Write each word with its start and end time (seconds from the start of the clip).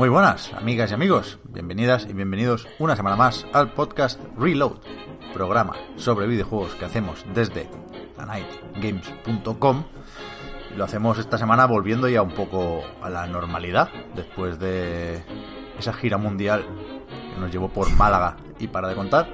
Muy 0.00 0.08
buenas, 0.08 0.52
amigas 0.54 0.90
y 0.90 0.94
amigos. 0.94 1.38
Bienvenidas 1.44 2.06
y 2.08 2.14
bienvenidos 2.14 2.66
una 2.78 2.96
semana 2.96 3.16
más 3.16 3.46
al 3.52 3.74
podcast 3.74 4.18
Reload, 4.38 4.78
programa 5.34 5.74
sobre 5.96 6.26
videojuegos 6.26 6.74
que 6.74 6.86
hacemos 6.86 7.22
desde 7.34 7.68
anightgames.com. 8.16 9.84
Y 10.72 10.76
lo 10.76 10.84
hacemos 10.84 11.18
esta 11.18 11.38
semana 11.38 11.66
volviendo 11.66 12.08
ya 12.08 12.22
un 12.22 12.32
poco 12.32 12.82
a 13.02 13.10
la 13.10 13.26
normalidad, 13.26 13.88
después 14.14 14.58
de 14.58 15.22
esa 15.78 15.92
gira 15.92 16.16
mundial 16.16 16.64
que 17.34 17.40
nos 17.40 17.50
llevó 17.50 17.68
por 17.68 17.90
Málaga 17.90 18.36
y 18.58 18.68
para 18.68 18.88
de 18.88 18.94
contar. 18.94 19.28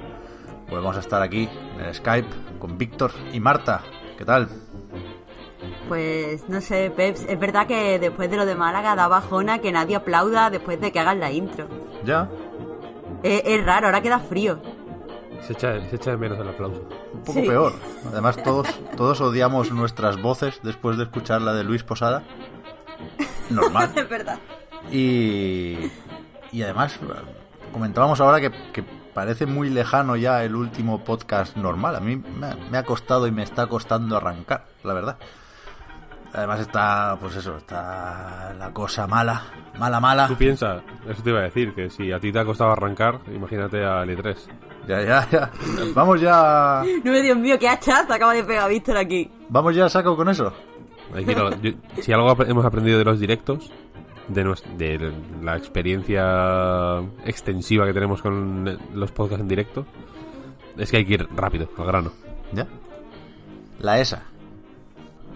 Volvemos 0.69 0.95
a 0.97 0.99
estar 0.99 1.21
aquí 1.21 1.47
en 1.75 1.85
el 1.85 1.93
Skype 1.93 2.27
con 2.59 2.77
Víctor 2.77 3.11
y 3.31 3.39
Marta. 3.39 3.81
¿Qué 4.17 4.25
tal? 4.25 4.49
Pues 5.87 6.49
no 6.49 6.59
sé, 6.59 6.91
Peps, 6.95 7.25
es 7.27 7.39
verdad 7.39 7.67
que 7.67 7.99
después 7.99 8.29
de 8.29 8.37
lo 8.37 8.45
de 8.45 8.55
Málaga 8.55 8.95
da 8.95 9.07
bajona 9.07 9.59
que 9.59 9.71
nadie 9.71 9.95
aplauda 9.95 10.49
después 10.49 10.81
de 10.81 10.91
que 10.91 10.99
hagan 10.99 11.19
la 11.19 11.31
intro. 11.31 11.67
¿Ya? 12.03 12.29
Es, 13.23 13.43
es 13.45 13.65
raro, 13.65 13.87
ahora 13.87 14.01
queda 14.01 14.19
frío. 14.19 14.59
Se 15.41 15.53
echa, 15.53 15.79
se 15.89 15.95
echa 15.95 16.11
de 16.11 16.17
menos 16.17 16.37
el 16.39 16.47
aplauso. 16.49 16.87
Un 17.13 17.21
poco 17.23 17.39
Sí. 17.39 17.47
peor. 17.47 17.73
Además, 18.11 18.41
todos, 18.43 18.67
todos 18.97 19.21
odiamos 19.21 19.71
nuestras 19.71 20.21
voces 20.21 20.59
después 20.63 20.97
de 20.97 21.03
escuchar 21.03 21.41
la 21.41 21.53
de 21.53 21.63
Luis 21.63 21.83
Posada. 21.83 22.23
Normal. 23.49 23.91
Es 23.95 24.09
verdad. 24.09 24.39
Y, 24.91 25.77
y 26.51 26.61
además, 26.63 26.99
comentábamos 27.71 28.19
ahora 28.21 28.39
que, 28.41 28.51
que 28.73 28.83
parece 29.13 29.45
muy 29.45 29.69
lejano 29.69 30.15
ya 30.15 30.43
el 30.43 30.55
último 30.55 31.03
podcast 31.03 31.55
normal. 31.55 31.95
A 31.95 31.99
mí 31.99 32.15
me, 32.17 32.47
ha- 32.47 32.57
me 32.69 32.77
ha 32.77 32.83
costado 32.83 33.25
y 33.27 33.31
me 33.31 33.43
está 33.43 33.67
costando 33.67 34.17
arrancar, 34.17 34.65
la 34.83 34.93
verdad. 34.93 35.17
Además 36.33 36.59
está, 36.59 37.17
pues 37.21 37.35
eso, 37.37 37.57
está 37.57 38.53
la 38.59 38.71
cosa 38.73 39.07
mala, 39.07 39.43
mala, 39.79 39.99
mala. 40.01 40.27
Tú 40.27 40.35
piensas, 40.35 40.83
eso 41.07 41.23
te 41.23 41.29
iba 41.29 41.39
a 41.39 41.43
decir, 41.43 41.73
que 41.73 41.89
si 41.89 42.11
a 42.11 42.19
ti 42.19 42.31
te 42.33 42.39
ha 42.39 42.45
costado 42.45 42.71
arrancar, 42.71 43.21
imagínate 43.33 43.83
a 43.85 44.03
L3. 44.03 44.35
Ya, 44.87 45.01
ya, 45.03 45.27
ya. 45.29 45.51
Vamos 45.93 46.21
ya, 46.21 46.81
No 47.03 47.11
me 47.11 47.21
Dios 47.21 47.37
mío, 47.37 47.59
qué 47.59 47.67
hachazo 47.67 48.13
acaba 48.13 48.33
de 48.33 48.43
pegar 48.43 48.69
Víctor 48.69 48.97
aquí. 48.97 49.29
vamos 49.49 49.75
ya 49.75 49.85
a 49.85 49.89
saco 49.89 50.15
con 50.15 50.29
eso. 50.29 50.53
Yo- 51.61 51.71
si 52.01 52.11
algo 52.13 52.35
hemos 52.43 52.65
aprendido 52.65 52.97
de 52.97 53.05
los 53.05 53.19
directos, 53.19 53.71
de, 54.29 54.43
de 54.77 55.13
la 55.41 55.55
experiencia 55.57 56.99
extensiva 57.25 57.85
que 57.85 57.93
tenemos 57.93 58.21
con 58.21 58.67
el- 58.67 58.79
los 58.93 59.11
podcasts 59.11 59.41
en 59.41 59.47
directo, 59.47 59.85
es 60.77 60.91
que 60.91 60.97
hay 60.97 61.05
que 61.05 61.13
ir 61.15 61.27
rápido, 61.35 61.69
al 61.77 61.85
grano. 61.85 62.11
¿Ya? 62.53 62.67
La 63.79 63.99
ESA, 63.99 64.23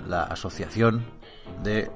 la 0.07 0.23
Asociación 0.23 1.05
de 1.63 1.89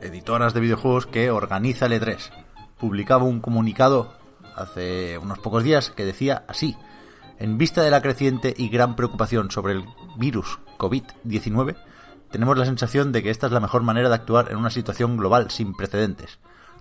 Editoras 0.00 0.52
de 0.54 0.60
Videojuegos 0.60 1.06
que 1.06 1.30
organiza 1.30 1.86
el 1.86 1.92
E3, 1.92 2.30
publicaba 2.78 3.24
un 3.24 3.40
comunicado 3.40 4.12
hace 4.58 5.18
unos 5.18 5.38
pocos 5.38 5.62
días 5.62 5.90
que 5.90 6.04
decía 6.04 6.44
así. 6.48 6.76
En 7.38 7.56
vista 7.56 7.82
de 7.82 7.90
la 7.90 8.02
creciente 8.02 8.52
y 8.56 8.68
gran 8.68 8.96
preocupación 8.96 9.50
sobre 9.50 9.74
el 9.74 9.84
virus 10.16 10.58
COVID-19, 10.76 11.76
tenemos 12.30 12.58
la 12.58 12.66
sensación 12.66 13.12
de 13.12 13.22
que 13.22 13.30
esta 13.30 13.46
es 13.46 13.52
la 13.52 13.60
mejor 13.60 13.82
manera 13.82 14.08
de 14.08 14.16
actuar 14.16 14.50
en 14.50 14.56
una 14.56 14.70
situación 14.70 15.16
global 15.16 15.50
sin 15.50 15.74
precedentes. 15.74 16.38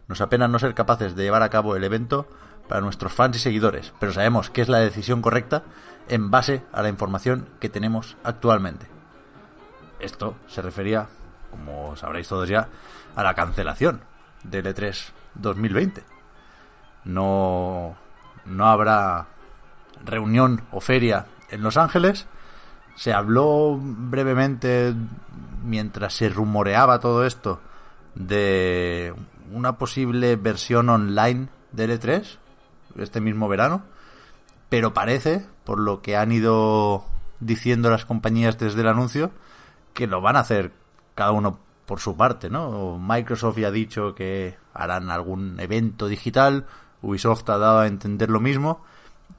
Nos 0.07 0.21
apena 0.21 0.47
no 0.47 0.59
ser 0.59 0.73
capaces 0.73 1.15
de 1.15 1.23
llevar 1.23 1.43
a 1.43 1.49
cabo 1.49 1.75
el 1.75 1.83
evento 1.83 2.27
para 2.67 2.81
nuestros 2.81 3.13
fans 3.13 3.37
y 3.37 3.39
seguidores, 3.39 3.93
pero 3.99 4.11
sabemos 4.11 4.49
que 4.49 4.61
es 4.61 4.69
la 4.69 4.79
decisión 4.79 5.21
correcta 5.21 5.63
en 6.09 6.31
base 6.31 6.63
a 6.73 6.81
la 6.81 6.89
información 6.89 7.47
que 7.59 7.69
tenemos 7.69 8.17
actualmente. 8.23 8.87
Esto 9.99 10.35
se 10.47 10.61
refería, 10.61 11.07
como 11.51 11.95
sabréis 11.95 12.27
todos 12.27 12.49
ya, 12.49 12.69
a 13.15 13.23
la 13.23 13.35
cancelación 13.35 14.01
del 14.43 14.65
E3 14.65 15.11
2020. 15.35 16.16
No, 17.07 17.95
no 18.45 18.65
habrá 18.65 19.27
reunión 20.03 20.63
o 20.71 20.81
feria 20.81 21.25
en 21.49 21.63
Los 21.63 21.77
Ángeles. 21.77 22.27
Se 22.95 23.13
habló 23.13 23.77
brevemente 23.79 24.93
mientras 25.63 26.13
se 26.13 26.29
rumoreaba 26.29 26.99
todo 26.99 27.25
esto 27.25 27.61
de 28.15 29.13
una 29.51 29.77
posible 29.77 30.35
versión 30.35 30.89
online 30.89 31.47
del 31.71 31.99
E3 31.99 32.37
este 32.97 33.21
mismo 33.21 33.47
verano, 33.47 33.83
pero 34.69 34.93
parece, 34.93 35.45
por 35.63 35.79
lo 35.79 36.01
que 36.01 36.17
han 36.17 36.31
ido 36.31 37.05
diciendo 37.39 37.89
las 37.89 38.05
compañías 38.05 38.57
desde 38.57 38.81
el 38.81 38.87
anuncio, 38.87 39.31
que 39.93 40.07
lo 40.07 40.21
van 40.21 40.35
a 40.35 40.41
hacer 40.41 40.71
cada 41.15 41.31
uno 41.31 41.59
por 41.85 41.99
su 41.99 42.17
parte, 42.17 42.49
¿no? 42.49 42.97
Microsoft 42.99 43.57
ya 43.57 43.67
ha 43.67 43.71
dicho 43.71 44.13
que 44.15 44.57
harán 44.73 45.09
algún 45.09 45.59
evento 45.59 46.07
digital, 46.07 46.65
Ubisoft 47.07 47.49
ha 47.49 47.57
dado 47.57 47.79
a 47.79 47.87
entender 47.87 48.29
lo 48.29 48.41
mismo 48.41 48.83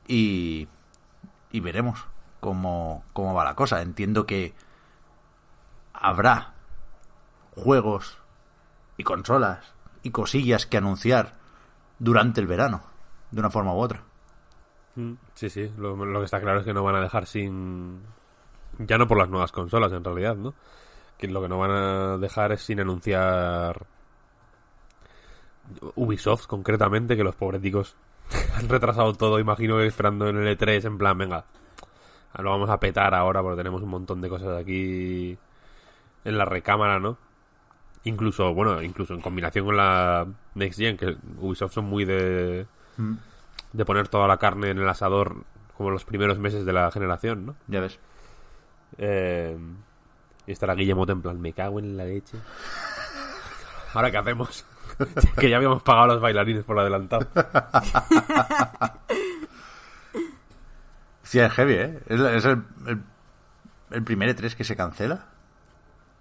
y, 0.07 0.69
y 1.53 1.61
veremos 1.61 2.07
cómo, 2.41 3.05
cómo 3.13 3.35
va 3.35 3.45
la 3.45 3.55
cosa. 3.55 3.83
Entiendo 3.83 4.25
que 4.25 4.55
habrá 5.93 6.55
juegos 7.55 8.19
y 8.97 9.05
consolas 9.05 9.75
y 10.03 10.11
cosillas 10.11 10.65
que 10.65 10.79
anunciar 10.79 11.35
durante 11.99 12.41
el 12.41 12.47
verano, 12.47 12.83
de 13.31 13.41
una 13.41 13.51
forma 13.51 13.75
u 13.75 13.79
otra. 13.79 14.03
Sí, 15.35 15.51
sí, 15.51 15.71
lo, 15.77 15.95
lo 15.95 16.19
que 16.21 16.25
está 16.25 16.41
claro 16.41 16.61
es 16.61 16.65
que 16.65 16.75
no 16.75 16.83
van 16.83 16.97
a 16.97 17.01
dejar 17.01 17.27
sin... 17.27 18.01
Ya 18.79 18.99
no 18.99 19.07
por 19.07 19.19
las 19.19 19.29
nuevas 19.29 19.53
consolas, 19.53 19.93
en 19.93 20.03
realidad, 20.03 20.37
¿no? 20.37 20.55
Que 21.17 21.29
lo 21.29 21.43
que 21.43 21.49
no 21.49 21.59
van 21.59 21.71
a 21.71 22.17
dejar 22.17 22.53
es 22.53 22.63
sin 22.63 22.81
anunciar 22.81 23.87
Ubisoft, 25.95 26.47
concretamente, 26.47 27.17
que 27.17 27.25
los 27.25 27.35
pobreticos 27.35 27.97
han 28.57 28.69
retrasado 28.69 29.13
todo, 29.15 29.39
imagino 29.39 29.79
que 29.79 29.87
esperando 29.87 30.29
en 30.29 30.37
el 30.39 30.59
E3, 30.59 30.85
en 30.87 30.99
plan, 30.99 31.17
venga, 31.19 31.45
lo 32.39 32.51
vamos 32.51 32.71
a 32.71 32.81
petar 32.81 33.15
ahora 33.15 33.43
porque 33.43 33.59
tenemos 33.59 33.83
un 33.83 33.91
montón 33.91 34.21
de 34.21 34.29
cosas 34.29 34.57
aquí 34.59 35.37
en 36.25 36.39
la 36.39 36.45
recámara, 36.45 36.99
¿no? 36.99 37.19
Incluso, 38.05 38.55
bueno, 38.55 38.81
incluso 38.83 39.15
en 39.15 39.21
combinación 39.21 39.67
con 39.67 39.77
la 39.77 40.27
Next 40.55 40.79
Gen, 40.79 40.97
que 40.97 41.17
Ubisoft 41.41 41.73
son 41.73 41.87
muy 41.87 42.05
de 42.05 42.67
de 43.73 43.85
poner 43.85 44.09
toda 44.09 44.27
la 44.27 44.39
carne 44.39 44.71
en 44.71 44.79
el 44.79 44.89
asador 44.89 45.45
como 45.77 45.91
los 45.91 46.05
primeros 46.05 46.39
meses 46.39 46.65
de 46.65 46.73
la 46.73 46.91
generación, 46.91 47.47
¿no? 47.47 47.57
Ya 47.69 47.81
ves. 47.81 47.99
Eh, 48.97 49.57
y 50.47 50.53
estará 50.53 50.75
Guillemot 50.75 51.09
en 51.11 51.23
plan, 51.23 51.41
me 51.41 51.53
cago 51.53 51.79
en 51.79 51.97
la 51.97 52.05
leche. 52.05 52.37
¿Ahora 53.95 54.11
qué 54.11 54.17
hacemos? 54.17 54.65
que 55.39 55.49
ya 55.51 55.57
habíamos 55.57 55.83
pagado 55.83 56.05
a 56.05 56.15
los 56.15 56.21
bailarines 56.21 56.65
por 56.65 56.79
adelantado. 56.79 57.27
Sí, 61.23 61.39
es 61.41 61.53
heavy, 61.53 61.75
¿eh? 61.75 62.01
Es, 62.07 62.21
es 62.21 62.45
el, 62.47 62.63
el, 62.87 63.03
el 63.91 64.03
primer 64.03 64.35
E3 64.35 64.55
que 64.55 64.65
se 64.65 64.77
cancela 64.77 65.27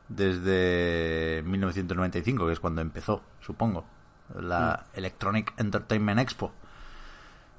desde 0.09 1.43
1995, 1.45 2.45
que 2.47 2.53
es 2.53 2.59
cuando 2.59 2.81
empezó, 2.81 3.21
supongo, 3.39 3.85
la 4.39 4.85
Electronic 4.93 5.53
Entertainment 5.57 6.19
Expo. 6.19 6.51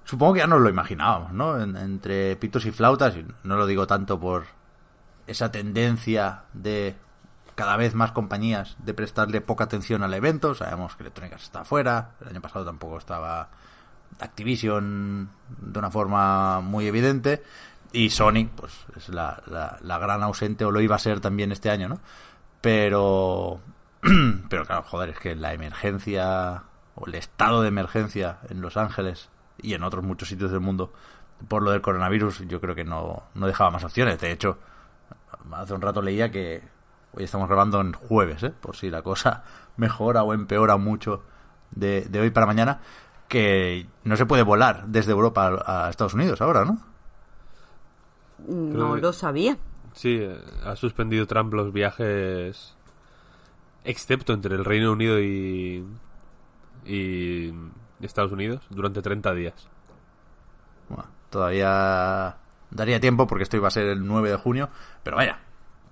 Supongo 0.05 0.35
que 0.35 0.41
ya 0.41 0.47
nos 0.47 0.61
lo 0.61 0.69
imaginábamos, 0.69 1.33
¿no? 1.33 1.61
En- 1.61 1.77
entre 1.77 2.37
pitos 2.37 2.65
y 2.67 2.71
flautas, 2.71 3.17
y 3.17 3.27
no 3.45 3.57
lo 3.57 3.67
digo 3.67 3.87
tanto 3.87 4.19
por 4.21 4.45
esa 5.27 5.51
tendencia 5.51 6.43
de 6.53 6.97
cada 7.59 7.77
vez 7.77 7.97
más 7.97 8.13
compañías 8.13 8.77
de 8.79 8.95
prestarle 8.95 9.41
poca 9.41 9.65
atención 9.65 10.05
al 10.05 10.15
evento. 10.15 10.55
Sabemos 10.55 10.95
que 10.95 11.03
Electronic 11.03 11.35
está 11.35 11.63
afuera, 11.63 12.13
el 12.21 12.29
año 12.29 12.41
pasado 12.41 12.65
tampoco 12.65 12.99
estaba 12.99 13.49
Activision 14.21 15.29
de 15.59 15.77
una 15.81 15.91
forma 15.91 16.61
muy 16.61 16.87
evidente 16.87 17.43
y 17.91 18.11
Sony 18.11 18.49
pues 18.55 18.87
es 18.97 19.09
la, 19.09 19.43
la, 19.47 19.77
la 19.83 19.99
gran 19.99 20.23
ausente 20.23 20.65
o 20.65 20.71
lo 20.71 20.81
iba 20.81 20.95
a 20.95 21.01
ser 21.01 21.19
también 21.19 21.51
este 21.51 21.69
año, 21.69 21.89
¿no? 21.89 21.99
Pero 22.61 23.61
Pero 24.49 24.65
claro, 24.65 24.85
joder, 24.85 25.09
es 25.09 25.19
que 25.19 25.35
la 25.35 25.53
emergencia 25.53 26.63
o 26.95 27.09
el 27.09 27.17
estado 27.17 27.63
de 27.63 27.69
emergencia 27.69 28.39
en 28.49 28.61
Los 28.61 28.77
Ángeles 28.77 29.31
y 29.61 29.75
en 29.75 29.83
otros 29.83 30.05
muchos 30.05 30.29
sitios 30.29 30.53
del 30.53 30.61
mundo 30.61 30.93
por 31.49 31.65
lo 31.65 31.73
del 31.73 31.81
coronavirus, 31.81 32.47
yo 32.47 32.61
creo 32.61 32.77
que 32.77 32.85
no, 32.85 33.25
no 33.35 33.47
dejaba 33.49 33.73
más 33.73 33.83
opciones. 33.83 34.21
De 34.21 34.31
hecho, 34.31 34.59
hace 35.51 35.75
un 35.75 35.81
rato 35.81 36.03
leía 36.03 36.31
que 36.31 36.63
hoy 37.13 37.25
estamos 37.25 37.49
grabando 37.49 37.81
en 37.81 37.93
jueves, 37.93 38.43
¿eh? 38.43 38.53
por 38.61 38.77
si 38.77 38.91
la 38.91 39.03
cosa 39.03 39.45
mejora 39.77 40.23
o 40.23 40.35
empeora 40.35 40.77
mucho 40.77 41.23
de, 41.71 42.03
de 42.03 42.21
hoy 42.21 42.31
para 42.31 42.47
mañana, 42.47 42.81
que 43.29 43.87
no 44.05 44.17
se 44.17 44.27
puede 44.27 44.43
volar 44.43 44.87
desde 44.87 45.13
Europa 45.13 45.63
a, 45.65 45.91
Estados 45.91 46.15
Unidos 46.15 46.41
ahora, 46.41 46.65
¿no? 46.65 46.79
No 48.47 48.97
lo 48.97 49.13
sabía. 49.13 49.59
Sí, 49.93 50.19
eh, 50.21 50.39
ha 50.65 50.77
suspendido 50.77 51.27
Trump 51.27 51.53
los 51.53 51.73
viajes, 51.73 52.75
excepto 53.85 54.33
entre 54.33 54.55
el 54.55 54.65
Reino 54.65 54.93
Unido 54.93 55.21
y, 55.21 55.85
y 56.87 57.53
Estados 58.01 58.33
Unidos, 58.33 58.63
durante 58.71 59.03
30 59.03 59.35
días. 59.35 59.69
Bueno, 60.89 61.07
todavía 61.31 62.37
daría 62.71 63.01
tiempo 63.01 63.27
porque 63.27 63.43
esto 63.43 63.57
iba 63.57 63.69
a 63.69 63.73
ser 63.73 63.87
el 63.87 64.07
9 64.07 64.31
de 64.31 64.37
junio, 64.37 64.69
pero 65.03 65.17
vaya, 65.17 65.41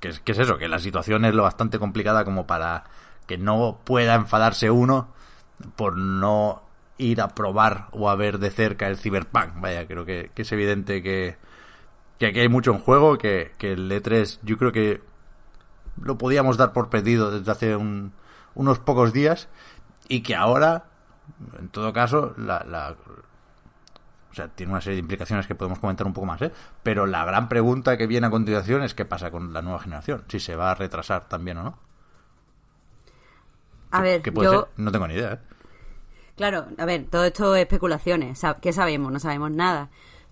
¿qué 0.01 0.09
es, 0.09 0.23
es 0.25 0.39
eso? 0.39 0.59
Que 0.59 0.69
la 0.69 0.79
situación 0.79 1.25
es 1.25 1.35
lo 1.35 1.43
bastante 1.43 1.79
complicada 1.79 2.25
como 2.25 2.47
para 2.47 2.85
que 3.27 3.39
no 3.39 3.81
pueda 3.85 4.15
enfadarse 4.15 4.71
uno 4.71 5.09
por 5.77 5.97
no 5.97 6.63
ir 6.99 7.21
a 7.21 7.29
probar 7.29 7.89
o 7.93 8.09
a 8.09 8.17
ver 8.17 8.39
de 8.39 8.51
cerca 8.51 8.89
el 8.89 8.97
Cyberpunk. 8.97 9.61
Vaya, 9.61 9.87
creo 9.87 10.05
que, 10.05 10.31
es 10.35 10.53
evidente 10.53 11.03
que, 11.03 11.37
que, 12.19 12.27
aquí 12.27 12.41
hay 12.41 12.49
mucho 12.49 12.73
en 12.73 12.79
juego, 12.79 13.19
que, 13.19 13.53
que, 13.59 13.73
el 13.73 13.91
E3 13.91 14.39
yo 14.43 14.57
creo 14.57 14.73
que 14.73 15.03
lo 16.01 16.19
podíamos 16.19 16.57
dar 16.57 16.73
por 16.73 16.91
perdido 16.91 17.31
desde 17.31 17.51
hace 17.51 17.77
unos 17.77 18.79
pocos 18.79 19.13
días 19.13 19.49
y 20.09 20.21
que 20.21 20.35
ahora, 20.35 20.85
en 21.59 21.69
todo 21.69 21.93
caso, 21.93 22.35
la, 22.37 22.97
sea, 24.37 24.49
tiene 24.49 24.73
una 24.73 24.81
serie 24.81 24.97
de 24.97 25.01
implicaciones 25.01 25.47
que 25.47 25.55
podemos 25.55 25.79
comentar 25.79 26.07
un 26.07 26.13
poco 26.13 26.27
más, 26.27 26.41
¿eh? 26.43 26.53
Pero 26.83 27.07
la 27.07 27.25
gran 27.25 27.49
pregunta 27.49 27.97
que 27.97 28.07
viene 28.07 28.27
a 28.27 28.31
continuación 28.31 28.83
es 28.83 28.95
qué 28.95 29.05
pasa 29.05 29.31
con 29.31 29.53
la 29.53 29.63
nueva 29.63 29.79
generación, 29.79 30.25
si 30.29 30.41
se 30.41 30.57
va 30.57 30.71
a 30.71 30.75
retrasar 30.75 31.29
también 31.29 31.59
o 31.59 31.63
no. 31.65 31.79
A 33.91 34.03
ver, 34.03 34.23
yo... 34.23 34.69
No 34.77 34.93
tengo 34.93 35.09
ni 35.09 35.15
idea, 35.15 35.35
¿eh? 35.35 35.39
Claro, 36.37 36.67
a 36.77 36.85
ver, 36.85 37.07
todo 37.11 37.25
esto 37.25 37.57
es 37.57 37.63
especulaciones. 37.63 38.43
¿Qué 38.61 38.73
sabemos? 38.73 39.11
No 39.11 39.19
sabemos 39.19 39.51
nada. 39.51 39.89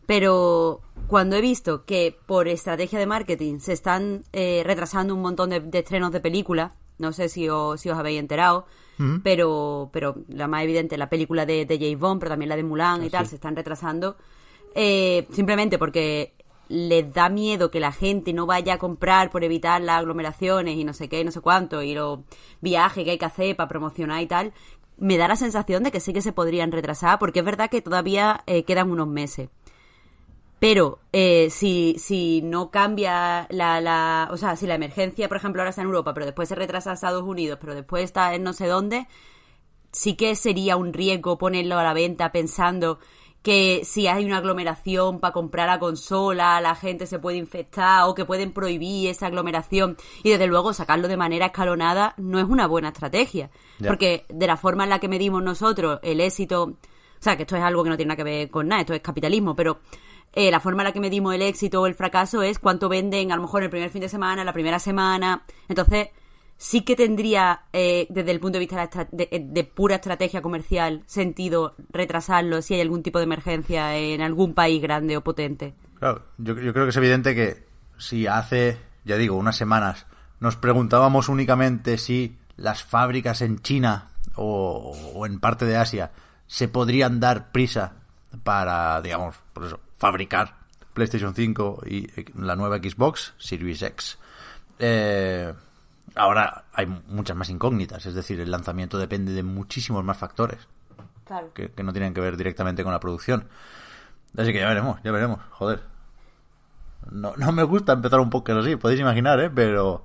Pero 0.07 0.83
cuando 1.07 1.37
he 1.37 1.41
visto 1.41 1.85
que 1.87 2.19
por 2.27 2.47
estrategia 2.47 2.99
de 2.99 3.07
marketing 3.07 3.59
se 3.59 3.73
están 3.73 4.23
eh, 4.33 4.63
retrasando 4.67 5.15
un 5.15 5.23
montón 5.23 5.51
de, 5.51 5.63
estrenos 5.73 6.13
de 6.13 6.21
películas, 6.21 6.73
no 6.99 7.13
sé 7.13 7.31
si 7.31 7.49
os, 7.49 7.81
si 7.81 7.89
os 7.89 7.99
habéis 7.99 8.21
enterado, 8.21 8.67
pero, 9.23 9.91
pero 9.93 10.17
la 10.29 10.47
más 10.49 10.63
evidente, 10.63 10.97
la 10.97 11.09
película 11.09 11.47
de, 11.47 11.67
de 11.67 11.79
James 11.79 11.99
Bond, 11.99 12.21
pero 12.21 12.31
también 12.31 12.49
la 12.49 12.57
de 12.57 12.63
Mulan 12.63 13.03
y 13.03 13.07
ah, 13.07 13.11
tal, 13.11 13.27
se 13.27 13.37
están 13.37 13.57
retrasando. 13.57 14.17
Eh, 14.75 15.27
simplemente 15.33 15.79
porque 15.79 16.35
les 16.69 17.13
da 17.13 17.29
miedo 17.29 17.71
que 17.71 17.81
la 17.81 17.93
gente 17.93 18.33
no 18.33 18.47
vaya 18.47 18.75
a 18.75 18.79
comprar 18.79 19.31
por 19.31 19.45
evitar 19.45 19.81
las 19.81 19.99
aglomeraciones 19.99 20.77
y 20.77 20.85
no 20.85 20.93
sé 20.93 21.09
qué, 21.09 21.21
y 21.21 21.25
no 21.25 21.31
sé 21.31 21.41
cuánto, 21.41 21.83
y 21.83 21.95
los 21.95 22.21
viajes 22.61 23.05
que 23.05 23.13
hay 23.13 23.19
que 23.19 23.25
hacer 23.25 23.57
para 23.57 23.69
promocionar 23.69 24.23
y 24.23 24.27
tal, 24.27 24.53
me 24.97 25.17
da 25.17 25.29
la 25.29 25.37
sensación 25.37 25.83
de 25.83 25.91
que 25.91 26.01
sí 26.01 26.13
que 26.13 26.23
se 26.23 26.33
podrían 26.33 26.73
retrasar, 26.73 27.19
porque 27.19 27.41
es 27.41 27.45
verdad 27.45 27.71
que 27.71 27.83
todavía 27.83 28.43
eh, 28.47 28.65
quedan 28.65 28.91
unos 28.91 29.09
meses. 29.09 29.51
Pero 30.59 30.99
eh, 31.13 31.49
si, 31.51 31.97
si 31.99 32.41
no 32.43 32.71
cambia 32.71 33.47
la, 33.51 33.81
la, 33.81 34.29
O 34.33 34.37
sea, 34.37 34.57
si 34.57 34.67
la 34.67 34.77
emergencia, 34.77 35.29
por 35.29 35.37
ejemplo, 35.37 35.61
ahora 35.61 35.71
está 35.71 35.83
en 35.83 35.89
Europa, 35.89 36.15
pero 36.15 36.27
después 36.27 36.49
se 36.49 36.55
retrasa 36.55 36.91
a 36.91 36.95
Estados 36.95 37.23
Unidos, 37.23 37.59
pero 37.61 37.75
después 37.75 38.05
está 38.05 38.35
en 38.35 38.45
no 38.45 38.53
sé 38.53 38.67
dónde, 38.67 39.07
sí 39.93 40.15
que 40.15 40.35
sería 40.37 40.77
un 40.77 40.93
riesgo 40.93 41.39
ponerlo 41.39 41.79
a 41.79 41.85
la 41.85 41.93
venta 41.93 42.33
pensando 42.33 42.99
que 43.45 43.83
si 43.85 44.07
hay 44.07 44.25
una 44.25 44.39
aglomeración 44.39 45.21
para 45.21 45.35
comprar 45.35 45.69
la 45.69 45.79
consola, 45.79 46.63
la 46.63 46.75
gente 46.75 47.07
se 47.07 47.19
puede 47.19 47.37
infectar 47.37 48.09
o 48.09 48.15
que 48.15 48.25
pueden 48.25 48.53
prohibir 48.53 49.11
esa 49.11 49.27
aglomeración 49.27 49.99
y 50.23 50.31
desde 50.31 50.47
luego 50.47 50.73
sacarlo 50.73 51.09
de 51.09 51.19
manera 51.19 51.47
escalonada 51.47 52.15
no 52.17 52.39
es 52.39 52.47
una 52.47 52.67
buena 52.67 52.89
estrategia. 52.89 53.51
Porque 53.87 54.25
de 54.31 54.47
la 54.47 54.57
forma 54.57 54.85
en 54.85 54.91
la 54.91 54.99
que 54.99 55.09
medimos 55.09 55.43
nosotros 55.43 56.01
el 56.03 56.23
éxito, 56.23 56.63
o 56.63 56.77
sea, 57.21 57.37
que 57.37 57.43
esto 57.43 57.55
es 57.55 57.63
algo 57.63 57.85
que 57.85 57.91
no 57.91 57.97
tiene 57.99 58.09
nada 58.09 58.17
que 58.17 58.25
ver 58.25 58.51
con 58.51 58.67
nada, 58.67 58.81
esto 58.81 58.95
es 58.95 59.03
capitalismo, 59.03 59.55
pero 59.55 59.81
eh, 60.35 60.51
la 60.51 60.61
forma 60.61 60.83
en 60.83 60.87
la 60.87 60.93
que 60.93 61.01
medimos 61.01 61.35
el 61.35 61.43
éxito 61.43 61.81
o 61.81 61.87
el 61.87 61.95
fracaso 61.95 62.43
es 62.43 62.59
cuánto 62.59 62.89
venden 62.89 63.33
a 63.33 63.37
lo 63.37 63.43
mejor 63.43 63.63
el 63.63 63.71
primer 63.71 63.91
fin 63.91 64.01
de 64.01 64.09
semana, 64.09 64.45
la 64.45 64.53
primera 64.53 64.79
semana. 64.79 65.45
Entonces, 65.69 66.09
sí 66.57 66.83
que 66.83 66.97
tendría, 66.97 67.63
eh, 67.73 68.07
desde 68.11 68.31
el 68.31 68.41
punto 68.41 68.59
de 68.59 68.67
vista 68.67 69.09
de, 69.11 69.71
pura 69.75 69.97
estrategia 69.97 70.43
comercial, 70.43 71.03
sentido 71.07 71.75
retrasarlo 71.91 72.63
si 72.63 72.75
hay 72.75 72.81
algún 72.81 73.03
tipo 73.03 73.19
de 73.19 73.25
emergencia 73.25 73.97
en 73.97 74.23
algún 74.23 74.55
país 74.55 74.81
grande 74.81 75.17
o 75.17 75.23
potente. 75.23 75.75
Claro, 75.99 76.23
yo, 76.39 76.55
creo 76.55 76.85
que 76.85 76.91
es 76.91 76.97
evidente 76.97 77.35
que 77.35 77.67
si 77.99 78.27
hace, 78.27 78.79
ya 79.05 79.17
digo, 79.17 79.37
unas 79.37 79.57
semanas 79.57 80.07
nos 80.41 80.57
preguntábamos 80.57 81.29
únicamente 81.29 81.99
si 81.99 82.39
las 82.57 82.83
fábricas 82.83 83.41
en 83.41 83.61
China 83.61 84.09
o, 84.37 85.25
en 85.27 85.41
parte 85.41 85.65
de 85.65 85.77
Asia 85.77 86.13
se 86.47 86.69
podrían 86.69 87.21
dar 87.21 87.53
prisa 87.53 87.95
para, 88.43 89.01
digamos, 89.01 89.37
por 89.53 89.65
eso, 89.65 89.81
fabricar 89.99 90.57
PlayStation 90.93 91.35
5 91.35 91.83
y 91.87 92.09
la 92.41 92.57
nueva 92.57 92.79
Xbox 92.79 93.35
Series 93.39 93.83
X. 93.83 94.19
Eh, 94.79 95.53
ahora 96.15 96.65
hay 96.73 96.87
muchas 96.87 97.37
más 97.37 97.49
incógnitas, 97.51 98.07
es 98.07 98.15
decir, 98.15 98.41
el 98.41 98.51
lanzamiento 98.51 98.99
depende 98.99 99.33
de 99.33 99.43
muchísimos 99.43 100.05
más 100.05 100.17
factores 100.17 100.67
que, 101.55 101.83
no 101.83 101.93
tienen 101.93 102.15
que 102.15 102.21
ver 102.21 102.37
directamente 102.37 102.83
con 102.83 102.93
la 102.93 103.01
producción. 103.01 103.49
Así 104.37 104.53
que 104.53 104.61
ya 104.61 104.69
veremos, 104.69 105.01
ya 105.03 105.13
veremos, 105.13 105.41
joder. 105.51 105.81
No, 107.11 107.35
no 107.37 107.53
me 107.53 107.63
gusta 107.63 107.93
empezar 107.93 108.21
un 108.21 108.31
poco 108.31 108.53
así, 108.53 108.77
podéis 108.77 109.01
imaginar, 109.01 109.39
¿eh? 109.41 109.51
Pero 109.51 110.05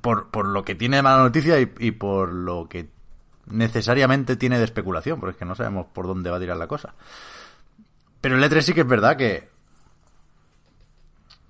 por, 0.00 0.30
por 0.30 0.46
lo 0.46 0.64
que 0.64 0.74
tiene 0.74 0.96
de 0.96 1.02
mala 1.02 1.22
noticia 1.22 1.60
y, 1.60 1.72
y 1.78 1.90
por 1.92 2.32
lo 2.32 2.68
que 2.68 2.90
necesariamente 3.46 4.36
tiene 4.36 4.58
de 4.58 4.64
especulación, 4.64 5.20
porque 5.20 5.32
es 5.32 5.36
que 5.36 5.44
no 5.44 5.54
sabemos 5.54 5.86
por 5.92 6.06
dónde 6.06 6.30
va 6.30 6.38
a 6.38 6.40
tirar 6.40 6.56
la 6.56 6.66
cosa. 6.66 6.94
Pero 8.24 8.38
el 8.38 8.42
E3 8.42 8.62
sí 8.62 8.72
que 8.72 8.80
es 8.80 8.86
verdad 8.86 9.18
que 9.18 9.50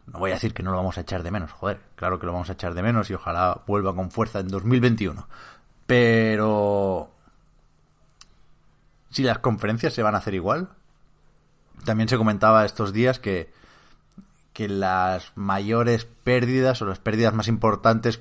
no 0.08 0.18
voy 0.18 0.32
a 0.32 0.34
decir 0.34 0.52
que 0.52 0.64
no 0.64 0.72
lo 0.72 0.78
vamos 0.78 0.98
a 0.98 1.02
echar 1.02 1.22
de 1.22 1.30
menos, 1.30 1.52
joder, 1.52 1.78
claro 1.94 2.18
que 2.18 2.26
lo 2.26 2.32
vamos 2.32 2.50
a 2.50 2.54
echar 2.54 2.74
de 2.74 2.82
menos 2.82 3.08
y 3.08 3.14
ojalá 3.14 3.62
vuelva 3.64 3.94
con 3.94 4.10
fuerza 4.10 4.40
en 4.40 4.48
2021. 4.48 5.28
Pero... 5.86 7.12
Si 9.08 9.22
las 9.22 9.38
conferencias 9.38 9.94
se 9.94 10.02
van 10.02 10.16
a 10.16 10.18
hacer 10.18 10.34
igual, 10.34 10.70
también 11.84 12.08
se 12.08 12.16
comentaba 12.16 12.64
estos 12.64 12.92
días 12.92 13.20
que, 13.20 13.52
que 14.52 14.66
las 14.68 15.30
mayores 15.36 16.06
pérdidas 16.24 16.82
o 16.82 16.86
las 16.86 16.98
pérdidas 16.98 17.34
más 17.34 17.46
importantes 17.46 18.20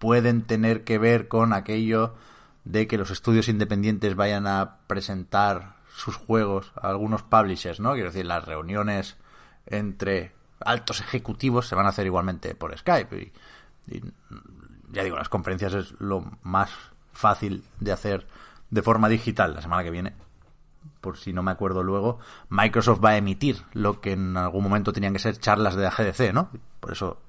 pueden 0.00 0.42
tener 0.42 0.82
que 0.82 0.98
ver 0.98 1.28
con 1.28 1.52
aquello 1.52 2.16
de 2.64 2.88
que 2.88 2.98
los 2.98 3.12
estudios 3.12 3.46
independientes 3.46 4.16
vayan 4.16 4.48
a 4.48 4.78
presentar 4.88 5.81
sus 5.94 6.16
juegos 6.16 6.72
a 6.80 6.88
algunos 6.88 7.22
publishers, 7.22 7.80
¿no? 7.80 7.92
Quiero 7.92 8.10
decir, 8.10 8.26
las 8.26 8.44
reuniones 8.44 9.16
entre 9.66 10.32
altos 10.60 11.00
ejecutivos 11.00 11.66
se 11.66 11.74
van 11.74 11.86
a 11.86 11.90
hacer 11.90 12.06
igualmente 12.06 12.54
por 12.54 12.76
Skype. 12.76 13.32
Y, 13.88 14.02
ya 14.90 15.02
digo, 15.02 15.16
las 15.16 15.28
conferencias 15.28 15.74
es 15.74 15.94
lo 16.00 16.24
más 16.42 16.70
fácil 17.12 17.64
de 17.80 17.92
hacer 17.92 18.26
de 18.70 18.82
forma 18.82 19.08
digital. 19.08 19.54
La 19.54 19.62
semana 19.62 19.84
que 19.84 19.90
viene, 19.90 20.14
por 21.00 21.18
si 21.18 21.32
no 21.32 21.42
me 21.42 21.50
acuerdo 21.50 21.82
luego, 21.82 22.18
Microsoft 22.48 23.04
va 23.04 23.10
a 23.10 23.16
emitir 23.16 23.62
lo 23.72 24.00
que 24.00 24.12
en 24.12 24.36
algún 24.36 24.64
momento 24.64 24.92
tenían 24.92 25.12
que 25.12 25.18
ser 25.18 25.38
charlas 25.38 25.74
de 25.76 25.86
AGDC, 25.86 26.32
¿no? 26.32 26.50
Por 26.80 26.92
eso 26.92 27.20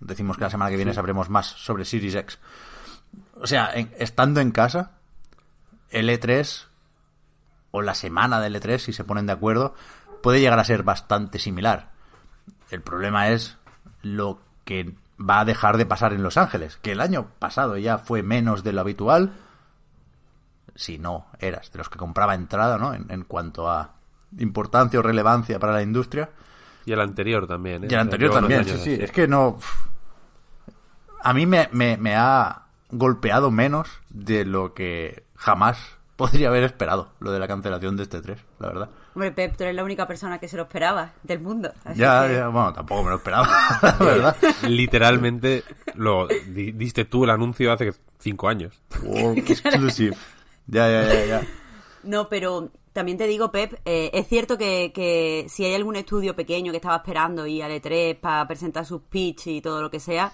decimos 0.00 0.36
que 0.36 0.44
la 0.44 0.50
semana 0.50 0.70
que 0.70 0.76
viene 0.76 0.94
sabremos 0.94 1.28
más 1.28 1.46
sobre 1.46 1.84
Series 1.84 2.14
X. 2.14 2.38
O 3.34 3.46
sea, 3.46 3.66
estando 3.70 4.40
en 4.40 4.50
casa, 4.50 4.92
el 5.90 6.08
E3 6.08 6.67
o 7.70 7.82
la 7.82 7.94
semana 7.94 8.40
del 8.40 8.56
E3, 8.56 8.78
si 8.78 8.92
se 8.92 9.04
ponen 9.04 9.26
de 9.26 9.32
acuerdo, 9.32 9.74
puede 10.22 10.40
llegar 10.40 10.58
a 10.58 10.64
ser 10.64 10.82
bastante 10.82 11.38
similar. 11.38 11.90
El 12.70 12.82
problema 12.82 13.28
es 13.28 13.56
lo 14.02 14.40
que 14.64 14.94
va 15.18 15.40
a 15.40 15.44
dejar 15.44 15.76
de 15.76 15.86
pasar 15.86 16.12
en 16.12 16.22
Los 16.22 16.36
Ángeles, 16.36 16.78
que 16.82 16.92
el 16.92 17.00
año 17.00 17.28
pasado 17.38 17.76
ya 17.76 17.98
fue 17.98 18.22
menos 18.22 18.62
de 18.62 18.72
lo 18.72 18.80
habitual, 18.80 19.32
si 20.74 20.98
no 20.98 21.26
eras 21.40 21.72
de 21.72 21.78
los 21.78 21.88
que 21.88 21.98
compraba 21.98 22.34
entrada, 22.34 22.78
¿no? 22.78 22.94
En, 22.94 23.24
cuanto 23.24 23.68
a 23.70 23.94
importancia 24.38 25.00
o 25.00 25.02
relevancia 25.02 25.58
para 25.58 25.72
la 25.72 25.82
industria. 25.82 26.30
Y 26.86 26.92
el 26.92 27.00
anterior 27.00 27.46
también, 27.48 27.84
¿eh? 27.84 27.88
Y 27.90 27.94
el 27.94 28.00
anterior 28.00 28.32
también, 28.32 28.64
sí, 28.64 28.78
sí. 28.78 28.98
Es 29.00 29.10
que 29.10 29.26
no... 29.26 29.58
A 31.20 31.32
mí 31.32 31.46
me, 31.46 31.68
me, 31.72 31.96
me 31.96 32.14
ha 32.14 32.62
golpeado 32.90 33.50
menos 33.50 33.88
de 34.08 34.44
lo 34.44 34.72
que 34.72 35.24
jamás 35.34 35.97
podría 36.18 36.48
haber 36.48 36.64
esperado 36.64 37.12
lo 37.20 37.30
de 37.32 37.38
la 37.38 37.46
cancelación 37.48 37.96
de 37.96 38.02
este 38.02 38.20
3, 38.20 38.38
la 38.58 38.66
verdad. 38.68 38.90
Hombre, 39.14 39.32
Pep, 39.32 39.56
tú 39.56 39.62
eres 39.64 39.74
la 39.76 39.84
única 39.84 40.06
persona 40.06 40.38
que 40.38 40.48
se 40.48 40.56
lo 40.58 40.64
esperaba 40.64 41.12
del 41.22 41.40
mundo. 41.40 41.72
así 41.84 41.98
Ya, 42.00 42.26
que- 42.28 42.34
ya, 42.34 42.48
bueno, 42.48 42.72
tampoco 42.74 43.04
me 43.04 43.10
lo 43.10 43.16
esperaba, 43.16 43.48
la 43.82 43.96
verdad. 43.98 44.36
Literalmente 44.68 45.64
lo 45.94 46.26
di- 46.26 46.72
diste 46.72 47.04
tú 47.06 47.24
el 47.24 47.30
anuncio 47.30 47.72
hace 47.72 47.92
cinco 48.18 48.48
años. 48.48 48.80
Exclusive. 49.36 50.16
Ya, 50.66 50.88
ya, 50.90 51.02
ya, 51.14 51.24
ya. 51.24 51.42
No, 52.02 52.28
pero 52.28 52.70
también 52.92 53.16
te 53.16 53.26
digo, 53.26 53.50
Pep, 53.52 53.74
eh, 53.84 54.10
es 54.12 54.26
cierto 54.28 54.58
que, 54.58 54.92
que 54.94 55.46
si 55.48 55.64
hay 55.64 55.74
algún 55.74 55.96
estudio 55.96 56.34
pequeño 56.36 56.72
que 56.72 56.76
estaba 56.78 56.96
esperando 56.96 57.46
ir 57.46 57.62
al 57.62 57.70
E3 57.72 58.18
para 58.18 58.46
presentar 58.46 58.84
sus 58.84 59.02
pitch 59.02 59.46
y 59.46 59.60
todo 59.60 59.80
lo 59.82 59.90
que 59.90 60.00
sea, 60.00 60.32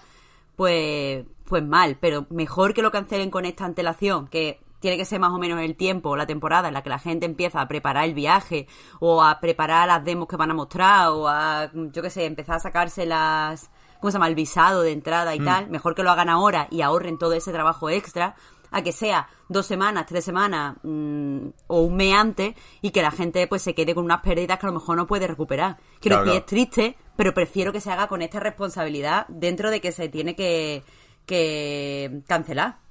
pues, 0.55 1.25
pues 1.45 1.63
mal, 1.63 1.97
pero 1.99 2.25
mejor 2.29 2.73
que 2.73 2.81
lo 2.81 2.91
cancelen 2.91 3.29
con 3.29 3.45
esta 3.45 3.65
antelación, 3.65 4.27
que 4.27 4.59
tiene 4.85 4.97
que 4.97 5.05
ser 5.05 5.19
más 5.19 5.31
o 5.31 5.39
menos 5.39 5.59
el 5.61 5.75
tiempo 5.75 6.11
o 6.11 6.15
la 6.15 6.27
temporada 6.27 6.67
en 6.67 6.75
la 6.75 6.83
que 6.83 6.91
la 6.91 6.99
gente 6.99 7.25
empieza 7.25 7.59
a 7.59 7.67
preparar 7.67 8.05
el 8.05 8.13
viaje 8.13 8.67
o 8.99 9.23
a 9.23 9.39
preparar 9.39 9.87
las 9.87 10.05
demos 10.05 10.27
que 10.27 10.35
van 10.35 10.51
a 10.51 10.53
mostrar 10.53 11.07
o 11.09 11.27
a, 11.27 11.71
yo 11.73 12.03
qué 12.03 12.11
sé, 12.11 12.25
empezar 12.25 12.57
a 12.57 12.59
sacarse 12.59 13.07
las, 13.07 13.71
¿cómo 13.99 14.11
se 14.11 14.17
llama?, 14.17 14.27
el 14.27 14.35
visado 14.35 14.83
de 14.83 14.91
entrada 14.91 15.33
y 15.33 15.39
tal. 15.39 15.71
Mejor 15.71 15.95
que 15.95 16.03
lo 16.03 16.11
hagan 16.11 16.29
ahora 16.29 16.67
y 16.69 16.81
ahorren 16.81 17.17
todo 17.17 17.33
ese 17.33 17.51
trabajo 17.51 17.89
extra 17.89 18.35
a 18.69 18.83
que 18.83 18.91
sea 18.91 19.27
dos 19.49 19.65
semanas, 19.65 20.05
tres 20.05 20.23
semanas 20.23 20.75
mm, 20.83 21.47
o 21.65 21.81
un 21.81 21.95
mes 21.95 22.13
antes 22.13 22.53
y 22.83 22.91
que 22.91 23.01
la 23.01 23.09
gente 23.09 23.47
pues 23.47 23.63
se 23.63 23.73
quede 23.73 23.95
con 23.95 24.05
unas 24.05 24.21
pérdidas 24.21 24.59
que 24.59 24.67
a 24.67 24.69
lo 24.69 24.73
mejor 24.77 24.97
no 24.97 25.07
puede 25.07 25.25
recuperar. 25.25 25.77
Quiero 25.99 26.17
Claro, 26.17 26.25
decir, 26.25 26.41
es 26.41 26.45
triste, 26.45 26.97
pero 27.15 27.33
prefiero 27.33 27.71
que 27.73 27.81
se 27.81 27.91
haga 27.91 28.07
con 28.07 28.21
esta 28.21 28.39
responsabilidad 28.39 29.25
dentro 29.29 29.71
de 29.71 29.81
que 29.81 29.91
se 29.91 30.09
tiene 30.09 30.35
que, 30.35 30.83
que 31.25 32.21
cancelar. 32.27 32.84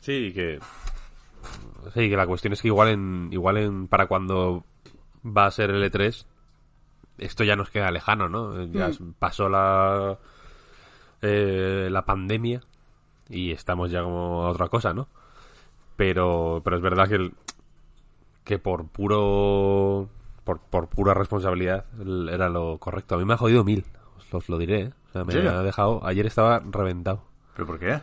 Sí, 0.00 0.32
que. 0.34 0.58
Sí, 1.94 2.10
que 2.10 2.16
la 2.16 2.26
cuestión 2.26 2.52
es 2.52 2.62
que 2.62 2.68
igual 2.68 2.88
en. 2.88 3.28
Igual 3.32 3.56
en. 3.58 3.88
Para 3.88 4.06
cuando 4.06 4.64
va 5.24 5.46
a 5.46 5.50
ser 5.50 5.70
el 5.70 5.82
E3. 5.90 6.26
Esto 7.18 7.44
ya 7.44 7.56
nos 7.56 7.70
queda 7.70 7.90
lejano, 7.90 8.28
¿no? 8.28 8.64
Ya 8.64 8.86
pasó 9.18 9.48
la. 9.48 10.18
eh, 11.22 11.88
la 11.90 12.04
pandemia. 12.04 12.60
Y 13.28 13.52
estamos 13.52 13.90
ya 13.90 14.02
como 14.02 14.44
a 14.44 14.50
otra 14.50 14.68
cosa, 14.68 14.92
¿no? 14.92 15.08
Pero. 15.96 16.60
Pero 16.64 16.76
es 16.76 16.82
verdad 16.82 17.08
que. 17.08 17.14
el- 17.16 17.34
que 18.44 18.58
por 18.58 18.86
puro. 18.88 20.08
Por, 20.44 20.58
por 20.60 20.88
pura 20.88 21.14
responsabilidad 21.14 21.84
era 22.32 22.48
lo 22.48 22.78
correcto. 22.78 23.14
A 23.14 23.18
mí 23.18 23.24
me 23.24 23.34
ha 23.34 23.36
jodido 23.36 23.62
mil. 23.62 23.84
Os, 24.16 24.34
os 24.34 24.48
lo 24.48 24.58
diré, 24.58 24.80
¿eh? 24.80 24.92
O 25.10 25.12
sea, 25.12 25.24
me 25.24 25.32
ha 25.48 25.62
dejado. 25.62 26.00
Ayer 26.04 26.26
estaba 26.26 26.58
reventado. 26.70 27.22
¿Pero 27.54 27.66
por 27.66 27.78
qué? 27.78 28.00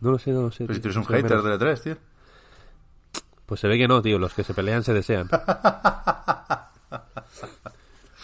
No 0.00 0.10
lo 0.10 0.18
sé, 0.18 0.30
no 0.32 0.42
lo 0.42 0.50
sé. 0.50 0.64
Pero 0.64 0.74
si 0.74 0.80
tú 0.80 0.88
eres 0.88 0.96
un 0.98 1.04
hater 1.04 1.38
menos- 1.42 1.58
de 1.58 1.66
E3, 1.74 1.82
tío. 1.82 1.96
Pues 3.46 3.60
se 3.60 3.68
ve 3.68 3.78
que 3.78 3.88
no, 3.88 4.02
tío. 4.02 4.18
Los 4.18 4.34
que 4.34 4.44
se 4.44 4.54
pelean 4.54 4.82
se 4.84 4.92
desean. 4.92 5.28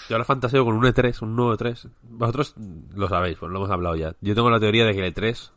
Yo 0.09 0.17
ahora 0.17 0.25
fantaseo 0.25 0.65
con 0.65 0.75
un 0.75 0.85
E3, 0.85 1.23
un 1.23 1.37
nuevo 1.37 1.57
E3. 1.57 1.89
Vosotros 2.03 2.55
lo 2.95 3.09
sabéis, 3.09 3.39
pues 3.39 3.51
lo 3.51 3.59
hemos 3.59 3.71
hablado 3.71 3.95
ya. 3.97 4.15
Yo 4.21 4.35
tengo 4.35 4.51
la 4.51 4.61
teoría 4.61 4.85
de 4.85 4.95
que 4.95 5.07
el 5.07 5.15
E3 5.15 5.51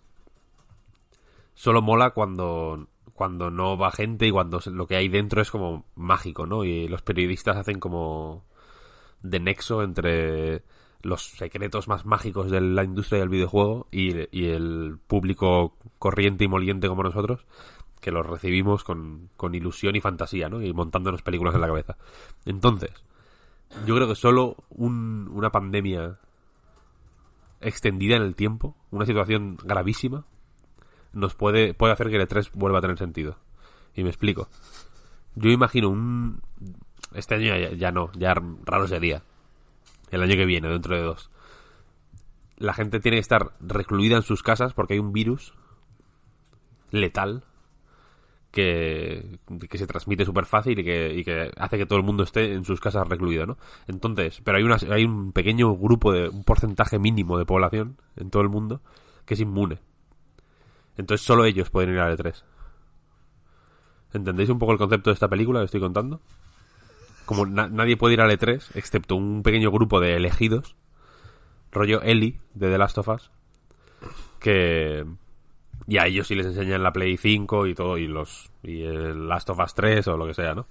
solo 1.56 1.82
mola 1.82 2.12
cuando, 2.12 2.88
cuando 3.14 3.50
no 3.50 3.78
va 3.78 3.92
gente 3.92 4.28
y 4.28 4.32
cuando 4.32 4.60
lo 4.68 4.88
que 4.88 4.96
hay 4.98 5.10
dentro 5.10 5.42
es 5.42 5.50
como 5.52 5.86
mágico, 5.96 6.46
¿no? 6.46 6.64
Y 6.64 6.88
los 6.88 7.02
periodistas 7.02 7.58
hacen 7.58 7.80
como 7.80 8.44
de 9.24 9.40
nexo 9.40 9.82
entre 9.84 10.64
los 11.06 11.24
secretos 11.24 11.88
más 11.88 12.06
mágicos 12.06 12.50
de 12.50 12.60
la 12.62 12.84
industria 12.84 13.20
del 13.20 13.30
videojuego 13.30 13.88
y, 13.92 14.12
el 14.50 14.98
público 15.08 15.78
corriente 16.00 16.46
y 16.46 16.48
moliente 16.48 16.88
como 16.88 17.04
nosotros, 17.04 17.46
que 18.02 18.12
los 18.12 18.26
recibimos 18.26 18.84
con, 18.84 19.30
con 19.38 19.54
ilusión 19.54 19.96
y 19.96 20.02
fantasía, 20.02 20.50
¿no? 20.50 20.62
Y 20.62 20.74
montándonos 20.74 21.22
películas 21.22 21.54
en 21.56 21.62
la 21.62 21.68
cabeza. 21.68 21.96
Entonces, 22.46 22.92
yo 23.86 23.96
creo 23.96 24.08
que 24.08 24.16
solo 24.16 24.58
un- 24.70 25.30
una 25.32 25.52
pandemia 25.52 26.18
extendida 27.62 28.16
en 28.16 28.24
el 28.24 28.36
tiempo, 28.36 28.76
una 28.92 29.06
situación 29.06 29.58
gravísima, 29.64 30.26
nos 31.14 31.36
puede, 31.36 31.74
puede 31.74 31.94
hacer 31.94 32.10
que 32.10 32.16
el 32.18 32.28
E3 32.28 32.52
vuelva 32.54 32.80
a 32.80 32.82
tener 32.82 32.98
sentido. 32.98 33.38
Y 33.96 34.04
me 34.04 34.10
explico. 34.10 34.50
Yo 35.36 35.50
imagino 35.50 35.90
un... 35.90 36.42
Este 37.14 37.36
año 37.36 37.56
ya, 37.56 37.72
ya 37.74 37.92
no, 37.92 38.12
ya 38.14 38.34
raro 38.66 38.88
sería. 38.88 39.24
El 40.12 40.22
año 40.22 40.36
que 40.36 40.46
viene, 40.46 40.68
dentro 40.70 40.96
de 40.96 41.02
dos. 41.02 41.32
La 42.58 42.74
gente 42.74 43.00
tiene 43.00 43.18
que 43.18 43.22
estar 43.22 43.54
recluida 43.60 44.16
en 44.16 44.24
sus 44.24 44.44
casas 44.44 44.74
porque 44.74 44.94
hay 44.94 45.00
un 45.00 45.12
virus 45.12 45.54
letal 46.92 47.44
que, 48.52 49.40
que 49.70 49.78
se 49.78 49.86
transmite 49.86 50.24
súper 50.24 50.46
fácil 50.46 50.80
y 50.80 50.84
que, 50.84 51.14
y 51.14 51.24
que 51.26 51.52
hace 51.58 51.78
que 51.78 51.86
todo 51.86 52.00
el 52.00 52.06
mundo 52.06 52.24
esté 52.24 52.54
en 52.54 52.64
sus 52.64 52.80
casas 52.80 53.08
recluido, 53.08 53.46
¿no? 53.46 53.58
Entonces, 53.86 54.42
pero 54.46 54.58
hay, 54.58 54.64
una, 54.64 54.78
hay 54.90 55.04
un 55.04 55.34
pequeño 55.34 55.76
grupo 55.76 56.14
de, 56.14 56.30
un 56.30 56.46
porcentaje 56.46 56.98
mínimo 56.98 57.38
de 57.38 57.46
población 57.46 57.98
en 58.16 58.30
todo 58.30 58.42
el 58.42 58.50
mundo 58.50 58.82
que 59.26 59.34
es 59.34 59.42
inmune. 59.42 59.80
Entonces 60.98 61.26
solo 61.26 61.44
ellos 61.44 61.70
pueden 61.70 61.92
ir 61.92 62.00
al 62.00 62.18
E3. 62.18 62.44
¿Entendéis 64.14 64.50
un 64.50 64.60
poco 64.60 64.72
el 64.72 64.78
concepto 64.78 65.10
de 65.10 65.16
esta 65.16 65.28
película 65.28 65.60
que 65.60 65.66
estoy 65.66 65.82
contando? 65.82 66.22
Como 67.26 67.46
na- 67.46 67.68
nadie 67.70 67.98
puede 67.98 68.14
ir 68.16 68.22
al 68.22 68.32
E3, 68.32 68.72
excepto 68.76 69.16
un 69.16 69.42
pequeño 69.44 69.72
grupo 69.72 70.00
de 70.00 70.16
elegidos, 70.16 70.76
rollo 71.72 72.02
Ellie 72.04 72.40
de 72.54 72.70
The 72.70 72.78
Last 72.78 72.98
of 73.00 73.08
Us, 73.10 73.32
que... 74.40 75.06
Y 75.88 75.98
a 76.00 76.08
ellos 76.08 76.28
sí 76.28 76.36
les 76.36 76.48
enseñan 76.48 76.82
la 76.82 76.92
Play 76.94 77.16
5 77.18 77.68
y 77.68 77.76
todo, 77.76 77.98
y 78.00 78.08
los 78.08 78.50
y 78.64 78.82
el 78.84 79.28
Last 79.28 79.50
of 79.52 79.60
Us 79.60 79.76
3 79.76 80.08
o 80.08 80.18
lo 80.18 80.26
que 80.26 80.34
sea, 80.34 80.56
¿no? 80.56 80.68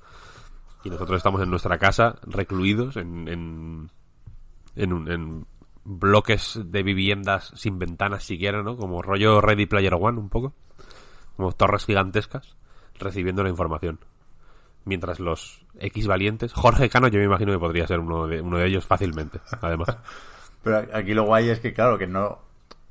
Y 0.82 0.90
nosotros 0.90 1.18
estamos 1.18 1.40
en 1.40 1.50
nuestra 1.50 1.78
casa, 1.78 2.16
recluidos 2.26 2.96
en, 2.96 3.28
en, 3.28 3.90
en, 4.74 4.92
un- 4.92 5.10
en 5.10 5.46
bloques 5.84 6.58
de 6.64 6.82
viviendas 6.82 7.52
sin 7.54 7.78
ventanas 7.78 8.24
siquiera, 8.24 8.62
¿no? 8.62 8.76
Como 8.76 9.02
rollo 9.02 9.40
Ready 9.40 9.66
Player 9.66 9.94
One 9.94 10.18
un 10.18 10.30
poco. 10.30 10.52
Como 11.36 11.52
torres 11.52 11.84
gigantescas, 11.86 12.56
recibiendo 12.98 13.42
la 13.44 13.50
información. 13.50 14.00
Mientras 14.84 15.18
los 15.20 15.64
X 15.80 16.06
valientes, 16.06 16.52
Jorge 16.52 16.88
Cano 16.90 17.08
yo 17.08 17.18
me 17.18 17.24
imagino 17.24 17.52
que 17.52 17.58
podría 17.58 17.86
ser 17.86 18.00
uno 18.00 18.26
de, 18.26 18.40
uno 18.40 18.58
de 18.58 18.66
ellos 18.66 18.84
fácilmente, 18.84 19.40
además. 19.62 19.96
Pero 20.62 20.84
aquí 20.94 21.14
lo 21.14 21.24
guay 21.24 21.48
es 21.50 21.60
que, 21.60 21.72
claro, 21.72 21.98
que 21.98 22.06
no. 22.06 22.38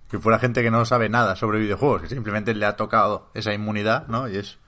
Que 0.10 0.20
fuera 0.20 0.38
gente 0.40 0.62
que 0.62 0.70
no 0.70 0.86
sabe 0.86 1.10
nada 1.10 1.36
sobre 1.36 1.60
videojuegos, 1.60 2.04
que 2.04 2.10
simplemente 2.10 2.54
le 2.54 2.66
ha 2.68 2.76
tocado 2.76 3.30
esa 3.34 3.52
inmunidad, 3.54 4.08
¿no? 4.08 4.28
Y 4.30 4.38
es, 4.38 4.60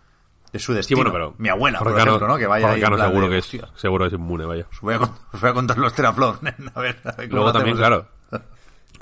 es 0.53 0.63
su 0.63 0.72
Sí, 0.72 0.77
destino. 0.77 0.98
bueno, 1.01 1.12
pero... 1.13 1.36
Mi 1.38 1.50
abuela, 1.50 1.77
por 1.79 1.94
Cano- 1.96 2.01
ejemplo, 2.15 2.27
¿no? 2.27 2.38
Que 2.38 2.48
vaya 2.48 2.67
Jorge 2.67 2.82
Cano 2.82 2.98
seguro 2.98 3.27
de, 3.27 3.32
que 3.34 3.38
es, 3.38 3.46
"Hostia, 3.46 3.70
seguro 3.75 4.05
es 4.08 4.13
inmune, 4.13 4.46
vaya. 4.46 4.65
Os 4.72 4.82
voy 4.82 4.96
a, 4.96 5.00
cont- 5.00 5.17
os 5.34 5.41
voy 5.41 5.50
a 5.50 5.53
contar 5.53 5.77
los 5.77 5.94
teraflops, 5.94 6.39
a 6.75 6.79
ver, 6.82 7.00
a 7.03 7.12
ver 7.12 7.29
cómo 7.29 7.36
Luego 7.44 7.51
también, 7.53 7.77
claro. 7.77 8.08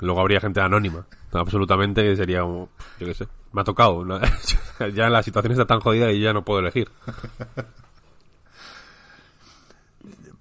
Luego 0.00 0.20
habría 0.20 0.40
gente 0.40 0.60
anónima. 0.60 1.06
Absolutamente 1.32 2.02
que 2.02 2.14
sería 2.16 2.40
como, 2.42 2.68
yo 3.00 3.06
qué 3.06 3.14
sé. 3.14 3.28
Me 3.52 3.62
ha 3.62 3.64
tocado. 3.64 4.04
ya 4.94 5.08
la 5.08 5.22
situación 5.22 5.52
está 5.52 5.64
tan 5.64 5.80
jodida 5.80 6.10
y 6.12 6.20
ya 6.20 6.32
no 6.34 6.44
puedo 6.44 6.60
elegir. 6.60 6.90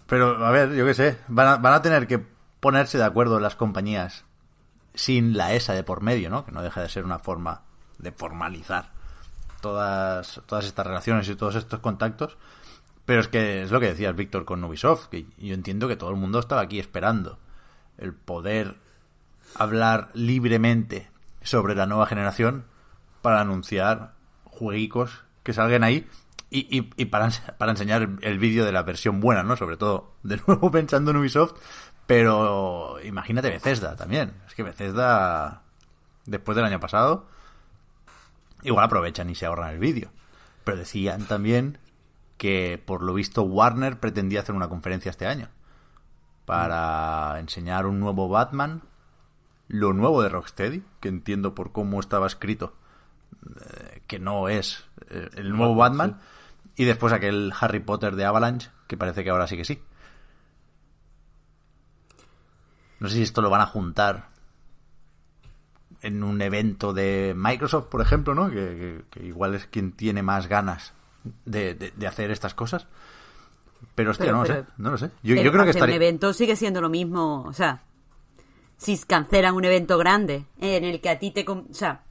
Pero, 0.08 0.46
a 0.46 0.52
ver, 0.52 0.74
yo 0.74 0.86
qué 0.86 0.94
sé, 0.94 1.18
van 1.28 1.48
a, 1.48 1.56
van 1.58 1.74
a 1.74 1.82
tener 1.82 2.08
que 2.08 2.24
ponerse 2.60 2.98
de 2.98 3.04
acuerdo 3.04 3.40
las 3.40 3.56
compañías 3.56 4.26
sin 4.94 5.38
la 5.38 5.54
ESA 5.54 5.74
de 5.74 5.84
por 5.84 6.02
medio, 6.02 6.30
¿no? 6.30 6.46
Que 6.46 6.52
no 6.52 6.62
deja 6.62 6.82
de 6.82 6.90
ser 6.90 7.06
una 7.06 7.20
forma 7.20 7.64
de 7.98 8.12
formalizar 8.12 8.92
todas, 9.62 10.42
todas 10.46 10.66
estas 10.66 10.86
relaciones 10.86 11.28
y 11.30 11.36
todos 11.36 11.56
estos 11.56 11.80
contactos. 11.80 12.38
Pero 13.06 13.20
es 13.20 13.28
que 13.28 13.64
es 13.64 13.72
lo 13.72 13.80
que 13.80 13.88
decías, 13.88 14.16
Víctor, 14.16 14.46
con 14.46 14.64
Ubisoft, 14.64 15.08
que 15.08 15.26
yo 15.38 15.54
entiendo 15.54 15.88
que 15.88 15.96
todo 15.96 16.10
el 16.10 16.16
mundo 16.16 16.40
estaba 16.40 16.62
aquí 16.62 16.80
esperando 16.80 17.40
el 17.98 18.14
poder 18.14 18.76
hablar 19.56 20.10
libremente 20.14 21.10
sobre 21.42 21.76
la 21.76 21.86
nueva 21.86 22.06
generación 22.06 22.66
para 23.22 23.42
anunciar 23.42 24.14
jueguicos 24.46 25.24
que 25.44 25.54
salgan 25.54 25.84
ahí 25.84 26.08
y, 26.58 26.78
y- 26.80 26.90
y 26.98 27.06
para, 27.06 27.30
para 27.58 27.72
enseñar 27.72 28.10
el 28.22 28.40
vídeo 28.40 28.66
de 28.66 28.72
la 28.72 28.84
versión 28.84 29.20
buena, 29.20 29.44
¿no? 29.44 29.56
Sobre 29.58 29.78
todo, 29.78 30.14
de 30.24 30.40
nuevo 30.48 30.70
pensando 30.72 31.12
en 31.12 31.18
Ubisoft, 31.18 31.54
pero 32.08 32.98
imagínate 33.04 33.50
Bethesda 33.50 33.96
también. 33.96 34.34
Es 34.48 34.54
que 34.56 34.64
Bethesda, 34.64 35.64
después 36.26 36.56
del 36.56 36.66
año 36.66 36.80
pasado, 36.80 37.28
igual 38.62 38.86
aprovechan 38.86 39.30
y 39.30 39.36
se 39.36 39.46
ahorran 39.46 39.72
el 39.72 39.80
vídeo. 39.80 40.10
Pero 40.64 40.78
decían 40.78 41.26
también 41.26 41.78
que 42.38 42.82
por 42.86 43.02
lo 43.04 43.14
visto 43.14 43.44
Warner 43.44 44.00
pretendía 44.00 44.42
hacer 44.42 44.56
una 44.56 44.70
conferencia 44.70 45.10
este 45.10 45.28
año 45.28 45.50
para 46.46 47.40
enseñar 47.40 47.86
un 47.86 48.00
nuevo 48.00 48.28
Batman, 48.28 48.82
lo 49.68 49.94
nuevo 49.94 50.22
de 50.22 50.30
Rocksteady, 50.30 50.84
que 51.00 51.10
entiendo 51.10 51.56
por 51.56 51.72
cómo 51.72 52.00
estaba 52.00 52.28
escrito 52.28 52.76
eh, 53.72 54.02
que 54.08 54.20
no 54.20 54.50
es 54.50 54.84
eh, 55.10 55.30
el 55.36 55.52
nuevo 55.56 55.76
Batman, 55.76 56.20
y 56.76 56.86
después 56.86 57.14
aquel 57.14 57.54
Harry 57.60 57.80
Potter 57.80 58.16
de 58.16 58.26
Avalanche, 58.26 58.70
que 58.88 58.98
parece 58.98 59.24
que 59.24 59.30
ahora 59.30 59.48
sí 59.48 59.58
que 59.58 59.66
sí. 59.66 59.82
No 63.00 63.10
sé 63.10 63.16
si 63.16 63.22
esto 63.24 63.42
lo 63.42 63.50
van 63.50 63.62
a 63.62 63.66
juntar 63.66 64.30
en 66.02 66.24
un 66.24 66.42
evento 66.42 66.94
de 66.94 67.34
Microsoft, 67.36 67.88
por 67.88 68.02
ejemplo, 68.02 68.34
¿no? 68.36 68.50
Que, 68.50 68.56
que- 68.56 69.04
que 69.10 69.26
igual 69.26 69.56
es 69.56 69.68
quien 69.68 69.92
tiene 69.94 70.22
más 70.22 70.48
ganas 70.48 70.94
de, 71.46 71.76
de- 71.76 71.92
de 71.96 72.08
hacer 72.08 72.32
estas 72.32 72.54
cosas. 72.54 72.88
Pero 73.96 74.12
hostia, 74.12 74.28
Pero- 74.28 74.38
no 74.38 74.44
lo 74.44 74.48
sé, 74.54 74.66
no 74.78 74.92
lo 74.92 74.98
sé. 74.98 75.12
Yo, 75.24 75.36
creo 75.36 75.64
que 75.64 75.70
estaría... 75.72 75.96
un 75.96 76.02
evento 76.02 76.34
sigue 76.34 76.56
siendo 76.56 76.82
lo 76.82 76.90
mismo, 76.90 77.44
o 77.44 77.54
sea, 77.54 77.84
si 78.78 78.98
cancelan 79.00 79.56
un 79.56 79.66
evento 79.66 79.98
grande 79.98 80.46
en 80.60 80.84
el 80.84 81.00
que 81.02 81.10
a 81.10 81.20
ti 81.20 81.32
te... 81.32 81.46
O 81.48 81.66
sea, 81.72 82.04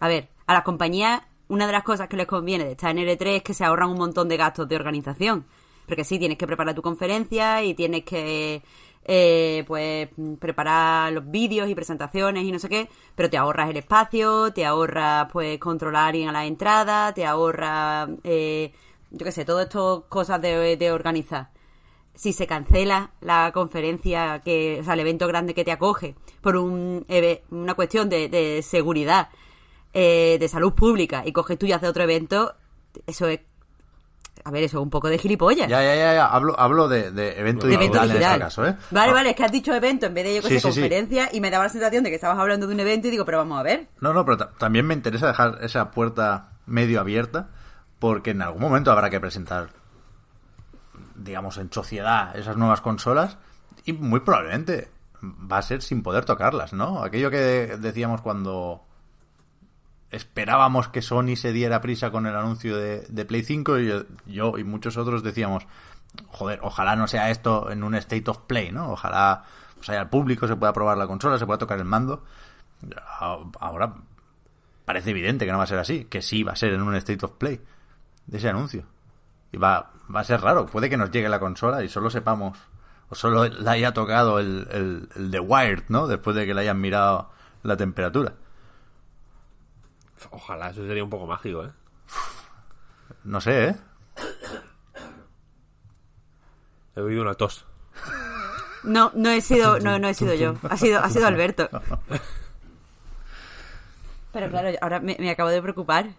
a 0.00 0.08
ver, 0.08 0.28
a 0.46 0.52
las 0.54 0.62
compañías 0.64 1.22
una 1.50 1.66
de 1.66 1.72
las 1.72 1.82
cosas 1.82 2.08
que 2.08 2.16
les 2.16 2.26
conviene 2.26 2.64
de 2.64 2.72
estar 2.72 2.96
en 2.96 3.04
L3 3.04 3.26
es 3.36 3.42
que 3.42 3.54
se 3.54 3.64
ahorran 3.64 3.90
un 3.90 3.98
montón 3.98 4.28
de 4.28 4.36
gastos 4.36 4.68
de 4.68 4.76
organización. 4.76 5.44
Porque 5.84 6.04
sí, 6.04 6.18
tienes 6.18 6.38
que 6.38 6.46
preparar 6.46 6.76
tu 6.76 6.82
conferencia 6.82 7.64
y 7.64 7.74
tienes 7.74 8.04
que, 8.04 8.62
eh, 9.04 9.64
pues, 9.66 10.08
preparar 10.38 11.12
los 11.12 11.28
vídeos 11.28 11.68
y 11.68 11.74
presentaciones 11.74 12.44
y 12.44 12.52
no 12.52 12.60
sé 12.60 12.68
qué, 12.68 12.88
pero 13.16 13.28
te 13.28 13.36
ahorras 13.36 13.68
el 13.68 13.78
espacio, 13.78 14.52
te 14.52 14.64
ahorras, 14.64 15.26
pues, 15.32 15.58
controlar 15.58 16.12
bien 16.12 16.28
a 16.28 16.32
la 16.32 16.46
entrada, 16.46 17.12
te 17.12 17.26
ahorras, 17.26 18.10
eh, 18.22 18.72
yo 19.10 19.24
qué 19.24 19.32
sé, 19.32 19.44
todo 19.44 19.60
esto 19.60 20.06
cosas 20.08 20.40
de, 20.40 20.92
organizar 20.92 21.50
si 22.14 22.32
se 22.32 22.46
cancela 22.46 23.12
la 23.20 23.50
conferencia, 23.52 24.40
que, 24.44 24.78
o 24.80 24.84
sea, 24.84 24.94
el 24.94 25.00
evento 25.00 25.26
grande 25.26 25.54
que 25.54 25.64
te 25.64 25.72
acoge, 25.72 26.14
por 26.42 26.56
un, 26.56 27.06
una 27.50 27.74
cuestión 27.74 28.08
de 28.08 28.60
seguridad, 28.62 29.30
eh, 29.92 30.36
de 30.40 30.48
salud 30.48 30.72
pública, 30.74 31.22
y 31.26 31.32
coges 31.32 31.58
tú 31.58 31.66
y 31.66 31.72
haces 31.72 31.88
otro 31.88 32.02
evento, 32.04 32.54
eso 33.06 33.26
es. 33.28 33.40
A 34.42 34.50
ver, 34.50 34.62
eso 34.62 34.78
es 34.78 34.82
un 34.82 34.88
poco 34.90 35.08
de 35.08 35.18
gilipollas. 35.18 35.68
Ya, 35.68 35.82
ya, 35.82 35.94
ya, 35.94 36.14
ya. 36.14 36.26
Hablo, 36.26 36.58
hablo 36.58 36.88
de, 36.88 37.10
de 37.10 37.38
evento 37.38 37.66
de 37.66 37.76
digital, 37.76 37.76
evento 37.76 37.98
en 37.98 38.08
digital. 38.08 38.32
este 38.32 38.40
caso, 38.44 38.66
¿eh? 38.66 38.76
Vale, 38.90 39.10
Ah, 39.10 39.14
vale, 39.14 39.30
es 39.30 39.36
que 39.36 39.44
has 39.44 39.52
dicho 39.52 39.74
evento 39.74 40.06
en 40.06 40.14
vez 40.14 40.24
de 40.24 40.34
yo 40.36 40.40
que 40.42 40.48
Sí, 40.48 40.54
sé, 40.54 40.60
sí, 40.60 40.72
sí. 40.72 40.80
conferencia, 40.80 41.28
y 41.30 41.40
me 41.42 41.50
daba 41.50 41.64
la 41.64 41.70
sensación 41.70 42.04
de 42.04 42.08
que 42.10 42.14
estabas 42.16 42.38
hablando 42.38 42.66
de 42.66 42.72
un 42.72 42.80
evento 42.80 43.08
y 43.08 43.10
digo, 43.10 43.26
pero 43.26 43.36
vamos 43.38 43.58
a 43.60 43.62
ver. 43.62 43.88
No, 44.00 44.14
no, 44.14 44.24
pero 44.24 44.38
ta- 44.38 44.50
también 44.56 44.86
me 44.86 44.94
interesa 44.94 45.26
dejar 45.26 45.58
esa 45.60 45.90
puerta 45.90 46.52
medio 46.64 47.00
abierta 47.00 47.48
porque 47.98 48.30
en 48.30 48.40
algún 48.40 48.62
momento 48.62 48.90
habrá 48.90 49.10
que 49.10 49.20
presentar, 49.20 49.68
digamos, 51.16 51.58
en 51.58 51.70
sociedad 51.72 52.34
esas 52.36 52.56
nuevas 52.56 52.80
consolas 52.80 53.36
y 53.84 53.92
muy 53.92 54.20
probablemente 54.20 54.88
va 55.22 55.58
a 55.58 55.62
ser 55.62 55.82
sin 55.82 56.02
poder 56.02 56.24
tocarlas, 56.24 56.72
¿no? 56.72 57.02
Aquello 57.04 57.30
que 57.30 57.76
decíamos 57.78 58.22
cuando 58.22 58.84
esperábamos 60.10 60.88
que 60.88 61.02
Sony 61.02 61.36
se 61.36 61.52
diera 61.52 61.80
prisa 61.80 62.10
con 62.10 62.26
el 62.26 62.34
anuncio 62.34 62.76
de, 62.76 63.06
de 63.08 63.24
Play 63.24 63.42
5 63.42 63.78
y 63.78 64.06
yo, 64.26 64.58
y 64.58 64.64
muchos 64.64 64.96
otros 64.96 65.22
decíamos, 65.22 65.66
joder, 66.28 66.60
ojalá 66.62 66.96
no 66.96 67.06
sea 67.06 67.30
esto 67.30 67.70
en 67.70 67.84
un 67.84 67.94
state 67.94 68.28
of 68.28 68.38
play, 68.46 68.72
¿no? 68.72 68.90
Ojalá 68.90 69.44
pues, 69.76 69.88
haya 69.90 70.02
el 70.02 70.08
público, 70.08 70.48
se 70.48 70.56
pueda 70.56 70.72
probar 70.72 70.98
la 70.98 71.06
consola, 71.06 71.38
se 71.38 71.46
pueda 71.46 71.58
tocar 71.58 71.78
el 71.78 71.84
mando. 71.84 72.24
Ahora 73.60 73.94
parece 74.84 75.10
evidente 75.10 75.46
que 75.46 75.52
no 75.52 75.58
va 75.58 75.64
a 75.64 75.68
ser 75.68 75.78
así, 75.78 76.06
que 76.06 76.22
sí 76.22 76.42
va 76.42 76.52
a 76.52 76.56
ser 76.56 76.72
en 76.72 76.82
un 76.82 76.94
state 76.96 77.24
of 77.24 77.32
play 77.32 77.60
de 78.26 78.38
ese 78.38 78.48
anuncio. 78.48 78.84
Y 79.52 79.58
va, 79.58 79.92
va 80.14 80.20
a 80.20 80.24
ser 80.24 80.40
raro, 80.40 80.66
puede 80.66 80.90
que 80.90 80.96
nos 80.96 81.10
llegue 81.10 81.28
la 81.28 81.38
consola 81.38 81.84
y 81.84 81.88
solo 81.88 82.10
sepamos, 82.10 82.58
o 83.08 83.14
solo 83.14 83.46
la 83.46 83.72
haya 83.72 83.92
tocado 83.92 84.40
el, 84.40 84.66
el, 84.70 85.08
el 85.14 85.30
de 85.30 85.40
Wired, 85.40 85.84
¿no? 85.88 86.08
Después 86.08 86.34
de 86.34 86.46
que 86.46 86.54
le 86.54 86.62
hayan 86.62 86.80
mirado 86.80 87.30
la 87.62 87.76
temperatura. 87.76 88.34
Ojalá, 90.30 90.70
eso 90.70 90.86
sería 90.86 91.04
un 91.04 91.10
poco 91.10 91.26
mágico, 91.26 91.64
¿eh? 91.64 91.70
No 93.24 93.40
sé, 93.40 93.68
¿eh? 93.68 93.76
He 96.96 97.00
oído 97.00 97.22
una 97.22 97.34
tos. 97.34 97.66
No, 98.82 99.12
no 99.14 99.30
he 99.30 99.40
sido, 99.40 99.78
no, 99.80 99.98
no 99.98 100.08
he 100.08 100.14
sido 100.14 100.34
yo. 100.34 100.54
Ha 100.68 100.76
sido, 100.76 101.00
ha 101.00 101.10
sido 101.10 101.26
Alberto. 101.26 101.68
Pero 104.32 104.48
claro, 104.48 104.70
ahora 104.80 105.00
me, 105.00 105.16
me 105.18 105.30
acabo 105.30 105.50
de 105.50 105.60
preocupar. 105.60 106.10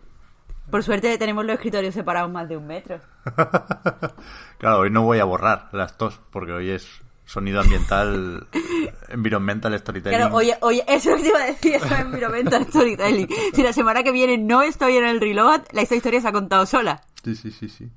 Por 0.70 0.84
suerte 0.84 1.18
tenemos 1.18 1.46
los 1.46 1.56
escritorios 1.56 1.94
separados 1.94 2.30
más 2.32 2.48
de 2.48 2.58
un 2.58 2.68
metro. 2.68 3.00
Claro, 4.58 4.80
hoy 4.82 4.92
no 4.92 5.02
voy 5.02 5.18
a 5.18 5.26
borrar 5.26 5.70
las 5.72 5.98
tos, 5.98 6.22
porque 6.30 6.52
hoy 6.52 6.70
es 6.70 7.02
sonido 7.32 7.62
ambiental, 7.62 8.46
environmental 9.10 9.78
storytelling. 9.80 10.18
Claro, 10.18 10.36
oye, 10.36 10.58
oye, 10.62 10.84
eso 10.88 11.10
es 11.10 11.16
lo 11.16 11.16
que 11.18 11.24
te 11.24 11.30
iba 11.30 11.40
a 11.40 11.46
decir, 11.46 11.76
eso 11.76 11.86
es 11.86 11.92
environmental 12.00 12.66
storytelling. 12.68 13.28
Si 13.54 13.64
la 13.64 13.74
semana 13.74 14.04
que 14.04 14.12
viene 14.12 14.38
no 14.38 14.62
estoy 14.62 14.98
en 14.98 15.06
el 15.06 15.20
reload, 15.20 15.62
la 15.72 15.82
historia 15.84 16.20
se 16.22 16.28
ha 16.28 16.32
contado 16.32 16.66
sola. 16.66 17.02
Sí, 17.24 17.36
sí, 17.36 17.52
sí, 17.52 17.70
sí. 17.70 17.90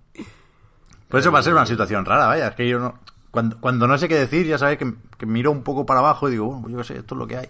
Por 1.09 1.21
eso 1.21 1.33
va 1.33 1.41
a 1.41 1.43
ser 1.43 1.53
una 1.53 1.67
situación 1.67 2.05
rara, 2.05 2.27
vaya. 2.27 2.49
Es 2.49 2.55
que 2.55 2.69
yo 2.69 2.79
no. 2.79 2.99
Cuando, 3.31 3.59
cuando 3.61 3.89
no 3.89 3.99
sé 3.99 4.09
qué 4.09 4.15
decir, 4.15 4.47
ya 4.47 4.59
sabes 4.59 4.79
que, 4.79 4.95
que 5.19 5.27
miro 5.27 5.51
un 5.51 5.63
poco 5.65 5.85
para 5.85 6.01
abajo 6.01 6.29
y 6.29 6.33
digo, 6.33 6.47
bueno, 6.47 6.69
yo 6.69 6.79
qué 6.79 6.85
sé, 6.85 6.99
esto 6.99 7.15
es 7.15 7.19
lo 7.19 7.27
que 7.27 7.37
hay. 7.39 7.49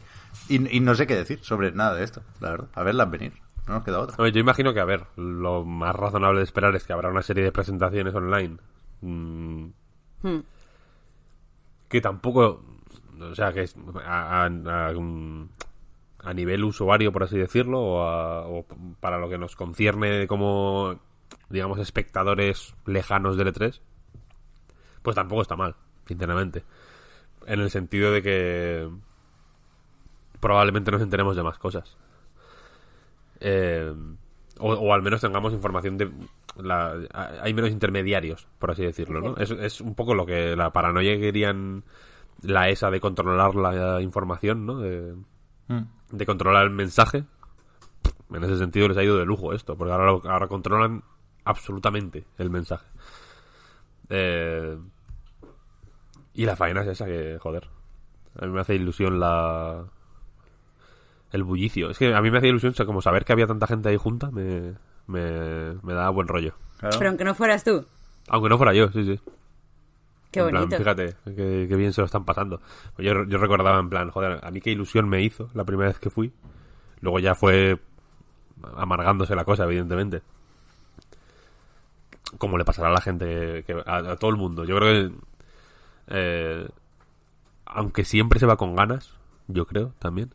Y, 0.49 0.77
y 0.77 0.81
no 0.81 0.95
sé 0.95 1.07
qué 1.07 1.15
decir 1.15 1.41
sobre 1.43 1.73
nada 1.73 1.95
de 1.95 2.05
esto, 2.05 2.23
la 2.41 2.51
verdad. 2.51 2.69
A 2.75 2.83
verlas 2.83 3.11
venir. 3.11 3.33
No 3.67 3.75
nos 3.75 3.85
queda 3.85 4.01
otra. 4.01 4.17
Ver, 4.23 4.33
yo 4.33 4.41
imagino 4.41 4.73
que, 4.73 4.81
a 4.81 4.85
ver, 4.85 5.05
lo 5.17 5.65
más 5.65 5.95
razonable 5.95 6.39
de 6.39 6.45
esperar 6.45 6.75
es 6.77 6.85
que 6.85 6.93
habrá 6.95 7.11
una 7.11 7.23
serie 7.23 7.45
de 7.45 7.53
presentaciones 7.53 8.15
online. 8.15 8.57
mm, 9.03 9.67
Hmm. 10.23 10.41
Que 11.95 12.01
tampoco. 12.01 12.61
O 13.21 13.35
sea, 13.37 13.53
que 13.53 13.63
es 13.63 13.77
a, 14.05 14.49
nivel 16.35 16.65
usuario, 16.65 17.13
por 17.13 17.23
así 17.23 17.39
decirlo, 17.39 17.81
o, 17.81 18.59
o 18.59 18.67
para 18.99 19.19
lo 19.19 19.29
que 19.29 19.39
nos 19.39 19.55
concierne 19.55 20.27
como, 20.27 20.99
digamos, 21.51 21.79
espectadores 21.79 22.75
lejanos 22.85 23.37
del 23.37 23.55
E3, 23.55 23.81
pues 25.03 25.15
tampoco 25.15 25.43
está 25.43 25.55
mal, 25.55 25.77
sinceramente. 26.09 26.65
En 27.47 27.61
el 27.61 27.71
sentido 27.71 28.11
de 28.11 28.23
que 28.23 28.91
probablemente 30.41 30.91
nos 30.91 31.01
enteremos 31.01 31.37
de 31.37 31.45
más 31.45 31.59
cosas. 31.59 31.97
Eh, 33.39 33.95
o, 34.59 34.73
o 34.73 34.93
al 34.93 35.03
menos 35.03 35.21
tengamos 35.21 35.53
información 35.53 35.99
de... 35.99 36.11
La, 36.57 36.95
hay 37.43 37.53
menos 37.55 37.71
intermediarios, 37.71 38.47
por 38.59 38.71
así 38.71 38.85
decirlo, 38.85 39.21
¿no? 39.21 39.37
Es, 39.37 39.51
es 39.51 39.81
un 39.81 39.95
poco 39.95 40.15
lo 40.15 40.25
que 40.25 40.55
la 40.55 40.73
paranoia 40.73 41.15
que 41.15 41.21
querían 41.21 41.85
la 42.43 42.69
ESA 42.69 42.91
de 42.91 43.01
controlar 43.01 43.55
la 43.55 44.01
información, 44.01 44.67
¿no? 44.67 44.79
De, 44.79 45.15
Mm. 45.69 45.83
de 46.13 46.27
controlar 46.27 46.65
el 46.65 46.71
mensaje. 46.71 47.25
En 48.31 48.45
ese 48.45 48.59
sentido 48.59 48.89
les 48.89 48.97
ha 48.97 49.03
ido 49.05 49.17
de 49.17 49.25
lujo 49.25 49.53
esto, 49.53 49.77
porque 49.77 49.93
ahora, 49.93 50.11
ahora 50.31 50.49
controlan 50.49 51.03
absolutamente 51.45 52.27
el 52.39 52.51
mensaje. 52.51 52.87
Eh, 54.09 54.77
y 56.35 56.45
la 56.45 56.57
faena 56.57 56.83
es 56.83 56.89
esa 56.89 57.07
que, 57.07 57.39
joder. 57.41 57.69
A 58.39 58.47
mí 58.47 58.53
me 58.53 58.61
hace 58.61 58.75
ilusión 58.75 59.21
la... 59.21 59.85
El 61.35 61.43
bullicio. 61.43 61.91
Es 61.91 61.99
que 61.99 62.15
a 62.15 62.21
mí 62.23 62.31
me 62.31 62.39
hace 62.39 62.47
ilusión 62.47 62.71
o 62.71 62.75
sea, 62.77 62.87
como 62.87 63.03
saber 63.03 63.25
que 63.25 63.33
había 63.33 63.49
tanta 63.49 63.67
gente 63.67 63.89
ahí 63.89 63.97
junta, 63.97 64.31
me, 64.31 64.75
me, 65.09 65.75
me 65.83 65.93
da 65.93 66.09
buen 66.11 66.29
rollo. 66.29 66.55
Claro. 66.79 66.97
Pero 66.97 67.11
aunque 67.11 67.25
no 67.25 67.35
fueras 67.35 67.65
tú. 67.65 67.85
Aunque 68.29 68.49
no 68.49 68.57
fuera 68.57 68.73
yo, 68.73 68.89
sí, 68.93 69.05
sí. 69.05 69.21
Qué 70.31 70.41
En 70.41 70.51
plan, 70.51 70.63
bonito. 70.63 70.79
fíjate, 70.79 71.17
qué, 71.25 71.67
qué 71.69 71.77
bien 71.77 71.93
se 71.93 72.01
lo 72.03 72.05
están 72.05 72.25
pasando. 72.25 72.61
Pues 72.95 73.07
Yo, 73.07 73.25
yo 73.25 73.39
recordaba 73.39 73.81
en 73.81 73.91
plan, 73.91 74.11
joder, 74.11 74.39
a 74.45 74.51
mí 74.53 74.61
qué 74.61 74.71
ilusión 74.71 75.09
me 75.09 75.23
hizo 75.23 75.51
la 75.55 75.65
primera 75.65 75.89
vez 75.89 75.99
que 75.99 76.09
fui. 76.09 76.33
Luego 77.01 77.19
ya 77.19 77.35
fue 77.35 77.81
amargándose 78.77 79.35
la 79.35 79.45
cosa, 79.45 79.65
evidentemente. 79.65 80.23
Como 82.39 82.59
le 82.59 82.65
pasará 82.65 82.89
a 82.89 82.93
la 82.93 83.01
gente, 83.01 83.65
que, 83.67 83.83
a, 83.85 83.97
a 83.97 84.17
todo 84.17 84.31
el 84.31 84.37
mundo. 84.37 84.65
Yo 84.65 84.77
creo 84.77 85.11
que, 85.11 85.15
eh, 86.09 86.69
aunque 87.67 88.05
siempre 88.05 88.39
se 88.39 88.47
va 88.47 88.57
con 88.57 88.75
ganas, 88.77 89.13
yo 89.49 89.67
creo 89.67 89.93
también, 89.99 90.33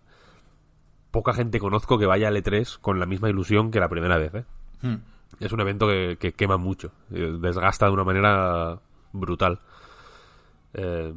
poca 1.12 1.34
gente 1.34 1.60
conozco 1.60 1.98
que 1.98 2.06
vaya 2.06 2.28
al 2.28 2.38
E3 2.38 2.80
con 2.80 3.00
la 3.00 3.06
misma 3.06 3.30
ilusión 3.30 3.72
que 3.72 3.80
la 3.80 3.90
primera 3.90 4.18
vez, 4.18 4.34
¿eh? 4.36 4.46
Mm. 4.82 4.96
Es 5.40 5.52
un 5.52 5.62
evento 5.62 5.88
que, 5.88 6.18
que 6.20 6.34
quema 6.34 6.58
mucho, 6.58 6.92
eh, 7.12 7.38
desgasta 7.40 7.86
de 7.86 7.92
una 7.92 8.04
manera 8.04 8.80
brutal. 9.14 9.60
Eh, 10.74 11.14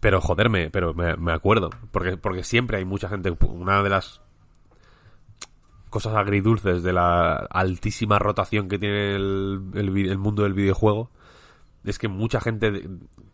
pero 0.00 0.20
joderme, 0.20 0.70
pero 0.70 0.94
me, 0.94 1.16
me 1.16 1.32
acuerdo, 1.32 1.70
porque, 1.90 2.16
porque 2.16 2.44
siempre 2.44 2.76
hay 2.78 2.84
mucha 2.84 3.08
gente. 3.08 3.34
Una 3.46 3.82
de 3.82 3.90
las 3.90 4.20
cosas 5.90 6.14
agridulces 6.14 6.82
de 6.82 6.92
la 6.92 7.34
altísima 7.50 8.18
rotación 8.18 8.68
que 8.68 8.78
tiene 8.78 9.14
el, 9.16 9.70
el 9.74 9.90
vi- 9.90 10.08
el 10.08 10.18
mundo 10.18 10.42
del 10.44 10.52
videojuego 10.52 11.10
es 11.84 11.98
que 11.98 12.08
mucha 12.08 12.40
gente 12.40 12.88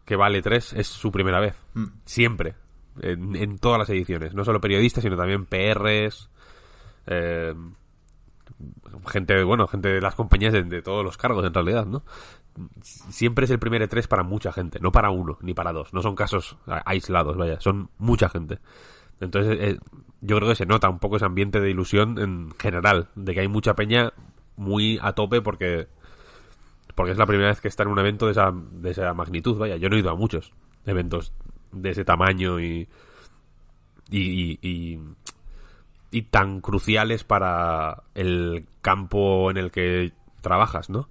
que 0.04 0.16
vale 0.16 0.40
3 0.40 0.72
es 0.74 0.86
su 0.86 1.10
primera 1.12 1.40
vez. 1.40 1.56
Mm. 1.74 1.84
Siempre. 2.04 2.54
En, 3.00 3.34
en 3.36 3.58
todas 3.58 3.78
las 3.78 3.90
ediciones. 3.90 4.34
No 4.34 4.44
solo 4.44 4.60
periodistas, 4.60 5.02
sino 5.02 5.16
también 5.16 5.46
PRs. 5.46 6.30
eh, 7.06 7.54
gente, 9.08 9.42
bueno, 9.44 9.66
gente 9.66 9.88
de 9.88 10.00
las 10.00 10.14
compañías 10.14 10.52
de, 10.52 10.82
todos 10.82 11.04
los 11.04 11.16
cargos 11.16 11.44
en 11.44 11.54
realidad, 11.54 11.86
¿no? 11.86 12.02
Siempre 12.82 13.46
es 13.46 13.50
el 13.50 13.58
primer 13.58 13.88
E3 13.88 14.06
para 14.06 14.22
mucha 14.22 14.52
gente, 14.52 14.78
no 14.80 14.92
para 14.92 15.10
uno 15.10 15.38
ni 15.40 15.54
para 15.54 15.72
dos. 15.72 15.92
No 15.92 16.02
son 16.02 16.14
casos 16.14 16.56
aislados, 16.66 17.36
vaya, 17.36 17.60
son 17.60 17.90
mucha 17.98 18.28
gente. 18.28 18.58
Entonces, 19.20 19.58
eh, 19.60 19.78
yo 20.20 20.36
creo 20.36 20.48
que 20.48 20.54
se 20.54 20.66
nota 20.66 20.88
un 20.88 20.98
poco 20.98 21.16
ese 21.16 21.24
ambiente 21.24 21.60
de 21.60 21.70
ilusión 21.70 22.18
en 22.18 22.52
general, 22.58 23.08
de 23.14 23.34
que 23.34 23.40
hay 23.40 23.48
mucha 23.48 23.74
peña 23.74 24.12
muy 24.56 24.98
a 25.02 25.12
tope 25.12 25.42
porque 25.42 25.88
porque 26.94 27.10
es 27.10 27.18
la 27.18 27.26
primera 27.26 27.48
vez 27.48 27.60
que 27.60 27.66
está 27.66 27.82
en 27.82 27.88
un 27.88 27.98
evento 27.98 28.26
de 28.26 28.32
esa, 28.32 28.52
de 28.54 28.90
esa 28.90 29.12
magnitud, 29.14 29.58
vaya. 29.58 29.76
Yo 29.76 29.88
no 29.88 29.96
he 29.96 29.98
ido 29.98 30.10
a 30.10 30.14
muchos 30.14 30.52
eventos 30.86 31.32
de 31.74 31.90
ese 31.90 32.04
tamaño 32.04 32.60
y 32.60 32.88
y, 34.10 34.58
y, 36.10 36.22
tan 36.30 36.60
cruciales 36.60 37.24
para 37.24 38.04
el 38.14 38.66
campo 38.82 39.50
en 39.50 39.56
el 39.56 39.70
que 39.70 40.12
trabajas, 40.40 40.90
¿no? 40.90 41.08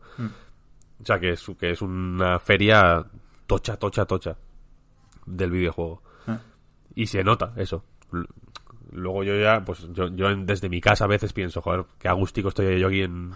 O 1.01 1.05
sea, 1.05 1.19
que 1.19 1.31
es, 1.31 1.45
que 1.59 1.71
es 1.71 1.81
una 1.81 2.39
feria 2.39 3.05
tocha, 3.47 3.75
tocha, 3.77 4.05
tocha 4.05 4.37
del 5.25 5.51
videojuego. 5.51 6.01
Ah. 6.27 6.39
Y 6.95 7.07
se 7.07 7.23
nota 7.23 7.53
eso. 7.57 7.83
Luego 8.91 9.23
yo 9.23 9.35
ya, 9.37 9.65
pues 9.65 9.87
yo, 9.91 10.07
yo 10.15 10.29
en- 10.29 10.45
desde 10.45 10.69
mi 10.69 10.79
casa 10.79 11.05
a 11.05 11.07
veces 11.07 11.33
pienso, 11.33 11.61
joder, 11.61 11.85
qué 11.99 12.07
agústico 12.07 12.49
estoy 12.49 12.79
yo 12.79 12.87
aquí 12.87 13.01
en, 13.01 13.31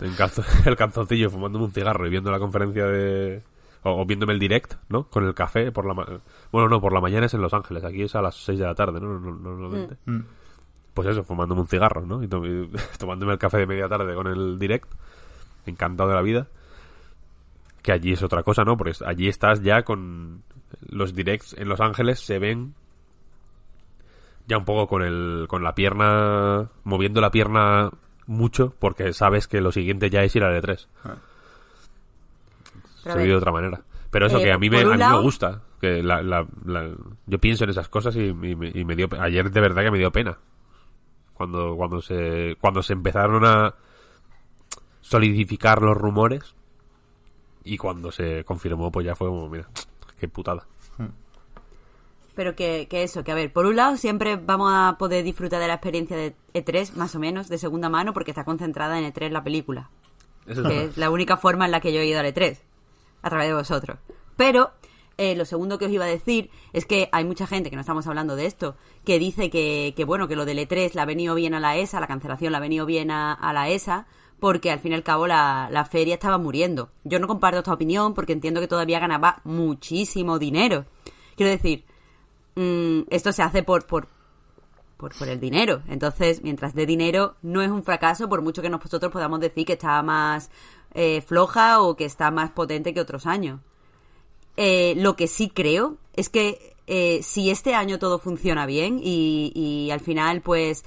en 0.00 0.12
calzo- 0.14 0.44
el 0.66 0.76
calzoncillo 0.76 1.30
fumándome 1.30 1.64
un 1.64 1.72
cigarro 1.72 2.06
y 2.06 2.10
viendo 2.10 2.30
la 2.30 2.38
conferencia 2.38 2.84
de... 2.86 3.42
O, 3.84 4.00
o 4.02 4.04
viéndome 4.06 4.32
el 4.32 4.38
direct, 4.38 4.74
¿no? 4.88 5.04
Con 5.08 5.24
el 5.26 5.34
café 5.34 5.70
por 5.70 5.86
la... 5.86 5.94
ma- 5.94 6.06
Bueno, 6.50 6.68
no, 6.68 6.80
por 6.80 6.92
la 6.92 7.00
mañana 7.00 7.26
es 7.26 7.34
en 7.34 7.42
Los 7.42 7.54
Ángeles, 7.54 7.84
aquí 7.84 8.02
es 8.02 8.14
a 8.14 8.22
las 8.22 8.34
6 8.36 8.58
de 8.58 8.64
la 8.64 8.74
tarde, 8.74 9.00
¿no? 9.00 9.18
No- 9.18 9.30
no- 9.30 9.50
Normalmente. 9.56 9.96
Mm. 10.06 10.20
Pues 10.94 11.08
eso, 11.08 11.22
fumándome 11.24 11.60
un 11.60 11.66
cigarro, 11.66 12.06
¿no? 12.06 12.22
Y, 12.22 12.28
to- 12.28 12.44
y 12.46 12.70
tomándome 12.98 13.32
el 13.32 13.38
café 13.38 13.58
de 13.58 13.66
media 13.66 13.88
tarde 13.88 14.14
con 14.14 14.26
el 14.26 14.58
direct. 14.58 14.90
Encantado 15.66 16.08
de 16.10 16.14
la 16.16 16.22
vida. 16.22 16.46
Que 17.82 17.92
allí 17.92 18.12
es 18.12 18.22
otra 18.22 18.42
cosa, 18.42 18.64
¿no? 18.64 18.76
Porque 18.76 18.92
allí 19.04 19.28
estás 19.28 19.62
ya 19.62 19.82
con 19.82 20.42
los 20.88 21.14
directs 21.14 21.54
en 21.58 21.68
Los 21.68 21.80
Ángeles 21.80 22.20
se 22.20 22.38
ven 22.38 22.74
ya 24.46 24.58
un 24.58 24.64
poco 24.64 24.86
con 24.86 25.02
el 25.02 25.46
con 25.48 25.62
la 25.62 25.74
pierna 25.74 26.68
moviendo 26.84 27.20
la 27.20 27.30
pierna 27.30 27.90
mucho 28.26 28.74
porque 28.78 29.12
sabes 29.12 29.48
que 29.48 29.60
lo 29.60 29.72
siguiente 29.72 30.10
ya 30.10 30.22
es 30.22 30.34
ir 30.36 30.44
al 30.44 30.60
E3. 30.62 30.86
Pero 31.02 31.14
Soy 33.12 33.22
ver, 33.22 33.28
de 33.30 33.36
otra 33.36 33.52
manera. 33.52 33.82
Pero 34.10 34.26
eso 34.26 34.38
eh, 34.38 34.44
que 34.44 34.52
a 34.52 34.58
mí 34.58 34.70
me, 34.70 34.80
a 34.80 34.84
mí 34.84 35.16
me 35.16 35.22
gusta. 35.22 35.62
Que 35.80 36.02
la, 36.02 36.22
la- 36.22 36.46
la- 36.64 36.94
yo 37.26 37.38
pienso 37.38 37.64
en 37.64 37.70
esas 37.70 37.88
cosas 37.88 38.14
y, 38.16 38.26
y 38.28 38.32
me, 38.34 38.70
y 38.74 38.84
me 38.84 38.96
dio 38.96 39.08
ayer 39.20 39.50
de 39.50 39.60
verdad 39.60 39.82
que 39.82 39.90
me 39.90 39.98
dio 39.98 40.10
pena 40.12 40.38
cuando 41.34 41.74
cuando 41.76 42.00
se 42.00 42.56
cuando 42.60 42.82
se 42.82 42.92
empezaron 42.92 43.44
a 43.44 43.74
solidificar 45.00 45.82
los 45.82 45.96
rumores 45.96 46.54
y 47.64 47.76
cuando 47.76 48.12
se 48.12 48.44
confirmó 48.44 48.90
pues 48.92 49.04
ya 49.06 49.14
fue 49.14 49.28
como 49.28 49.48
mira 49.48 49.68
qué 50.18 50.28
putada. 50.28 50.66
Pero 52.36 52.56
que, 52.56 52.88
que 52.90 53.04
eso, 53.04 53.22
que 53.22 53.30
a 53.30 53.36
ver, 53.36 53.52
por 53.52 53.64
un 53.64 53.76
lado 53.76 53.96
siempre 53.96 54.34
vamos 54.36 54.72
a 54.74 54.96
poder 54.98 55.22
disfrutar 55.22 55.60
de 55.60 55.68
la 55.68 55.74
experiencia 55.74 56.16
de 56.16 56.34
E3, 56.52 56.94
más 56.94 57.14
o 57.14 57.20
menos, 57.20 57.48
de 57.48 57.58
segunda 57.58 57.88
mano, 57.88 58.12
porque 58.12 58.32
está 58.32 58.42
concentrada 58.44 58.98
en 58.98 59.04
E3 59.12 59.30
la 59.30 59.44
película. 59.44 59.88
Eso 60.44 60.62
es 60.62 60.66
que 60.68 60.84
es 60.86 60.96
la 60.96 61.10
única 61.10 61.36
forma 61.36 61.64
en 61.64 61.70
la 61.70 61.78
que 61.80 61.92
yo 61.92 62.00
he 62.00 62.06
ido 62.06 62.18
al 62.18 62.26
E3, 62.26 62.58
a 63.24 63.30
través 63.30 63.48
de 63.48 63.54
vosotros. 63.54 63.98
Pero 64.36 64.72
eh, 65.16 65.34
lo 65.34 65.44
segundo 65.44 65.78
que 65.78 65.86
os 65.86 65.92
iba 65.92 66.04
a 66.04 66.08
decir 66.08 66.50
es 66.72 66.86
que 66.86 67.08
hay 67.12 67.24
mucha 67.24 67.46
gente, 67.46 67.70
que 67.70 67.76
no 67.76 67.80
estamos 67.80 68.06
hablando 68.06 68.36
de 68.36 68.46
esto, 68.46 68.76
que 69.04 69.18
dice 69.18 69.50
que, 69.50 69.94
que 69.96 70.04
bueno, 70.04 70.28
que 70.28 70.36
lo 70.36 70.44
del 70.44 70.58
E3 70.58 70.94
le 70.94 71.00
ha 71.00 71.04
venido 71.04 71.34
bien 71.34 71.54
a 71.54 71.60
la 71.60 71.76
ESA, 71.76 72.00
la 72.00 72.06
cancelación 72.06 72.52
le 72.52 72.58
ha 72.58 72.60
venido 72.60 72.84
bien 72.86 73.10
a, 73.10 73.32
a 73.32 73.52
la 73.52 73.68
ESA, 73.68 74.06
porque 74.40 74.70
al 74.70 74.80
fin 74.80 74.92
y 74.92 74.94
al 74.94 75.02
cabo 75.02 75.26
la, 75.26 75.68
la 75.70 75.84
feria 75.84 76.14
estaba 76.14 76.36
muriendo. 76.36 76.90
Yo 77.04 77.18
no 77.18 77.26
comparto 77.28 77.58
esta 77.58 77.72
opinión 77.72 78.12
porque 78.14 78.32
entiendo 78.32 78.60
que 78.60 78.68
todavía 78.68 79.00
ganaba 79.00 79.40
muchísimo 79.44 80.38
dinero. 80.38 80.84
Quiero 81.36 81.50
decir, 81.50 81.84
mm, 82.56 83.02
esto 83.10 83.32
se 83.32 83.42
hace 83.42 83.62
por, 83.62 83.86
por, 83.86 84.08
por, 84.96 85.14
por 85.16 85.28
el 85.28 85.40
dinero. 85.40 85.82
Entonces, 85.88 86.42
mientras 86.42 86.74
dé 86.74 86.86
dinero, 86.86 87.36
no 87.42 87.62
es 87.62 87.70
un 87.70 87.82
fracaso, 87.84 88.28
por 88.28 88.42
mucho 88.42 88.62
que 88.62 88.70
nosotros 88.70 89.12
podamos 89.12 89.40
decir 89.40 89.66
que 89.66 89.74
está 89.74 90.02
más 90.02 90.50
eh, 90.94 91.20
floja 91.22 91.80
o 91.82 91.96
que 91.96 92.04
está 92.04 92.30
más 92.30 92.50
potente 92.50 92.94
que 92.94 93.00
otros 93.00 93.26
años. 93.26 93.60
Eh, 94.56 94.94
lo 94.96 95.16
que 95.16 95.26
sí 95.26 95.48
creo 95.48 95.96
es 96.14 96.28
que 96.28 96.74
eh, 96.86 97.20
si 97.22 97.50
este 97.50 97.74
año 97.74 97.98
todo 97.98 98.18
funciona 98.18 98.66
bien 98.66 99.00
y, 99.02 99.50
y 99.54 99.90
al 99.90 100.00
final, 100.00 100.42
pues 100.42 100.84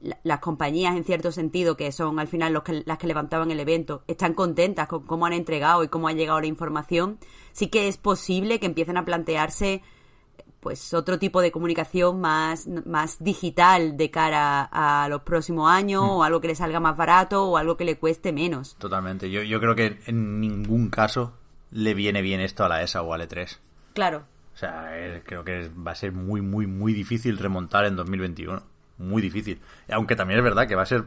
la- 0.00 0.18
las 0.22 0.38
compañías 0.40 0.96
en 0.96 1.04
cierto 1.04 1.32
sentido 1.32 1.76
que 1.76 1.90
son 1.92 2.18
al 2.18 2.28
final 2.28 2.52
los 2.52 2.62
que, 2.62 2.82
las 2.86 2.98
que 2.98 3.06
levantaban 3.06 3.50
el 3.50 3.60
evento 3.60 4.02
están 4.06 4.32
contentas 4.34 4.86
con 4.88 5.02
cómo 5.06 5.26
han 5.26 5.32
entregado 5.32 5.82
y 5.84 5.88
cómo 5.88 6.08
ha 6.08 6.12
llegado 6.12 6.40
la 6.40 6.46
información 6.46 7.18
sí 7.52 7.68
que 7.68 7.88
es 7.88 7.96
posible 7.96 8.60
que 8.60 8.66
empiecen 8.66 8.98
a 8.98 9.04
plantearse 9.06 9.80
pues 10.64 10.94
otro 10.94 11.18
tipo 11.18 11.42
de 11.42 11.52
comunicación 11.52 12.22
más, 12.22 12.66
más 12.86 13.22
digital 13.22 13.98
de 13.98 14.10
cara 14.10 14.62
a 14.72 15.06
los 15.10 15.20
próximos 15.20 15.70
años 15.70 16.02
o 16.02 16.24
algo 16.24 16.40
que 16.40 16.48
le 16.48 16.54
salga 16.54 16.80
más 16.80 16.96
barato 16.96 17.44
o 17.44 17.58
algo 17.58 17.76
que 17.76 17.84
le 17.84 17.98
cueste 17.98 18.32
menos. 18.32 18.74
Totalmente. 18.76 19.30
Yo, 19.30 19.42
yo 19.42 19.60
creo 19.60 19.74
que 19.74 20.00
en 20.06 20.40
ningún 20.40 20.88
caso 20.88 21.34
le 21.70 21.92
viene 21.92 22.22
bien 22.22 22.40
esto 22.40 22.64
a 22.64 22.68
la 22.70 22.82
ESA 22.82 23.02
o 23.02 23.12
al 23.12 23.28
E3. 23.28 23.58
Claro. 23.92 24.24
O 24.54 24.56
sea, 24.56 24.88
eh, 24.96 25.22
creo 25.26 25.44
que 25.44 25.68
va 25.68 25.92
a 25.92 25.94
ser 25.96 26.12
muy, 26.12 26.40
muy, 26.40 26.66
muy 26.66 26.94
difícil 26.94 27.36
remontar 27.36 27.84
en 27.84 27.94
2021. 27.96 28.62
Muy 28.96 29.20
difícil. 29.20 29.60
Aunque 29.90 30.16
también 30.16 30.38
es 30.38 30.44
verdad 30.44 30.66
que 30.66 30.76
va 30.76 30.82
a 30.82 30.86
ser 30.86 31.04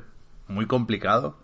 muy 0.48 0.68
complicado 0.68 1.36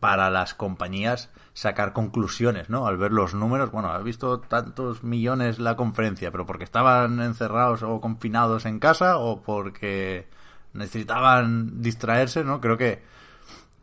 para 0.00 0.30
las 0.30 0.54
compañías 0.54 1.28
sacar 1.58 1.92
conclusiones, 1.92 2.70
¿no? 2.70 2.86
Al 2.86 2.96
ver 2.98 3.10
los 3.10 3.34
números, 3.34 3.72
bueno, 3.72 3.88
has 3.90 4.04
visto 4.04 4.38
tantos 4.38 5.02
millones 5.02 5.58
la 5.58 5.74
conferencia, 5.74 6.30
pero 6.30 6.46
porque 6.46 6.62
estaban 6.62 7.20
encerrados 7.20 7.82
o 7.82 8.00
confinados 8.00 8.64
en 8.64 8.78
casa 8.78 9.18
o 9.18 9.42
porque 9.42 10.28
necesitaban 10.72 11.82
distraerse, 11.82 12.44
¿no? 12.44 12.60
Creo 12.60 12.76
que, 12.78 13.02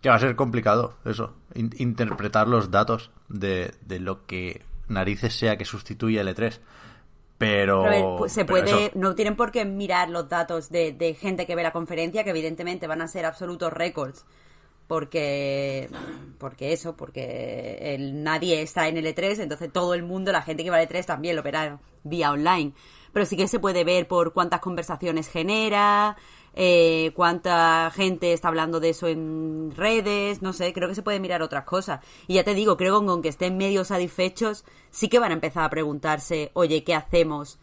que 0.01 0.07
va 0.09 0.15
a 0.15 0.19
ser 0.19 0.38
complicado 0.38 0.93
eso, 1.03 1.33
in- 1.53 1.73
interpretar 1.77 2.47
los 2.47 2.71
datos 2.71 3.11
de, 3.27 3.73
de 3.85 3.99
lo 3.99 4.25
que 4.25 4.61
narices 4.88 5.35
sea 5.38 5.57
que 5.57 5.65
sustituya 5.65 6.21
el 6.21 6.29
E3. 6.29 6.59
Pero, 7.38 7.81
Pero 7.81 7.85
a 7.85 7.89
ver, 7.89 8.05
pues, 8.17 8.31
se 8.31 8.45
pero 8.45 8.65
puede, 8.65 8.85
eso- 8.85 8.91
no 8.97 9.15
tienen 9.15 9.35
por 9.35 9.51
qué 9.51 9.65
mirar 9.65 10.09
los 10.09 10.29
datos 10.29 10.69
de, 10.69 10.93
de 10.93 11.13
gente 11.13 11.45
que 11.45 11.55
ve 11.55 11.63
la 11.63 11.73
conferencia, 11.73 12.23
que 12.23 12.29
evidentemente 12.29 12.88
van 12.88 13.01
a 13.01 13.09
ser 13.09 13.25
absolutos 13.25 13.73
récords. 13.73 14.25
Porque, 14.87 15.89
porque 16.37 16.73
eso, 16.73 16.95
porque 16.95 17.97
nadie 17.99 18.61
está 18.61 18.87
en 18.87 18.97
el 18.97 19.05
E3, 19.05 19.39
entonces 19.39 19.71
todo 19.73 19.95
el 19.95 20.03
mundo, 20.03 20.31
la 20.31 20.43
gente 20.43 20.63
que 20.63 20.69
va 20.69 20.77
al 20.77 20.87
E3 20.87 21.05
también 21.05 21.35
lo 21.35 21.41
verá 21.41 21.79
vía 22.03 22.31
online. 22.31 22.73
Pero 23.11 23.25
sí 23.25 23.35
que 23.35 23.47
se 23.47 23.59
puede 23.59 23.83
ver 23.83 24.07
por 24.07 24.33
cuántas 24.33 24.59
conversaciones 24.59 25.29
genera, 25.29 26.17
eh, 26.53 27.11
cuánta 27.15 27.91
gente 27.93 28.31
está 28.31 28.47
hablando 28.47 28.79
de 28.79 28.89
eso 28.89 29.07
en 29.07 29.73
redes, 29.75 30.41
no 30.41 30.53
sé, 30.53 30.71
creo 30.71 30.87
que 30.87 30.95
se 30.95 31.01
puede 31.01 31.19
mirar 31.19 31.41
otras 31.41 31.65
cosas. 31.65 31.99
Y 32.27 32.35
ya 32.35 32.43
te 32.43 32.53
digo, 32.53 32.77
creo 32.77 33.01
que 33.01 33.07
con 33.07 33.21
que 33.21 33.29
estén 33.29 33.57
medio 33.57 33.83
satisfechos, 33.83 34.65
sí 34.89 35.09
que 35.09 35.19
van 35.19 35.31
a 35.31 35.35
empezar 35.35 35.63
a 35.63 35.69
preguntarse, 35.69 36.51
oye, 36.53 36.83
¿qué 36.83 36.93
hacemos? 36.93 37.59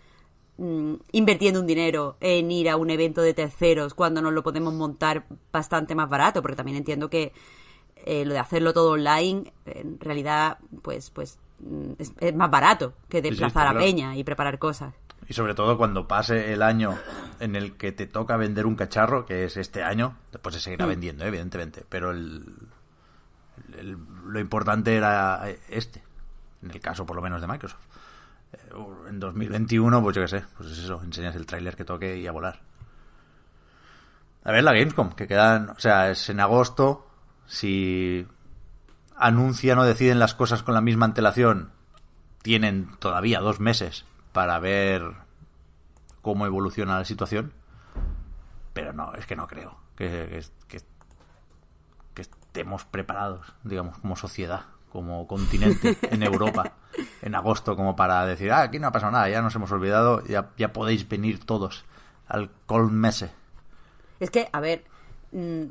Mm, 0.59 0.95
invirtiendo 1.12 1.61
un 1.61 1.67
dinero 1.67 2.17
en 2.21 2.51
ir 2.51 2.69
a 2.71 2.77
un 2.77 2.91
evento 2.91 3.23
de 3.23 3.35
terceros 3.35 3.95
cuando 3.95 4.21
nos 4.23 4.33
lo 4.33 4.43
podemos 4.43 4.73
montar 4.75 5.25
bastante 5.53 5.95
más 5.95 6.09
barato, 6.09 6.43
porque 6.43 6.57
también 6.57 6.77
entiendo 6.79 7.09
que 7.11 7.33
eh, 8.05 8.25
lo 8.25 8.33
de 8.35 8.41
hacerlo 8.41 8.73
todo 8.73 8.93
online, 8.93 9.53
en 9.67 9.99
realidad, 10.01 10.59
pues, 10.83 11.11
pues 11.11 11.38
mm, 11.61 11.93
es, 11.99 12.12
es 12.21 12.35
más 12.35 12.51
barato 12.51 12.95
que 13.09 13.19
sí, 13.19 13.29
desplazar 13.31 13.67
está 13.69 13.79
a. 13.79 13.83
Peña 13.83 14.17
y 14.17 14.25
preparar 14.25 14.59
cosas. 14.59 14.93
Y 15.29 15.35
sobre 15.35 15.55
todo 15.55 15.79
cuando 15.79 16.09
pase 16.09 16.53
el 16.53 16.62
año 16.62 16.99
en 17.38 17.55
el 17.55 17.77
que 17.77 17.93
te 17.93 18.07
toca 18.07 18.37
vender 18.37 18.67
un 18.67 18.75
cacharro, 18.75 19.25
que 19.25 19.45
es 19.45 19.57
este 19.57 19.83
año, 19.85 20.17
después 20.33 20.57
se 20.57 20.61
seguirá 20.61 20.85
Mm. 20.87 20.88
vendiendo, 20.88 21.25
¿eh? 21.25 21.29
evidentemente, 21.29 21.85
pero 21.88 22.11
el, 22.11 22.45
el- 23.79 23.97
lo 24.27 24.41
importante 24.41 24.97
era 24.97 25.45
este, 25.69 26.03
en 26.62 26.73
el 26.73 26.81
caso 26.81 27.07
por 27.07 27.15
lo 27.17 27.23
menos 27.23 27.41
de 27.41 27.47
Microsoft. 27.47 27.81
En 29.08 29.20
2021, 29.20 30.02
pues 30.02 30.16
yo 30.16 30.22
qué 30.22 30.28
sé, 30.28 30.44
pues 30.56 30.70
es 30.70 30.78
eso, 30.78 31.02
enseñas 31.02 31.37
el 31.37 31.46
tráiler 31.46 31.76
que 31.76 31.85
toque 31.85 32.16
y 32.18 32.26
a 32.26 32.32
volar. 32.32 32.61
A 34.44 34.52
ver, 34.52 34.64
la 34.64 34.72
Gamescom, 34.72 35.12
que 35.12 35.26
quedan, 35.26 35.70
o 35.70 35.78
sea, 35.78 36.11
es 36.11 36.28
en 36.30 36.40
agosto, 36.40 37.06
si 37.46 38.26
anuncian 39.16 39.78
o 39.78 39.85
deciden 39.85 40.18
las 40.18 40.35
cosas 40.35 40.62
con 40.62 40.74
la 40.74 40.80
misma 40.80 41.06
antelación, 41.06 41.70
tienen 42.42 42.96
todavía 42.98 43.40
dos 43.40 43.61
meses 43.61 44.06
para 44.32 44.58
ver 44.58 45.02
cómo 46.22 46.46
evoluciona 46.46 46.98
la 46.98 47.04
situación. 47.04 47.52
Pero 48.72 48.92
no, 48.92 49.14
es 49.14 49.26
que 49.26 49.37
no 49.37 49.46
creo 49.46 49.76
que 49.96 50.42
estemos 52.16 52.85
preparados, 52.85 53.54
digamos, 53.62 53.98
como 53.98 54.16
sociedad, 54.16 54.64
como 54.92 55.26
continente 55.26 55.96
en 56.11 56.22
Europa, 56.22 56.74
en 57.22 57.35
agosto, 57.35 57.74
como 57.74 57.96
para 57.96 58.26
decir, 58.26 58.52
ah, 58.52 58.62
aquí 58.62 58.78
no 58.78 58.88
ha 58.88 58.92
pasado 58.92 59.12
nada, 59.12 59.28
ya 59.31 59.40
nos 59.40 59.55
hemos 59.57 59.72
olvidado, 59.72 60.22
ya, 60.26 60.50
ya 60.59 60.72
podéis 60.72 61.09
venir 61.09 61.44
todos 61.44 61.85
al 62.28 62.50
Colmese. 62.66 63.31
Es 64.20 64.31
que, 64.31 64.48
a 64.52 64.61
ver, 64.61 64.85
mm, 65.33 65.64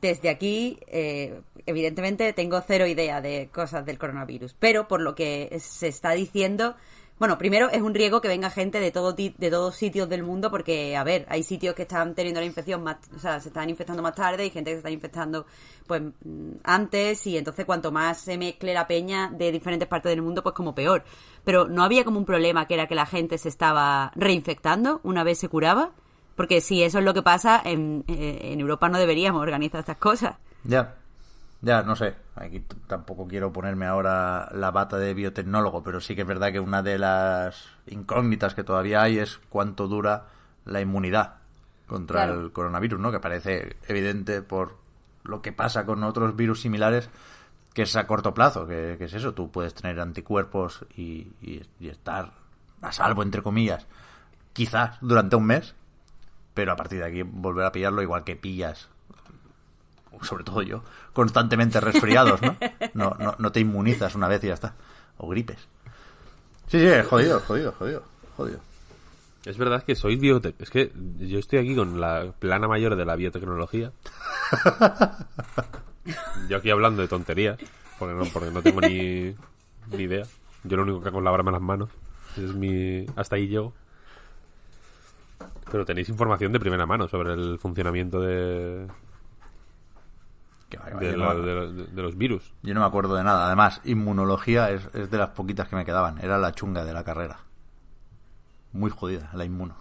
desde 0.00 0.30
aquí, 0.30 0.78
eh, 0.86 1.40
evidentemente 1.66 2.32
tengo 2.32 2.60
cero 2.60 2.86
idea 2.86 3.20
de 3.20 3.50
cosas 3.52 3.84
del 3.84 3.98
coronavirus, 3.98 4.54
pero 4.58 4.86
por 4.86 5.00
lo 5.00 5.16
que 5.16 5.58
se 5.60 5.88
está 5.88 6.12
diciendo, 6.12 6.76
Bueno, 7.22 7.38
primero 7.38 7.70
es 7.70 7.80
un 7.80 7.94
riesgo 7.94 8.20
que 8.20 8.26
venga 8.26 8.50
gente 8.50 8.80
de 8.80 8.90
todo 8.90 9.12
de 9.12 9.48
todos 9.48 9.76
sitios 9.76 10.08
del 10.08 10.24
mundo 10.24 10.50
porque, 10.50 10.96
a 10.96 11.04
ver, 11.04 11.24
hay 11.28 11.44
sitios 11.44 11.72
que 11.76 11.82
están 11.82 12.16
teniendo 12.16 12.40
la 12.40 12.46
infección 12.46 12.82
más, 12.82 12.96
o 13.14 13.18
sea, 13.20 13.38
se 13.38 13.50
están 13.50 13.70
infectando 13.70 14.02
más 14.02 14.16
tarde 14.16 14.44
y 14.44 14.50
gente 14.50 14.72
que 14.72 14.74
se 14.74 14.78
está 14.78 14.90
infectando 14.90 15.46
pues 15.86 16.02
mm, 16.02 16.54
antes 16.64 17.24
y 17.28 17.36
entonces 17.36 17.64
cuanto 17.64 17.92
más 17.92 18.18
se 18.18 18.36
mezcle 18.36 18.74
la 18.74 18.88
peña 18.88 19.30
de 19.32 19.52
diferentes 19.52 19.86
partes 19.86 20.10
del 20.10 20.20
mundo, 20.20 20.42
pues 20.42 20.52
como 20.52 20.74
peor. 20.74 21.04
Pero 21.44 21.68
no 21.68 21.84
había 21.84 22.02
como 22.02 22.18
un 22.18 22.24
problema 22.24 22.66
que 22.66 22.74
era 22.74 22.88
que 22.88 22.96
la 22.96 23.06
gente 23.06 23.38
se 23.38 23.50
estaba 23.50 24.10
reinfectando 24.16 25.00
una 25.04 25.22
vez 25.22 25.38
se 25.38 25.48
curaba, 25.48 25.92
porque 26.34 26.60
si 26.60 26.82
eso 26.82 26.98
es 26.98 27.04
lo 27.04 27.14
que 27.14 27.22
pasa, 27.22 27.62
en, 27.64 28.02
eh, 28.08 28.50
en 28.50 28.58
Europa 28.58 28.88
no 28.88 28.98
deberíamos 28.98 29.42
organizar 29.42 29.78
estas 29.78 29.98
cosas. 29.98 30.34
Ya, 30.64 30.96
ya, 31.62 31.82
no 31.82 31.96
sé. 31.96 32.14
Aquí 32.34 32.60
tampoco 32.86 33.26
quiero 33.26 33.52
ponerme 33.52 33.86
ahora 33.86 34.48
la 34.52 34.70
bata 34.70 34.98
de 34.98 35.14
biotecnólogo, 35.14 35.82
pero 35.82 36.00
sí 36.00 36.14
que 36.14 36.22
es 36.22 36.26
verdad 36.26 36.52
que 36.52 36.60
una 36.60 36.82
de 36.82 36.98
las 36.98 37.66
incógnitas 37.86 38.54
que 38.54 38.64
todavía 38.64 39.02
hay 39.02 39.18
es 39.18 39.38
cuánto 39.48 39.88
dura 39.88 40.26
la 40.64 40.80
inmunidad 40.80 41.34
contra 41.86 42.24
Claro. 42.24 42.40
el 42.40 42.52
coronavirus, 42.52 43.00
¿no? 43.00 43.10
Que 43.12 43.20
parece 43.20 43.76
evidente 43.88 44.42
por 44.42 44.76
lo 45.24 45.40
que 45.42 45.52
pasa 45.52 45.84
con 45.86 46.02
otros 46.04 46.34
virus 46.36 46.60
similares, 46.62 47.08
que 47.74 47.82
es 47.82 47.94
a 47.96 48.06
corto 48.06 48.34
plazo, 48.34 48.66
que, 48.66 48.96
que 48.98 49.04
es 49.04 49.14
eso, 49.14 49.32
tú 49.34 49.50
puedes 49.50 49.72
tener 49.74 49.98
anticuerpos 50.00 50.84
y, 50.96 51.32
y- 51.40 51.62
y 51.80 51.88
estar 51.88 52.32
a 52.80 52.92
salvo, 52.92 53.22
entre 53.22 53.42
comillas, 53.42 53.86
quizás 54.52 54.98
durante 55.00 55.36
un 55.36 55.46
mes, 55.46 55.74
pero 56.54 56.72
a 56.72 56.76
partir 56.76 56.98
de 56.98 57.06
aquí 57.06 57.22
volver 57.22 57.64
a 57.64 57.72
pillarlo 57.72 58.02
igual 58.02 58.24
que 58.24 58.36
pillas 58.36 58.88
sobre 60.22 60.44
todo 60.44 60.62
yo, 60.62 60.82
constantemente 61.12 61.80
resfriados, 61.80 62.40
¿no? 62.42 62.56
No, 62.94 63.16
no, 63.18 63.34
no 63.38 63.52
te 63.52 63.60
inmunizas 63.60 64.14
una 64.14 64.28
vez 64.28 64.44
y 64.44 64.48
ya 64.48 64.54
está. 64.54 64.74
O 65.18 65.28
gripes. 65.28 65.68
Sí, 66.68 66.78
sí, 66.80 66.88
jodido, 67.08 67.40
jodido, 67.40 67.72
jodido, 67.72 68.02
jodido. 68.36 68.60
Es 69.44 69.58
verdad 69.58 69.82
que 69.82 69.96
sois 69.96 70.20
biotec... 70.20 70.60
Es 70.60 70.70
que 70.70 70.92
yo 71.18 71.38
estoy 71.38 71.58
aquí 71.58 71.74
con 71.74 72.00
la 72.00 72.32
plana 72.38 72.68
mayor 72.68 72.94
de 72.96 73.04
la 73.04 73.16
biotecnología. 73.16 73.92
yo 76.48 76.56
aquí 76.56 76.70
hablando 76.70 77.02
de 77.02 77.08
tonterías, 77.08 77.58
porque 77.98 78.14
no, 78.14 78.24
porque 78.32 78.50
no 78.50 78.62
tengo 78.62 78.80
ni, 78.80 79.34
ni 79.90 80.02
idea. 80.04 80.24
Yo 80.64 80.76
lo 80.76 80.84
único 80.84 81.02
que 81.02 81.08
hago 81.08 81.18
es 81.18 81.24
lavarme 81.24 81.50
las 81.50 81.60
manos. 81.60 81.90
Es 82.36 82.54
mi... 82.54 83.04
Hasta 83.16 83.36
ahí 83.36 83.48
llego. 83.48 83.74
Pero 85.70 85.84
tenéis 85.84 86.08
información 86.08 86.52
de 86.52 86.60
primera 86.60 86.86
mano 86.86 87.08
sobre 87.08 87.32
el 87.32 87.58
funcionamiento 87.58 88.20
de, 88.20 88.86
De, 91.00 91.10
yo, 91.12 91.16
la- 91.16 91.34
no, 91.34 91.40
de 91.42 91.54
la- 91.54 91.66
de- 91.66 91.86
de 91.86 92.02
los 92.02 92.16
virus. 92.16 92.52
yo 92.62 92.74
no 92.74 92.80
me 92.80 92.86
acuerdo 92.86 93.14
de 93.14 93.24
nada. 93.24 93.46
Además, 93.46 93.80
inmunología 93.84 94.70
es, 94.70 94.82
es 94.94 95.10
de 95.10 95.18
las 95.18 95.30
poquitas 95.30 95.68
que 95.68 95.76
me 95.76 95.84
quedaban. 95.84 96.18
Era 96.22 96.38
la 96.38 96.52
chunga 96.52 96.84
de 96.84 96.92
la 96.92 97.04
carrera. 97.04 97.40
Muy 98.72 98.90
jodida, 98.90 99.30
la 99.34 99.44
inmuno. 99.44 99.76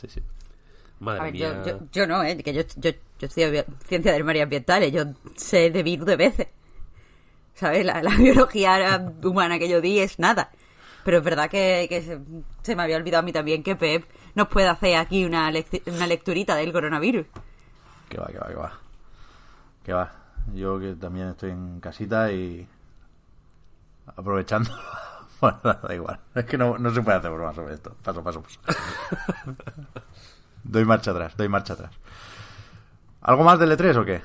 Sí, 0.00 0.08
sí. 0.08 0.22
Madre 1.00 1.20
A 1.20 1.24
ver, 1.24 1.32
mía. 1.32 1.62
yo, 1.64 1.78
yo, 1.78 1.86
yo 1.92 2.06
no, 2.06 2.22
¿eh? 2.24 2.36
Que 2.42 2.52
yo, 2.52 2.62
yo, 2.76 2.90
yo 3.18 3.26
estudio 3.26 3.64
ciencia 3.86 4.12
del 4.12 4.24
mar 4.24 4.36
y 4.36 4.40
ambientales, 4.40 4.92
yo 4.92 5.04
sé 5.36 5.70
de 5.70 5.82
virus 5.82 6.06
de 6.06 6.16
veces. 6.16 6.48
¿Sabes? 7.54 7.84
La, 7.84 8.02
la 8.02 8.10
biología 8.16 9.12
humana 9.22 9.58
que 9.58 9.68
yo 9.68 9.80
di 9.80 9.98
es 10.00 10.18
nada. 10.18 10.50
Pero 11.04 11.18
es 11.18 11.24
verdad 11.24 11.48
que, 11.48 11.86
que 11.88 12.02
se, 12.02 12.20
se 12.62 12.76
me 12.76 12.82
había 12.82 12.96
olvidado 12.96 13.20
a 13.20 13.24
mí 13.24 13.32
también 13.32 13.62
que 13.62 13.76
Pep 13.76 14.04
nos 14.34 14.48
puede 14.48 14.68
hacer 14.68 14.96
aquí 14.96 15.24
una, 15.24 15.50
lec- 15.50 15.82
una 15.94 16.06
lecturita 16.06 16.54
del 16.56 16.72
coronavirus. 16.72 17.26
Que 18.10 18.18
va, 18.18 18.26
que 18.26 18.38
va, 18.38 18.48
que 18.48 18.54
va. 18.56 18.72
Que 19.84 19.92
va. 19.94 20.12
Yo 20.54 20.78
que 20.78 20.94
también 20.96 21.28
estoy 21.28 21.50
en 21.52 21.80
casita 21.80 22.30
y 22.32 22.68
aprovechando. 24.16 24.70
bueno, 25.40 25.58
da 25.62 25.94
igual. 25.94 26.20
Es 26.34 26.44
que 26.44 26.58
no, 26.58 26.76
no 26.76 26.90
se 26.92 27.00
puede 27.02 27.16
hacer 27.18 27.30
broma 27.30 27.54
sobre 27.54 27.74
esto. 27.74 27.96
Paso, 28.02 28.22
paso, 28.22 28.42
paso. 28.42 28.60
doy 30.64 30.84
marcha 30.84 31.12
atrás, 31.12 31.36
doy 31.36 31.48
marcha 31.48 31.72
atrás. 31.74 31.92
¿Algo 33.22 33.44
más 33.44 33.58
del 33.58 33.72
E3 33.72 33.96
o 33.96 34.04
qué? 34.04 34.22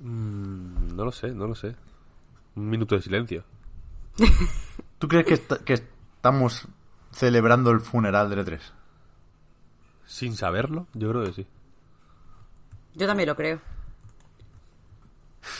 Mm, 0.00 0.96
no 0.96 1.04
lo 1.04 1.12
sé, 1.12 1.28
no 1.32 1.46
lo 1.46 1.54
sé. 1.54 1.74
Un 2.56 2.68
minuto 2.68 2.94
de 2.96 3.02
silencio. 3.02 3.44
¿Tú 4.98 5.08
crees 5.08 5.26
que, 5.26 5.34
est- 5.34 5.62
que 5.64 5.72
estamos 5.74 6.66
celebrando 7.12 7.70
el 7.70 7.80
funeral 7.80 8.28
del 8.30 8.44
E3? 8.44 8.60
Sin 10.06 10.36
saberlo, 10.36 10.86
yo 10.94 11.08
creo 11.10 11.24
que 11.24 11.32
sí. 11.32 11.46
Yo 12.94 13.06
también 13.06 13.28
lo 13.28 13.36
creo. 13.36 13.60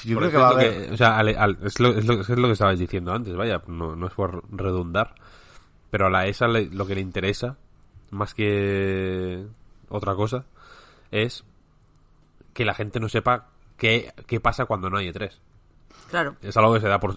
Yo 0.04 0.14
Por 0.18 0.28
creo 0.28 0.30
que 0.30 0.36
va 0.38 0.48
a 0.48 0.50
es 0.50 0.54
lo 0.54 0.60
haber... 0.60 0.86
que- 0.88 0.92
o 0.92 0.96
sea, 0.96 1.18
ale- 1.18 1.36
al- 1.36 1.58
es, 1.62 1.80
lo, 1.80 1.88
es, 1.90 2.04
lo, 2.06 2.20
es 2.20 2.28
lo 2.28 2.46
que 2.46 2.52
estabais 2.52 2.78
diciendo 2.78 3.12
antes, 3.12 3.34
vaya, 3.34 3.62
no, 3.66 3.96
no 3.96 4.06
es 4.06 4.12
por 4.14 4.44
redundar, 4.54 5.14
pero 5.90 6.06
a 6.06 6.10
la 6.10 6.26
ESA 6.26 6.46
le- 6.48 6.70
lo 6.70 6.86
que 6.86 6.94
le 6.94 7.00
interesa, 7.00 7.56
más 8.10 8.34
que 8.34 9.44
otra 9.88 10.14
cosa, 10.14 10.44
es 11.10 11.44
que 12.54 12.64
la 12.64 12.74
gente 12.74 13.00
no 13.00 13.08
sepa 13.08 13.48
qué, 13.76 14.12
qué 14.26 14.38
pasa 14.40 14.66
cuando 14.66 14.88
no 14.88 14.98
hay 14.98 15.08
E3. 15.08 15.32
Claro. 16.10 16.36
Es 16.42 16.56
algo 16.56 16.74
que 16.74 16.80
se 16.80 16.88
da 16.88 17.00
por... 17.00 17.16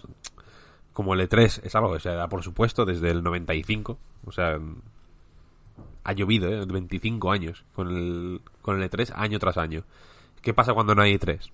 Como 0.93 1.13
el 1.13 1.28
E3 1.30 1.62
es 1.63 1.75
algo 1.75 1.93
que 1.93 1.99
se 1.99 2.10
da 2.10 2.28
por 2.30 2.41
supuesto 2.41 2.86
desde 2.86 3.12
el 3.12 3.21
95, 3.21 3.99
o 4.25 4.32
sea, 4.32 4.58
ha 6.06 6.13
llovido, 6.13 6.47
¿eh? 6.49 6.65
25 6.65 7.32
años 7.32 7.65
con 7.75 7.89
el, 7.89 8.41
con 8.65 8.82
el 8.82 8.89
E3 8.89 9.12
año 9.15 9.38
tras 9.38 9.58
año. 9.58 9.84
¿Qué 10.41 10.54
pasa 10.54 10.73
cuando 10.73 10.95
no 10.95 11.04
hay 11.04 11.13
E3? 11.17 11.51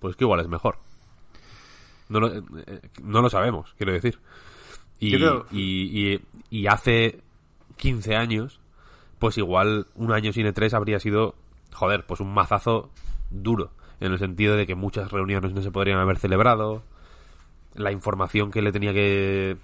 Pues 0.00 0.16
que 0.16 0.24
igual 0.24 0.40
es 0.40 0.48
mejor. 0.48 0.78
No 2.08 2.20
lo, 2.20 2.28
eh, 2.34 2.42
no 3.02 3.22
lo 3.22 3.30
sabemos, 3.30 3.74
quiero 3.76 3.92
decir. 3.92 4.18
Y, 4.98 5.10
creo- 5.16 5.46
y, 5.50 6.14
y- 6.14 6.20
y 6.50 6.66
hace 6.66 7.20
15 7.76 8.16
años, 8.16 8.60
pues 9.18 9.38
igual 9.38 9.86
un 9.94 10.12
año 10.12 10.32
sin 10.32 10.46
E3 10.46 10.72
habría 10.74 11.00
sido, 11.00 11.34
joder, 11.72 12.04
pues 12.06 12.20
un 12.20 12.32
mazazo 12.32 12.90
duro. 13.30 13.70
En 14.00 14.12
el 14.12 14.18
sentido 14.18 14.56
de 14.56 14.66
que 14.66 14.74
muchas 14.74 15.10
reuniones 15.12 15.52
no 15.52 15.62
se 15.62 15.70
podrían 15.70 15.98
haber 15.98 16.18
celebrado. 16.18 16.82
La 17.74 17.92
información 17.92 18.50
que 18.50 18.62
le 18.62 18.72
tenía 18.72 18.92
que 18.92 19.56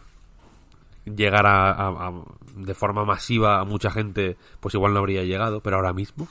llegar 1.04 1.46
a, 1.46 2.12
de 2.56 2.74
forma 2.74 3.04
masiva 3.04 3.60
a 3.60 3.64
mucha 3.64 3.90
gente, 3.90 4.36
pues 4.60 4.74
igual 4.74 4.92
no 4.92 4.98
habría 5.00 5.24
llegado. 5.24 5.60
Pero 5.60 5.76
ahora 5.76 5.92
mismo, 5.92 6.28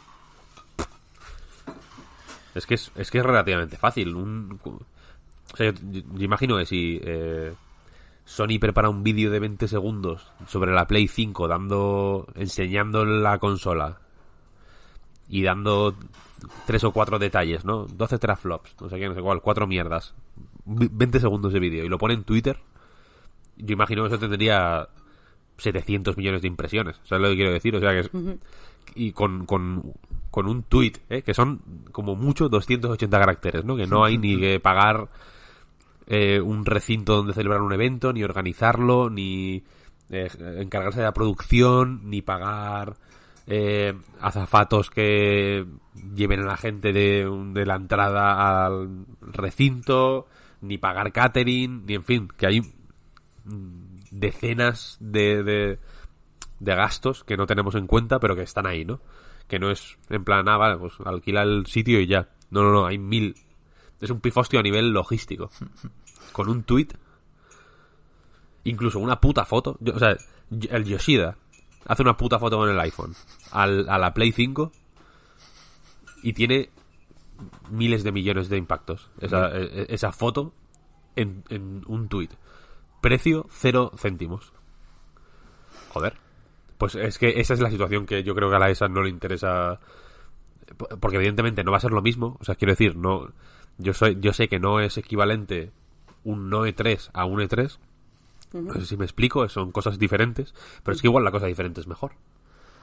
es 2.55 2.65
que 2.65 2.75
es, 2.75 2.91
es 2.95 3.11
que 3.11 3.19
es 3.19 3.25
relativamente 3.25 3.77
fácil. 3.77 4.15
Un, 4.15 4.59
o 4.63 5.57
sea, 5.57 5.71
yo, 5.71 5.79
yo- 6.13 6.23
imagino 6.23 6.57
que 6.57 6.65
si 6.65 6.99
eh, 7.03 7.53
Sony 8.25 8.59
prepara 8.59 8.89
un 8.89 9.03
vídeo 9.03 9.31
de 9.31 9.39
20 9.39 9.67
segundos 9.67 10.31
sobre 10.47 10.71
la 10.73 10.87
Play 10.87 11.07
5, 11.07 11.47
dando, 11.47 12.27
enseñando 12.35 13.05
la 13.05 13.37
consola 13.39 13.99
y 15.27 15.43
dando 15.43 15.95
tres 16.65 16.83
o 16.83 16.91
cuatro 16.91 17.19
detalles, 17.19 17.65
¿no? 17.65 17.85
12 17.85 18.17
teraflops, 18.17 18.75
no 18.81 18.89
sé 18.89 18.97
qué, 18.99 19.07
no 19.07 19.13
sé 19.15 19.21
cuál, 19.21 19.41
cuatro 19.41 19.67
mierdas. 19.67 20.13
Vi- 20.65 20.89
20 20.91 21.19
segundos 21.19 21.53
de 21.53 21.59
vídeo 21.59 21.83
y 21.85 21.89
lo 21.89 21.97
pone 21.97 22.13
en 22.15 22.23
Twitter. 22.23 22.59
Yo 23.59 23.73
imagino 23.73 24.03
que 24.03 24.07
eso 24.07 24.19
tendría 24.19 24.87
700 25.57 26.17
millones 26.17 26.41
de 26.41 26.47
impresiones. 26.47 26.99
¿Sabes 27.03 27.21
lo 27.21 27.29
que 27.29 27.35
quiero 27.35 27.51
decir? 27.51 27.75
O 27.75 27.79
sea 27.79 27.91
que 27.91 27.99
es, 27.99 28.11
y 28.95 29.11
con, 29.11 29.45
con, 29.45 29.93
con 30.31 30.47
un 30.47 30.63
tweet, 30.63 30.93
¿eh? 31.09 31.21
que 31.21 31.33
son 31.33 31.61
como 31.91 32.15
mucho 32.15 32.49
280 32.49 33.19
caracteres, 33.19 33.65
¿no? 33.65 33.75
Que 33.75 33.87
no 33.87 34.03
hay 34.03 34.17
ni 34.17 34.39
que 34.39 34.59
pagar 34.59 35.09
eh, 36.07 36.39
un 36.39 36.65
recinto 36.65 37.15
donde 37.15 37.33
celebrar 37.33 37.61
un 37.61 37.73
evento, 37.73 38.13
ni 38.13 38.23
organizarlo, 38.23 39.09
ni 39.09 39.63
eh, 40.09 40.29
encargarse 40.57 40.99
de 40.99 41.05
la 41.05 41.13
producción, 41.13 42.01
ni 42.09 42.21
pagar 42.21 42.95
eh, 43.47 43.93
azafatos 44.19 44.89
que 44.89 45.65
lleven 46.15 46.41
a 46.41 46.45
la 46.45 46.57
gente 46.57 46.93
de, 46.93 47.29
de 47.53 47.65
la 47.65 47.75
entrada 47.75 48.65
al 48.65 49.05
recinto, 49.21 50.27
ni 50.61 50.77
pagar 50.77 51.11
catering, 51.11 51.85
ni 51.85 51.95
en 51.95 52.03
fin, 52.03 52.27
que 52.37 52.47
hay 52.47 52.61
decenas 54.11 54.97
de, 54.99 55.43
de, 55.43 55.79
de 56.59 56.75
gastos 56.75 57.23
que 57.23 57.37
no 57.37 57.45
tenemos 57.47 57.75
en 57.75 57.87
cuenta, 57.87 58.19
pero 58.19 58.35
que 58.35 58.43
están 58.43 58.65
ahí, 58.65 58.85
¿no? 58.85 58.99
Que 59.47 59.59
no 59.59 59.71
es 59.71 59.97
en 60.09 60.23
plan, 60.23 60.47
ah, 60.49 60.57
vale, 60.57 60.77
pues 60.77 60.93
alquila 61.05 61.41
el 61.43 61.65
sitio 61.65 61.99
y 61.99 62.07
ya. 62.07 62.29
No, 62.51 62.63
no, 62.63 62.71
no, 62.71 62.85
hay 62.85 62.97
mil. 62.97 63.35
Es 64.01 64.09
un 64.09 64.19
pifostio 64.21 64.59
a 64.59 64.63
nivel 64.63 64.91
logístico. 64.91 65.49
Con 66.31 66.49
un 66.49 66.63
tweet. 66.63 66.87
Incluso 68.63 68.99
una 68.99 69.19
puta 69.19 69.45
foto. 69.45 69.77
Yo- 69.79 69.95
o 69.95 69.99
sea, 69.99 70.15
el 70.69 70.83
Yoshida 70.85 71.37
hace 71.85 72.01
una 72.01 72.17
puta 72.17 72.37
foto 72.39 72.57
con 72.57 72.69
el 72.69 72.79
iPhone 72.79 73.15
al- 73.51 73.87
a 73.89 73.97
la 73.97 74.13
Play 74.13 74.31
5 74.31 74.71
y 76.23 76.33
tiene 76.33 76.69
miles 77.71 78.03
de 78.03 78.11
millones 78.11 78.49
de 78.49 78.57
impactos. 78.57 79.09
Esa, 79.21 79.49
e- 79.57 79.63
e- 79.83 79.85
esa 79.89 80.11
foto 80.11 80.53
en, 81.15 81.43
en 81.49 81.83
un 81.87 82.09
tweet. 82.09 82.29
Precio 83.01 83.47
cero 83.49 83.91
céntimos. 83.97 84.51
Joder. 85.89 86.15
Pues 86.77 86.95
es 86.95 87.17
que 87.17 87.39
esa 87.39 87.53
es 87.53 87.59
la 87.59 87.69
situación 87.69 88.05
que 88.05 88.23
yo 88.23 88.35
creo 88.35 88.49
que 88.49 88.55
a 88.55 88.59
la 88.59 88.69
ESA 88.69 88.87
no 88.87 89.01
le 89.03 89.09
interesa. 89.09 89.79
Porque 90.99 91.17
evidentemente 91.17 91.63
no 91.63 91.71
va 91.71 91.77
a 91.77 91.81
ser 91.81 91.91
lo 91.91 92.01
mismo. 92.01 92.37
O 92.39 92.45
sea, 92.45 92.55
quiero 92.55 92.71
decir, 92.73 92.95
no. 92.95 93.29
Yo 93.77 93.93
soy, 93.93 94.17
yo 94.19 94.33
sé 94.33 94.47
que 94.47 94.59
no 94.59 94.79
es 94.79 94.97
equivalente 94.97 95.71
un 96.23 96.49
no 96.49 96.65
E3 96.65 97.09
a 97.13 97.25
un 97.25 97.39
E3. 97.39 97.77
No 98.53 98.73
sé 98.73 98.85
si 98.85 98.97
me 98.97 99.05
explico, 99.05 99.47
son 99.49 99.71
cosas 99.71 99.99
diferentes, 99.99 100.53
pero 100.83 100.95
es 100.95 101.01
que 101.01 101.07
igual 101.07 101.23
la 101.23 101.31
cosa 101.31 101.45
diferente 101.45 101.79
es 101.81 101.87
mejor. 101.87 102.11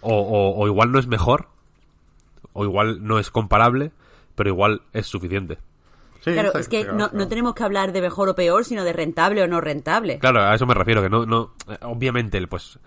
O, 0.01 0.15
o- 0.15 0.57
o 0.63 0.67
igual 0.67 0.93
no 0.93 0.99
es 0.99 1.07
mejor, 1.07 1.49
o 2.53 2.65
igual 2.65 3.05
no 3.05 3.19
es 3.19 3.31
comparable, 3.31 3.91
pero 4.37 4.49
igual 4.51 4.83
es 4.93 5.07
suficiente. 5.07 5.59
Sí, 6.21 6.33
Claro, 6.33 6.53
es 6.59 6.69
que 6.69 6.85
no, 6.85 6.97
claro, 6.97 7.11
no 7.13 7.29
tenemos 7.29 7.55
que 7.55 7.63
hablar 7.65 7.93
de 7.93 8.01
mejor 8.01 8.29
o 8.29 8.35
peor, 8.35 8.65
sino 8.65 8.85
de 8.85 8.93
rentable 8.93 9.43
o 9.43 9.49
no 9.49 9.61
rentable. 9.61 10.19
Claro, 10.19 10.41
a 10.43 10.55
eso 10.55 10.67
me 10.67 10.75
refiero, 10.75 11.03
que 11.03 11.09
no, 11.11 11.25
no, 11.27 11.55
obviamente, 11.83 12.45
pues, 12.47 12.79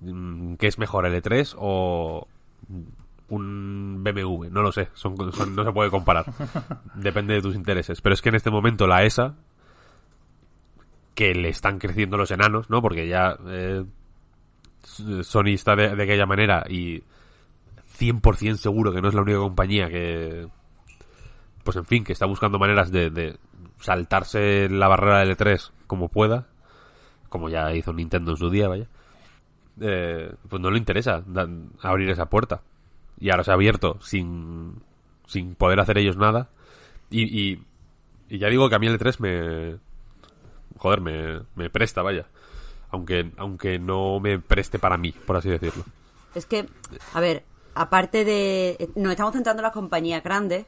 mm, 0.00 0.54
¿qué 0.54 0.66
es 0.66 0.78
mejor, 0.78 1.06
el 1.06 1.14
E3 1.22 1.54
o 1.58 2.26
un 3.28 4.02
BMW? 4.04 4.48
No 4.50 4.62
lo 4.62 4.72
sé, 4.72 4.88
son, 4.94 5.16
son- 5.32 5.54
no 5.56 5.64
se 5.64 5.72
puede 5.72 5.90
comparar. 5.90 6.24
Depende 6.94 7.34
de 7.34 7.42
tus 7.42 7.54
intereses. 7.54 8.00
Pero 8.00 8.14
es 8.14 8.20
que 8.22 8.28
en 8.28 8.34
este 8.34 8.50
momento 8.50 8.86
la 8.86 9.04
ESA, 9.04 9.34
que 11.14 11.34
le 11.34 11.48
están 11.50 11.78
creciendo 11.78 12.16
los 12.16 12.30
enanos, 12.30 12.68
¿no? 12.70 12.80
Porque 12.82 13.06
ya 13.06 13.36
eh, 13.46 13.84
Sony 15.22 15.48
está 15.54 15.76
de, 15.76 15.94
de 15.94 16.02
aquella 16.02 16.26
manera 16.26 16.64
y 16.68 17.02
100% 17.98 18.56
seguro 18.56 18.92
que 18.92 19.00
no 19.02 19.08
es 19.08 19.14
la 19.14 19.20
única 19.22 19.38
compañía 19.38 19.88
que, 19.88 20.48
pues 21.64 21.76
en 21.76 21.84
fin, 21.84 22.04
que 22.04 22.12
está 22.12 22.26
buscando 22.26 22.58
maneras 22.58 22.90
de, 22.90 23.10
de 23.10 23.38
saltarse 23.80 24.68
la 24.68 24.88
barrera 24.88 25.20
del 25.20 25.36
E3 25.36 25.70
como 25.86 26.08
pueda, 26.08 26.46
como 27.28 27.48
ya 27.48 27.72
hizo 27.74 27.92
Nintendo 27.92 28.32
en 28.32 28.36
su 28.36 28.50
día, 28.50 28.68
vaya, 28.68 28.88
eh, 29.80 30.34
pues 30.48 30.60
no 30.60 30.70
le 30.70 30.78
interesa 30.78 31.22
abrir 31.82 32.10
esa 32.10 32.26
puerta. 32.26 32.62
Y 33.18 33.30
ahora 33.30 33.44
se 33.44 33.50
ha 33.50 33.54
abierto 33.54 33.98
sin, 34.00 34.82
sin 35.26 35.54
poder 35.54 35.80
hacer 35.80 35.98
ellos 35.98 36.16
nada. 36.16 36.50
Y, 37.10 37.22
y, 37.22 37.62
y 38.28 38.38
ya 38.38 38.48
digo 38.48 38.68
que 38.68 38.74
a 38.74 38.78
mí 38.78 38.86
el 38.86 38.98
E3 38.98 39.20
me... 39.20 39.78
Joder, 40.78 41.00
me, 41.00 41.40
me 41.54 41.70
presta, 41.70 42.02
vaya. 42.02 42.26
Aunque, 42.90 43.30
aunque 43.36 43.78
no 43.78 44.20
me 44.20 44.38
preste 44.38 44.78
para 44.78 44.96
mí, 44.96 45.12
por 45.12 45.36
así 45.36 45.48
decirlo. 45.48 45.84
Es 46.34 46.46
que, 46.46 46.66
a 47.14 47.20
ver, 47.20 47.44
aparte 47.74 48.24
de... 48.24 48.90
Nos 48.96 49.12
estamos 49.12 49.32
centrando 49.32 49.60
en 49.60 49.64
las 49.64 49.72
compañías 49.72 50.22
grandes, 50.22 50.66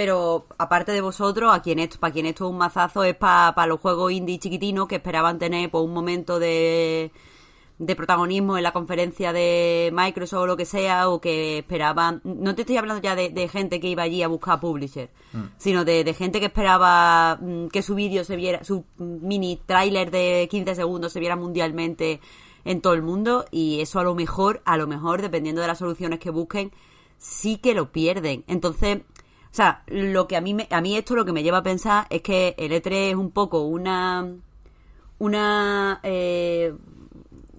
pero 0.00 0.46
aparte 0.56 0.92
de 0.92 1.02
vosotros, 1.02 1.54
a 1.54 1.60
quien 1.60 1.78
esto, 1.78 2.00
para 2.00 2.10
quien 2.10 2.24
esto 2.24 2.46
es 2.46 2.50
un 2.50 2.56
mazazo 2.56 3.04
es 3.04 3.14
para 3.14 3.66
los 3.66 3.80
juegos 3.80 4.10
indie 4.12 4.38
chiquitinos 4.38 4.88
que 4.88 4.94
esperaban 4.94 5.38
tener 5.38 5.70
pues, 5.70 5.84
un 5.84 5.92
momento 5.92 6.38
de, 6.38 7.12
de 7.78 7.96
protagonismo 7.96 8.56
en 8.56 8.62
la 8.62 8.72
conferencia 8.72 9.34
de 9.34 9.90
Microsoft 9.92 10.40
o 10.40 10.46
lo 10.46 10.56
que 10.56 10.64
sea, 10.64 11.10
o 11.10 11.20
que 11.20 11.58
esperaban... 11.58 12.22
No 12.24 12.54
te 12.54 12.62
estoy 12.62 12.78
hablando 12.78 13.02
ya 13.02 13.14
de, 13.14 13.28
de 13.28 13.46
gente 13.48 13.78
que 13.78 13.88
iba 13.88 14.02
allí 14.02 14.22
a 14.22 14.28
buscar 14.28 14.58
publisher, 14.58 15.10
sino 15.58 15.84
de, 15.84 16.02
de 16.02 16.14
gente 16.14 16.40
que 16.40 16.46
esperaba 16.46 17.36
mm, 17.38 17.66
que 17.66 17.82
su 17.82 17.94
vídeo 17.94 18.24
se 18.24 18.36
viera, 18.36 18.64
su 18.64 18.86
mini 18.96 19.60
tráiler 19.66 20.10
de 20.10 20.48
15 20.50 20.76
segundos 20.76 21.12
se 21.12 21.20
viera 21.20 21.36
mundialmente 21.36 22.22
en 22.64 22.80
todo 22.80 22.94
el 22.94 23.02
mundo 23.02 23.44
y 23.50 23.82
eso 23.82 24.00
a 24.00 24.04
lo 24.04 24.14
mejor, 24.14 24.62
a 24.64 24.78
lo 24.78 24.86
mejor, 24.86 25.20
dependiendo 25.20 25.60
de 25.60 25.66
las 25.66 25.76
soluciones 25.76 26.20
que 26.20 26.30
busquen, 26.30 26.72
sí 27.18 27.58
que 27.58 27.74
lo 27.74 27.92
pierden. 27.92 28.44
Entonces, 28.46 29.00
o 29.50 29.54
sea, 29.54 29.82
lo 29.88 30.28
que 30.28 30.36
a 30.36 30.40
mí 30.40 30.54
me, 30.54 30.68
a 30.70 30.80
mí 30.80 30.96
esto 30.96 31.14
lo 31.16 31.24
que 31.24 31.32
me 31.32 31.42
lleva 31.42 31.58
a 31.58 31.62
pensar 31.62 32.06
es 32.10 32.22
que 32.22 32.54
el 32.58 32.72
E3 32.72 33.10
es 33.10 33.14
un 33.16 33.30
poco 33.32 33.62
una 33.62 34.26
una 35.18 36.00
eh, 36.02 36.74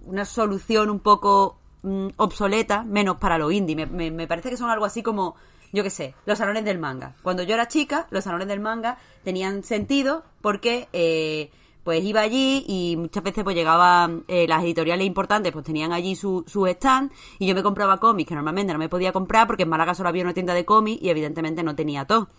una 0.05 0.25
solución 0.25 0.89
un 0.89 0.99
poco 0.99 1.57
mm, 1.83 2.07
obsoleta, 2.17 2.83
menos 2.83 3.17
para 3.17 3.37
los 3.37 3.53
indie. 3.53 3.75
Me, 3.75 3.85
me- 3.85 4.11
me 4.11 4.27
parece 4.27 4.49
que 4.49 4.57
son 4.57 4.69
algo 4.69 4.85
así 4.85 5.03
como, 5.03 5.35
yo 5.71 5.83
qué 5.83 5.89
sé, 5.89 6.15
los 6.25 6.37
salones 6.37 6.65
del 6.65 6.79
manga. 6.79 7.15
Cuando 7.23 7.43
yo 7.43 7.53
era 7.53 7.67
chica, 7.67 8.07
los 8.09 8.23
salones 8.23 8.47
del 8.47 8.59
manga 8.59 8.97
tenían 9.23 9.63
sentido 9.63 10.23
porque 10.41 10.87
eh, 10.93 11.51
pues 11.83 12.03
iba 12.03 12.21
allí 12.21 12.63
y 12.67 12.95
muchas 12.97 13.23
veces 13.23 13.43
pues 13.43 13.55
llegaban 13.55 14.23
eh, 14.27 14.47
las 14.47 14.63
editoriales 14.63 15.05
importantes, 15.05 15.51
pues 15.51 15.65
tenían 15.65 15.93
allí 15.93 16.15
su, 16.15 16.43
su 16.47 16.67
stand 16.67 17.11
y 17.39 17.47
yo 17.47 17.55
me 17.55 17.63
compraba 17.63 17.97
cómics 17.97 18.29
que 18.29 18.35
normalmente 18.35 18.73
no 18.73 18.79
me 18.79 18.89
podía 18.89 19.11
comprar 19.11 19.47
porque 19.47 19.63
en 19.63 19.69
Málaga 19.69 19.95
solo 19.95 20.09
había 20.09 20.23
una 20.23 20.33
tienda 20.33 20.53
de 20.53 20.65
cómics 20.65 21.01
y 21.01 21.09
evidentemente 21.09 21.63
no 21.63 21.75
tenía 21.75 22.05
todo. 22.05 22.29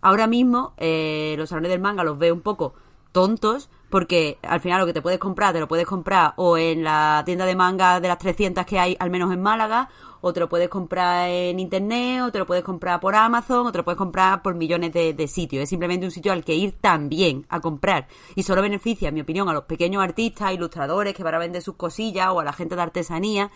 Ahora 0.00 0.26
mismo 0.26 0.74
eh, 0.76 1.34
los 1.38 1.48
salones 1.48 1.70
del 1.70 1.80
manga 1.80 2.04
los 2.04 2.18
veo 2.18 2.34
un 2.34 2.42
poco 2.42 2.74
tontos 3.14 3.70
porque 3.88 4.38
al 4.42 4.60
final 4.60 4.80
lo 4.80 4.86
que 4.86 4.92
te 4.92 5.00
puedes 5.00 5.20
comprar 5.20 5.52
te 5.52 5.60
lo 5.60 5.68
puedes 5.68 5.86
comprar 5.86 6.34
o 6.36 6.58
en 6.58 6.82
la 6.82 7.22
tienda 7.24 7.46
de 7.46 7.54
manga 7.54 8.00
de 8.00 8.08
las 8.08 8.18
300 8.18 8.66
que 8.66 8.80
hay 8.80 8.96
al 8.98 9.08
menos 9.08 9.32
en 9.32 9.40
Málaga 9.40 9.88
o 10.20 10.32
te 10.32 10.40
lo 10.40 10.48
puedes 10.48 10.68
comprar 10.68 11.30
en 11.30 11.60
internet 11.60 12.22
o 12.22 12.32
te 12.32 12.40
lo 12.40 12.46
puedes 12.46 12.64
comprar 12.64 12.98
por 12.98 13.14
Amazon 13.14 13.68
o 13.68 13.72
te 13.72 13.78
lo 13.78 13.84
puedes 13.84 13.98
comprar 13.98 14.42
por 14.42 14.54
millones 14.56 14.92
de, 14.92 15.12
de 15.12 15.28
sitios. 15.28 15.62
Es 15.62 15.68
simplemente 15.68 16.06
un 16.06 16.10
sitio 16.10 16.32
al 16.32 16.44
que 16.44 16.54
ir 16.54 16.72
también 16.72 17.46
a 17.50 17.60
comprar. 17.60 18.08
Y 18.34 18.42
solo 18.42 18.62
beneficia 18.62 19.10
en 19.10 19.14
mi 19.14 19.20
opinión 19.20 19.48
a 19.48 19.52
los 19.52 19.64
pequeños 19.64 20.02
artistas 20.02 20.52
ilustradores 20.52 21.14
que 21.14 21.22
van 21.22 21.34
a 21.34 21.38
vender 21.38 21.62
sus 21.62 21.76
cosillas 21.76 22.30
o 22.30 22.40
a 22.40 22.44
la 22.44 22.52
gente 22.52 22.74
de 22.74 22.82
artesanía 22.82 23.50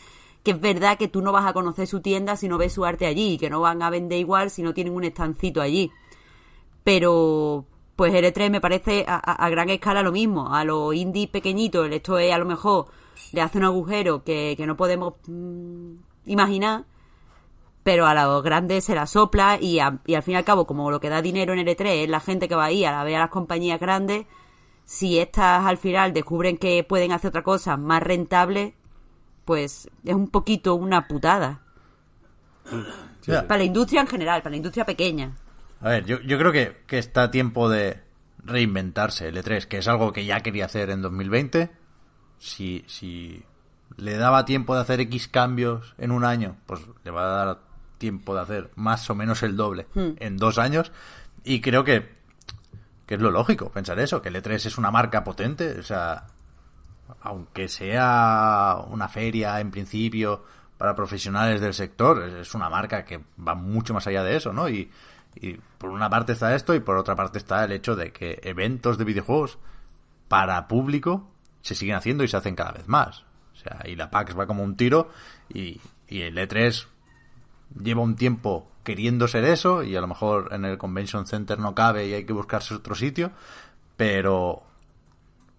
que 0.44 0.52
es 0.52 0.60
verdad 0.60 0.98
que 0.98 1.08
tú 1.08 1.20
no 1.20 1.32
vas 1.32 1.46
a 1.46 1.52
conocer 1.52 1.88
su 1.88 2.00
tienda 2.00 2.36
si 2.36 2.48
no 2.48 2.58
ves 2.58 2.74
su 2.74 2.84
arte 2.84 3.06
allí 3.06 3.32
y 3.32 3.38
que 3.38 3.50
no 3.50 3.60
van 3.60 3.82
a 3.82 3.90
vender 3.90 4.18
igual 4.18 4.50
si 4.50 4.62
no 4.62 4.72
tienen 4.72 4.94
un 4.94 5.04
estancito 5.04 5.60
allí. 5.60 5.90
Pero 6.84 7.66
pues 7.98 8.14
el 8.14 8.24
E3 8.24 8.48
me 8.48 8.60
parece 8.60 9.04
a, 9.08 9.16
a- 9.16 9.44
a 9.44 9.50
gran 9.50 9.68
escala 9.70 10.02
lo 10.04 10.12
mismo. 10.12 10.54
A 10.54 10.62
los 10.62 10.94
indie 10.94 11.26
pequeñitos, 11.26 11.90
esto 11.90 12.16
es 12.20 12.32
a 12.32 12.38
lo 12.38 12.44
mejor 12.46 12.86
le 13.32 13.40
hace 13.42 13.58
un 13.58 13.64
agujero 13.64 14.22
que, 14.22 14.54
que 14.56 14.66
no 14.68 14.76
podemos 14.76 15.14
mm, 15.26 15.94
imaginar, 16.26 16.84
pero 17.82 18.06
a 18.06 18.14
los 18.14 18.40
grandes 18.44 18.84
se 18.84 18.94
la 18.94 19.06
sopla 19.08 19.58
y, 19.60 19.80
a- 19.80 19.98
y 20.06 20.14
al 20.14 20.22
fin 20.22 20.34
y 20.34 20.36
al 20.36 20.44
cabo, 20.44 20.64
como 20.64 20.92
lo 20.92 21.00
que 21.00 21.08
da 21.08 21.20
dinero 21.22 21.52
en 21.54 21.58
el 21.58 21.66
E3 21.66 22.04
es 22.04 22.08
la 22.08 22.20
gente 22.20 22.46
que 22.46 22.54
va 22.54 22.66
ahí 22.66 22.84
a 22.84 22.92
la 22.92 23.02
ver 23.02 23.16
a 23.16 23.20
las 23.22 23.30
compañías 23.30 23.80
grandes, 23.80 24.26
si 24.84 25.18
estas 25.18 25.66
al 25.66 25.76
final 25.76 26.12
descubren 26.12 26.56
que 26.56 26.84
pueden 26.84 27.10
hacer 27.10 27.30
otra 27.30 27.42
cosa 27.42 27.76
más 27.76 28.00
rentable, 28.00 28.74
pues 29.44 29.90
es 30.04 30.14
un 30.14 30.28
poquito 30.28 30.76
una 30.76 31.08
putada. 31.08 31.62
Para 33.48 33.58
la 33.58 33.64
industria 33.64 34.02
en 34.02 34.06
general, 34.06 34.40
para 34.42 34.50
la 34.52 34.56
industria 34.58 34.84
pequeña. 34.86 35.32
A 35.80 35.88
ver, 35.90 36.04
yo, 36.06 36.20
yo 36.20 36.38
creo 36.38 36.52
que, 36.52 36.76
que 36.86 36.98
está 36.98 37.24
a 37.24 37.30
tiempo 37.30 37.68
de 37.68 38.00
reinventarse 38.44 39.28
el 39.28 39.36
E3, 39.36 39.66
que 39.66 39.78
es 39.78 39.88
algo 39.88 40.12
que 40.12 40.24
ya 40.24 40.40
quería 40.40 40.64
hacer 40.64 40.90
en 40.90 41.02
2020. 41.02 41.70
Si, 42.38 42.84
si 42.86 43.44
le 43.96 44.16
daba 44.16 44.44
tiempo 44.44 44.74
de 44.74 44.80
hacer 44.80 45.00
X 45.00 45.28
cambios 45.28 45.94
en 45.98 46.10
un 46.10 46.24
año, 46.24 46.56
pues 46.66 46.80
le 47.04 47.10
va 47.10 47.22
a 47.24 47.44
dar 47.46 47.58
tiempo 47.98 48.34
de 48.34 48.40
hacer 48.40 48.70
más 48.76 49.08
o 49.10 49.14
menos 49.14 49.42
el 49.42 49.56
doble 49.56 49.86
en 50.18 50.36
dos 50.36 50.58
años. 50.58 50.92
Y 51.44 51.60
creo 51.60 51.84
que, 51.84 52.08
que 53.06 53.14
es 53.14 53.20
lo 53.20 53.30
lógico 53.30 53.70
pensar 53.70 53.98
eso, 54.00 54.20
que 54.22 54.28
el 54.28 54.36
E3 54.36 54.66
es 54.66 54.78
una 54.78 54.90
marca 54.90 55.24
potente, 55.24 55.78
o 55.78 55.82
sea, 55.82 56.26
aunque 57.22 57.68
sea 57.68 58.76
una 58.88 59.08
feria 59.08 59.60
en 59.60 59.70
principio 59.70 60.44
para 60.76 60.94
profesionales 60.94 61.60
del 61.60 61.74
sector, 61.74 62.22
es- 62.24 62.34
es 62.34 62.54
una 62.54 62.68
marca 62.68 63.04
que 63.04 63.20
va 63.46 63.54
mucho 63.54 63.94
más 63.94 64.06
allá 64.06 64.22
de 64.22 64.36
eso, 64.36 64.52
¿no? 64.52 64.68
Y, 64.68 64.90
y 65.34 65.54
por 65.78 65.90
una 65.90 66.10
parte 66.10 66.32
está 66.32 66.54
esto 66.54 66.74
y 66.74 66.80
por 66.80 66.96
otra 66.96 67.14
parte 67.14 67.38
está 67.38 67.64
el 67.64 67.72
hecho 67.72 67.96
de 67.96 68.12
que 68.12 68.40
eventos 68.42 68.98
de 68.98 69.04
videojuegos 69.04 69.58
para 70.28 70.66
público 70.68 71.30
se 71.62 71.74
siguen 71.74 71.96
haciendo 71.96 72.24
y 72.24 72.28
se 72.28 72.36
hacen 72.36 72.56
cada 72.56 72.72
vez 72.72 72.88
más. 72.88 73.24
O 73.52 73.56
sea, 73.56 73.82
y 73.84 73.96
la 73.96 74.10
PAX 74.10 74.38
va 74.38 74.46
como 74.46 74.62
un 74.62 74.76
tiro 74.76 75.10
y, 75.48 75.80
y 76.06 76.22
el 76.22 76.36
E3 76.36 76.86
lleva 77.82 78.02
un 78.02 78.16
tiempo 78.16 78.70
queriendo 78.84 79.28
ser 79.28 79.44
eso 79.44 79.82
y 79.82 79.96
a 79.96 80.00
lo 80.00 80.06
mejor 80.06 80.48
en 80.52 80.64
el 80.64 80.78
Convention 80.78 81.26
Center 81.26 81.58
no 81.58 81.74
cabe 81.74 82.06
y 82.06 82.14
hay 82.14 82.24
que 82.24 82.32
buscarse 82.32 82.74
otro 82.74 82.94
sitio, 82.94 83.32
pero 83.96 84.62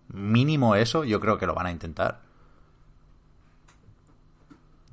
mínimo 0.07 0.75
eso 0.75 1.03
yo 1.03 1.19
creo 1.19 1.37
que 1.37 1.45
lo 1.45 1.53
van 1.53 1.67
a 1.67 1.71
intentar. 1.71 2.21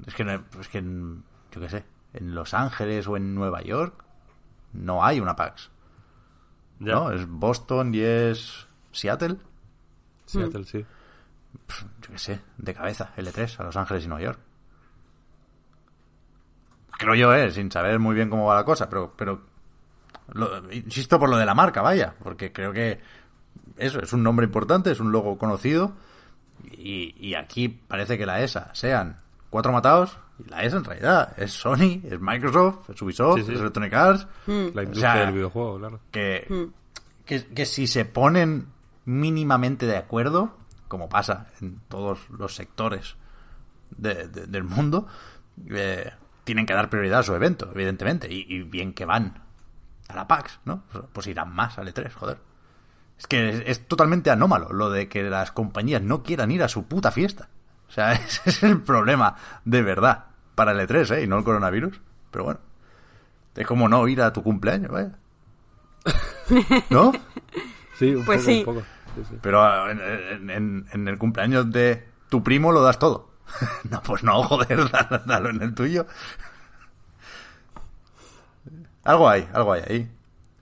Es 0.06 0.14
que, 0.14 0.40
es 0.60 0.68
que 0.68 0.82
yo 0.82 1.60
qué 1.60 1.68
sé, 1.70 1.84
en 2.12 2.34
Los 2.34 2.52
Ángeles 2.52 3.06
o 3.08 3.16
en 3.16 3.34
Nueva 3.34 3.62
York 3.62 4.04
no 4.76 5.04
hay 5.04 5.20
una 5.20 5.34
PAX. 5.36 5.70
Ya. 6.80 6.92
¿No? 6.94 7.10
Es 7.10 7.26
Boston 7.28 7.94
y 7.94 8.00
es 8.00 8.66
Seattle. 8.92 9.36
Seattle, 10.26 10.64
sí. 10.64 10.84
Yo 12.02 12.08
qué 12.12 12.18
sé, 12.18 12.40
de 12.58 12.74
cabeza, 12.74 13.12
L3 13.16 13.60
a 13.60 13.64
Los 13.64 13.76
Ángeles 13.76 14.04
y 14.04 14.08
Nueva 14.08 14.22
York. 14.24 14.38
Creo 16.98 17.14
yo, 17.14 17.34
eh, 17.34 17.50
sin 17.50 17.70
saber 17.70 17.98
muy 17.98 18.14
bien 18.14 18.30
cómo 18.30 18.46
va 18.46 18.54
la 18.54 18.64
cosa, 18.64 18.88
pero, 18.88 19.12
pero 19.16 19.42
lo- 20.32 20.72
insisto 20.72 21.18
por 21.18 21.28
lo 21.28 21.36
de 21.36 21.44
la 21.46 21.54
marca, 21.54 21.82
vaya, 21.82 22.14
porque 22.22 22.52
creo 22.52 22.72
que 22.72 23.00
eso 23.76 24.00
es 24.00 24.12
un 24.12 24.22
nombre 24.22 24.46
importante, 24.46 24.90
es 24.90 25.00
un 25.00 25.12
logo 25.12 25.36
conocido 25.36 25.92
y, 26.70 27.14
y 27.18 27.34
aquí 27.34 27.68
parece 27.68 28.16
que 28.16 28.24
la 28.26 28.40
ESA 28.40 28.74
sean 28.74 29.18
cuatro 29.50 29.72
matados 29.72 30.18
y 30.44 30.48
la 30.50 30.62
ESA 30.62 30.76
en 30.78 30.84
realidad 30.84 31.32
es 31.38 31.52
Sony, 31.52 32.00
es 32.04 32.20
Microsoft, 32.20 32.90
es 32.90 33.00
Ubisoft, 33.02 33.38
Sí, 33.38 33.44
sí. 33.46 33.52
es 33.54 33.60
Electronic 33.60 33.92
Arts. 33.94 34.26
La 34.46 34.52
O 34.54 34.58
industria 34.84 34.94
sea, 35.12 35.24
del 35.26 35.34
videojuego, 35.34 35.78
claro. 35.78 36.00
que, 36.10 36.68
que, 37.24 37.46
que 37.46 37.66
si 37.66 37.86
se 37.86 38.04
ponen 38.04 38.68
mínimamente 39.04 39.86
de 39.86 39.96
acuerdo, 39.96 40.56
como 40.88 41.08
pasa 41.08 41.46
en 41.60 41.80
todos 41.88 42.28
los 42.30 42.54
sectores 42.54 43.16
de- 43.96 44.28
de- 44.28 44.46
del 44.46 44.64
mundo, 44.64 45.06
eh, 45.70 46.10
tienen 46.44 46.66
que 46.66 46.74
dar 46.74 46.90
prioridad 46.90 47.20
a 47.20 47.22
su 47.22 47.34
evento, 47.34 47.70
evidentemente, 47.74 48.32
y, 48.32 48.44
y 48.48 48.62
bien 48.62 48.92
que 48.92 49.04
van 49.04 49.42
a 50.08 50.14
la 50.14 50.28
PAX, 50.28 50.60
¿no? 50.64 50.82
Pues 51.12 51.26
irán 51.26 51.52
más 51.54 51.78
al 51.78 51.88
E3, 51.92 52.12
joder. 52.12 52.38
Es 53.18 53.26
que 53.26 53.48
es, 53.48 53.62
es 53.66 53.88
totalmente 53.88 54.30
anómalo 54.30 54.72
lo 54.72 54.90
de 54.90 55.08
que 55.08 55.22
las 55.24 55.50
compañías 55.50 56.02
no 56.02 56.22
quieran 56.22 56.50
ir 56.50 56.62
a 56.62 56.68
su 56.68 56.84
puta 56.86 57.10
fiesta. 57.10 57.48
O 57.88 57.90
sea, 57.90 58.12
ese 58.14 58.50
es 58.50 58.62
el 58.62 58.82
problema 58.82 59.34
de 59.64 59.82
verdad 59.82 60.26
para 60.56 60.72
el 60.72 60.80
E3, 60.80 61.14
¿eh? 61.14 61.22
Y 61.22 61.26
no 61.28 61.38
el 61.38 61.44
coronavirus. 61.44 62.00
Pero 62.32 62.44
bueno. 62.44 62.58
Es 63.54 63.66
como 63.66 63.88
no 63.88 64.06
ir 64.08 64.20
a 64.20 64.32
tu 64.32 64.42
cumpleaños, 64.42 64.90
vaya. 64.90 65.12
¿No? 66.90 67.12
Sí, 67.98 68.14
un 68.14 68.24
Pues 68.24 68.40
poco, 68.40 68.50
sí. 68.50 68.58
un 68.58 68.64
poco. 68.64 68.80
Sí, 69.14 69.22
sí. 69.30 69.36
Pero 69.40 69.62
ah, 69.62 69.90
en, 69.90 70.50
en- 70.50 70.86
en 70.92 71.08
el 71.08 71.16
cumpleaños 71.18 71.70
de 71.72 72.06
tu 72.28 72.42
primo 72.42 72.72
lo 72.72 72.82
das 72.82 72.98
todo. 72.98 73.30
no, 73.90 74.02
pues 74.02 74.22
no, 74.24 74.42
joder, 74.42 74.90
dalo, 74.90 75.18
dalo 75.24 75.48
en 75.50 75.62
el 75.62 75.74
tuyo. 75.74 76.06
Algo 79.04 79.28
hay, 79.28 79.48
algo 79.52 79.72
hay 79.72 79.82
ahí. 79.88 80.10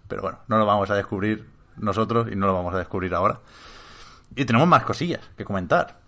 Pero 0.08 0.22
bueno, 0.22 0.38
no 0.48 0.58
lo 0.58 0.66
vamos 0.66 0.90
a 0.90 0.94
descubrir 0.94 1.48
nosotros 1.76 2.28
y 2.30 2.36
no 2.36 2.46
lo 2.46 2.54
vamos 2.54 2.74
a 2.74 2.78
descubrir 2.78 3.14
ahora. 3.14 3.40
Y 4.36 4.44
tenemos 4.44 4.68
más 4.68 4.84
cosillas 4.84 5.20
que 5.36 5.44
comentar. 5.44 5.98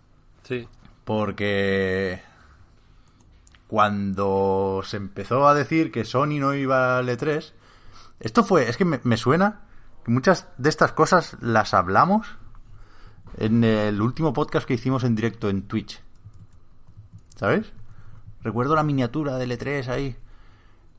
Sí. 0.44 0.68
Porque 1.04 2.20
cuando 3.68 4.82
se 4.84 4.96
empezó 4.96 5.48
a 5.48 5.54
decir 5.54 5.90
que 5.90 6.04
Sony 6.04 6.38
no 6.38 6.54
iba 6.54 6.98
al 6.98 7.08
E3, 7.08 7.52
esto 8.20 8.44
fue, 8.44 8.68
es 8.68 8.76
que 8.76 8.84
me, 8.84 9.16
suena 9.16 9.62
que 10.04 10.10
muchas 10.10 10.48
de 10.56 10.68
estas 10.68 10.92
cosas 10.92 11.36
las 11.40 11.74
hablamos 11.74 12.36
en 13.38 13.64
el 13.64 14.00
último 14.00 14.32
podcast 14.32 14.66
que 14.66 14.74
hicimos 14.74 15.04
en 15.04 15.14
directo 15.14 15.48
en 15.50 15.62
Twitch. 15.62 16.00
¿Sabes? 17.34 17.72
Recuerdo 18.42 18.74
la 18.74 18.84
miniatura 18.84 19.36
del 19.36 19.50
E3 19.50 19.88
ahí. 19.88 20.16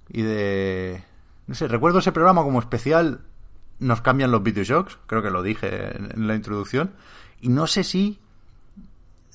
Y 0.09 0.22
de... 0.22 1.03
No 1.47 1.55
sé, 1.55 1.68
recuerdo 1.68 1.99
ese 1.99 2.11
programa 2.11 2.43
como 2.43 2.59
especial 2.59 3.22
Nos 3.80 4.01
cambian 4.01 4.32
los 4.32 4.43
videoshocks, 4.43 4.99
creo 5.07 5.22
que 5.22 5.30
lo 5.30 5.41
dije 5.41 5.95
en, 5.95 6.28
la 6.28 6.36
introducción. 6.36 6.93
Y 7.39 7.49
no 7.49 7.65
sé 7.65 7.84
si 7.84 8.20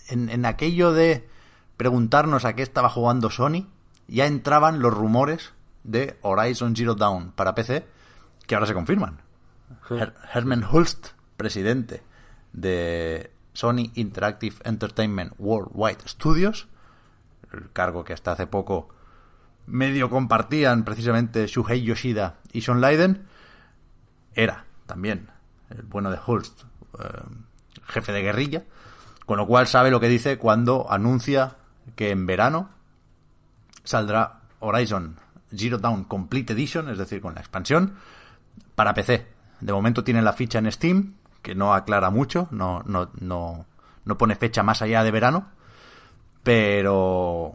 en 0.09 0.45
aquello 0.45 0.93
de 0.93 1.27
preguntarnos 1.83 2.45
a 2.45 2.55
qué 2.55 2.63
estaba 2.63 2.89
jugando 2.89 3.29
Sony, 3.29 3.67
ya 4.07 4.27
entraban 4.27 4.81
los 4.81 4.95
rumores 4.95 5.53
de 5.83 6.17
Horizon 6.23 6.77
Zero 6.77 6.95
Dawn 6.95 7.33
para 7.33 7.55
PC, 7.57 7.85
que 8.47 8.55
ahora 8.55 8.67
se 8.69 8.75
confirman. 8.75 9.21
Her- 9.99 10.15
Herman 10.33 10.65
Hulst, 10.71 11.09
presidente 11.37 12.03
de 12.53 13.33
Sony 13.53 13.91
Interactive 13.95 14.57
Entertainment 14.65 15.33
Worldwide 15.39 16.07
Studios, 16.07 16.69
el 17.53 17.71
cargo 17.73 18.05
que 18.05 18.13
hasta 18.13 18.31
hace 18.33 18.47
poco 18.47 18.89
medio 19.67 20.09
compartían 20.09 20.85
precisamente 20.85 21.47
Shuhei 21.49 21.83
Yoshida 21.83 22.37
y 22.53 22.61
Sean 22.61 22.81
Leiden, 22.81 23.27
era 24.35 24.67
también 24.87 25.31
el 25.71 25.83
bueno 25.83 26.11
de 26.11 26.19
Hulst, 26.25 26.63
eh, 26.99 27.07
jefe 27.89 28.13
de 28.13 28.23
guerrilla, 28.23 28.65
con 29.27 29.39
lo 29.39 29.47
cual 29.47 29.67
sabe 29.67 29.91
lo 29.91 30.01
que 30.01 30.09
dice 30.09 30.39
cuando 30.39 30.87
anuncia 30.91 31.57
que 31.97 32.11
en 32.11 32.27
verano 32.27 32.71
saldrá 33.85 34.41
Horizon 34.61 35.19
Zero 35.55 35.79
Dawn 35.79 36.05
Complete 36.05 36.53
Edition, 36.53 36.89
es 36.89 36.99
decir, 36.99 37.21
con 37.21 37.35
la 37.35 37.41
expansión, 37.41 37.95
para 38.75 38.95
PC. 38.95 39.27
De 39.61 39.73
momento 39.73 40.05
tiene 40.05 40.23
la 40.23 40.33
ficha 40.33 40.59
en 40.59 40.71
Steam, 40.71 41.15
que 41.43 41.55
no 41.55 41.75
aclara 41.75 42.11
mucho, 42.11 42.49
no, 42.51 42.83
no, 42.87 43.11
no, 43.21 43.67
no 44.05 44.19
pone 44.19 44.37
fecha 44.37 44.63
más 44.63 44.83
allá 44.83 45.05
de 45.05 45.11
verano, 45.11 45.49
pero, 46.43 47.53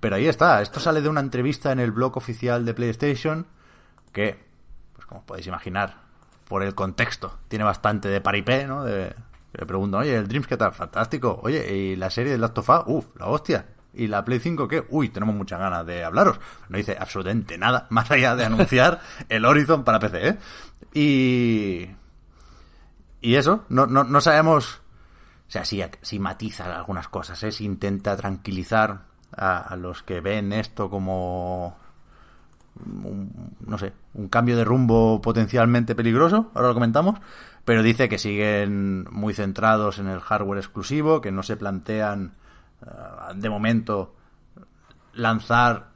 pero 0.00 0.16
ahí 0.16 0.26
está. 0.26 0.62
Esto 0.62 0.80
sale 0.80 1.02
de 1.02 1.08
una 1.08 1.20
entrevista 1.20 1.72
en 1.72 1.80
el 1.80 1.90
blog 1.90 2.16
oficial 2.16 2.64
de 2.64 2.74
PlayStation, 2.74 3.46
que, 4.12 4.38
pues 4.94 5.06
como 5.06 5.22
podéis 5.24 5.46
imaginar, 5.46 5.96
por 6.48 6.62
el 6.62 6.74
contexto, 6.74 7.38
tiene 7.48 7.64
bastante 7.64 8.08
de 8.08 8.20
paripé, 8.20 8.66
¿no? 8.66 8.84
De, 8.84 9.14
le 9.52 9.66
pregunto, 9.66 9.98
oye, 9.98 10.16
el 10.16 10.28
Dreams, 10.28 10.46
¿qué 10.46 10.56
tal? 10.56 10.72
Fantástico. 10.72 11.40
Oye, 11.42 11.74
¿y 11.74 11.96
la 11.96 12.10
serie 12.10 12.32
de 12.32 12.38
Last 12.38 12.58
of 12.58 12.68
Us? 12.68 12.82
Uf, 12.86 13.06
la 13.18 13.26
hostia. 13.26 13.66
¿Y 13.92 14.06
la 14.06 14.24
Play 14.24 14.38
5 14.38 14.68
qué? 14.68 14.84
Uy, 14.90 15.08
tenemos 15.08 15.34
muchas 15.34 15.58
ganas 15.58 15.84
de 15.84 16.04
hablaros. 16.04 16.38
No 16.68 16.76
dice 16.78 16.96
absolutamente 16.98 17.58
nada, 17.58 17.86
más 17.90 18.10
allá 18.10 18.36
de 18.36 18.44
anunciar 18.44 19.00
el 19.28 19.44
Horizon 19.44 19.82
para 19.84 19.98
PC, 19.98 20.28
¿eh? 20.28 20.38
Y... 20.94 21.90
Y 23.22 23.34
eso, 23.34 23.64
no, 23.68 23.86
no, 23.86 24.04
no 24.04 24.20
sabemos... 24.20 24.80
O 25.48 25.50
sea, 25.52 25.64
sí, 25.64 25.82
sí 26.00 26.18
matiza 26.20 26.76
algunas 26.76 27.08
cosas, 27.08 27.42
¿eh? 27.42 27.50
Sí 27.50 27.64
intenta 27.64 28.16
tranquilizar 28.16 29.02
a, 29.36 29.58
a 29.58 29.76
los 29.76 30.02
que 30.04 30.20
ven 30.20 30.52
esto 30.52 30.88
como... 30.88 31.76
un- 32.86 33.56
no 33.66 33.76
sé, 33.76 33.92
un 34.14 34.28
cambio 34.28 34.56
de 34.56 34.64
rumbo 34.64 35.20
potencialmente 35.20 35.94
peligroso, 35.96 36.50
ahora 36.54 36.68
lo 36.68 36.74
comentamos, 36.74 37.18
pero 37.64 37.82
dice 37.82 38.08
que 38.08 38.18
siguen 38.18 39.06
muy 39.10 39.34
centrados 39.34 39.98
en 39.98 40.08
el 40.08 40.20
hardware 40.20 40.58
exclusivo, 40.58 41.20
que 41.20 41.30
no 41.30 41.42
se 41.42 41.56
plantean 41.56 42.34
eh, 42.82 42.86
de 43.34 43.50
momento 43.50 44.14
lanzar 45.14 45.90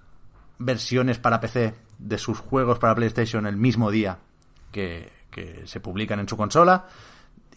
versiones 0.59 1.19
para 1.19 1.41
PC 1.41 1.75
de 1.99 2.19
sus 2.19 2.39
juegos 2.39 2.79
para 2.79 2.95
PlayStation 2.95 3.47
el 3.47 3.57
mismo 3.57 3.91
día 3.91 4.19
que, 4.71 5.12
que 5.31 5.67
se 5.67 5.81
publican 5.81 6.21
en 6.21 6.29
su 6.29 6.37
consola 6.37 6.87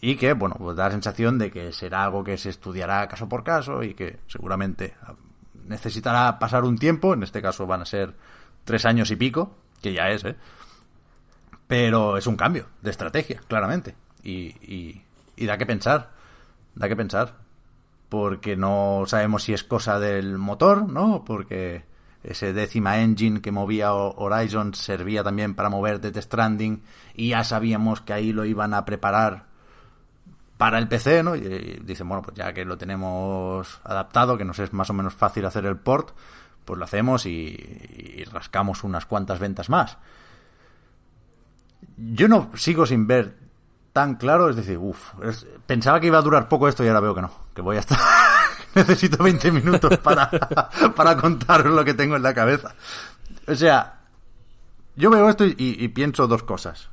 y 0.00 0.16
que, 0.16 0.32
bueno, 0.32 0.56
pues 0.58 0.76
da 0.76 0.84
la 0.84 0.92
sensación 0.92 1.38
de 1.38 1.50
que 1.50 1.72
será 1.72 2.04
algo 2.04 2.22
que 2.22 2.38
se 2.38 2.50
estudiará 2.50 3.06
caso 3.08 3.28
por 3.28 3.42
caso 3.42 3.82
y 3.82 3.94
que 3.94 4.20
seguramente 4.26 4.94
necesitará 5.66 6.38
pasar 6.38 6.64
un 6.64 6.78
tiempo, 6.78 7.14
en 7.14 7.22
este 7.22 7.42
caso 7.42 7.66
van 7.66 7.82
a 7.82 7.84
ser 7.84 8.14
tres 8.64 8.84
años 8.84 9.10
y 9.10 9.16
pico, 9.16 9.56
que 9.82 9.92
ya 9.92 10.10
es, 10.10 10.24
¿eh? 10.24 10.36
Pero 11.68 12.16
es 12.16 12.26
un 12.26 12.36
cambio 12.36 12.66
de 12.82 12.90
estrategia, 12.90 13.40
claramente. 13.46 13.94
Y, 14.24 14.48
y, 14.62 15.02
y 15.36 15.46
da 15.46 15.58
que 15.58 15.66
pensar, 15.66 16.10
da 16.74 16.88
que 16.88 16.96
pensar. 16.96 17.34
Porque 18.08 18.56
no 18.56 19.04
sabemos 19.06 19.42
si 19.44 19.52
es 19.52 19.64
cosa 19.64 20.00
del 20.00 20.38
motor, 20.38 20.88
¿no? 20.90 21.24
Porque 21.26 21.84
ese 22.24 22.52
décima 22.54 22.98
engine 23.00 23.42
que 23.42 23.52
movía 23.52 23.94
Ho- 23.94 24.14
Horizon 24.16 24.74
servía 24.74 25.22
también 25.22 25.54
para 25.54 25.68
mover 25.68 26.00
Death 26.00 26.16
Stranding 26.24 26.82
y 27.14 27.28
ya 27.30 27.44
sabíamos 27.44 28.00
que 28.00 28.14
ahí 28.14 28.32
lo 28.32 28.44
iban 28.46 28.72
a 28.74 28.84
preparar 28.86 29.44
para 30.56 30.78
el 30.78 30.88
PC, 30.88 31.22
¿no? 31.22 31.36
Y 31.36 31.80
dicen, 31.84 32.08
bueno, 32.08 32.22
pues 32.22 32.36
ya 32.36 32.52
que 32.52 32.64
lo 32.64 32.76
tenemos 32.78 33.80
adaptado, 33.84 34.36
que 34.36 34.44
nos 34.44 34.58
es 34.58 34.72
más 34.72 34.90
o 34.90 34.94
menos 34.94 35.14
fácil 35.14 35.44
hacer 35.46 35.66
el 35.66 35.76
port, 35.76 36.10
pues 36.64 36.78
lo 36.78 36.84
hacemos 36.84 37.26
y, 37.26 37.30
y 38.16 38.24
rascamos 38.24 38.82
unas 38.84 39.06
cuantas 39.06 39.38
ventas 39.38 39.68
más. 39.68 39.98
Yo 41.98 42.28
no 42.28 42.50
sigo 42.54 42.86
sin 42.86 43.06
ver 43.06 43.36
tan 43.92 44.14
claro, 44.14 44.48
es 44.48 44.56
decir, 44.56 44.78
uff, 44.78 45.14
pensaba 45.66 45.98
que 46.00 46.06
iba 46.06 46.18
a 46.18 46.22
durar 46.22 46.48
poco 46.48 46.68
esto 46.68 46.84
y 46.84 46.88
ahora 46.88 47.00
veo 47.00 47.14
que 47.14 47.22
no, 47.22 47.30
que 47.54 47.62
voy 47.62 47.76
a 47.76 47.80
estar... 47.80 47.98
Necesito 48.74 49.24
20 49.24 49.50
minutos 49.50 49.98
para, 49.98 50.30
para 50.96 51.16
contar 51.16 51.66
lo 51.66 51.84
que 51.84 51.94
tengo 51.94 52.14
en 52.14 52.22
la 52.22 52.34
cabeza. 52.34 52.74
O 53.48 53.54
sea, 53.54 54.00
yo 54.94 55.10
veo 55.10 55.28
esto 55.28 55.44
y, 55.44 55.54
y 55.58 55.88
pienso 55.88 56.28
dos 56.28 56.44
cosas. 56.44 56.88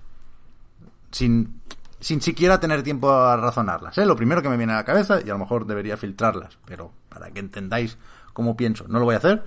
Sin, 1.12 1.62
sin 2.00 2.22
siquiera 2.22 2.60
tener 2.60 2.84
tiempo 2.84 3.12
a 3.12 3.36
razonarlas. 3.36 3.98
¿eh? 3.98 4.06
Lo 4.06 4.16
primero 4.16 4.42
que 4.42 4.50
me 4.50 4.58
viene 4.58 4.74
a 4.74 4.78
la 4.78 4.86
cabeza, 4.86 5.20
y 5.26 5.30
a 5.30 5.34
lo 5.34 5.40
mejor 5.40 5.66
debería 5.66 5.98
filtrarlas, 5.98 6.58
pero 6.66 6.92
para 7.10 7.32
que 7.32 7.40
entendáis 7.40 7.98
cómo 8.34 8.56
pienso, 8.56 8.86
no 8.88 9.00
lo 9.00 9.06
voy 9.06 9.16
a 9.16 9.20
hacer. 9.20 9.44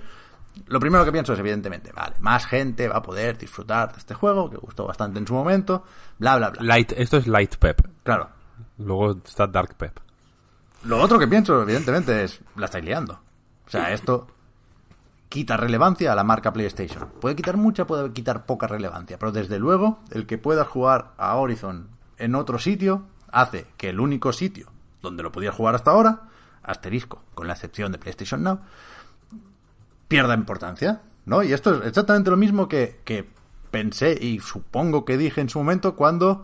Lo 0.67 0.79
primero 0.79 1.05
que 1.05 1.11
pienso 1.11 1.33
es, 1.33 1.39
evidentemente, 1.39 1.91
vale, 1.91 2.15
más 2.19 2.45
gente 2.45 2.87
va 2.87 2.97
a 2.97 3.01
poder 3.01 3.37
disfrutar 3.37 3.91
de 3.91 3.99
este 3.99 4.13
juego, 4.13 4.49
que 4.49 4.57
gustó 4.57 4.85
bastante 4.85 5.19
en 5.19 5.27
su 5.27 5.33
momento, 5.33 5.83
bla, 6.17 6.37
bla, 6.37 6.49
bla. 6.49 6.61
Light, 6.61 6.93
esto 6.95 7.17
es 7.17 7.27
Light 7.27 7.55
Pep. 7.57 7.81
Claro. 8.03 8.29
Luego 8.77 9.17
está 9.25 9.47
Dark 9.47 9.75
Pep. 9.75 9.99
Lo 10.83 11.01
otro 11.01 11.19
que 11.19 11.27
pienso, 11.27 11.61
evidentemente, 11.61 12.23
es, 12.23 12.39
la 12.55 12.65
estáis 12.65 12.85
liando. 12.85 13.19
O 13.67 13.69
sea, 13.69 13.91
esto 13.91 14.27
quita 15.27 15.57
relevancia 15.57 16.11
a 16.11 16.15
la 16.15 16.23
marca 16.23 16.51
PlayStation. 16.51 17.09
Puede 17.21 17.35
quitar 17.35 17.57
mucha, 17.57 17.85
puede 17.85 18.11
quitar 18.11 18.45
poca 18.45 18.67
relevancia, 18.67 19.19
pero 19.19 19.31
desde 19.31 19.59
luego, 19.59 19.99
el 20.11 20.25
que 20.25 20.37
puedas 20.37 20.67
jugar 20.67 21.13
a 21.17 21.35
Horizon 21.35 21.89
en 22.17 22.35
otro 22.35 22.57
sitio 22.57 23.03
hace 23.31 23.67
que 23.77 23.89
el 23.89 23.99
único 23.99 24.33
sitio 24.33 24.71
donde 25.01 25.23
lo 25.23 25.31
podías 25.31 25.55
jugar 25.55 25.75
hasta 25.75 25.91
ahora, 25.91 26.23
asterisco, 26.63 27.23
con 27.35 27.47
la 27.47 27.53
excepción 27.53 27.91
de 27.91 27.99
PlayStation 27.99 28.43
Now, 28.43 28.59
pierda 30.09 30.33
importancia, 30.33 31.01
¿no? 31.25 31.41
Y 31.41 31.53
esto 31.53 31.75
es 31.75 31.87
exactamente 31.87 32.29
lo 32.29 32.35
mismo 32.35 32.67
que, 32.67 32.99
pensé 33.71 34.17
y 34.19 34.39
supongo 34.39 35.05
que 35.05 35.15
dije 35.15 35.41
en 35.41 35.49
su 35.49 35.59
momento 35.59 35.95
cuando 35.95 36.43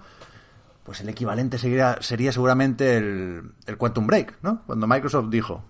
pues 0.83 1.01
el 1.01 1.09
equivalente 1.09 1.57
sería, 1.57 1.97
sería 1.99 2.31
seguramente 2.31 2.97
el, 2.97 3.51
el 3.65 3.77
Quantum 3.77 4.05
Break, 4.05 4.37
¿no? 4.43 4.61
Cuando 4.67 4.85
Microsoft 4.85 5.29
dijo, 5.31 5.63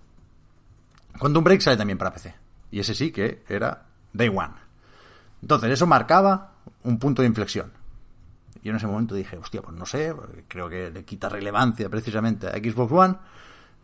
Quantum 1.17 1.43
Break 1.43 1.61
sale 1.61 1.77
también 1.77 1.97
para 1.97 2.13
PC. 2.13 2.35
Y 2.71 2.79
ese 2.79 2.93
sí 2.93 3.11
que 3.11 3.43
era 3.47 3.85
Day 4.11 4.27
One. 4.27 4.53
Entonces, 5.41 5.71
eso 5.71 5.87
marcaba 5.87 6.53
un 6.83 6.99
punto 6.99 7.21
de 7.21 7.27
inflexión. 7.27 7.71
Yo 8.63 8.71
en 8.71 8.77
ese 8.77 8.87
momento 8.87 9.15
dije, 9.15 9.37
hostia, 9.37 9.61
pues 9.61 9.77
no 9.77 9.85
sé, 9.85 10.13
creo 10.47 10.67
que 10.67 10.89
le 10.89 11.05
quita 11.05 11.29
relevancia 11.29 11.87
precisamente 11.87 12.47
a 12.47 12.51
Xbox 12.53 12.91
One. 12.91 13.15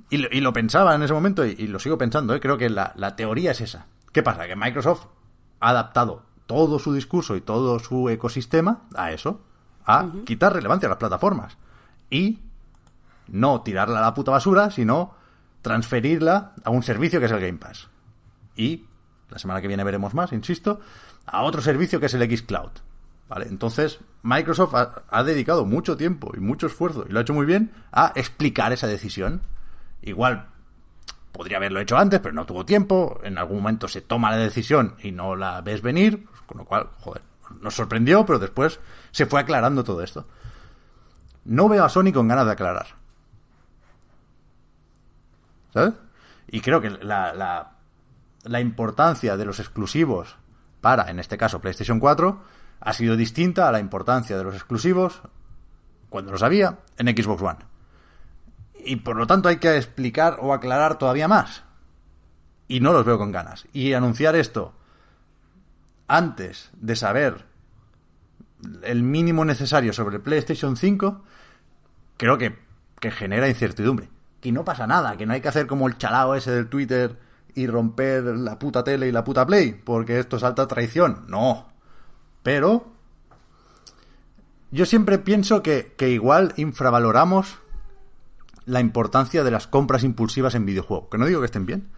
Y 0.09 0.41
lo, 0.41 0.51
pensaba 0.51 0.93
en 0.93 1.03
ese 1.03 1.13
momento 1.13 1.45
y, 1.45 1.55
y 1.57 1.67
lo 1.67 1.79
sigo 1.79 1.97
pensando, 1.97 2.35
¿eh? 2.35 2.41
creo 2.41 2.57
que 2.57 2.69
la, 2.69 2.91
la 2.97 3.15
teoría 3.15 3.51
es 3.51 3.61
esa. 3.61 3.85
¿Qué 4.11 4.23
pasa? 4.23 4.47
Que 4.47 4.55
Microsoft 4.55 5.05
ha 5.59 5.69
adaptado 5.69 6.23
todo 6.45 6.79
su 6.79 6.93
discurso 6.93 7.35
y 7.35 7.41
todo 7.41 7.79
su 7.79 8.09
ecosistema 8.09 8.81
a 8.95 9.11
eso, 9.11 9.41
a 9.85 10.07
quitar 10.25 10.53
relevancia 10.53 10.87
a 10.87 10.89
las 10.91 10.99
plataformas. 10.99 11.57
y 12.09 12.39
no 13.29 13.61
tirarla 13.61 13.99
a 13.99 14.01
la 14.01 14.13
puta 14.13 14.31
basura, 14.31 14.69
sino 14.69 15.15
transferirla 15.61 16.53
a 16.63 16.69
un 16.69 16.83
servicio 16.83 17.19
que 17.19 17.27
es 17.27 17.31
el 17.31 17.39
Game 17.39 17.57
Pass. 17.57 17.87
Y 18.57 18.85
la 19.29 19.39
semana 19.39 19.61
que 19.61 19.69
viene 19.69 19.85
veremos 19.85 20.13
más, 20.13 20.33
insisto, 20.33 20.81
a 21.25 21.43
otro 21.43 21.61
servicio 21.61 22.01
que 22.01 22.07
es 22.07 22.13
el 22.13 22.37
Xcloud. 22.37 22.71
¿Vale? 23.29 23.45
Entonces, 23.47 23.99
Microsoft 24.23 24.75
ha, 24.75 25.03
ha 25.09 25.23
dedicado 25.23 25.63
mucho 25.63 25.95
tiempo 25.95 26.33
y 26.35 26.41
mucho 26.41 26.67
esfuerzo, 26.67 27.05
y 27.07 27.13
lo 27.13 27.19
ha 27.19 27.21
hecho 27.21 27.33
muy 27.33 27.45
bien, 27.45 27.71
a 27.93 28.11
explicar 28.15 28.73
esa 28.73 28.87
decisión. 28.87 29.41
Igual 30.01 30.47
podría 31.31 31.57
haberlo 31.57 31.79
hecho 31.79 31.97
antes, 31.97 32.19
pero 32.19 32.33
no 32.33 32.45
tuvo 32.45 32.65
tiempo. 32.65 33.19
En 33.23 33.37
algún 33.37 33.57
momento 33.57 33.87
se 33.87 34.01
toma 34.01 34.31
la 34.31 34.37
decisión 34.37 34.95
y 35.01 35.11
no 35.11 35.35
la 35.35 35.61
ves 35.61 35.81
venir, 35.81 36.25
con 36.45 36.59
lo 36.59 36.65
cual, 36.65 36.89
joder, 36.99 37.21
nos 37.61 37.75
sorprendió, 37.75 38.25
pero 38.25 38.39
después 38.39 38.79
se 39.11 39.25
fue 39.25 39.39
aclarando 39.39 39.83
todo 39.83 40.01
esto. 40.01 40.25
No 41.45 41.67
veo 41.69 41.83
a 41.83 41.89
Sony 41.89 42.11
con 42.13 42.27
ganas 42.27 42.45
de 42.45 42.51
aclarar. 42.51 42.87
¿Sabes? 45.73 45.93
Y 46.47 46.61
creo 46.61 46.81
que 46.81 46.89
la, 46.89 47.71
importancia 48.59 49.37
de 49.37 49.45
los 49.45 49.59
exclusivos 49.59 50.35
para, 50.81 51.09
en 51.09 51.19
este 51.19 51.37
caso, 51.37 51.61
PlayStation 51.61 51.99
4, 51.99 52.41
ha 52.81 52.93
sido 52.93 53.15
distinta 53.15 53.67
a 53.67 53.71
la 53.71 53.79
importancia 53.79 54.37
de 54.37 54.43
los 54.43 54.55
exclusivos, 54.55 55.21
cuando 56.09 56.31
los 56.31 56.43
había, 56.43 56.79
en 56.97 57.07
Xbox 57.07 57.41
One. 57.41 57.70
Y 58.85 58.97
por 58.97 59.15
lo 59.15 59.27
tanto 59.27 59.49
hay 59.49 59.57
que 59.57 59.75
explicar 59.77 60.37
o 60.39 60.53
aclarar 60.53 60.97
todavía 60.97 61.27
más. 61.27 61.63
Y 62.67 62.79
no 62.79 62.93
los 62.93 63.05
veo 63.05 63.17
con 63.17 63.31
ganas. 63.31 63.67
Y 63.73 63.93
anunciar 63.93 64.35
esto 64.35 64.73
antes 66.07 66.71
de 66.73 66.95
saber 66.95 67.45
el 68.83 69.03
mínimo 69.03 69.45
necesario 69.45 69.93
sobre 69.93 70.19
PlayStation 70.19 70.75
5, 70.75 71.23
creo 72.17 72.37
que, 72.37 72.57
que 72.99 73.11
genera 73.11 73.47
incertidumbre. 73.47 74.09
Que 74.39 74.51
no 74.51 74.65
pasa 74.65 74.87
nada, 74.87 75.17
que 75.17 75.25
no 75.25 75.33
hay 75.33 75.41
que 75.41 75.47
hacer 75.47 75.67
como 75.67 75.87
el 75.87 75.97
chalao 75.97 76.35
ese 76.35 76.51
del 76.51 76.67
Twitter 76.67 77.17
y 77.53 77.67
romper 77.67 78.23
la 78.23 78.57
puta 78.57 78.83
tele 78.83 79.07
y 79.07 79.11
la 79.11 79.23
puta 79.23 79.45
Play, 79.45 79.73
porque 79.73 80.19
esto 80.19 80.37
es 80.37 80.43
alta 80.43 80.67
traición. 80.67 81.25
No. 81.27 81.69
Pero 82.43 82.91
yo 84.71 84.85
siempre 84.85 85.19
pienso 85.19 85.61
que, 85.61 85.93
que 85.97 86.09
igual 86.09 86.53
infravaloramos 86.57 87.59
la 88.71 88.79
importancia 88.79 89.43
de 89.43 89.51
las 89.51 89.67
compras 89.67 90.03
impulsivas 90.03 90.55
en 90.55 90.65
videojuegos. 90.65 91.09
Que 91.11 91.17
no 91.17 91.25
digo 91.25 91.41
que 91.41 91.45
estén 91.45 91.65
bien, 91.65 91.89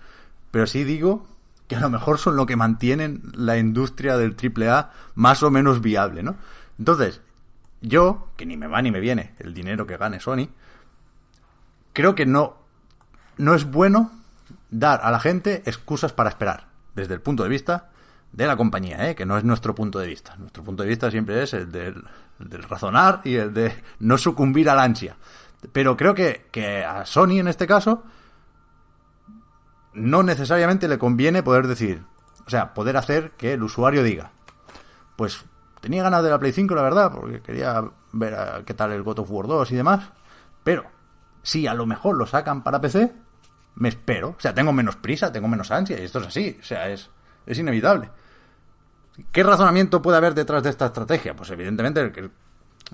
pero 0.49 0.65
sí 0.65 0.83
digo 0.83 1.27
que 1.67 1.75
a 1.75 1.79
lo 1.79 1.89
mejor 1.91 2.17
son 2.17 2.35
lo 2.35 2.47
que 2.47 2.55
mantienen 2.55 3.21
la 3.35 3.57
industria 3.57 4.17
del 4.17 4.35
AAA 4.35 4.91
más 5.13 5.43
o 5.43 5.51
menos 5.51 5.81
viable, 5.81 6.23
¿no? 6.23 6.35
Entonces, 6.79 7.21
yo, 7.81 8.27
que 8.37 8.47
ni 8.47 8.57
me 8.57 8.65
va 8.65 8.81
ni 8.81 8.89
me 8.89 8.99
viene 8.99 9.35
el 9.37 9.53
dinero 9.53 9.85
que 9.85 9.97
gane 9.97 10.19
Sony, 10.19 10.49
creo 11.93 12.15
que 12.15 12.25
no, 12.25 12.57
no 13.37 13.53
es 13.53 13.65
bueno 13.65 14.11
dar 14.71 15.01
a 15.03 15.11
la 15.11 15.19
gente 15.19 15.61
excusas 15.67 16.11
para 16.11 16.29
esperar, 16.29 16.69
desde 16.95 17.13
el 17.13 17.21
punto 17.21 17.43
de 17.43 17.49
vista 17.49 17.91
de 18.31 18.47
la 18.47 18.57
compañía, 18.57 19.09
¿eh? 19.09 19.15
que 19.15 19.27
no 19.27 19.37
es 19.37 19.43
nuestro 19.43 19.75
punto 19.75 19.99
de 19.99 20.07
vista. 20.07 20.35
Nuestro 20.37 20.63
punto 20.63 20.81
de 20.81 20.89
vista 20.89 21.11
siempre 21.11 21.43
es 21.43 21.53
el 21.53 21.71
del, 21.71 22.03
el 22.39 22.49
del 22.49 22.63
razonar 22.63 23.21
y 23.25 23.35
el 23.35 23.53
de 23.53 23.75
no 23.99 24.17
sucumbir 24.17 24.71
a 24.71 24.75
la 24.75 24.83
ansia. 24.83 25.15
Pero 25.71 25.95
creo 25.97 26.13
que, 26.13 26.47
que 26.51 26.83
a 26.83 27.05
Sony 27.05 27.39
en 27.39 27.47
este 27.47 27.67
caso 27.67 28.03
no 29.93 30.23
necesariamente 30.23 30.87
le 30.87 30.97
conviene 30.97 31.43
poder 31.43 31.67
decir, 31.67 32.03
o 32.45 32.49
sea, 32.49 32.73
poder 32.73 32.97
hacer 32.97 33.31
que 33.31 33.53
el 33.53 33.63
usuario 33.63 34.03
diga, 34.03 34.31
pues 35.15 35.45
tenía 35.81 36.03
ganas 36.03 36.23
de 36.23 36.29
la 36.29 36.39
Play 36.39 36.51
5, 36.51 36.73
la 36.75 36.81
verdad, 36.81 37.11
porque 37.13 37.41
quería 37.41 37.83
ver 38.11 38.35
a 38.35 38.63
qué 38.65 38.73
tal 38.73 38.91
el 38.91 39.03
God 39.03 39.19
of 39.19 39.31
War 39.31 39.47
2 39.47 39.71
y 39.71 39.75
demás, 39.75 40.09
pero 40.63 40.85
si 41.41 41.67
a 41.67 41.73
lo 41.73 41.85
mejor 41.85 42.17
lo 42.17 42.25
sacan 42.25 42.63
para 42.63 42.81
PC, 42.81 43.13
me 43.75 43.89
espero, 43.89 44.29
o 44.29 44.39
sea, 44.39 44.53
tengo 44.53 44.71
menos 44.73 44.95
prisa, 44.95 45.31
tengo 45.31 45.47
menos 45.47 45.71
ansia, 45.71 45.99
y 45.99 46.03
esto 46.03 46.19
es 46.19 46.27
así, 46.27 46.57
o 46.59 46.63
sea, 46.63 46.89
es, 46.89 47.09
es 47.45 47.57
inevitable. 47.57 48.09
¿Qué 49.31 49.43
razonamiento 49.43 50.01
puede 50.01 50.17
haber 50.17 50.33
detrás 50.33 50.63
de 50.63 50.71
esta 50.71 50.87
estrategia? 50.87 51.35
Pues 51.35 51.49
evidentemente 51.51 52.01
el 52.01 52.31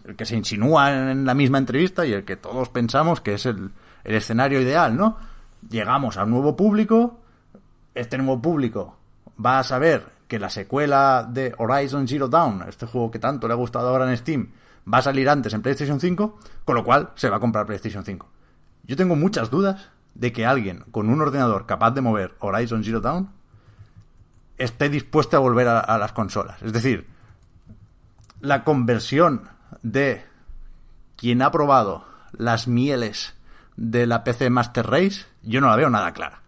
el 0.05 0.15
que 0.15 0.25
se 0.25 0.35
insinúa 0.35 1.11
en 1.11 1.25
la 1.25 1.33
misma 1.33 1.57
entrevista 1.57 2.05
y 2.05 2.13
el 2.13 2.23
que 2.23 2.35
todos 2.35 2.69
pensamos 2.69 3.21
que 3.21 3.33
es 3.33 3.45
el, 3.45 3.71
el 4.03 4.15
escenario 4.15 4.61
ideal, 4.61 4.95
¿no? 4.95 5.17
Llegamos 5.69 6.17
a 6.17 6.23
un 6.23 6.31
nuevo 6.31 6.55
público, 6.55 7.19
este 7.93 8.17
nuevo 8.17 8.41
público 8.41 8.97
va 9.43 9.59
a 9.59 9.63
saber 9.63 10.05
que 10.27 10.39
la 10.39 10.49
secuela 10.49 11.27
de 11.29 11.53
Horizon 11.57 12.07
Zero 12.07 12.27
Dawn, 12.27 12.63
este 12.67 12.85
juego 12.85 13.11
que 13.11 13.19
tanto 13.19 13.47
le 13.47 13.53
ha 13.53 13.57
gustado 13.57 13.89
ahora 13.89 14.09
en 14.09 14.15
Steam, 14.15 14.51
va 14.91 14.99
a 14.99 15.01
salir 15.01 15.27
antes 15.27 15.53
en 15.53 15.61
PlayStation 15.61 15.99
5, 15.99 16.39
con 16.65 16.75
lo 16.75 16.83
cual 16.83 17.09
se 17.15 17.29
va 17.29 17.37
a 17.37 17.39
comprar 17.39 17.65
PlayStation 17.65 18.05
5. 18.05 18.27
Yo 18.83 18.95
tengo 18.95 19.15
muchas 19.15 19.49
dudas 19.49 19.89
de 20.13 20.31
que 20.31 20.45
alguien 20.45 20.85
con 20.91 21.09
un 21.09 21.21
ordenador 21.21 21.65
capaz 21.65 21.91
de 21.91 22.01
mover 22.01 22.35
Horizon 22.39 22.83
Zero 22.83 23.01
Dawn 23.01 23.29
esté 24.57 24.89
dispuesto 24.89 25.37
a 25.37 25.39
volver 25.39 25.67
a, 25.67 25.79
a 25.79 25.97
las 25.97 26.11
consolas. 26.11 26.61
Es 26.61 26.73
decir, 26.73 27.07
la 28.41 28.63
conversión 28.63 29.49
de 29.81 30.25
quien 31.15 31.41
ha 31.41 31.51
probado 31.51 32.05
las 32.31 32.67
mieles 32.67 33.35
de 33.75 34.05
la 34.05 34.23
PC 34.23 34.49
Master 34.49 34.87
Race, 34.87 35.25
yo 35.41 35.61
no 35.61 35.67
la 35.67 35.75
veo 35.75 35.89
nada 35.89 36.13
clara. 36.13 36.41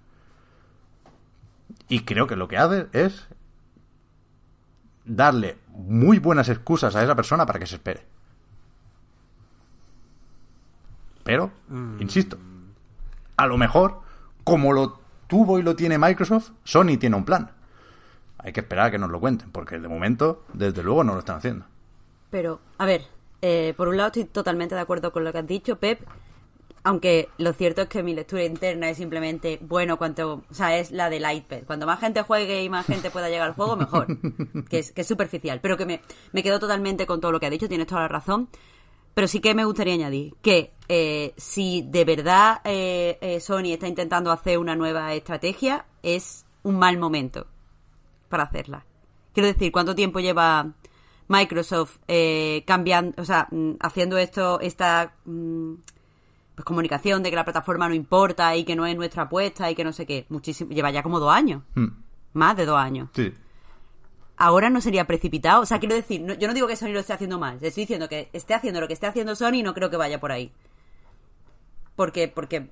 Y 1.87 2.01
creo 2.01 2.27
que 2.27 2.35
lo 2.35 2.47
que 2.47 2.57
hace 2.57 2.87
es 2.93 3.27
darle 5.05 5.57
muy 5.67 6.19
buenas 6.19 6.49
excusas 6.49 6.95
a 6.95 7.03
esa 7.03 7.15
persona 7.15 7.45
para 7.45 7.59
que 7.59 7.67
se 7.67 7.75
espere. 7.75 8.05
Pero, 11.23 11.51
insisto, 11.99 12.37
a 13.37 13.45
lo 13.45 13.57
mejor, 13.57 14.01
como 14.43 14.73
lo 14.73 14.99
tuvo 15.27 15.59
y 15.59 15.63
lo 15.63 15.75
tiene 15.75 15.97
Microsoft, 15.97 16.51
Sony 16.63 16.97
tiene 16.99 17.15
un 17.15 17.25
plan. 17.25 17.51
Hay 18.37 18.53
que 18.53 18.61
esperar 18.61 18.87
a 18.87 18.91
que 18.91 18.97
nos 18.97 19.09
lo 19.09 19.19
cuenten, 19.19 19.51
porque 19.51 19.79
de 19.79 19.87
momento, 19.87 20.45
desde 20.53 20.83
luego, 20.83 21.03
no 21.03 21.13
lo 21.13 21.19
están 21.19 21.37
haciendo. 21.37 21.65
Pero, 22.31 22.59
a 22.79 22.85
ver, 22.85 23.03
eh, 23.41 23.75
por 23.77 23.87
un 23.87 23.97
lado 23.97 24.07
estoy 24.07 24.25
totalmente 24.25 24.73
de 24.73 24.81
acuerdo 24.81 25.11
con 25.11 25.23
lo 25.23 25.31
que 25.31 25.37
has 25.37 25.47
dicho, 25.47 25.77
Pep. 25.77 26.01
Aunque 26.83 27.29
lo 27.37 27.53
cierto 27.53 27.83
es 27.83 27.89
que 27.89 28.01
mi 28.01 28.15
lectura 28.15 28.43
interna 28.43 28.89
es 28.89 28.97
simplemente, 28.97 29.59
bueno, 29.61 29.99
cuanto, 29.99 30.43
o 30.49 30.53
sea, 30.53 30.79
es 30.79 30.89
la 30.89 31.11
del 31.11 31.31
iPad. 31.31 31.59
Cuanto 31.67 31.85
más 31.85 31.99
gente 31.99 32.23
juegue 32.23 32.63
y 32.63 32.69
más 32.69 32.87
gente 32.87 33.11
pueda 33.11 33.29
llegar 33.29 33.49
al 33.49 33.53
juego, 33.53 33.75
mejor. 33.75 34.07
que, 34.69 34.79
es, 34.79 34.91
que 34.91 35.01
es 35.01 35.07
superficial. 35.07 35.59
Pero 35.61 35.77
que 35.77 35.85
me, 35.85 36.01
me 36.31 36.41
quedo 36.41 36.59
totalmente 36.59 37.05
con 37.05 37.21
todo 37.21 37.31
lo 37.31 37.39
que 37.39 37.45
ha 37.45 37.51
dicho, 37.51 37.69
tienes 37.69 37.85
toda 37.85 38.01
la 38.01 38.07
razón. 38.07 38.49
Pero 39.13 39.27
sí 39.27 39.41
que 39.41 39.53
me 39.53 39.65
gustaría 39.65 39.93
añadir 39.93 40.33
que 40.41 40.71
eh, 40.87 41.33
si 41.37 41.83
de 41.83 42.05
verdad 42.05 42.61
eh, 42.63 43.17
eh, 43.21 43.39
Sony 43.39 43.73
está 43.73 43.87
intentando 43.87 44.31
hacer 44.31 44.57
una 44.57 44.75
nueva 44.75 45.13
estrategia, 45.13 45.85
es 46.01 46.45
un 46.63 46.79
mal 46.79 46.97
momento 46.97 47.47
para 48.29 48.43
hacerla. 48.43 48.85
Quiero 49.33 49.47
decir, 49.47 49.71
¿cuánto 49.71 49.95
tiempo 49.95 50.19
lleva 50.19 50.73
Microsoft 51.31 51.97
eh, 52.07 52.63
cambiando, 52.67 53.21
o 53.21 53.25
sea, 53.25 53.47
mm, 53.51 53.71
haciendo 53.79 54.17
esto, 54.17 54.59
esta 54.59 55.13
mm, 55.25 55.73
pues 56.55 56.65
comunicación 56.65 57.23
de 57.23 57.29
que 57.29 57.35
la 57.37 57.45
plataforma 57.45 57.87
no 57.87 57.95
importa 57.95 58.53
y 58.57 58.65
que 58.65 58.75
no 58.75 58.85
es 58.85 58.95
nuestra 58.97 59.23
apuesta 59.23 59.71
y 59.71 59.75
que 59.75 59.83
no 59.85 59.93
sé 59.93 60.05
qué? 60.05 60.25
Muchísimo, 60.29 60.71
lleva 60.71 60.91
ya 60.91 61.01
como 61.03 61.19
dos 61.19 61.31
años, 61.33 61.63
Hmm. 61.75 61.87
más 62.33 62.57
de 62.57 62.65
dos 62.65 62.77
años. 62.77 63.09
Sí. 63.15 63.33
Ahora 64.37 64.69
no 64.69 64.81
sería 64.81 65.05
precipitado, 65.07 65.61
o 65.61 65.65
sea, 65.65 65.79
quiero 65.79 65.95
decir, 65.95 66.19
no- 66.21 66.33
yo 66.33 66.47
no 66.47 66.53
digo 66.53 66.67
que 66.67 66.75
Sony 66.75 66.89
lo 66.93 66.99
esté 66.99 67.13
haciendo 67.13 67.39
mal, 67.39 67.55
estoy 67.61 67.83
diciendo 67.83 68.09
que 68.09 68.29
esté 68.33 68.53
haciendo 68.53 68.81
lo 68.81 68.87
que 68.87 68.93
esté 68.93 69.07
haciendo 69.07 69.35
Sony 69.35 69.55
y 69.59 69.63
no 69.63 69.73
creo 69.73 69.89
que 69.89 69.97
vaya 69.97 70.19
por 70.19 70.31
ahí. 70.31 70.51
Porque, 71.95 72.27
porque 72.27 72.69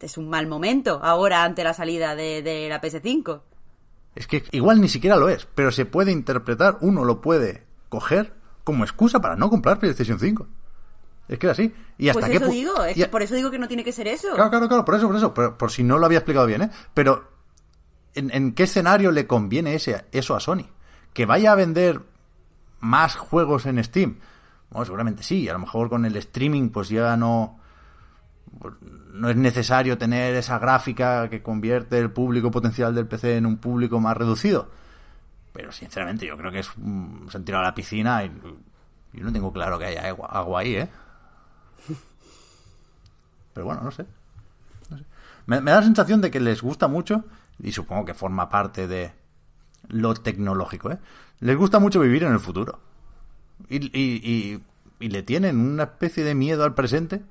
es 0.00 0.16
un 0.18 0.28
mal 0.28 0.46
momento 0.46 0.98
ahora 1.02 1.44
ante 1.44 1.62
la 1.64 1.74
salida 1.74 2.14
de, 2.16 2.42
de 2.42 2.68
la 2.68 2.80
PS5. 2.80 3.40
Es 4.14 4.26
que 4.26 4.42
igual 4.52 4.80
ni 4.80 4.88
siquiera 4.88 5.16
lo 5.16 5.28
es, 5.28 5.46
pero 5.54 5.70
se 5.70 5.84
puede 5.86 6.12
interpretar, 6.12 6.78
uno 6.80 7.04
lo 7.04 7.20
puede 7.20 7.64
coger 7.92 8.32
como 8.64 8.84
excusa 8.84 9.20
para 9.20 9.36
no 9.36 9.50
comprar 9.50 9.78
PlayStation 9.78 10.18
5. 10.18 10.48
Es 11.28 11.38
que 11.38 11.46
es 11.46 11.52
así. 11.52 11.74
Y 11.98 12.08
hasta 12.08 12.20
Pues 12.20 12.30
qué 12.30 12.36
eso 12.38 12.46
pu- 12.46 12.52
digo, 12.52 12.84
es 12.84 12.94
que 12.96 13.06
por 13.06 13.20
eso 13.20 13.34
digo 13.34 13.50
que 13.50 13.58
no 13.58 13.68
tiene 13.68 13.84
que 13.84 13.92
ser 13.92 14.08
eso. 14.08 14.28
Claro, 14.34 14.48
claro, 14.48 14.66
claro, 14.68 14.84
por 14.86 14.94
eso, 14.94 15.06
por 15.08 15.16
eso, 15.16 15.34
por, 15.34 15.56
por 15.58 15.70
si 15.70 15.82
no 15.84 15.98
lo 15.98 16.06
había 16.06 16.18
explicado 16.18 16.46
bien, 16.46 16.62
¿eh? 16.62 16.70
Pero, 16.94 17.28
¿en, 18.14 18.30
en 18.34 18.52
qué 18.54 18.62
escenario 18.62 19.10
le 19.12 19.26
conviene 19.26 19.74
ese, 19.74 20.06
eso 20.10 20.34
a 20.34 20.40
Sony? 20.40 20.64
¿Que 21.12 21.26
vaya 21.26 21.52
a 21.52 21.54
vender 21.54 22.00
más 22.80 23.14
juegos 23.16 23.66
en 23.66 23.82
Steam? 23.84 24.16
Bueno, 24.70 24.86
seguramente 24.86 25.22
sí, 25.22 25.46
a 25.50 25.52
lo 25.52 25.58
mejor 25.58 25.90
con 25.90 26.06
el 26.06 26.16
streaming 26.16 26.70
pues 26.70 26.88
ya 26.88 27.14
no... 27.18 27.60
pues, 28.58 28.74
no 29.12 29.28
es 29.28 29.36
necesario 29.36 29.98
tener 29.98 30.34
esa 30.34 30.58
gráfica 30.58 31.28
que 31.28 31.42
convierte 31.42 31.98
el 31.98 32.10
público 32.10 32.50
potencial 32.50 32.94
del 32.94 33.06
PC 33.06 33.36
en 33.36 33.44
un 33.44 33.58
público 33.58 34.00
más 34.00 34.16
reducido. 34.16 34.70
Pero 35.52 35.70
sinceramente 35.72 36.26
yo 36.26 36.36
creo 36.36 36.50
que 36.50 36.60
es 36.60 36.70
mm, 36.76 37.28
se 37.28 37.36
han 37.36 37.44
tirado 37.44 37.62
a 37.64 37.68
la 37.68 37.74
piscina 37.74 38.24
y 38.24 38.30
yo 39.12 39.24
no 39.24 39.32
tengo 39.32 39.52
claro 39.52 39.78
que 39.78 39.84
haya 39.86 40.06
agua, 40.08 40.28
agua 40.30 40.60
ahí, 40.60 40.76
¿eh? 40.76 40.88
Pero 43.52 43.66
bueno, 43.66 43.82
no 43.82 43.90
sé. 43.90 44.06
Me 45.46 45.60
da 45.60 45.76
la 45.76 45.82
sensación 45.82 46.20
de 46.20 46.30
que 46.30 46.40
les 46.40 46.62
gusta 46.62 46.86
mucho, 46.88 47.24
y 47.58 47.72
supongo 47.72 48.04
que 48.04 48.14
forma 48.14 48.48
parte 48.48 48.86
de 48.86 49.12
lo 49.88 50.14
tecnológico, 50.14 50.90
¿eh? 50.92 50.98
Les 51.40 51.56
gusta 51.56 51.80
mucho 51.80 52.00
vivir 52.00 52.22
en 52.22 52.32
el 52.32 52.38
futuro. 52.40 52.78
Y, 53.68 53.76
y- 53.98 54.20
y 54.24 54.62
y 55.00 55.08
le 55.08 55.24
tienen 55.24 55.58
una 55.58 55.82
especie 55.82 56.22
de 56.22 56.36
miedo 56.36 56.62
al 56.62 56.74
presente 56.74 57.22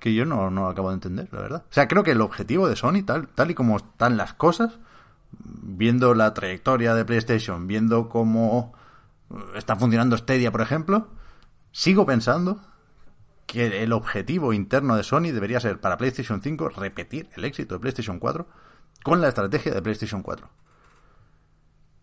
que 0.00 0.12
yo 0.12 0.26
no, 0.26 0.50
no 0.50 0.68
acabo 0.68 0.90
de 0.90 0.96
entender, 0.96 1.28
la 1.32 1.40
verdad. 1.40 1.64
O 1.70 1.72
sea, 1.72 1.88
creo 1.88 2.02
que 2.02 2.10
el 2.10 2.20
objetivo 2.20 2.68
de 2.68 2.76
Sony, 2.76 3.02
tal, 3.06 3.28
tal 3.28 3.50
y 3.50 3.54
como 3.54 3.78
están 3.78 4.18
las 4.18 4.34
cosas, 4.34 4.78
viendo 5.38 6.14
la 6.14 6.34
trayectoria 6.34 6.94
de 6.94 7.04
PlayStation, 7.04 7.66
viendo 7.66 8.08
cómo 8.08 8.74
está 9.54 9.76
funcionando 9.76 10.16
Stadia, 10.16 10.50
por 10.50 10.60
ejemplo, 10.60 11.08
sigo 11.72 12.04
pensando 12.06 12.60
que 13.46 13.82
el 13.82 13.92
objetivo 13.92 14.52
interno 14.52 14.96
de 14.96 15.02
Sony 15.02 15.32
debería 15.32 15.60
ser 15.60 15.80
para 15.80 15.96
PlayStation 15.96 16.40
5 16.40 16.68
repetir 16.68 17.28
el 17.34 17.44
éxito 17.44 17.74
de 17.74 17.80
PlayStation 17.80 18.18
4 18.18 18.46
con 19.02 19.20
la 19.20 19.28
estrategia 19.28 19.74
de 19.74 19.82
PlayStation 19.82 20.22
4. 20.22 20.48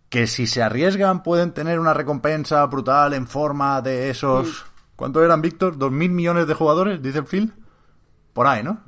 Que 0.10 0.28
si 0.28 0.48
se 0.48 0.64
arriesgan 0.64 1.24
pueden 1.24 1.54
tener 1.54 1.80
una 1.80 1.94
recompensa 1.94 2.66
brutal 2.66 3.14
en 3.14 3.28
forma 3.28 3.82
de 3.82 4.10
esos... 4.10 4.66
¿Cuánto 4.96 5.24
eran, 5.24 5.42
Víctor? 5.42 5.78
¿Dos 5.78 5.92
mil 5.92 6.12
millones 6.12 6.48
de 6.48 6.54
jugadores? 6.56 7.02
Dice 7.02 7.20
el 7.20 7.26
Phil. 7.26 7.54
Por 8.34 8.48
ahí, 8.48 8.64
¿no? 8.64 8.80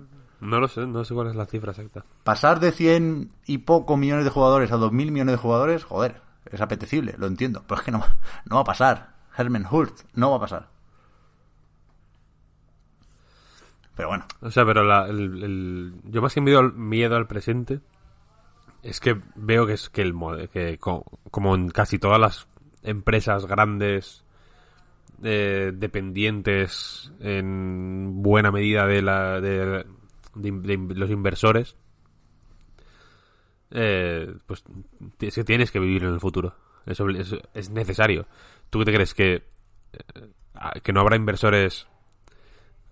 No 0.42 0.60
lo 0.60 0.68
sé, 0.68 0.88
no 0.88 1.04
sé 1.04 1.14
cuál 1.14 1.28
es 1.28 1.36
la 1.36 1.46
cifra 1.46 1.72
exacta. 1.72 2.04
Pasar 2.24 2.60
de 2.60 2.72
100 2.72 3.30
y 3.46 3.60
poco 3.60 3.98
millones 3.98 4.24
de 4.26 4.32
jugadores 4.32 4.72
a 4.72 4.78
2.000 4.78 5.12
millones 5.12 5.34
de 5.34 5.38
jugadores, 5.38 5.84
joder, 5.84 6.22
es 6.46 6.62
apetecible, 6.62 7.16
lo 7.18 7.28
entiendo. 7.28 7.64
Pero 7.68 7.80
es 7.80 7.86
que 7.86 7.92
no, 7.92 8.04
no 8.46 8.56
va 8.56 8.62
a 8.62 8.66
pasar. 8.66 9.16
Herman 9.38 9.66
Hurt, 9.70 10.00
no 10.14 10.32
va 10.32 10.38
a 10.38 10.42
pasar. 10.42 10.70
Pero 13.96 14.10
bueno. 14.10 14.26
O 14.42 14.50
sea, 14.52 14.66
pero 14.66 14.84
la, 14.84 15.08
el, 15.08 15.44
el- 15.44 15.94
yo 16.06 16.22
más 16.22 16.34
que 16.34 16.42
miedo 16.42 16.60
al, 16.60 16.74
miedo 16.74 17.16
al 17.16 17.28
presente 17.28 17.82
es 18.82 19.00
que 19.00 19.20
veo 19.36 19.66
que 19.68 19.74
es 19.74 19.90
que 19.90 20.02
el 20.02 20.14
que 20.54 20.78
co- 20.78 21.06
como 21.32 21.54
en 21.56 21.70
casi 21.70 22.00
todas 22.00 22.20
las 22.20 22.48
empresas 22.82 23.46
grandes 23.46 24.24
eh, 25.22 25.72
dependientes 25.76 27.12
en 27.20 28.22
buena 28.24 28.52
medida 28.52 28.86
de 28.86 29.02
la 29.02 29.42
de, 29.42 29.86
de- 30.42 30.78
de 30.78 30.96
los 30.96 31.10
inversores 31.10 31.76
eh, 33.72 34.34
pues 34.46 34.64
es 35.20 35.36
que 35.36 35.44
tienes 35.44 35.72
que 35.72 35.80
vivir 35.80 36.04
en 36.04 36.14
el 36.14 36.20
futuro 36.20 36.56
eso 36.86 37.08
es, 37.10 37.36
es 37.54 37.70
necesario 37.70 38.26
tú 38.70 38.80
qué 38.80 38.86
te 38.86 38.94
crees 38.94 39.14
que 39.14 39.34
eh, 39.94 40.80
que 40.84 40.92
no 40.94 41.02
habrá 41.02 41.16
inversores 41.16 41.88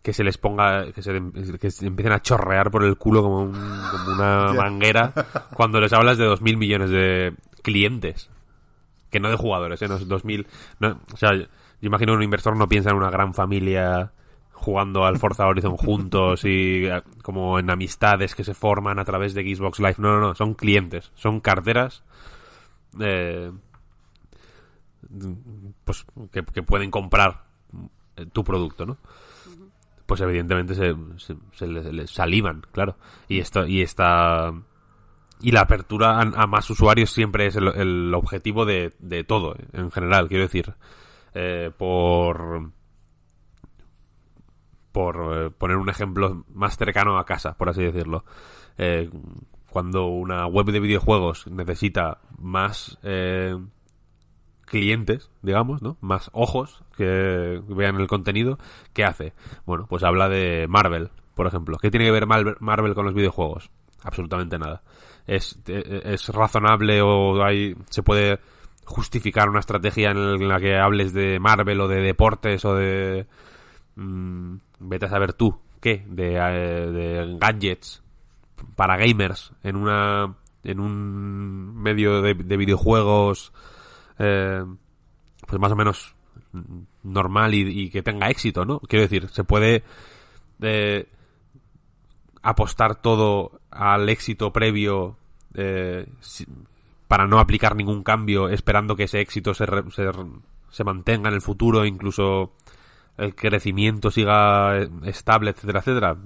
que 0.04 0.14
se 0.14 0.24
les 0.24 0.38
ponga, 0.38 0.92
que 0.94 1.02
se, 1.02 1.20
que 1.60 1.70
se 1.70 1.86
empiecen 1.86 2.14
a 2.14 2.22
chorrear 2.22 2.72
por 2.72 2.86
el 2.86 2.96
culo 2.98 3.22
como, 3.24 3.42
un- 3.42 3.52
como 3.92 4.14
una 4.14 4.54
manguera 4.54 5.12
cuando 5.54 5.82
les 5.82 5.92
hablas 5.92 6.18
de 6.18 6.24
dos 6.26 6.42
mil 6.42 6.56
millones 6.56 6.92
de 6.92 7.34
clientes. 7.62 8.30
Que 9.10 9.20
no 9.20 9.30
de 9.30 9.36
jugadores, 9.36 9.82
¿eh? 9.82 9.88
No, 9.90 9.98
dos 10.00 10.24
mil. 10.24 10.48
no, 10.80 11.02
o 11.14 11.18
sea, 11.18 11.34
yo 11.36 11.46
imagino 11.82 12.14
que 12.14 12.18
un 12.18 12.24
inversor 12.24 12.56
no 12.56 12.70
piensa 12.70 12.92
en 12.92 12.96
una 12.96 13.10
gran 13.10 13.34
familia 13.34 14.14
jugando 14.58 15.06
al 15.06 15.18
Forza 15.20 15.46
Horizon 15.46 15.78
juntos 15.78 16.44
y 16.44 16.86
eh, 16.86 17.02
como 17.22 17.60
en 17.60 17.70
amistades 17.70 18.36
que 18.36 18.44
se 18.44 18.54
forman 18.54 19.00
a 19.00 19.06
través 19.06 19.34
de 19.34 19.56
Xbox 19.56 19.80
Live. 19.80 19.96
No, 20.00 20.14
no, 20.14 20.20
no, 20.20 20.36
son 20.36 20.56
clientes, 20.56 21.12
son 21.16 21.40
carteras 21.40 22.04
eh, 23.00 23.52
pues 25.86 26.06
que, 26.32 26.64
pueden 26.64 26.92
comprar 26.92 27.44
eh, 28.16 28.26
tu 28.34 28.44
producto, 28.44 28.86
¿no? 28.86 28.98
pues 30.06 30.22
evidentemente 30.22 30.74
se, 30.74 30.96
se, 31.52 31.68
les, 31.68 32.10
salivan, 32.10 32.62
claro. 32.72 32.96
Y 33.28 33.40
esto, 33.40 33.68
y 33.68 33.82
esta 33.82 34.54
y 35.42 35.52
la 35.52 35.62
apertura 35.62 36.22
a, 36.22 36.48
más 36.48 36.70
usuarios 36.70 37.12
siempre 37.12 37.46
es 37.48 37.58
el, 37.58 38.14
objetivo 38.14 38.66
de, 38.66 38.94
de 39.00 39.24
todo, 39.24 39.56
en 39.74 39.92
general, 39.92 40.30
quiero 40.30 40.44
decir. 40.44 40.74
Por 41.78 42.72
por 44.98 45.32
eh, 45.32 45.50
poner 45.52 45.78
un 45.78 45.90
ejemplo 45.90 46.44
más 46.56 46.76
cercano 46.76 47.20
a 47.20 47.26
casa, 47.26 47.56
por 47.56 47.70
así 47.70 47.84
decirlo. 47.84 48.26
Eh, 48.80 49.12
cuando 49.70 50.08
una 50.08 50.48
web 50.48 50.66
de 50.66 50.80
videojuegos 50.80 51.46
necesita 51.46 52.18
más 52.40 52.98
eh, 53.04 53.56
clientes, 54.66 55.30
digamos, 55.44 55.84
¿no? 55.84 55.98
Más 56.02 56.32
ojos 56.34 56.84
que 56.96 57.62
vean 57.68 57.98
el 57.98 58.08
contenido, 58.08 58.58
¿qué 58.94 59.06
hace? 59.06 59.34
Bueno, 59.68 59.86
pues 59.88 60.02
habla 60.02 60.30
de 60.30 60.66
Marvel, 60.68 61.12
por 61.36 61.46
ejemplo. 61.46 61.78
¿Qué 61.80 61.92
tiene 61.92 62.08
que 62.08 62.12
ver 62.12 62.26
Marvel, 62.26 62.96
con 62.96 63.06
los 63.06 63.14
videojuegos? 63.14 63.70
Absolutamente 64.02 64.58
nada. 64.58 64.82
¿Es, 65.28 65.60
eh, 65.68 66.02
es 66.06 66.28
razonable 66.30 67.04
o 67.04 67.44
hay, 67.44 67.76
se 67.92 68.02
puede 68.02 68.40
justificar 68.84 69.48
una 69.48 69.60
estrategia 69.60 70.10
en 70.10 70.48
la 70.48 70.60
que 70.60 70.76
hables 70.76 71.14
de 71.14 71.40
Marvel 71.40 71.82
o 71.82 71.88
de 71.88 72.02
deportes 72.02 72.66
o 72.66 72.74
de... 72.74 73.28
mm, 73.96 74.56
vete 74.80 75.06
a 75.06 75.10
saber 75.10 75.34
tú, 75.34 75.60
¿qué? 75.82 76.06
De, 76.08 76.36
eh, 76.36 76.92
de 76.92 77.38
gadgets 77.40 78.04
para 78.76 78.98
gamers 78.98 79.54
en 79.64 79.76
una 79.76 80.36
en 80.64 80.80
un 80.80 81.76
medio 81.82 82.22
de, 82.22 82.34
de 82.34 82.58
videojuegos 82.58 83.54
eh, 84.20 84.64
pues 85.46 85.62
más 85.62 85.72
o 85.72 85.76
menos 85.76 86.16
normal 87.04 87.54
y, 87.54 87.90
que 87.90 88.02
tenga 88.02 88.30
éxito, 88.30 88.66
¿no? 88.66 88.80
Quiero 88.80 89.04
decir, 89.04 89.30
se 89.30 89.44
puede 89.44 89.84
eh, 90.62 91.08
apostar 92.42 92.96
todo 93.02 93.62
al 93.70 94.10
éxito 94.10 94.52
previo 94.52 95.18
eh, 95.54 96.08
para 97.08 97.28
no 97.28 97.40
aplicar 97.40 97.76
ningún 97.76 98.04
cambio, 98.04 98.50
esperando 98.50 98.96
que 98.96 99.04
ese 99.04 99.22
éxito 99.22 99.54
se, 99.54 99.66
re- 99.66 99.90
se, 99.92 100.04
se 100.70 100.84
mantenga 100.84 101.30
en 101.30 101.36
el 101.36 101.42
futuro, 101.42 101.86
incluso 101.86 102.54
el 103.18 103.36
crecimiento 103.36 104.12
siga 104.12 104.78
estable, 105.04 105.52
etcétera, 105.52 105.80
etcétera. 105.80 106.18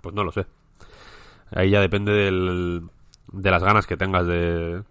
Pues 0.00 0.14
no 0.14 0.24
lo 0.24 0.32
sé. 0.32 0.46
Ahí 1.52 1.70
ya 1.70 1.80
depende 1.80 2.12
del, 2.12 2.88
de 3.32 3.50
las 3.50 3.62
ganas 3.62 3.86
que 3.86 3.96
tengas 3.96 4.26
de, 4.26 4.82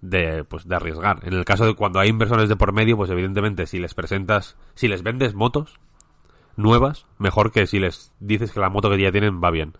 de 0.00 0.44
pues 0.44 0.68
de 0.68 0.76
arriesgar. 0.76 1.20
En 1.22 1.32
el 1.32 1.44
caso 1.44 1.64
de 1.66 1.74
cuando 1.74 2.00
hay 2.00 2.08
inversores 2.08 2.48
de 2.48 2.56
por 2.56 2.72
medio, 2.72 2.96
pues 2.96 3.10
evidentemente 3.10 3.66
si 3.66 3.78
les 3.78 3.94
presentas, 3.94 4.56
si 4.74 4.88
les 4.88 5.02
vendes 5.02 5.34
motos 5.34 5.80
nuevas, 6.56 7.06
mejor 7.18 7.52
que 7.52 7.66
si 7.66 7.78
les 7.78 8.12
dices 8.20 8.52
que 8.52 8.60
la 8.60 8.70
moto 8.70 8.90
que 8.90 9.00
ya 9.00 9.12
tienen 9.12 9.42
va 9.42 9.50
bien. 9.50 9.74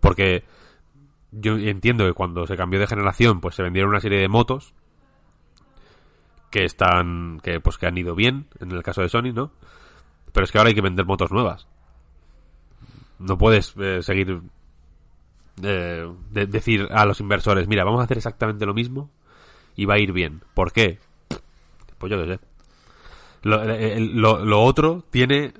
Porque 0.00 0.44
yo 1.30 1.56
entiendo 1.56 2.06
que 2.06 2.12
cuando 2.12 2.46
se 2.46 2.56
cambió 2.56 2.80
de 2.80 2.86
generación, 2.86 3.40
pues 3.40 3.54
se 3.54 3.62
vendieron 3.62 3.90
una 3.90 4.00
serie 4.00 4.20
de 4.20 4.28
motos 4.28 4.74
que 6.50 6.64
están 6.64 7.40
que 7.42 7.60
pues 7.60 7.78
que 7.78 7.86
han 7.86 7.98
ido 7.98 8.14
bien 8.14 8.46
en 8.60 8.72
el 8.72 8.82
caso 8.82 9.02
de 9.02 9.08
Sony, 9.08 9.32
¿no? 9.34 9.50
Pero 10.32 10.44
es 10.44 10.52
que 10.52 10.58
ahora 10.58 10.68
hay 10.68 10.74
que 10.74 10.80
vender 10.80 11.04
motos 11.06 11.30
nuevas. 11.32 11.66
No 13.18 13.36
puedes 13.38 13.74
eh, 13.78 14.02
seguir 14.02 14.40
eh, 15.62 16.12
de- 16.30 16.46
decir 16.46 16.88
a 16.90 17.04
los 17.04 17.20
inversores, 17.20 17.66
mira, 17.68 17.84
vamos 17.84 18.00
a 18.00 18.04
hacer 18.04 18.16
exactamente 18.18 18.64
lo 18.66 18.74
mismo 18.74 19.10
y 19.76 19.84
va 19.86 19.94
a 19.94 19.98
ir 19.98 20.12
bien. 20.12 20.42
¿Por 20.54 20.72
qué? 20.72 20.98
Pues 21.98 22.10
yo 22.10 22.22
qué 22.22 22.34
sé. 22.36 22.40
Lo, 23.42 23.62
eh, 23.64 23.98
lo- 24.00 24.62
otro 24.62 25.04
tiene 25.10 25.52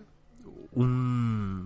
un... 0.72 1.64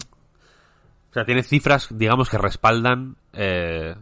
O 1.11 1.13
sea, 1.13 1.25
tiene 1.27 1.43
cifras, 1.43 1.89
digamos, 1.91 2.31
que 2.31 2.39
respaldan 2.39 3.17
eh, 3.35 3.95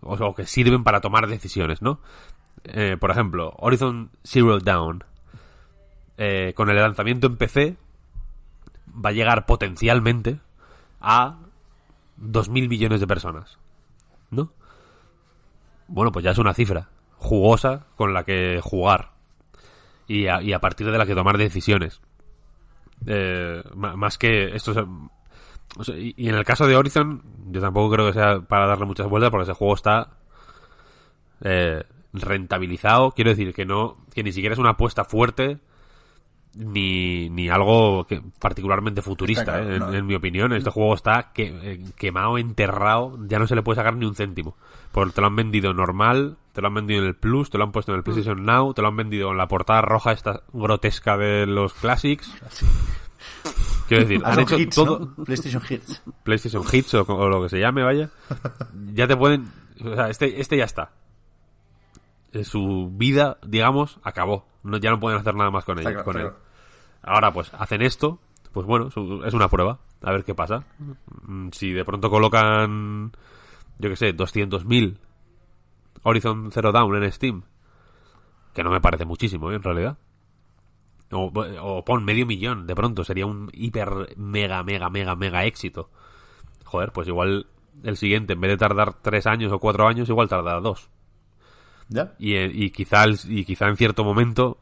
o 0.00 0.34
que 0.34 0.46
sirven 0.46 0.84
para 0.84 1.00
tomar 1.00 1.26
decisiones, 1.26 1.82
¿no? 1.82 1.98
Eh, 2.68 2.96
por 2.98 3.10
ejemplo, 3.10 3.54
Horizon 3.58 4.10
Zero 4.24 4.58
Dawn. 4.60 5.04
eh, 6.18 6.52
con 6.56 6.70
el 6.70 6.76
lanzamiento 6.76 7.26
en 7.26 7.36
PC 7.36 7.76
va 8.88 9.10
a 9.10 9.12
llegar 9.12 9.44
potencialmente 9.46 10.40
a 11.00 11.36
2.000 12.16 12.68
millones 12.68 13.00
de 13.00 13.06
personas. 13.06 13.58
¿No? 14.30 14.50
Bueno, 15.88 16.10
pues 16.12 16.24
ya 16.24 16.30
es 16.30 16.38
una 16.38 16.54
cifra 16.54 16.88
jugosa 17.18 17.86
con 17.96 18.12
la 18.14 18.24
que 18.24 18.60
jugar. 18.62 19.10
Y 20.08 20.26
a, 20.28 20.58
partir 20.60 20.90
de 20.90 20.96
la 20.98 21.04
que 21.06 21.14
tomar 21.14 21.36
decisiones. 21.36 22.00
Eh, 23.06 23.62
más 23.74 24.16
que 24.18 24.54
esto 24.54 24.72
es- 24.72 25.88
y 26.16 26.28
en 26.28 26.34
el 26.36 26.44
caso 26.44 26.66
de 26.66 26.76
Horizon, 26.76 27.22
yo 27.50 27.60
tampoco 27.60 27.94
creo 27.94 28.06
que 28.06 28.12
sea 28.14 28.40
para 28.40 28.66
darle 28.66 28.86
muchas 28.86 29.08
vueltas 29.08 29.30
porque 29.30 29.42
ese 29.44 29.52
juego 29.52 29.74
está 29.74 30.10
eh, 31.42 31.84
rentabilizado. 32.20 33.12
Quiero 33.12 33.30
decir 33.30 33.54
que 33.54 33.64
no, 33.64 33.96
que 34.14 34.22
ni 34.22 34.32
siquiera 34.32 34.52
es 34.52 34.58
una 34.58 34.70
apuesta 34.70 35.04
fuerte 35.04 35.58
ni, 36.54 37.28
ni 37.30 37.48
algo 37.48 38.06
que, 38.06 38.22
particularmente 38.40 39.02
futurista, 39.02 39.44
claro, 39.44 39.70
eh, 39.70 39.76
en, 39.76 39.78
no. 39.78 39.92
en 39.92 40.06
mi 40.06 40.14
opinión. 40.14 40.52
Este 40.52 40.70
juego 40.70 40.94
está 40.94 41.32
que, 41.32 41.48
eh, 41.48 41.84
quemado, 41.96 42.38
enterrado, 42.38 43.18
ya 43.26 43.38
no 43.38 43.46
se 43.46 43.54
le 43.54 43.62
puede 43.62 43.76
sacar 43.76 43.96
ni 43.96 44.06
un 44.06 44.14
céntimo. 44.14 44.56
Porque 44.92 45.12
te 45.12 45.20
lo 45.20 45.26
han 45.26 45.36
vendido 45.36 45.74
normal, 45.74 46.38
te 46.52 46.62
lo 46.62 46.68
han 46.68 46.74
vendido 46.74 47.02
en 47.02 47.08
el 47.08 47.14
Plus, 47.14 47.50
te 47.50 47.58
lo 47.58 47.64
han 47.64 47.72
puesto 47.72 47.92
en 47.92 47.98
el 47.98 48.04
PlayStation 48.04 48.44
Now, 48.44 48.72
te 48.72 48.80
lo 48.80 48.88
han 48.88 48.96
vendido 48.96 49.30
en 49.30 49.36
la 49.36 49.48
portada 49.48 49.82
roja 49.82 50.12
esta 50.12 50.42
grotesca 50.52 51.18
de 51.18 51.46
los 51.46 51.74
Classics. 51.74 52.32
Quiero 53.88 54.04
decir, 54.04 54.22
han 54.24 54.40
hecho 54.40 54.58
hits, 54.58 54.74
todo... 54.74 55.14
¿no? 55.16 55.24
PlayStation 55.24 55.62
Hits. 55.68 56.02
PlayStation 56.24 56.64
Hits 56.72 56.94
o, 56.94 57.02
o 57.02 57.28
lo 57.28 57.42
que 57.42 57.50
se 57.50 57.60
llame, 57.60 57.82
vaya, 57.82 58.10
ya 58.94 59.06
te 59.06 59.16
pueden... 59.16 59.48
O 59.84 59.94
sea, 59.94 60.08
este, 60.08 60.40
este 60.40 60.56
ya 60.56 60.64
está. 60.64 60.90
Eh, 62.32 62.44
Su 62.44 62.90
vida, 62.92 63.38
digamos, 63.46 63.98
acabó. 64.02 64.46
No, 64.62 64.76
ya 64.78 64.90
no 64.90 65.00
pueden 65.00 65.18
hacer 65.20 65.34
nada 65.34 65.50
más 65.50 65.64
con, 65.64 65.78
ella, 65.78 65.90
claro, 65.90 66.04
con 66.04 66.18
él. 66.18 66.30
Ahora, 67.02 67.32
pues, 67.32 67.52
hacen 67.54 67.82
esto, 67.82 68.18
pues 68.52 68.66
bueno, 68.66 68.90
su- 68.90 69.22
es 69.24 69.32
una 69.34 69.48
prueba, 69.48 69.78
a 70.02 70.10
ver 70.12 70.24
qué 70.24 70.34
pasa. 70.34 70.64
Mm, 71.26 71.48
Si 71.52 71.72
de 71.72 71.84
pronto 71.84 72.10
colocan, 72.10 73.12
yo 73.78 73.88
qué 73.90 73.96
sé, 73.96 74.12
200.000 74.12 74.98
Horizon 76.02 76.50
Zero 76.52 76.72
Dawn 76.72 77.02
en 77.02 77.12
Steam, 77.12 77.42
que 78.54 78.64
no 78.64 78.70
me 78.70 78.80
parece 78.80 79.04
muchísimo, 79.04 79.50
¿eh? 79.52 79.56
en 79.56 79.62
realidad. 79.62 79.98
O, 81.12 81.30
o 81.62 81.84
pon 81.84 82.04
medio 82.04 82.26
millón, 82.26 82.66
de 82.66 82.74
pronto, 82.74 83.04
sería 83.04 83.26
un 83.26 83.48
hiper, 83.52 84.14
mega, 84.16 84.62
mega, 84.64 84.90
mega, 84.90 85.14
mega 85.14 85.44
éxito. 85.44 85.90
Joder, 86.64 86.90
pues 86.90 87.06
igual 87.06 87.46
el 87.84 87.96
siguiente, 87.96 88.32
en 88.32 88.40
vez 88.40 88.50
de 88.50 88.56
tardar 88.56 88.94
tres 88.94 89.26
años 89.28 89.52
o 89.52 89.60
cuatro 89.60 89.86
años, 89.86 90.08
igual 90.08 90.28
tardará 90.28 90.58
dos. 90.60 90.88
¿Ya? 91.88 92.14
Y, 92.18 92.34
eh, 92.34 92.50
y, 92.52 92.70
quizá, 92.70 93.04
y 93.24 93.44
quizá 93.44 93.68
en 93.68 93.76
cierto 93.76 94.04
momento 94.04 94.58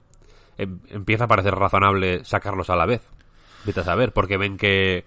em- 0.59 0.81
empieza 0.89 1.25
a 1.25 1.29
parecer 1.29 1.55
razonable 1.55 2.25
sacarlos 2.25 2.71
a 2.71 2.77
la 2.77 2.87
vez. 2.87 3.03
Vete 3.65 3.81
a 3.81 3.85
saber, 3.85 4.13
porque 4.13 4.37
ven 4.37 4.57
que, 4.59 5.05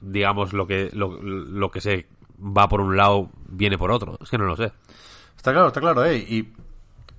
digamos, 0.00 0.52
lo 0.52 0.66
que, 0.66 0.90
lo, 0.92 1.20
lo 1.22 1.70
que 1.70 1.80
se 1.80 2.06
va 2.38 2.68
por 2.68 2.80
un 2.80 2.96
lado 2.96 3.30
viene 3.48 3.78
por 3.78 3.90
otro. 3.90 4.18
Es 4.22 4.30
que 4.30 4.38
no 4.38 4.44
lo 4.44 4.56
sé. 4.56 4.72
Está 5.36 5.52
claro, 5.52 5.68
está 5.68 5.80
claro, 5.80 6.04
¿eh? 6.04 6.16
Y 6.16 6.52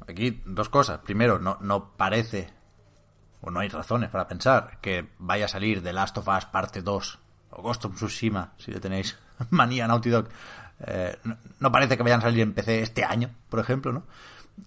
aquí 0.08 0.42
dos 0.46 0.70
cosas. 0.70 1.00
Primero, 1.00 1.40
no, 1.40 1.58
no 1.62 1.92
parece, 1.96 2.50
o 3.42 3.52
no 3.52 3.60
hay 3.60 3.70
razones 3.70 4.10
para 4.10 4.28
pensar, 4.28 4.80
que 4.82 5.10
vaya 5.20 5.46
a 5.46 5.50
salir 5.50 5.84
The 5.84 5.94
Last 5.94 6.18
of 6.18 6.28
Us 6.28 6.46
parte 6.46 6.82
2 6.82 7.20
o 7.52 7.62
Ghost 7.62 7.86
of 7.86 7.96
Tsushima, 7.96 8.54
si 8.58 8.72
le 8.72 8.80
tenéis 8.80 9.18
manía 9.52 9.88
Naughty 9.88 10.10
Dog. 10.10 10.28
Eh, 10.80 11.18
no, 11.60 11.72
parece 11.72 11.98
que 11.98 12.04
vayan 12.04 12.20
a 12.20 12.24
salir 12.24 12.42
en 12.42 12.54
PC 12.54 12.82
este 12.82 13.04
año, 13.04 13.30
por 13.50 13.60
ejemplo, 13.60 13.92
¿no? 13.92 14.04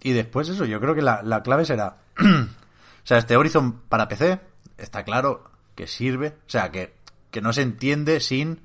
Y 0.01 0.13
después 0.13 0.49
eso, 0.49 0.65
yo 0.65 0.81
creo 0.81 0.95
que 0.95 1.03
la, 1.03 1.23
la 1.23 1.43
clave 1.43 1.65
será... 1.65 1.99
o 2.19 3.07
sea, 3.07 3.19
este 3.19 3.37
Horizon 3.37 3.81
para 3.89 4.09
PC 4.09 4.41
está 4.79 5.05
claro 5.05 5.51
que 5.75 5.87
sirve, 5.87 6.29
o 6.47 6.51
sea, 6.51 6.71
que, 6.71 6.95
que 7.31 7.41
no 7.41 7.53
se 7.53 7.63
entiende 7.63 8.21
sin 8.21 8.61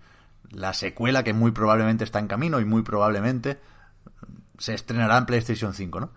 la 0.49 0.73
secuela 0.73 1.23
que 1.23 1.33
muy 1.33 1.51
probablemente 1.51 2.03
está 2.03 2.19
en 2.19 2.27
camino 2.27 2.59
y 2.59 2.65
muy 2.65 2.81
probablemente 2.81 3.59
se 4.57 4.73
estrenará 4.73 5.17
en 5.17 5.25
PlayStation 5.25 5.73
5, 5.73 5.99
¿no? 5.99 6.09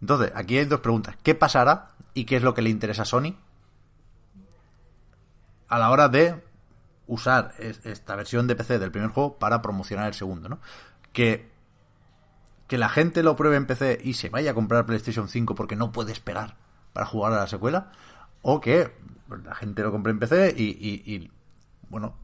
Entonces, 0.00 0.32
aquí 0.34 0.58
hay 0.58 0.64
dos 0.64 0.80
preguntas. 0.80 1.16
¿Qué 1.22 1.34
pasará 1.34 1.90
y 2.14 2.24
qué 2.24 2.36
es 2.36 2.42
lo 2.42 2.54
que 2.54 2.62
le 2.62 2.70
interesa 2.70 3.02
a 3.02 3.06
Sony 3.06 3.36
a 5.68 5.78
la 5.78 5.90
hora 5.90 6.08
de 6.08 6.34
usar 7.06 7.54
es- 7.58 7.84
esta 7.84 8.16
versión 8.16 8.46
de 8.46 8.56
PC 8.56 8.78
del 8.78 8.90
primer 8.92 9.10
juego 9.10 9.38
para 9.38 9.62
promocionar 9.62 10.06
el 10.08 10.14
segundo, 10.14 10.48
¿no? 10.48 10.58
Que, 11.12 11.50
que 12.68 12.78
la 12.78 12.88
gente 12.88 13.22
lo 13.22 13.36
pruebe 13.36 13.56
en 13.56 13.66
PC 13.66 13.98
y 14.02 14.14
se 14.14 14.28
vaya 14.30 14.52
a 14.52 14.54
comprar 14.54 14.86
PlayStation 14.86 15.28
5 15.28 15.54
porque 15.54 15.76
no 15.76 15.92
puede 15.92 16.12
esperar 16.12 16.56
para 16.92 17.06
jugar 17.06 17.32
a 17.32 17.36
la 17.36 17.46
secuela, 17.46 17.90
o 18.42 18.60
que 18.60 18.92
la 19.44 19.54
gente 19.54 19.82
lo 19.82 19.90
compre 19.92 20.12
en 20.12 20.18
PC 20.18 20.54
y, 20.56 20.64
y- 20.64 21.30
bueno, 21.88 22.14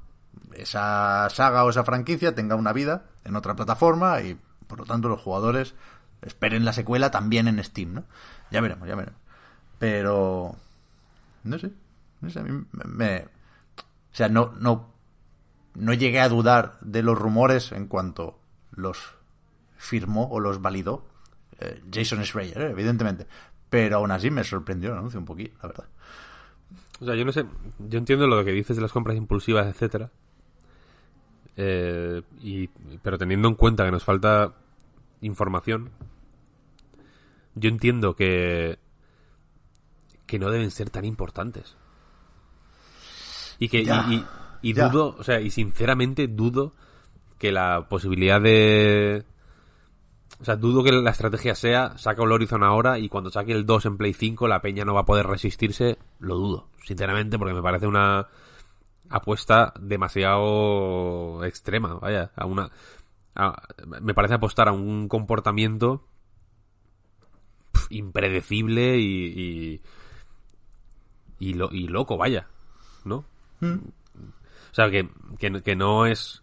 esa 0.54 1.28
saga 1.30 1.64
o 1.64 1.70
esa 1.70 1.84
franquicia 1.84 2.34
tenga 2.34 2.56
una 2.56 2.72
vida 2.72 3.04
en 3.24 3.36
otra 3.36 3.54
plataforma 3.56 4.20
y 4.22 4.38
por 4.66 4.78
lo 4.78 4.84
tanto 4.86 5.08
los 5.08 5.20
jugadores 5.20 5.74
esperen 6.22 6.64
la 6.64 6.72
secuela 6.72 7.10
también 7.10 7.48
en 7.48 7.62
Steam, 7.62 7.94
¿no? 7.94 8.04
Ya 8.50 8.60
veremos, 8.60 8.88
ya 8.88 8.94
veremos. 8.94 9.20
Pero 9.78 10.56
no 11.44 11.58
sé, 11.58 11.70
no 12.20 12.30
sé, 12.30 12.40
a 12.40 12.42
mí 12.42 12.64
me, 12.72 13.26
sea, 14.18 14.28
no 14.28 14.52
no 14.58 14.92
no 15.74 15.94
llegué 15.94 16.20
a 16.20 16.28
dudar 16.28 16.78
de 16.80 17.02
los 17.02 17.16
rumores 17.16 17.72
en 17.72 17.86
cuanto 17.86 18.38
los 18.72 19.14
firmó 19.76 20.28
o 20.30 20.40
los 20.40 20.60
validó 20.60 21.04
eh, 21.60 21.82
Jason 21.92 22.24
Schreier, 22.24 22.60
eh, 22.60 22.70
evidentemente, 22.70 23.26
pero 23.70 23.96
aún 23.96 24.10
así 24.10 24.30
me 24.30 24.44
sorprendió 24.44 24.92
el 24.92 24.98
anuncio 24.98 25.20
un 25.20 25.26
poquito, 25.26 25.56
la 25.62 25.68
verdad. 25.68 25.88
O 27.00 27.04
sea, 27.04 27.14
yo 27.14 27.24
no 27.24 27.32
sé. 27.32 27.44
Yo 27.78 27.98
entiendo 27.98 28.26
lo 28.26 28.44
que 28.44 28.52
dices 28.52 28.76
de 28.76 28.82
las 28.82 28.92
compras 28.92 29.16
impulsivas, 29.16 29.66
etcétera. 29.66 30.10
Eh, 31.56 32.22
y, 32.40 32.68
pero 33.02 33.18
teniendo 33.18 33.48
en 33.48 33.54
cuenta 33.54 33.84
que 33.84 33.90
nos 33.90 34.04
falta 34.04 34.54
información, 35.20 35.90
yo 37.54 37.68
entiendo 37.68 38.14
que 38.14 38.78
que 40.26 40.38
no 40.38 40.50
deben 40.50 40.70
ser 40.70 40.90
tan 40.90 41.04
importantes. 41.04 41.76
Y 43.58 43.68
que 43.68 43.80
y- 43.80 43.84
Ya, 43.86 44.04
y, 44.10 44.24
y 44.62 44.72
dudo, 44.90 45.16
o 45.18 45.24
sea, 45.24 45.40
y 45.40 45.50
sinceramente 45.50 46.26
dudo 46.28 46.72
que 47.38 47.52
la 47.52 47.86
posibilidad 47.88 48.40
de 48.40 49.24
o 50.40 50.44
sea, 50.44 50.56
dudo 50.56 50.84
que 50.84 50.92
la 50.92 51.10
estrategia 51.10 51.54
sea 51.56 51.98
saca 51.98 52.22
el 52.22 52.30
Horizon 52.32 52.62
ahora 52.62 52.98
y 52.98 53.08
cuando 53.08 53.30
saque 53.30 53.52
el 53.52 53.66
2 53.66 53.86
en 53.86 53.96
Play 53.96 54.12
5 54.14 54.46
la 54.46 54.60
peña 54.62 54.84
no 54.84 54.94
va 54.94 55.00
a 55.00 55.04
poder 55.06 55.26
resistirse. 55.26 55.98
Lo 56.20 56.36
dudo, 56.36 56.68
sinceramente, 56.84 57.38
porque 57.38 57.54
me 57.54 57.62
parece 57.62 57.86
una 57.88 58.28
apuesta 59.10 59.72
demasiado 59.80 61.44
extrema, 61.44 61.94
vaya, 61.94 62.30
a 62.36 62.46
una 62.46 62.70
a- 63.34 63.62
me 64.00 64.14
parece 64.14 64.34
apostar 64.34 64.68
a 64.68 64.72
un 64.72 65.08
comportamiento 65.08 66.04
impredecible 67.90 68.98
y 68.98 69.80
y, 71.40 71.48
y, 71.50 71.54
lo- 71.54 71.72
y 71.72 71.88
loco, 71.88 72.16
vaya, 72.16 72.46
¿no? 73.04 73.24
O 73.60 74.74
sea, 74.74 74.90
que, 74.90 75.08
que, 75.38 75.62
que 75.62 75.76
no 75.76 76.06
es 76.06 76.42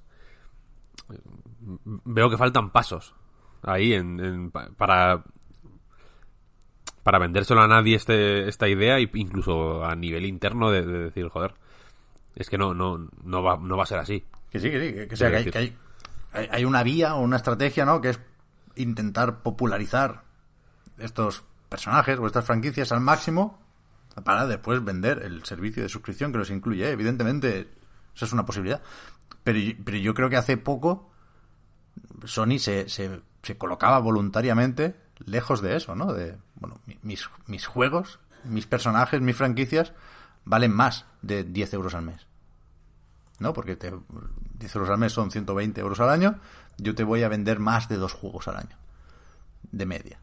veo 2.05 2.29
que 2.29 2.37
faltan 2.37 2.71
pasos 2.71 3.13
ahí 3.63 3.93
en, 3.93 4.19
en- 4.19 4.51
pa- 4.51 4.69
para 4.77 5.23
para 7.03 7.19
vendérselo 7.19 7.61
a 7.61 7.67
nadie 7.67 7.95
este, 7.95 8.47
esta 8.49 8.67
idea 8.67 8.99
incluso 8.99 9.85
a 9.85 9.95
nivel 9.95 10.25
interno 10.25 10.71
de, 10.71 10.83
de 10.85 10.99
decir 11.05 11.27
joder 11.29 11.53
es 12.35 12.49
que 12.49 12.57
no 12.57 12.73
no 12.73 13.07
no 13.23 13.43
va 13.43 13.57
no 13.57 13.77
va 13.77 13.83
a 13.83 13.87
ser 13.87 13.99
así 13.99 14.23
Que 14.51 14.59
sí, 14.59 14.69
que 14.71 14.79
sí, 14.87 14.93
que, 14.93 15.07
que 15.07 15.15
sea, 15.15 15.29
que 15.29 15.37
hay, 15.37 15.45
que 15.51 15.57
hay- 15.57 16.49
hay 16.51 16.65
una 16.65 16.83
vía 16.83 17.15
o 17.15 17.21
una 17.21 17.37
estrategia, 17.37 17.85
¿no? 17.85 18.01
Que 18.01 18.09
es 18.09 18.19
intentar 18.75 19.41
popularizar 19.41 20.23
estos 20.97 21.43
personajes 21.69 22.19
o 22.19 22.27
estas 22.27 22.43
franquicias 22.45 22.91
al 22.91 22.99
máximo 23.01 23.57
para 24.23 24.47
después 24.47 24.83
vender 24.83 25.19
el 25.23 25.43
servicio 25.45 25.83
de 25.83 25.89
suscripción 25.89 26.31
que 26.31 26.37
los 26.37 26.49
incluye. 26.49 26.87
¿eh? 26.87 26.91
Evidentemente, 26.91 27.69
eso 28.15 28.25
es 28.25 28.33
una 28.33 28.45
posibilidad. 28.45 28.81
Pero, 29.43 29.59
pero 29.83 29.97
yo 29.97 30.13
creo 30.13 30.29
que 30.29 30.37
hace 30.37 30.57
poco 30.57 31.11
Sony 32.23 32.57
se, 32.59 32.89
se, 32.89 33.21
se 33.43 33.57
colocaba 33.57 33.99
voluntariamente 33.99 34.95
lejos 35.25 35.61
de 35.61 35.75
eso, 35.75 35.95
¿no? 35.95 36.13
De, 36.13 36.37
bueno, 36.55 36.79
mi- 36.85 36.97
mis, 37.03 37.29
mis 37.47 37.65
juegos, 37.65 38.19
mis 38.43 38.65
personajes, 38.67 39.21
mis 39.21 39.35
franquicias 39.35 39.93
valen 40.45 40.71
más 40.73 41.05
de 41.21 41.43
10 41.43 41.73
euros 41.73 41.93
al 41.95 42.03
mes. 42.03 42.27
¿no? 43.39 43.51
Porque 43.53 43.75
te, 43.75 43.91
10 44.59 44.75
euros 44.75 44.89
al 44.89 44.97
mes 44.97 45.11
son 45.11 45.29
120 45.31 45.81
euros 45.81 45.99
al 45.99 46.09
año. 46.09 46.39
Yo 46.77 46.95
te 46.95 47.03
voy 47.03 47.23
a 47.23 47.27
vender 47.29 47.59
más 47.59 47.89
de 47.89 47.97
dos 47.97 48.13
juegos 48.13 48.47
al 48.47 48.57
año. 48.57 48.77
De 49.71 49.85
media. 49.85 50.19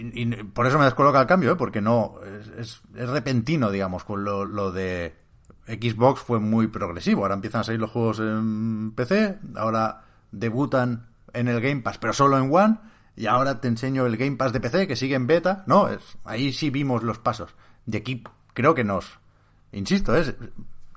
Y, 0.00 0.26
por 0.44 0.66
eso 0.66 0.78
me 0.78 0.84
descoloca 0.84 1.20
el 1.20 1.26
cambio, 1.26 1.52
¿eh? 1.52 1.56
Porque 1.56 1.80
no. 1.80 2.14
Es, 2.24 2.48
es- 2.58 2.80
es 2.94 3.08
repentino, 3.08 3.70
digamos. 3.70 4.04
Con 4.04 4.24
lo, 4.24 4.44
lo 4.44 4.70
de 4.72 5.14
Xbox 5.66 6.20
fue 6.20 6.38
muy 6.40 6.68
progresivo. 6.68 7.22
Ahora 7.22 7.34
empiezan 7.34 7.62
a 7.62 7.64
salir 7.64 7.80
los 7.80 7.90
juegos 7.90 8.20
en 8.20 8.92
PC. 8.94 9.38
Ahora 9.56 10.04
debutan 10.30 11.06
en 11.32 11.48
el 11.48 11.60
Game 11.60 11.80
Pass, 11.82 11.98
pero 11.98 12.12
solo 12.12 12.38
en 12.38 12.52
One. 12.54 12.78
Y 13.16 13.26
ahora 13.26 13.60
te 13.60 13.66
enseño 13.68 14.06
el 14.06 14.16
Game 14.16 14.36
Pass 14.36 14.52
de 14.52 14.60
PC 14.60 14.86
que 14.86 14.94
sigue 14.96 15.16
en 15.16 15.26
beta. 15.26 15.64
No, 15.66 15.88
es, 15.88 16.00
ahí 16.24 16.52
sí 16.52 16.70
vimos 16.70 17.02
los 17.02 17.18
pasos. 17.18 17.54
Y 17.86 17.96
aquí 17.96 18.22
creo 18.54 18.74
que 18.74 18.84
nos. 18.84 19.18
Insisto, 19.72 20.14
es 20.14 20.34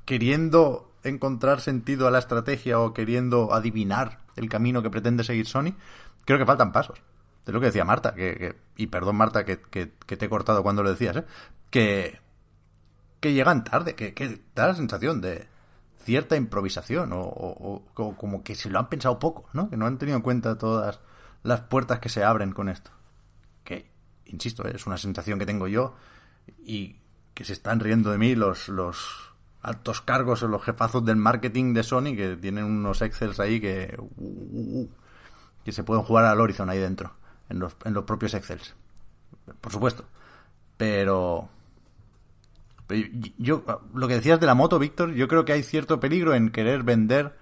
queriendo 0.05 0.91
encontrar 1.03 1.61
sentido 1.61 2.07
a 2.07 2.11
la 2.11 2.19
estrategia 2.19 2.79
o 2.79 2.93
queriendo 2.93 3.53
adivinar 3.53 4.19
el 4.35 4.49
camino 4.49 4.81
que 4.83 4.89
pretende 4.89 5.23
seguir 5.23 5.47
Sony, 5.47 5.73
creo 6.25 6.37
que 6.37 6.45
faltan 6.45 6.71
pasos. 6.71 7.01
Es 7.45 7.53
lo 7.53 7.59
que 7.59 7.67
decía 7.67 7.85
Marta, 7.85 8.13
que, 8.13 8.55
y 8.77 8.87
perdón 8.87 9.15
Marta 9.15 9.45
que, 9.45 9.59
que- 9.59 9.87
te 9.87 10.25
he 10.25 10.29
cortado 10.29 10.61
cuando 10.63 10.83
lo 10.83 10.89
decías, 10.91 11.17
¿eh? 11.17 11.25
que, 11.69 12.19
que 13.19 13.33
llegan 13.33 13.63
tarde, 13.63 13.95
que, 13.95 14.41
da 14.55 14.67
la 14.67 14.75
sensación 14.75 15.21
de 15.21 15.47
cierta 16.03 16.35
improvisación 16.35 17.13
o, 17.13 17.21
o- 17.21 17.83
o- 17.95 18.15
como 18.15 18.43
que 18.43 18.55
se 18.55 18.69
lo 18.69 18.79
han 18.79 18.89
pensado 18.89 19.17
poco, 19.19 19.49
¿no? 19.53 19.69
Que 19.69 19.77
no 19.77 19.85
han 19.87 19.97
tenido 19.97 20.17
en 20.17 20.23
cuenta 20.23 20.57
todas 20.57 20.99
las 21.43 21.61
puertas 21.61 21.99
que 21.99 22.09
se 22.09 22.23
abren 22.23 22.51
con 22.51 22.69
esto. 22.69 22.91
Que, 23.63 23.89
insisto, 24.25 24.67
es 24.67 24.85
una 24.87 24.97
sensación 24.97 25.37
que 25.39 25.45
tengo 25.45 25.67
yo 25.67 25.95
y 26.63 26.97
que 27.33 27.43
se 27.45 27.53
están 27.53 27.79
riendo 27.79 28.11
de 28.11 28.17
mí 28.17 28.35
los, 28.35 28.67
los 28.69 29.31
altos 29.61 30.01
cargos 30.01 30.43
o 30.43 30.47
los 30.47 30.63
jefazos 30.63 31.05
del 31.05 31.15
marketing 31.17 31.73
de 31.73 31.83
Sony 31.83 32.15
que 32.15 32.37
tienen 32.39 32.65
unos 32.65 33.01
Excels 33.01 33.39
ahí 33.39 33.59
que 33.61 33.95
uh, 33.97 34.03
uh, 34.17 34.81
uh, 34.81 34.89
que 35.63 35.71
se 35.71 35.83
pueden 35.83 36.03
jugar 36.03 36.25
al 36.25 36.39
Horizon 36.41 36.69
ahí 36.69 36.79
dentro 36.79 37.13
en 37.51 37.59
los, 37.59 37.75
en 37.85 37.93
los 37.93 38.03
propios 38.05 38.33
Excels 38.33 38.75
por 39.59 39.71
supuesto 39.71 40.05
pero, 40.77 41.49
pero 42.87 43.07
yo 43.37 43.63
lo 43.93 44.07
que 44.07 44.15
decías 44.15 44.39
de 44.39 44.47
la 44.47 44.55
moto 44.55 44.79
Víctor 44.79 45.13
yo 45.13 45.27
creo 45.27 45.45
que 45.45 45.53
hay 45.53 45.63
cierto 45.63 45.99
peligro 45.99 46.33
en 46.33 46.51
querer 46.51 46.83
vender 46.83 47.37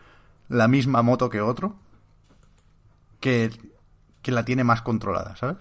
la 0.50 0.68
misma 0.68 1.02
moto 1.02 1.30
que 1.30 1.42
otro 1.42 1.76
que, 3.20 3.52
que 4.22 4.32
la 4.32 4.44
tiene 4.44 4.64
más 4.64 4.82
controlada 4.82 5.36
¿sabes? 5.36 5.58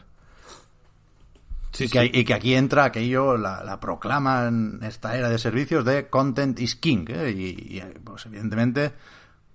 Sí, 1.73 1.85
y, 1.85 1.89
que, 1.89 2.01
sí. 2.01 2.11
y 2.13 2.25
que 2.25 2.35
aquí 2.35 2.55
entra 2.55 2.85
aquello, 2.85 3.37
la, 3.37 3.63
la 3.63 3.79
proclaman 3.79 4.81
esta 4.83 5.17
era 5.17 5.29
de 5.29 5.39
servicios 5.39 5.85
de 5.85 6.09
content 6.09 6.59
is 6.61 6.75
king. 6.75 7.05
¿eh? 7.09 7.31
Y, 7.31 7.79
y, 7.79 7.83
pues 8.03 8.27
evidentemente 8.27 8.93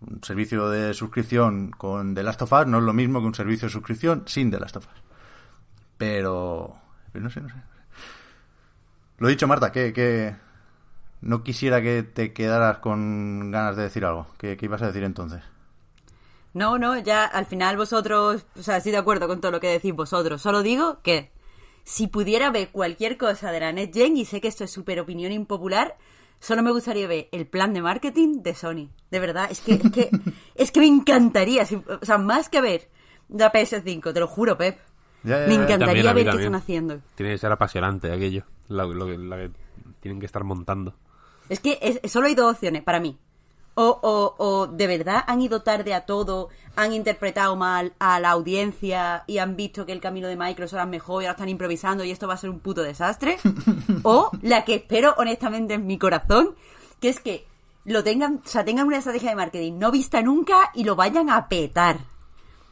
un 0.07 0.23
servicio 0.23 0.69
de 0.69 0.93
suscripción 0.93 1.71
con 1.71 2.15
The 2.15 2.23
Last 2.23 2.41
of 2.41 2.51
Us 2.51 2.67
no 2.67 2.79
es 2.79 2.83
lo 2.83 2.93
mismo 2.93 3.19
que 3.19 3.27
un 3.27 3.35
servicio 3.35 3.67
de 3.67 3.71
suscripción 3.71 4.23
sin 4.25 4.51
The 4.51 4.59
Last 4.59 4.77
of 4.77 4.87
Us. 4.87 5.01
Pero, 5.97 6.75
no 7.13 7.29
sé, 7.29 7.41
no 7.41 7.49
sé. 7.49 7.55
Lo 9.17 9.27
dicho, 9.27 9.47
Marta, 9.47 9.71
que, 9.71 9.93
que 9.93 10.35
no 11.21 11.43
quisiera 11.43 11.81
que 11.81 12.03
te 12.03 12.33
quedaras 12.33 12.79
con 12.79 13.51
ganas 13.51 13.75
de 13.75 13.83
decir 13.83 14.05
algo. 14.05 14.27
¿Qué, 14.37 14.57
qué 14.57 14.65
ibas 14.65 14.81
a 14.81 14.87
decir 14.87 15.03
entonces? 15.03 15.41
No, 16.53 16.77
no, 16.77 16.97
ya 16.99 17.25
al 17.25 17.45
final 17.45 17.77
vosotros, 17.77 18.45
o 18.57 18.61
sea, 18.61 18.77
estoy 18.77 18.91
de 18.91 18.99
acuerdo 18.99 19.27
con 19.27 19.41
todo 19.41 19.51
lo 19.51 19.59
que 19.59 19.69
decís 19.69 19.93
vosotros. 19.93 20.41
Solo 20.41 20.61
digo 20.61 20.99
que 21.01 21.31
si 21.83 22.07
pudiera 22.07 22.51
ver 22.51 22.69
cualquier 22.71 23.17
cosa 23.17 23.51
de 23.51 23.59
la 23.59 23.71
NetGen, 23.71 24.17
y 24.17 24.25
sé 24.25 24.39
que 24.39 24.47
esto 24.47 24.63
es 24.63 24.71
súper 24.71 24.99
opinión 24.99 25.31
impopular, 25.31 25.97
solo 26.39 26.61
me 26.63 26.71
gustaría 26.71 27.07
ver 27.07 27.27
el 27.31 27.47
plan 27.47 27.73
de 27.73 27.81
marketing 27.81 28.41
de 28.43 28.53
Sony. 28.55 28.89
De 29.11 29.19
verdad, 29.19 29.47
es 29.49 29.59
que, 29.61 29.73
es 29.73 29.91
que, 29.91 30.09
es 30.55 30.71
que 30.71 30.79
me 30.79 30.87
encantaría, 30.87 31.65
si- 31.65 31.75
o 31.75 32.05
sea, 32.05 32.17
más 32.17 32.49
que 32.49 32.61
ver 32.61 32.89
la 33.29 33.51
PS5, 33.51 34.13
te 34.13 34.19
lo 34.19 34.27
juro, 34.27 34.57
Pep. 34.57 34.77
Ya, 35.23 35.41
ya, 35.41 35.47
Me 35.47 35.53
encantaría 35.55 36.03
También, 36.03 36.05
ver 36.15 36.23
qué 36.25 36.29
también. 36.31 36.39
están 36.47 36.55
haciendo. 36.55 36.99
Tiene 37.15 37.31
que 37.33 37.37
ser 37.37 37.51
apasionante 37.51 38.11
aquello, 38.11 38.43
la, 38.67 38.83
lo 38.85 39.05
que, 39.05 39.17
la 39.17 39.37
que 39.37 39.51
tienen 40.01 40.19
que 40.19 40.25
estar 40.25 40.43
montando. 40.43 40.95
Es 41.49 41.59
que 41.59 41.79
es- 41.81 42.11
solo 42.11 42.27
hay 42.27 42.35
dos 42.35 42.53
opciones 42.55 42.83
para 42.83 42.99
mí. 42.99 43.17
O, 43.75 43.99
o, 44.03 44.35
o 44.37 44.67
de 44.67 44.85
verdad 44.85 45.23
han 45.25 45.41
ido 45.41 45.63
tarde 45.63 45.95
a 45.95 46.05
todo, 46.05 46.49
han 46.75 46.93
interpretado 46.93 47.55
mal 47.55 47.93
a 47.99 48.19
la 48.19 48.31
audiencia 48.31 49.23
y 49.27 49.39
han 49.39 49.55
visto 49.55 49.85
que 49.85 49.91
el 49.91 50.01
camino 50.01 50.27
de 50.27 50.35
Microsoft 50.35 50.75
era 50.75 50.85
mejor 50.85 51.23
y 51.23 51.25
ahora 51.25 51.33
están 51.33 51.49
improvisando 51.49 52.03
y 52.03 52.11
esto 52.11 52.27
va 52.27 52.35
a 52.35 52.37
ser 52.37 52.49
un 52.49 52.59
puto 52.59 52.83
desastre. 52.83 53.37
o 54.03 54.31
la 54.41 54.63
que 54.63 54.75
espero 54.75 55.15
honestamente 55.17 55.75
en 55.75 55.87
mi 55.87 55.97
corazón, 55.97 56.55
que 56.99 57.09
es 57.09 57.19
que 57.19 57.45
lo 57.85 58.03
tengan, 58.03 58.41
o 58.45 58.47
sea, 58.47 58.63
tengan 58.63 58.87
una 58.87 58.97
estrategia 58.97 59.31
de 59.31 59.35
marketing 59.35 59.73
no 59.77 59.91
vista 59.91 60.21
nunca 60.21 60.71
y 60.73 60.83
lo 60.83 60.95
vayan 60.95 61.29
a 61.29 61.47
petar. 61.47 61.97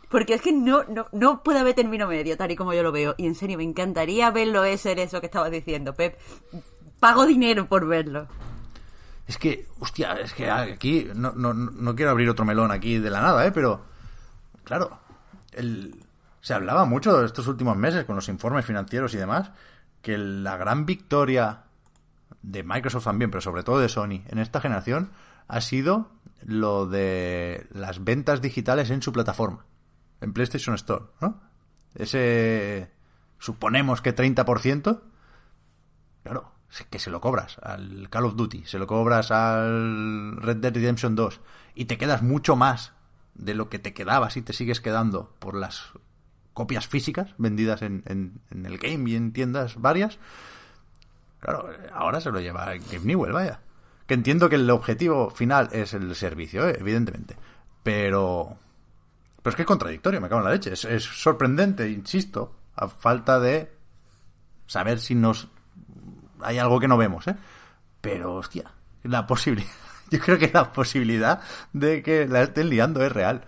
Porque 0.10 0.34
es 0.34 0.42
que 0.42 0.52
no, 0.52 0.84
no, 0.84 1.08
no 1.14 1.42
puede 1.42 1.60
haber 1.60 1.74
término 1.74 2.06
medio, 2.06 2.36
tal 2.36 2.52
y 2.52 2.56
como 2.58 2.74
yo 2.74 2.84
lo 2.84 2.92
veo. 2.92 3.16
Y 3.18 3.28
en 3.28 3.36
serio, 3.36 3.58
me 3.58 3.64
encantaría 3.64 4.30
verlo 4.30 4.64
ser 4.78 5.00
eso 5.00 5.22
que 5.22 5.28
estabas 5.28 5.52
diciendo, 5.52 5.94
Pep. 5.94 6.18
Pago 7.00 7.26
dinero 7.26 7.68
por 7.68 7.88
verlo. 7.88 8.28
Es 9.32 9.38
que, 9.38 9.66
hostia, 9.80 10.20
es 10.20 10.34
que 10.34 10.52
aquí 10.52 11.08
no, 11.16 11.32
no, 11.32 11.54
no 11.54 11.96
quiero 11.96 12.12
abrir 12.12 12.30
otro 12.30 12.44
melón 12.44 12.70
aquí 12.70 13.00
de 13.00 13.10
la 13.10 13.22
nada, 13.22 13.48
¿eh? 13.48 13.54
Pero, 13.54 13.80
claro, 14.66 15.00
se 16.42 16.54
hablaba 16.54 16.84
mucho 16.84 17.24
estos 17.24 17.48
últimos 17.48 17.78
meses 17.78 18.04
con 18.04 18.18
los 18.18 18.28
informes 18.28 18.66
financieros 18.66 19.14
y 19.14 19.18
demás, 19.18 19.52
que 20.02 20.18
la 20.18 20.58
gran 20.58 20.86
victoria 20.86 21.64
de 22.42 22.64
Microsoft 22.64 23.06
también, 23.06 23.32
pero 23.32 23.40
sobre 23.40 23.64
todo 23.64 23.80
de 23.80 23.88
Sony 23.88 24.22
en 24.28 24.38
esta 24.38 24.60
generación, 24.60 25.12
ha 25.48 25.62
sido 25.62 26.10
lo 26.44 26.86
de 26.88 27.68
las 27.72 28.04
ventas 28.04 28.42
digitales 28.42 28.90
en 28.90 29.02
su 29.02 29.14
plataforma, 29.14 29.64
en 30.20 30.34
PlayStation 30.34 30.76
Store, 30.76 31.06
¿no? 31.22 31.40
Ese, 31.96 32.92
suponemos 33.40 34.02
que 34.02 34.14
30%, 34.14 35.00
Claro, 36.24 36.52
que 36.90 37.00
se 37.00 37.10
lo 37.10 37.20
cobras 37.22 37.58
al 37.62 38.10
Call 38.10 38.26
of 38.26 38.36
Duty, 38.36 38.64
se 38.66 38.80
lo 38.80 38.88
cobras 38.88 39.32
al 39.32 40.38
Red 40.38 40.58
Dead 40.58 40.74
Redemption 40.74 41.16
2 41.16 41.42
y 41.76 41.86
te 41.86 41.98
quedas 41.98 42.22
mucho 42.22 42.56
más 42.56 42.94
de 43.36 43.54
lo 43.56 43.70
que 43.70 43.80
te 43.80 43.94
quedabas 43.94 44.38
y 44.38 44.42
te 44.42 44.54
sigues 44.54 44.82
quedando 44.82 45.36
por 45.40 45.56
las 45.56 45.92
copias 46.54 46.88
físicas 46.88 47.34
vendidas 47.38 47.82
en, 47.82 48.04
en- 48.08 48.42
en 48.52 48.66
el 48.66 48.78
game 48.78 49.10
y 49.10 49.16
en 49.16 49.32
tiendas 49.34 49.80
varias. 49.82 50.20
Claro, 51.40 51.70
ahora 51.94 52.22
se 52.22 52.32
lo 52.32 52.40
lleva 52.40 52.66
Gabe 52.66 53.00
Newell, 53.04 53.32
vaya. 53.34 53.62
Que 54.06 54.14
entiendo 54.14 54.50
que 54.50 54.56
el 54.56 54.70
objetivo 54.70 55.30
final 55.30 55.70
es 55.72 55.94
el 55.94 56.14
servicio, 56.16 56.68
¿eh? 56.68 56.78
evidentemente. 56.80 57.36
Pero... 57.84 58.58
Pero 59.42 59.50
es 59.52 59.56
que 59.56 59.64
es 59.64 59.68
contradictorio, 59.68 60.22
me 60.22 60.30
cago 60.30 60.42
en 60.42 60.46
la 60.46 60.52
leche. 60.54 60.72
Es 60.74 61.04
sorprendente, 61.04 61.90
insisto, 61.90 62.54
a 62.76 62.88
falta 62.90 63.40
de 63.40 63.72
saber 64.68 65.00
si 65.00 65.16
nos 65.16 65.48
hay 66.44 66.58
algo 66.58 66.80
que 66.80 66.88
no 66.88 66.98
vemos, 66.98 67.28
¿eh? 67.28 67.36
Pero, 68.02 68.36
hostia, 68.36 68.72
la 69.04 69.28
posibilidad. 69.28 69.72
Yo 70.12 70.20
creo 70.20 70.38
que 70.38 70.52
la 70.54 70.74
posibilidad 70.74 71.42
de 71.74 72.04
que 72.04 72.28
la 72.28 72.44
estén 72.44 72.70
liando 72.70 73.04
es 73.04 73.12
real. 73.12 73.44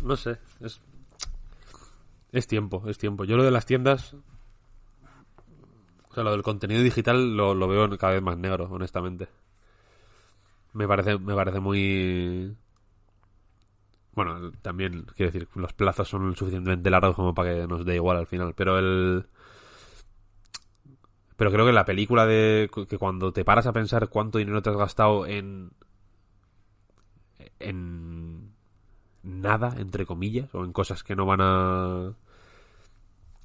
No 0.00 0.16
sé, 0.16 0.38
es. 0.60 0.80
Es 2.30 2.46
tiempo, 2.46 2.84
es 2.86 2.98
tiempo. 2.98 3.24
Yo 3.24 3.36
lo 3.36 3.42
de 3.42 3.50
las 3.50 3.66
tiendas. 3.66 4.14
O 6.10 6.14
sea, 6.14 6.22
lo 6.22 6.32
del 6.32 6.42
contenido 6.42 6.82
digital 6.82 7.36
lo, 7.36 7.54
lo 7.54 7.68
veo 7.68 7.88
cada 7.98 8.12
vez 8.12 8.22
más 8.22 8.36
negro, 8.36 8.68
honestamente. 8.70 9.28
Me 10.72 10.86
parece, 10.86 11.18
me 11.18 11.34
parece 11.34 11.60
muy. 11.60 12.56
Bueno, 14.12 14.52
también, 14.62 15.06
quiero 15.16 15.32
decir, 15.32 15.48
los 15.54 15.72
plazos 15.72 16.08
son 16.08 16.34
suficientemente 16.36 16.90
largos 16.90 17.14
como 17.14 17.34
para 17.34 17.54
que 17.54 17.66
nos 17.66 17.84
dé 17.84 17.96
igual 17.96 18.18
al 18.18 18.26
final. 18.26 18.54
Pero 18.54 18.78
el. 18.78 19.26
Pero 21.38 21.52
creo 21.52 21.64
que 21.64 21.72
la 21.72 21.84
película 21.84 22.26
de. 22.26 22.68
que 22.88 22.98
cuando 22.98 23.32
te 23.32 23.44
paras 23.44 23.66
a 23.68 23.72
pensar 23.72 24.08
cuánto 24.08 24.38
dinero 24.38 24.60
te 24.60 24.70
has 24.70 24.76
gastado 24.76 25.24
en. 25.24 25.70
en 27.60 28.52
nada, 29.22 29.74
entre 29.78 30.04
comillas, 30.04 30.52
o 30.54 30.64
en 30.64 30.72
cosas 30.72 31.04
que 31.04 31.14
no 31.14 31.26
van 31.26 31.40
a... 31.40 32.12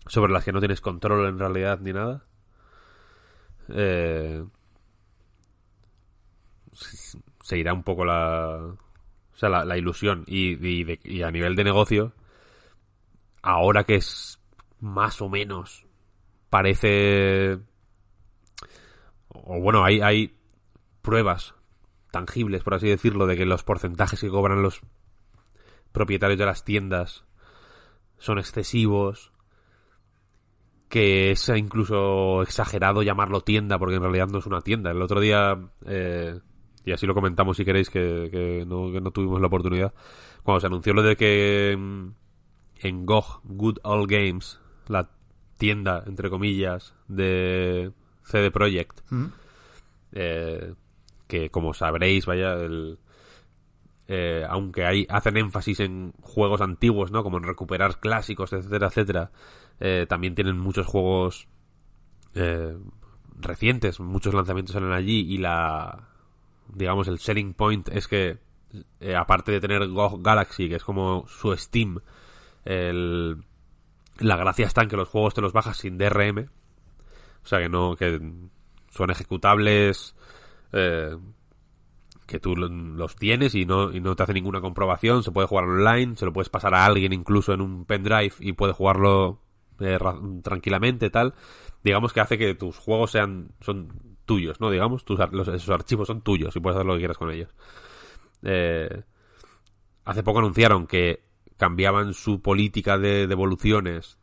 sobre 0.08 0.34
las 0.34 0.44
que 0.44 0.52
no 0.52 0.60
tienes 0.60 0.82
control 0.82 1.28
en 1.28 1.38
realidad 1.38 1.80
ni 1.82 1.94
nada. 1.94 2.24
Eh... 3.70 4.44
se- 6.72 7.58
irá 7.58 7.74
un 7.74 7.84
poco 7.84 8.06
la... 8.06 8.58
O 8.58 9.38
sea, 9.38 9.50
la, 9.50 9.78
ilusión. 9.78 10.24
Y 10.26 11.22
a 11.22 11.32
nivel 11.32 11.56
de 11.56 11.64
negocio, 11.64 12.14
ahora 13.42 13.84
que 13.84 13.96
es 13.96 14.40
más 14.80 15.22
o 15.22 15.30
menos 15.30 15.86
parece... 16.50 17.60
O 19.46 19.60
bueno, 19.60 19.84
hay, 19.84 20.02
hay 20.02 20.36
pruebas 21.02 21.54
tangibles, 22.12 22.64
por 22.64 22.76
así 22.76 22.88
decirlo, 22.88 23.28
de 23.28 23.36
que 23.36 23.46
los 23.46 23.64
porcentajes 23.64 24.22
que 24.22 24.30
cobran 24.30 24.62
los 24.62 24.82
propietarios 25.92 26.40
de 26.40 26.46
las 26.46 26.64
tiendas 26.64 27.26
son 28.18 28.40
excesivos, 28.40 29.34
que 30.88 31.32
es 31.32 31.50
incluso 31.50 32.42
exagerado 32.42 33.04
llamarlo 33.04 33.42
tienda, 33.42 33.78
porque 33.78 33.96
en 33.96 34.02
realidad 34.02 34.28
no 34.28 34.40
es 34.40 34.46
una 34.46 34.62
tienda. 34.62 34.92
El 34.92 35.02
otro 35.02 35.20
día, 35.20 35.60
eh, 35.86 36.40
y 36.86 36.92
así 36.94 37.06
lo 37.06 37.14
comentamos 37.14 37.58
si 37.58 37.66
queréis, 37.66 37.90
que, 37.90 38.30
que 38.32 38.64
no, 38.66 38.92
que 38.92 39.02
no 39.02 39.12
tuvimos 39.12 39.42
la 39.42 39.48
oportunidad, 39.48 39.94
cuando 40.44 40.62
se 40.62 40.68
anunció 40.68 40.94
lo 40.94 41.04
de 41.04 41.18
que 41.18 41.76
mm, 41.78 42.08
en 42.76 43.06
GOG, 43.06 43.42
Good 43.44 43.80
Old 43.84 44.10
Games, 44.10 44.62
la 44.88 45.10
tienda, 45.58 46.04
entre 46.08 46.30
comillas, 46.30 46.96
de 47.08 47.92
CD 48.24 48.52
Projekt, 48.52 49.02
eh, 50.14 50.74
que 51.28 51.50
como 51.50 51.74
sabréis, 51.74 52.26
vaya, 52.26 52.54
el, 52.54 53.00
eh, 54.08 54.46
aunque 54.50 54.86
hay, 54.86 55.08
hacen 55.10 55.38
énfasis 55.38 55.80
en 55.80 56.14
juegos 56.22 56.62
antiguos, 56.62 57.12
¿no? 57.12 57.24
Como 57.24 57.38
en 57.38 57.44
recuperar 57.44 58.00
clásicos, 58.00 58.52
etcétera, 58.52 58.88
etcétera, 58.88 59.32
eh, 59.80 60.06
también 60.10 60.36
tienen 60.36 60.58
muchos 60.58 60.86
juegos 60.86 61.48
eh, 62.36 62.78
recientes, 63.40 64.00
muchos 64.00 64.34
lanzamientos 64.34 64.74
salen 64.74 64.92
allí 64.92 65.22
y 65.22 65.38
la, 65.38 66.10
digamos, 66.68 67.08
el 67.08 67.20
selling 67.20 67.54
point 67.54 67.88
es 67.90 68.08
que, 68.08 68.40
aparte 69.18 69.52
de 69.52 69.62
tener 69.62 69.88
GOG 69.88 70.22
Galaxy, 70.22 70.68
que 70.68 70.76
es 70.76 70.84
como 70.84 71.26
su 71.28 71.56
Steam, 71.56 72.00
el, 72.66 73.44
la 74.20 74.36
gracia 74.36 74.66
está 74.66 74.82
en 74.84 74.90
que 74.90 74.98
los 74.98 75.08
juegos 75.08 75.34
te 75.34 75.42
los 75.42 75.54
bajas 75.54 75.78
sin 75.78 75.98
DRM, 75.98 76.50
o 77.44 77.48
sea 77.48 77.60
que 77.60 77.70
no, 77.70 77.96
que 77.96 78.20
son 78.92 79.10
ejecutables 79.10 80.16
eh, 80.74 81.18
que 82.26 82.40
tú 82.40 82.56
lo- 82.56 82.68
los 82.70 83.16
tienes 83.16 83.54
y 83.56 83.66
no, 83.66 83.92
y 83.92 84.00
no 84.00 84.16
te 84.16 84.24
hace 84.24 84.34
ninguna 84.34 84.62
comprobación, 84.62 85.24
se 85.24 85.32
puede 85.32 85.48
jugar 85.48 85.66
online, 85.66 86.16
se 86.16 86.26
lo 86.26 86.34
puedes 86.34 86.50
pasar 86.50 86.74
a 86.74 86.86
alguien 86.86 87.12
incluso 87.14 87.54
en 87.54 87.62
un 87.62 87.86
pendrive 87.86 88.34
y 88.40 88.54
puede 88.54 88.74
jugarlo 88.74 89.40
eh, 89.80 89.98
ra- 89.98 90.18
tranquilamente, 90.42 91.10
tal. 91.10 91.34
Digamos 91.84 92.14
que 92.14 92.22
hace 92.22 92.38
que 92.38 92.56
tus 92.56 92.78
juegos 92.78 93.12
sean, 93.12 93.50
son 93.60 93.90
tuyos, 94.26 94.62
¿no? 94.62 94.72
Digamos, 94.72 95.04
tus, 95.04 95.20
esos 95.20 95.70
archivos 95.70 96.08
son 96.08 96.22
tuyos 96.22 96.56
y 96.56 96.60
puedes 96.62 96.78
hacer 96.78 96.86
lo 96.88 96.94
que 96.94 97.00
quieras 97.00 97.18
con 97.18 97.30
ellos. 97.32 97.50
Eh, 98.44 99.04
hace 100.06 100.24
poco 100.24 100.40
anunciaron 100.40 100.88
que 100.88 101.24
cambiaban 101.58 102.14
su 102.14 102.42
política 102.42 102.98
de 102.98 103.28
devoluciones 103.28 104.18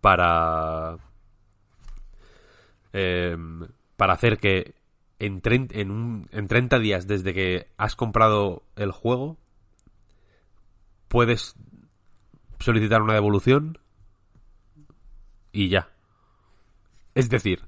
para 0.00 0.96
eh, 2.92 3.36
para 3.96 4.14
hacer 4.14 4.38
que 4.38 4.74
en, 5.18 5.40
en, 5.44 5.90
un- 5.90 6.28
en 6.32 6.48
30 6.48 6.78
días 6.78 7.06
desde 7.06 7.32
que 7.34 7.68
has 7.76 7.94
comprado 7.96 8.64
el 8.76 8.90
juego 8.92 9.38
puedes 11.08 11.54
solicitar 12.58 13.02
una 13.02 13.14
devolución 13.14 13.78
y 15.52 15.68
ya. 15.68 15.90
Es 17.14 17.28
decir, 17.28 17.60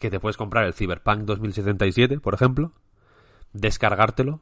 que 0.00 0.10
te 0.10 0.18
puedes 0.20 0.36
comprar 0.36 0.64
el 0.64 0.74
Cyberpunk 0.74 1.20
2077, 1.22 2.18
por 2.20 2.34
ejemplo, 2.34 2.72
descargártelo, 3.52 4.40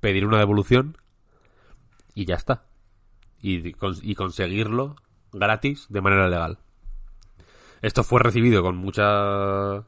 pedir 0.00 0.24
una 0.26 0.38
devolución 0.38 0.96
y 2.14 2.24
ya 2.24 2.36
está. 2.36 2.64
Y 3.42 3.72
conseguirlo 4.14 4.96
gratis 5.32 5.86
de 5.88 6.00
manera 6.00 6.28
legal. 6.28 6.58
Esto 7.82 8.04
fue 8.04 8.20
recibido 8.20 8.62
con 8.62 8.76
mucha 8.76 9.84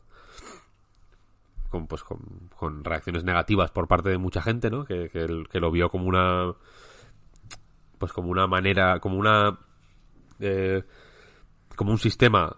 con, 1.68 1.86
pues, 1.86 2.04
con, 2.04 2.84
reacciones 2.84 3.24
negativas 3.24 3.70
por 3.70 3.88
parte 3.88 4.10
de 4.10 4.18
mucha 4.18 4.42
gente, 4.42 4.70
¿no? 4.70 4.84
Que, 4.84 5.08
que, 5.08 5.60
lo 5.60 5.70
vio 5.70 5.88
como 5.88 6.06
una 6.06 6.52
pues 7.98 8.12
como 8.12 8.30
una 8.30 8.46
manera, 8.46 9.00
como 9.00 9.16
una 9.16 9.58
eh, 10.40 10.82
como 11.76 11.92
un 11.92 11.98
sistema 11.98 12.56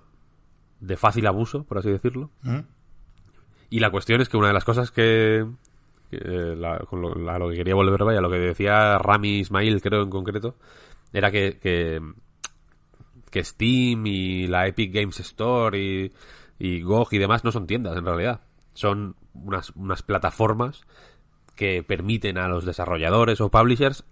de 0.81 0.97
fácil 0.97 1.27
abuso, 1.27 1.65
por 1.65 1.79
así 1.79 1.91
decirlo. 1.91 2.31
¿Mm? 2.43 2.61
Y 3.71 3.81
la 3.81 3.91
cuestión 3.91 4.21
es 4.21 4.29
que 4.29 4.37
una 4.37 4.49
de 4.49 4.55
las 4.55 4.65
cosas 4.65 4.91
que, 4.91 5.47
con 6.89 7.01
lo, 7.01 7.31
a 7.31 7.39
lo 7.39 7.51
que 7.51 7.57
quería 7.57 7.75
volver, 7.75 8.05
vaya, 8.05 8.21
lo 8.21 8.31
que 8.31 8.39
decía 8.39 8.99
Rami 8.99 9.39
Ismail, 9.39 9.81
creo 9.81 10.03
en 10.03 10.11
concreto, 10.11 10.57
era 11.13 11.31
que, 11.31 11.59
que, 11.61 12.01
que 13.35 13.43
Steam 13.43 14.07
y 14.07 14.47
la 14.47 14.69
Epic 14.69 14.95
Games 14.95 15.19
Store 15.19 15.77
y, 15.77 16.13
y 16.57 16.83
GOG 16.83 17.15
y 17.15 17.19
demás 17.19 17.43
no 17.43 17.51
son 17.51 17.67
tiendas 17.67 17.97
en 17.97 18.05
realidad. 18.05 18.43
Son 18.75 19.17
unas, 19.33 19.71
unas 19.71 20.03
plataformas 20.03 20.83
que 21.57 21.83
permiten 21.83 22.39
a 22.39 22.47
los 22.47 22.65
desarrolladores 22.65 23.41
o 23.41 23.51
publishers 23.51 24.05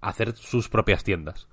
hacer 0.00 0.36
sus 0.36 0.68
propias 0.68 1.02
tiendas. 1.02 1.48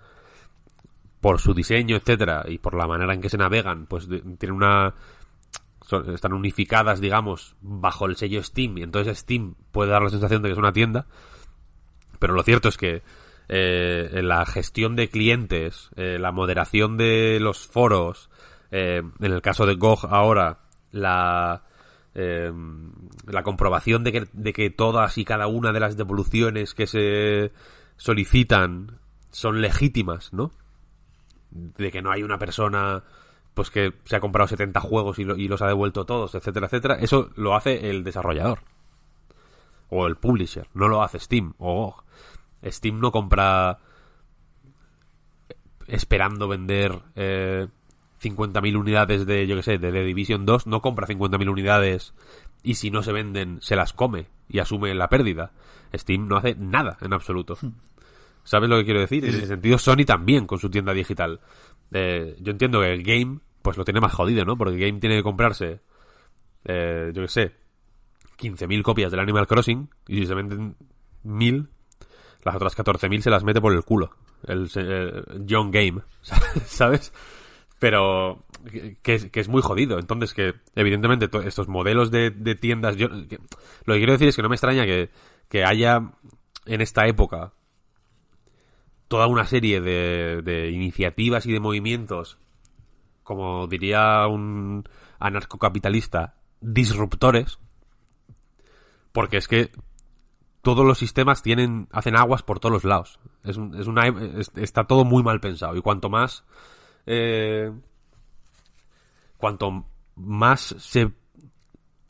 Por 1.20 1.40
su 1.40 1.56
diseño, 1.56 1.96
etcétera, 1.96 2.46
y 2.48 2.60
por 2.60 2.76
la 2.76 2.86
manera 2.86 3.12
en 3.16 3.22
que 3.22 3.30
se 3.30 3.40
navegan, 3.40 3.88
pues 3.88 4.08
tienen 4.08 4.52
una 4.52 4.94
están 6.14 6.34
unificadas, 6.34 7.02
digamos, 7.02 7.56
bajo 7.60 8.06
el 8.06 8.18
sello 8.18 8.44
Steam, 8.44 8.78
y 8.78 8.84
entonces 8.84 9.18
Steam 9.18 9.56
puede 9.72 9.90
dar 9.90 10.04
la 10.04 10.12
sensación 10.12 10.44
de 10.44 10.50
que 10.50 10.54
es 10.54 10.60
una 10.60 10.74
tienda. 10.74 11.08
Pero 12.20 12.36
lo 12.36 12.44
cierto 12.44 12.70
es 12.70 12.78
que 12.78 13.02
eh, 13.52 14.22
la 14.24 14.46
gestión 14.46 14.96
de 14.96 15.10
clientes, 15.10 15.90
eh, 15.96 16.18
la 16.20 16.32
moderación 16.32 16.98
de 16.98 17.40
los 17.42 17.66
foros, 17.66 18.30
eh, 18.70 19.02
en 19.20 19.32
el 19.32 19.42
caso 19.42 19.66
de 19.66 19.74
GOG 19.76 20.06
ahora, 20.06 20.60
la, 20.92 21.64
la 22.14 23.44
comprobación 23.44 24.04
de 24.04 24.12
que, 24.12 24.28
de 24.34 24.54
que 24.54 24.70
todas 24.70 25.18
y 25.18 25.26
cada 25.26 25.48
una 25.48 25.72
de 25.72 25.80
las 25.80 25.98
devoluciones 25.98 26.76
que 26.76 26.86
se 26.86 27.52
solicitan 27.98 29.00
son 29.32 29.62
legítimas, 29.62 30.34
¿no? 30.34 30.52
De 31.50 31.92
que 31.92 32.02
no 32.02 32.12
hay 32.12 32.24
una 32.24 32.38
persona 32.38 33.04
pues 33.54 33.72
que 33.72 33.94
se 34.06 34.16
ha 34.16 34.20
comprado 34.20 34.48
70 34.48 34.80
juegos 34.80 35.20
y, 35.20 35.24
los 35.24 35.62
ha 35.62 35.68
devuelto 35.68 36.06
todos, 36.06 36.36
etcétera, 36.36 36.68
etcétera, 36.68 36.96
eso 36.96 37.30
lo 37.36 37.56
hace 37.56 37.90
el 37.90 38.04
desarrollador. 38.04 38.60
O 39.90 40.06
el 40.08 40.18
publisher, 40.18 40.68
no 40.74 40.88
lo 40.88 41.02
hace 41.02 41.20
Steam 41.20 41.54
o 41.58 41.96
Steam 42.64 43.00
no 43.00 43.12
compra 43.12 43.80
esperando 45.88 46.48
vender 46.48 47.00
eh, 47.16 47.68
50.000 48.22 48.78
unidades 48.78 49.26
de, 49.26 49.48
yo 49.48 49.56
que 49.56 49.64
sé, 49.64 49.78
de 49.78 49.92
The 49.92 50.04
Division 50.04 50.46
2, 50.46 50.68
no 50.68 50.82
compra 50.82 51.08
50.000 51.08 51.50
unidades 51.50 52.14
y 52.64 52.76
si 52.76 52.92
no 52.92 53.04
se 53.04 53.12
venden 53.12 53.60
se 53.62 53.76
las 53.76 53.94
come 53.94 54.28
y 54.48 54.60
asume 54.60 54.94
la 54.94 55.10
pérdida. 55.10 55.52
Steam 55.94 56.28
no 56.28 56.38
hace 56.38 56.56
nada 56.56 56.98
en 57.02 57.14
absoluto. 57.14 57.58
Hmm. 57.60 57.74
¿Sabes 58.44 58.70
lo 58.70 58.78
que 58.78 58.86
quiero 58.86 59.00
decir? 59.00 59.26
En 59.26 59.36
ese 59.36 59.48
sentido, 59.48 59.78
Sony 59.78 60.06
también 60.06 60.48
con 60.48 60.60
su 60.60 60.70
tienda 60.70 60.94
digital. 60.94 61.40
Eh, 61.92 62.36
yo 62.40 62.52
entiendo 62.52 62.82
que 62.82 62.94
el 62.94 63.04
Game, 63.04 63.40
pues 63.62 63.78
lo 63.78 63.86
tiene 63.86 64.00
más 64.00 64.14
jodido, 64.14 64.46
¿no? 64.46 64.58
Porque 64.58 64.74
el 64.76 64.80
Game 64.80 65.00
tiene 65.00 65.18
que 65.18 65.24
comprarse, 65.24 65.82
eh, 66.66 67.12
yo 67.14 67.22
qué 67.24 67.28
sé, 67.28 67.52
15.000 68.40 68.82
copias 68.82 69.12
del 69.12 69.20
Animal 69.20 69.48
Crossing 69.48 69.90
y 70.08 70.22
si 70.22 70.26
se 70.26 70.34
venden 70.34 70.76
1.000, 71.26 71.68
las 72.44 72.56
otras 72.56 72.78
14.000 72.78 73.22
se 73.22 73.30
las 73.30 73.44
mete 73.44 73.62
por 73.62 73.74
el 73.74 73.84
culo. 73.84 74.12
El, 74.48 74.70
John 75.50 75.72
Game, 75.72 76.02
¿sabes? 76.66 77.14
Pero 77.80 78.44
que, 79.04 79.30
es 79.34 79.48
muy 79.48 79.62
jodido. 79.62 80.00
Entonces, 80.00 80.34
que 80.34 80.54
evidentemente 80.76 81.30
estos 81.46 81.68
modelos 81.68 82.12
de, 82.12 82.32
tiendas. 82.60 82.96
Yo, 82.96 83.08
lo 83.08 83.94
que 83.94 84.00
quiero 84.00 84.14
decir 84.14 84.28
es 84.28 84.36
que 84.36 84.42
no 84.42 84.50
me 84.50 84.56
extraña 84.56 84.86
que, 84.86 85.10
que 85.48 85.64
haya 85.64 86.12
en 86.66 86.82
esta 86.82 87.08
época 87.08 87.54
toda 89.10 89.28
una 89.28 89.46
serie 89.46 89.82
de, 89.82 90.70
iniciativas 90.72 91.46
y 91.46 91.52
de 91.52 91.60
movimientos, 91.60 92.38
como 93.24 93.68
diría 93.68 94.28
un 94.28 94.88
anarcocapitalista, 95.20 96.36
disruptores, 96.62 97.60
porque 99.12 99.38
es 99.38 99.48
que 99.48 99.72
todos 100.76 100.88
los 100.88 100.98
sistemas 100.98 101.42
tienen 101.42 101.88
hacen 101.92 102.16
aguas 102.16 102.44
por 102.44 102.60
todos 102.60 102.74
los 102.74 102.84
lados. 102.84 103.20
Es, 103.44 103.58
es 103.78 103.88
una, 103.88 104.08
está 104.56 104.86
todo 104.86 105.06
muy 105.06 105.24
mal 105.24 105.40
pensado 105.40 105.76
y 105.76 105.82
cuanto 105.82 106.10
más 106.10 106.44
eh, 107.06 107.72
cuanto 109.38 109.86
más 110.16 110.76
se 110.78 111.12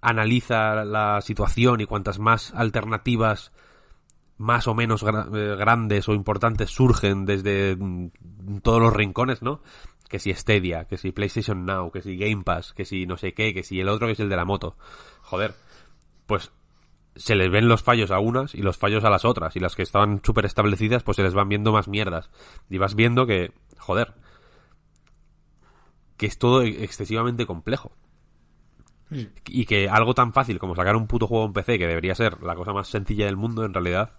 analiza 0.02 0.84
la 0.84 1.22
situación 1.22 1.82
y 1.82 1.86
cuantas 1.86 2.20
más 2.20 2.54
alternativas 2.54 3.52
más 4.38 4.68
o 4.68 4.74
menos 4.74 5.04
eh, 5.04 5.56
grandes 5.58 6.08
o 6.08 6.14
importantes 6.14 6.70
surgen 6.70 7.26
desde 7.26 7.76
mm, 7.78 8.60
todos 8.64 8.82
los 8.82 8.94
rincones, 8.94 9.42
¿no? 9.42 9.62
Que 10.08 10.18
si 10.18 10.34
Stadia, 10.34 10.86
que 10.86 10.98
si 10.98 11.12
PlayStation 11.12 11.66
Now, 11.66 11.92
que 11.92 12.02
si 12.02 12.18
Game 12.18 12.44
Pass, 12.44 12.74
que 12.74 12.86
si 12.86 13.06
no 13.06 13.18
sé 13.18 13.34
qué, 13.34 13.54
que 13.54 13.64
si 13.64 13.80
el 13.80 13.90
otro 13.90 14.08
que 14.08 14.14
es 14.14 14.20
el 14.20 14.30
de 14.30 14.38
la 14.38 14.46
moto. 14.46 14.76
Joder, 15.22 15.54
pues 16.26 16.52
se 17.20 17.36
les 17.36 17.52
ven 17.52 17.68
los 17.68 17.84
fallos 17.84 18.12
a 18.12 18.20
unas 18.20 18.56
y 18.56 18.62
los 18.62 18.78
fallos 18.78 19.04
a 19.04 19.10
las 19.10 19.26
otras. 19.26 19.56
Y 19.56 19.60
las 19.60 19.76
que 19.76 19.84
estaban 19.84 20.22
súper 20.24 20.46
establecidas, 20.46 21.04
pues 21.04 21.18
se 21.18 21.24
les 21.24 21.34
van 21.34 21.50
viendo 21.50 21.74
más 21.74 21.90
mierdas. 21.90 22.30
Y 22.70 22.78
vas 22.78 22.96
viendo 22.96 23.28
que, 23.28 23.52
joder, 23.78 24.14
que 26.16 26.26
es 26.26 26.38
todo 26.38 26.62
excesivamente 26.62 27.46
complejo. 27.46 27.92
Y 29.48 29.66
que 29.66 29.90
algo 29.90 30.14
tan 30.14 30.34
fácil 30.34 30.60
como 30.60 30.76
sacar 30.76 30.96
un 30.96 31.08
puto 31.08 31.28
juego 31.28 31.46
en 31.46 31.54
PC, 31.54 31.78
que 31.78 31.88
debería 31.88 32.16
ser 32.16 32.42
la 32.42 32.56
cosa 32.56 32.74
más 32.74 32.88
sencilla 32.88 33.26
del 33.26 33.38
mundo, 33.38 33.66
en 33.66 33.74
realidad, 33.74 34.14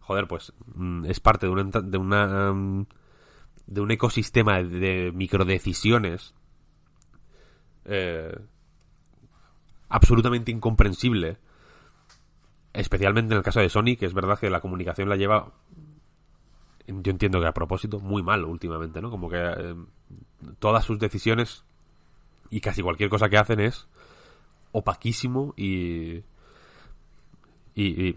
joder, 0.00 0.26
pues 0.26 0.52
mm, 0.74 1.04
es 1.04 1.20
parte 1.20 1.46
de 1.46 1.52
una, 1.52 1.62
de 1.64 1.98
una 1.98 2.52
mm, 2.52 2.86
de 3.66 3.80
un 3.80 3.90
ecosistema 3.92 4.62
de 4.62 5.12
microdecisiones 5.14 6.34
eh, 7.84 8.36
absolutamente 9.88 10.50
incomprensible 10.50 11.38
especialmente 12.72 13.34
en 13.34 13.38
el 13.38 13.44
caso 13.44 13.60
de 13.60 13.68
Sony 13.68 13.96
que 13.98 14.06
es 14.06 14.14
verdad 14.14 14.38
que 14.38 14.50
la 14.50 14.60
comunicación 14.60 15.08
la 15.08 15.16
lleva 15.16 15.52
yo 16.86 17.10
entiendo 17.10 17.40
que 17.40 17.46
a 17.46 17.52
propósito 17.52 18.00
muy 18.00 18.22
mal 18.22 18.44
últimamente 18.44 19.00
no 19.00 19.10
como 19.10 19.28
que 19.28 19.38
eh, 19.38 19.74
todas 20.58 20.84
sus 20.84 20.98
decisiones 20.98 21.64
y 22.50 22.60
casi 22.60 22.82
cualquier 22.82 23.10
cosa 23.10 23.28
que 23.28 23.38
hacen 23.38 23.60
es 23.60 23.88
opaquísimo 24.72 25.54
y 25.56 26.22
y, 27.74 28.16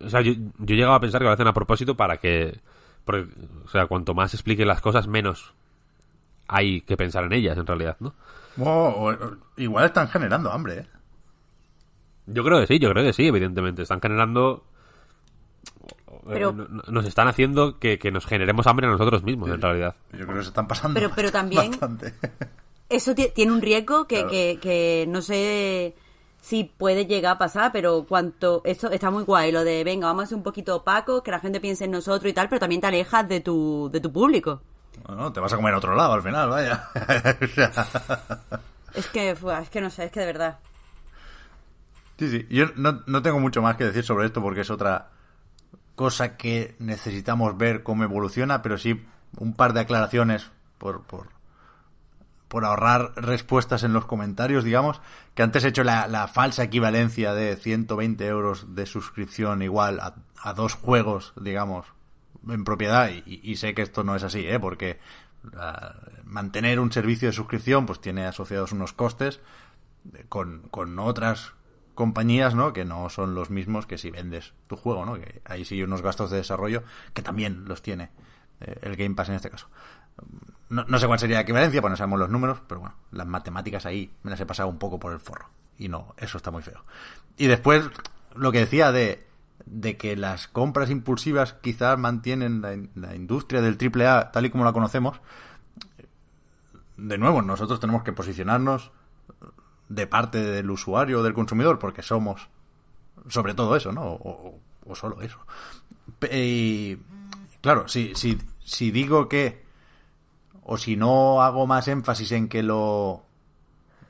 o 0.00 0.08
sea, 0.08 0.20
yo, 0.20 0.32
yo 0.34 0.74
llegaba 0.76 0.96
a 0.96 1.00
pensar 1.00 1.20
que 1.20 1.26
lo 1.26 1.32
hacen 1.32 1.48
a 1.48 1.52
propósito 1.52 1.96
para 1.96 2.18
que, 2.18 2.60
o 3.06 3.68
sea, 3.68 3.86
cuanto 3.86 4.14
más 4.14 4.34
explique 4.34 4.64
las 4.64 4.80
cosas, 4.80 5.08
menos 5.08 5.54
hay 6.46 6.82
que 6.82 6.96
pensar 6.96 7.24
en 7.24 7.32
ellas, 7.32 7.56
en 7.56 7.66
realidad, 7.66 7.96
¿no? 8.00 8.14
igual 9.56 9.86
están 9.86 10.08
generando 10.08 10.52
hambre, 10.52 10.80
¿eh? 10.80 10.86
Yo 12.26 12.44
creo 12.44 12.60
que 12.60 12.66
sí, 12.66 12.78
yo 12.78 12.90
creo 12.90 13.04
que 13.04 13.12
sí, 13.12 13.26
evidentemente. 13.26 13.82
Están 13.82 14.00
generando... 14.00 14.64
Pero... 16.26 16.52
nos 16.52 17.04
están 17.04 17.28
haciendo 17.28 17.78
que, 17.78 17.98
nos 18.10 18.24
generemos 18.24 18.66
hambre 18.66 18.86
a 18.86 18.90
nosotros 18.90 19.22
mismos, 19.24 19.50
en 19.50 19.60
realidad. 19.60 19.94
Yo 20.12 20.24
creo 20.24 20.38
que 20.38 20.42
se 20.42 20.48
están 20.48 20.66
pasando 20.66 20.94
Pero, 20.98 21.12
pero 21.14 21.30
también... 21.30 21.72
Eso 22.88 23.14
tiene 23.14 23.50
un 23.50 23.62
riesgo 23.62 24.06
que, 24.06 24.26
que, 24.26 24.58
que 24.60 25.06
no 25.08 25.22
sé 25.22 25.94
sí 26.44 26.70
puede 26.76 27.06
llegar 27.06 27.36
a 27.36 27.38
pasar, 27.38 27.72
pero 27.72 28.04
cuanto 28.06 28.60
eso 28.64 28.90
está 28.90 29.10
muy 29.10 29.24
guay, 29.24 29.50
lo 29.50 29.64
de 29.64 29.82
venga, 29.82 30.08
vamos 30.08 30.24
a 30.24 30.26
ser 30.26 30.36
un 30.36 30.42
poquito 30.42 30.76
opacos, 30.76 31.22
que 31.22 31.30
la 31.30 31.40
gente 31.40 31.58
piense 31.58 31.86
en 31.86 31.90
nosotros 31.90 32.30
y 32.30 32.34
tal, 32.34 32.50
pero 32.50 32.60
también 32.60 32.82
te 32.82 32.86
alejas 32.86 33.26
de 33.26 33.40
tu, 33.40 33.88
de 33.90 34.00
tu 34.00 34.12
público. 34.12 34.60
Bueno, 35.06 35.32
te 35.32 35.40
vas 35.40 35.54
a 35.54 35.56
comer 35.56 35.72
a 35.72 35.78
otro 35.78 35.94
lado 35.94 36.12
al 36.12 36.22
final, 36.22 36.50
vaya. 36.50 36.90
es 38.94 39.06
que, 39.06 39.30
es 39.30 39.70
que 39.70 39.80
no 39.80 39.88
sé, 39.88 40.04
es 40.04 40.12
que 40.12 40.20
de 40.20 40.26
verdad. 40.26 40.58
Sí, 42.18 42.30
sí, 42.30 42.46
yo 42.48 42.66
no, 42.76 43.02
no 43.06 43.22
tengo 43.22 43.40
mucho 43.40 43.60
más 43.62 43.76
que 43.76 43.84
decir 43.84 44.04
sobre 44.04 44.26
esto 44.26 44.40
porque 44.40 44.60
es 44.60 44.70
otra 44.70 45.10
cosa 45.96 46.36
que 46.36 46.76
necesitamos 46.78 47.56
ver 47.58 47.82
cómo 47.82 48.04
evoluciona, 48.04 48.62
pero 48.62 48.78
sí 48.78 49.04
un 49.38 49.54
par 49.54 49.72
de 49.72 49.80
aclaraciones 49.80 50.50
por, 50.78 51.02
por 51.02 51.28
por 52.48 52.64
ahorrar 52.64 53.12
respuestas 53.16 53.82
en 53.82 53.92
los 53.92 54.04
comentarios, 54.04 54.62
digamos, 54.62 55.00
que 55.34 55.42
antes 55.42 55.64
he 55.64 55.68
hecho 55.68 55.82
la, 55.82 56.28
falsa 56.28 56.62
equivalencia 56.62 57.34
de 57.34 57.56
120 57.56 58.26
euros 58.26 58.76
de 58.76 58.86
suscripción 58.86 59.62
igual 59.62 59.98
a, 60.00 60.52
dos 60.52 60.74
juegos, 60.74 61.32
digamos, 61.40 61.86
en 62.48 62.64
propiedad, 62.64 63.10
y, 63.26 63.56
sé 63.56 63.74
que 63.74 63.82
esto 63.82 64.04
no 64.04 64.14
es 64.14 64.22
así, 64.22 64.46
¿eh? 64.46 64.60
Porque 64.60 65.00
La- 65.52 65.96
mantener 66.24 66.78
un 66.80 66.92
servicio 66.92 67.28
de 67.28 67.32
suscripción 67.32 67.86
pues 67.86 68.00
tiene 68.00 68.24
asociados 68.24 68.72
unos 68.72 68.92
costes 68.92 69.40
de- 70.04 70.24
con, 70.24 70.62
con 70.70 70.98
otras 70.98 71.52
compañías, 71.94 72.54
¿no? 72.54 72.72
Que 72.72 72.84
no 72.84 73.08
son 73.08 73.34
los 73.34 73.50
mismos 73.50 73.86
que 73.86 73.98
si 73.98 74.10
vendes 74.10 74.52
tu 74.66 74.76
juego, 74.76 75.04
¿no? 75.06 75.14
Que 75.14 75.40
ahí 75.44 75.64
sí 75.64 75.82
unos 75.82 76.02
gastos 76.02 76.30
de 76.30 76.38
desarrollo 76.38 76.82
que 77.12 77.22
también 77.22 77.64
los 77.66 77.82
tiene 77.82 78.10
eh, 78.60 78.78
el 78.82 78.96
Game 78.96 79.14
Pass 79.14 79.28
en 79.28 79.36
este 79.36 79.50
caso. 79.50 79.68
No, 80.68 80.84
no 80.84 80.98
sé 80.98 81.06
cuál 81.06 81.18
sería 81.18 81.36
la 81.36 81.42
equivalencia, 81.42 81.80
pues 81.80 81.90
no 81.90 81.96
sabemos 81.96 82.18
los 82.18 82.30
números, 82.30 82.60
pero 82.66 82.80
bueno, 82.80 82.96
las 83.10 83.26
matemáticas 83.26 83.86
ahí 83.86 84.12
me 84.22 84.30
las 84.30 84.40
he 84.40 84.46
pasado 84.46 84.68
un 84.68 84.78
poco 84.78 84.98
por 84.98 85.12
el 85.12 85.20
forro. 85.20 85.48
Y 85.78 85.88
no, 85.88 86.14
eso 86.18 86.36
está 86.36 86.50
muy 86.50 86.62
feo. 86.62 86.84
Y 87.36 87.46
después, 87.46 87.88
lo 88.34 88.52
que 88.52 88.60
decía 88.60 88.92
de, 88.92 89.26
de 89.66 89.96
que 89.96 90.16
las 90.16 90.48
compras 90.48 90.90
impulsivas 90.90 91.54
quizás 91.54 91.98
mantienen 91.98 92.60
la, 92.60 92.76
la 92.94 93.14
industria 93.14 93.60
del 93.60 93.78
AAA 93.78 94.32
tal 94.32 94.46
y 94.46 94.50
como 94.50 94.64
la 94.64 94.72
conocemos. 94.72 95.20
De 96.96 97.18
nuevo, 97.18 97.42
nosotros 97.42 97.80
tenemos 97.80 98.04
que 98.04 98.12
posicionarnos 98.12 98.92
de 99.88 100.06
parte 100.06 100.38
del 100.38 100.70
usuario 100.70 101.20
o 101.20 101.22
del 101.22 101.34
consumidor, 101.34 101.78
porque 101.78 102.02
somos 102.02 102.48
sobre 103.28 103.54
todo 103.54 103.76
eso, 103.76 103.92
¿no? 103.92 104.02
O, 104.04 104.60
solo 104.94 105.22
eso. 105.22 105.38
Y, 106.30 106.98
claro, 107.60 107.88
si, 107.88 108.12
si, 108.14 108.90
digo 108.90 109.28
que, 109.28 109.64
o 110.62 110.76
si 110.76 110.96
no 110.96 111.42
hago 111.42 111.66
más 111.66 111.88
énfasis 111.88 112.32
en 112.32 112.48
que 112.48 112.62
lo 112.62 113.22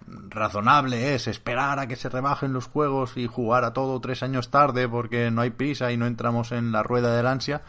razonable 0.06 1.14
es 1.14 1.28
esperar 1.28 1.78
a 1.78 1.86
que 1.86 1.96
se 1.96 2.10
rebajen 2.10 2.52
los 2.52 2.66
juegos 2.66 3.16
y 3.16 3.26
jugar 3.26 3.64
a 3.64 3.72
todo 3.72 4.00
tres 4.00 4.22
años 4.22 4.50
tarde 4.50 4.86
porque 4.86 5.30
no 5.30 5.40
hay 5.40 5.50
prisa 5.50 5.92
y 5.92 5.96
no 5.96 6.06
entramos 6.06 6.52
en 6.52 6.72
la 6.72 6.82
rueda 6.82 7.16
del 7.16 7.26
ansia, 7.26 7.62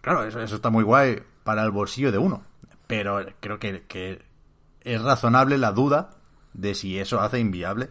claro, 0.00 0.24
eso, 0.24 0.40
eso 0.40 0.56
está 0.56 0.70
muy 0.70 0.82
guay 0.82 1.22
para 1.44 1.62
el 1.62 1.72
bolsillo 1.72 2.10
de 2.10 2.16
uno, 2.16 2.42
pero 2.86 3.22
creo 3.40 3.58
que 3.58 4.24
es 4.80 5.02
razonable 5.02 5.58
la 5.58 5.72
duda 5.72 6.19
de 6.52 6.74
si 6.74 6.98
eso 6.98 7.20
hace 7.20 7.38
inviable 7.38 7.90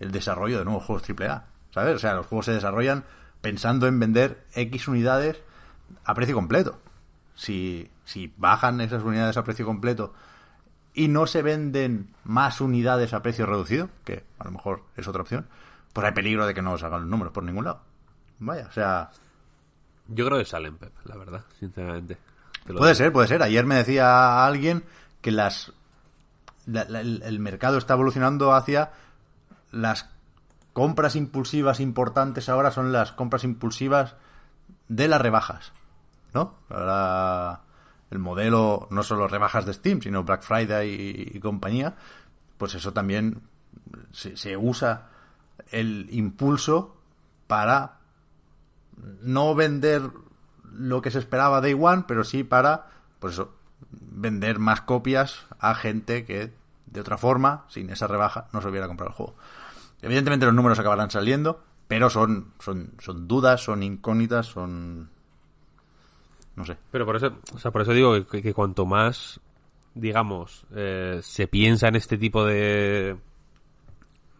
el 0.00 0.10
desarrollo 0.12 0.58
de 0.58 0.64
nuevos 0.64 0.84
juegos 0.84 1.08
AAA, 1.08 1.46
¿sabes? 1.72 1.96
O 1.96 1.98
sea, 1.98 2.14
los 2.14 2.26
juegos 2.26 2.46
se 2.46 2.52
desarrollan 2.52 3.04
pensando 3.40 3.86
en 3.86 3.98
vender 3.98 4.44
X 4.54 4.88
unidades 4.88 5.40
a 6.04 6.14
precio 6.14 6.34
completo. 6.34 6.80
Si, 7.34 7.90
si 8.04 8.32
bajan 8.36 8.80
esas 8.80 9.02
unidades 9.02 9.36
a 9.36 9.44
precio 9.44 9.64
completo 9.64 10.12
y 10.94 11.08
no 11.08 11.26
se 11.26 11.42
venden 11.42 12.12
más 12.24 12.60
unidades 12.60 13.12
a 13.12 13.22
precio 13.22 13.46
reducido, 13.46 13.88
que 14.04 14.24
a 14.38 14.44
lo 14.44 14.50
mejor 14.50 14.82
es 14.96 15.06
otra 15.06 15.22
opción, 15.22 15.46
pues 15.92 16.04
hay 16.06 16.12
peligro 16.12 16.46
de 16.46 16.54
que 16.54 16.62
no 16.62 16.76
salgan 16.78 17.02
los 17.02 17.10
números 17.10 17.32
por 17.32 17.44
ningún 17.44 17.64
lado. 17.64 17.80
Vaya, 18.40 18.66
o 18.68 18.72
sea, 18.72 19.10
Yo 20.08 20.26
creo 20.26 20.38
que 20.38 20.44
salen, 20.44 20.76
Pep, 20.76 20.92
la 21.04 21.16
verdad, 21.16 21.44
sinceramente. 21.58 22.16
Puede 22.66 22.78
digo. 22.80 22.94
ser, 22.94 23.12
puede 23.12 23.28
ser. 23.28 23.42
Ayer 23.42 23.64
me 23.64 23.76
decía 23.76 24.44
alguien 24.46 24.84
que 25.20 25.30
las 25.30 25.72
el, 26.74 27.38
mercado 27.40 27.78
está 27.78 27.94
evolucionando 27.94 28.52
hacia 28.52 28.92
las 29.70 30.10
compras 30.72 31.16
impulsivas 31.16 31.80
importantes 31.80 32.48
ahora 32.48 32.70
son 32.70 32.92
las 32.92 33.12
compras 33.12 33.44
impulsivas 33.44 34.16
de 34.88 35.08
las 35.08 35.20
rebajas, 35.20 35.72
¿no? 36.34 36.54
Ahora 36.68 37.62
el 38.10 38.18
modelo 38.18 38.86
no 38.90 39.02
solo 39.02 39.28
rebajas 39.28 39.66
de 39.66 39.74
Steam, 39.74 40.00
sino 40.00 40.24
Black 40.24 40.42
Friday 40.42 40.88
y, 40.88 41.36
y 41.36 41.40
compañía, 41.40 41.96
pues 42.56 42.74
eso 42.74 42.92
también 42.92 43.42
se, 44.12 44.36
se 44.36 44.56
usa 44.56 45.08
el 45.70 46.08
impulso 46.10 46.96
para 47.46 47.98
no 49.22 49.54
vender 49.54 50.02
lo 50.64 51.02
que 51.02 51.10
se 51.10 51.18
esperaba 51.18 51.60
Day 51.60 51.74
One, 51.74 52.04
pero 52.06 52.24
sí 52.24 52.44
para, 52.44 52.86
pues 53.18 53.34
eso, 53.34 53.54
vender 53.90 54.58
más 54.58 54.82
copias 54.82 55.46
a 55.58 55.74
gente 55.74 56.24
que 56.24 56.52
de 56.90 57.00
otra 57.00 57.18
forma, 57.18 57.64
sin 57.68 57.90
esa 57.90 58.06
rebaja, 58.06 58.48
no 58.52 58.60
se 58.60 58.68
hubiera 58.68 58.86
comprado 58.86 59.10
el 59.10 59.16
juego. 59.16 59.36
Evidentemente 60.02 60.46
los 60.46 60.54
números 60.54 60.78
acabarán 60.78 61.10
saliendo, 61.10 61.62
pero 61.86 62.10
son, 62.10 62.52
son, 62.58 62.92
son 62.98 63.26
dudas, 63.26 63.62
son 63.62 63.82
incógnitas, 63.82 64.46
son... 64.46 65.10
No 66.54 66.64
sé. 66.64 66.76
Pero 66.90 67.06
por 67.06 67.16
eso, 67.16 67.38
o 67.54 67.58
sea, 67.58 67.70
por 67.70 67.82
eso 67.82 67.92
digo 67.92 68.26
que, 68.26 68.52
cuanto 68.52 68.84
más, 68.84 69.40
digamos, 69.94 70.66
eh, 70.74 71.20
se 71.22 71.46
piensa 71.46 71.88
en 71.88 71.96
este 71.96 72.18
tipo 72.18 72.44
de, 72.44 73.16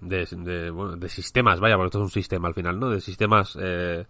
de, 0.00 0.26
de, 0.30 0.70
bueno, 0.70 0.96
de 0.96 1.08
sistemas, 1.08 1.60
vaya, 1.60 1.76
porque 1.76 1.88
esto 1.88 1.98
es 1.98 2.04
un 2.04 2.10
sistema 2.10 2.48
al 2.48 2.54
final, 2.54 2.78
¿no? 2.78 2.90
De 2.90 3.00
sistemas, 3.00 3.56
eh, 3.60 4.04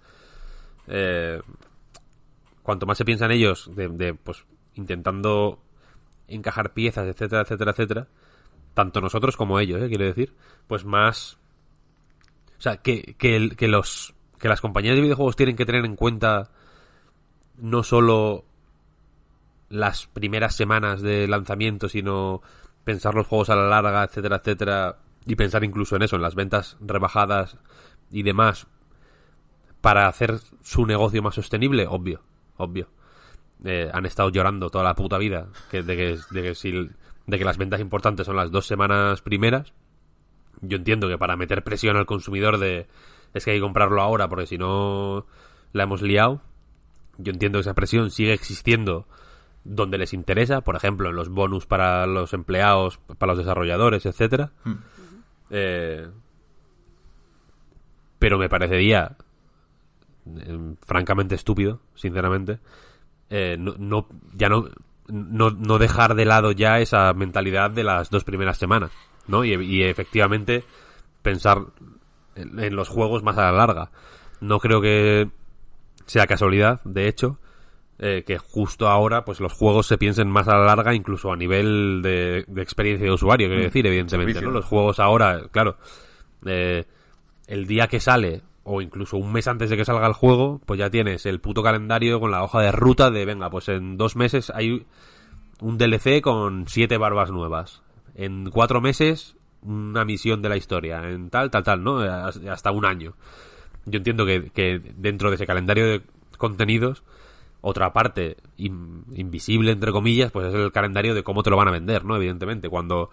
eh, 0.86 1.40
cuanto 2.62 2.86
más 2.86 2.96
se 2.96 3.04
piensa 3.04 3.26
en 3.26 3.32
ellos, 3.32 3.70
de, 3.74 3.88
de, 3.88 4.14
pues, 4.14 4.44
intentando 4.74 5.60
encajar 6.28 6.72
piezas, 6.72 7.06
etcétera, 7.06 7.42
etcétera, 7.42 7.70
etcétera, 7.72 8.08
tanto 8.78 9.00
nosotros 9.00 9.36
como 9.36 9.58
ellos, 9.58 9.82
¿eh? 9.82 9.88
quiero 9.88 10.04
decir, 10.04 10.32
pues 10.68 10.84
más, 10.84 11.36
o 12.58 12.60
sea, 12.62 12.76
que, 12.76 13.16
que, 13.18 13.34
el- 13.34 13.56
que 13.56 13.66
los, 13.66 14.14
que 14.38 14.46
las 14.48 14.60
compañías 14.60 14.94
de 14.94 15.02
videojuegos 15.02 15.34
tienen 15.34 15.56
que 15.56 15.66
tener 15.66 15.84
en 15.84 15.96
cuenta 15.96 16.52
no 17.56 17.82
solo 17.82 18.44
las 19.68 20.06
primeras 20.06 20.54
semanas 20.54 21.02
de 21.02 21.26
lanzamiento, 21.26 21.88
sino 21.88 22.40
pensar 22.84 23.14
los 23.16 23.26
juegos 23.26 23.50
a 23.50 23.56
la 23.56 23.66
larga, 23.68 24.04
etcétera, 24.04 24.36
etcétera, 24.36 24.96
y 25.26 25.34
pensar 25.34 25.64
incluso 25.64 25.96
en 25.96 26.02
eso, 26.02 26.14
en 26.14 26.22
las 26.22 26.36
ventas 26.36 26.76
rebajadas 26.80 27.56
y 28.12 28.22
demás, 28.22 28.68
para 29.80 30.06
hacer 30.06 30.38
su 30.62 30.86
negocio 30.86 31.20
más 31.20 31.34
sostenible, 31.34 31.88
obvio, 31.88 32.22
obvio. 32.58 32.86
Eh, 33.64 33.90
han 33.92 34.06
estado 34.06 34.28
llorando 34.30 34.70
toda 34.70 34.84
la 34.84 34.94
puta 34.94 35.18
vida 35.18 35.48
que, 35.68 35.82
de, 35.82 35.96
que, 35.96 36.18
de, 36.30 36.42
que 36.42 36.54
si, 36.54 36.88
de 37.28 37.38
que 37.38 37.44
las 37.44 37.58
ventas 37.58 37.80
importantes 37.80 38.26
son 38.26 38.34
las 38.36 38.50
dos 38.50 38.66
semanas 38.66 39.22
primeras. 39.22 39.72
Yo 40.60 40.76
entiendo 40.78 41.06
que 41.08 41.16
para 41.18 41.36
meter 41.36 41.62
presión 41.62 41.96
al 41.96 42.06
consumidor 42.06 42.58
de 42.58 42.88
es 43.32 43.44
que 43.44 43.52
hay 43.52 43.58
que 43.58 43.62
comprarlo 43.62 44.02
ahora 44.02 44.28
porque 44.28 44.46
si 44.46 44.58
no 44.58 45.26
la 45.72 45.84
hemos 45.84 46.02
liado, 46.02 46.40
yo 47.18 47.30
entiendo 47.32 47.58
que 47.58 47.60
esa 47.60 47.74
presión 47.74 48.10
sigue 48.10 48.32
existiendo 48.32 49.06
donde 49.62 49.98
les 49.98 50.14
interesa, 50.14 50.62
por 50.62 50.74
ejemplo, 50.74 51.10
en 51.10 51.16
los 51.16 51.28
bonus 51.28 51.66
para 51.66 52.06
los 52.06 52.32
empleados, 52.32 52.98
para 53.18 53.32
los 53.34 53.38
desarrolladores, 53.38 54.06
etcétera. 54.06 54.50
Eh, 55.50 56.08
pero 58.18 58.38
me 58.38 58.48
parecería 58.48 59.16
eh, 60.26 60.74
francamente 60.82 61.34
estúpido, 61.34 61.80
sinceramente, 61.94 62.58
eh, 63.30 63.56
no, 63.58 63.74
no- 63.78 64.08
ya 64.34 64.48
no, 64.48 64.68
no, 65.08 65.50
no 65.50 65.78
dejar 65.78 66.14
de 66.14 66.24
lado 66.24 66.52
ya 66.52 66.78
esa 66.78 67.12
mentalidad 67.14 67.70
de 67.70 67.84
las 67.84 68.10
dos 68.10 68.24
primeras 68.24 68.58
semanas, 68.58 68.90
¿no? 69.26 69.44
Y, 69.44 69.54
y 69.54 69.82
efectivamente 69.82 70.64
pensar 71.22 71.58
en, 72.34 72.58
en 72.60 72.76
los 72.76 72.88
juegos 72.88 73.22
más 73.22 73.36
a 73.38 73.50
la 73.50 73.52
larga. 73.52 73.90
No 74.40 74.60
creo 74.60 74.80
que 74.80 75.28
sea 76.06 76.26
casualidad, 76.26 76.80
de 76.84 77.08
hecho, 77.08 77.38
eh, 77.98 78.22
que 78.24 78.38
justo 78.38 78.88
ahora 78.88 79.24
pues 79.24 79.40
los 79.40 79.52
juegos 79.52 79.86
se 79.88 79.98
piensen 79.98 80.30
más 80.30 80.46
a 80.46 80.56
la 80.56 80.64
larga, 80.64 80.94
incluso 80.94 81.32
a 81.32 81.36
nivel 81.36 82.00
de, 82.02 82.44
de 82.46 82.62
experiencia 82.62 83.06
de 83.06 83.12
usuario, 83.12 83.48
quiero 83.48 83.62
decir, 83.62 83.86
evidentemente. 83.86 84.40
¿no? 84.40 84.50
Los 84.50 84.66
juegos 84.66 85.00
ahora, 85.00 85.48
claro, 85.50 85.76
eh, 86.46 86.84
el 87.48 87.66
día 87.66 87.88
que 87.88 87.98
sale 87.98 88.42
o 88.68 88.82
incluso 88.82 89.16
un 89.16 89.32
mes 89.32 89.48
antes 89.48 89.70
de 89.70 89.76
que 89.76 89.84
salga 89.84 90.06
el 90.06 90.12
juego, 90.12 90.60
pues 90.66 90.78
ya 90.78 90.90
tienes 90.90 91.24
el 91.26 91.40
puto 91.40 91.62
calendario 91.62 92.20
con 92.20 92.30
la 92.30 92.44
hoja 92.44 92.60
de 92.60 92.70
ruta 92.70 93.10
de, 93.10 93.24
venga, 93.24 93.48
pues 93.48 93.68
en 93.68 93.96
dos 93.96 94.14
meses 94.14 94.50
hay 94.54 94.86
un 95.60 95.78
DLC 95.78 96.20
con 96.20 96.68
siete 96.68 96.98
barbas 96.98 97.30
nuevas. 97.30 97.82
En 98.14 98.50
cuatro 98.50 98.80
meses, 98.80 99.36
una 99.62 100.04
misión 100.04 100.42
de 100.42 100.48
la 100.50 100.56
historia. 100.56 101.08
En 101.08 101.30
tal, 101.30 101.50
tal, 101.50 101.62
tal, 101.64 101.82
¿no? 101.82 101.98
Hasta 102.00 102.70
un 102.70 102.84
año. 102.84 103.14
Yo 103.86 103.96
entiendo 103.96 104.26
que, 104.26 104.82
dentro 104.96 105.30
de 105.30 105.36
ese 105.36 105.46
calendario 105.46 105.86
de 105.86 106.02
contenidos, 106.36 107.04
otra 107.60 107.92
parte 107.92 108.36
in- 108.56 109.04
invisible, 109.14 109.72
entre 109.72 109.92
comillas, 109.92 110.30
pues 110.30 110.48
es 110.48 110.54
el 110.54 110.72
calendario 110.72 111.14
de 111.14 111.22
cómo 111.22 111.42
te 111.42 111.50
lo 111.50 111.56
van 111.56 111.68
a 111.68 111.72
vender, 111.72 112.04
¿no? 112.04 112.16
Evidentemente, 112.16 112.68
cuando 112.68 113.08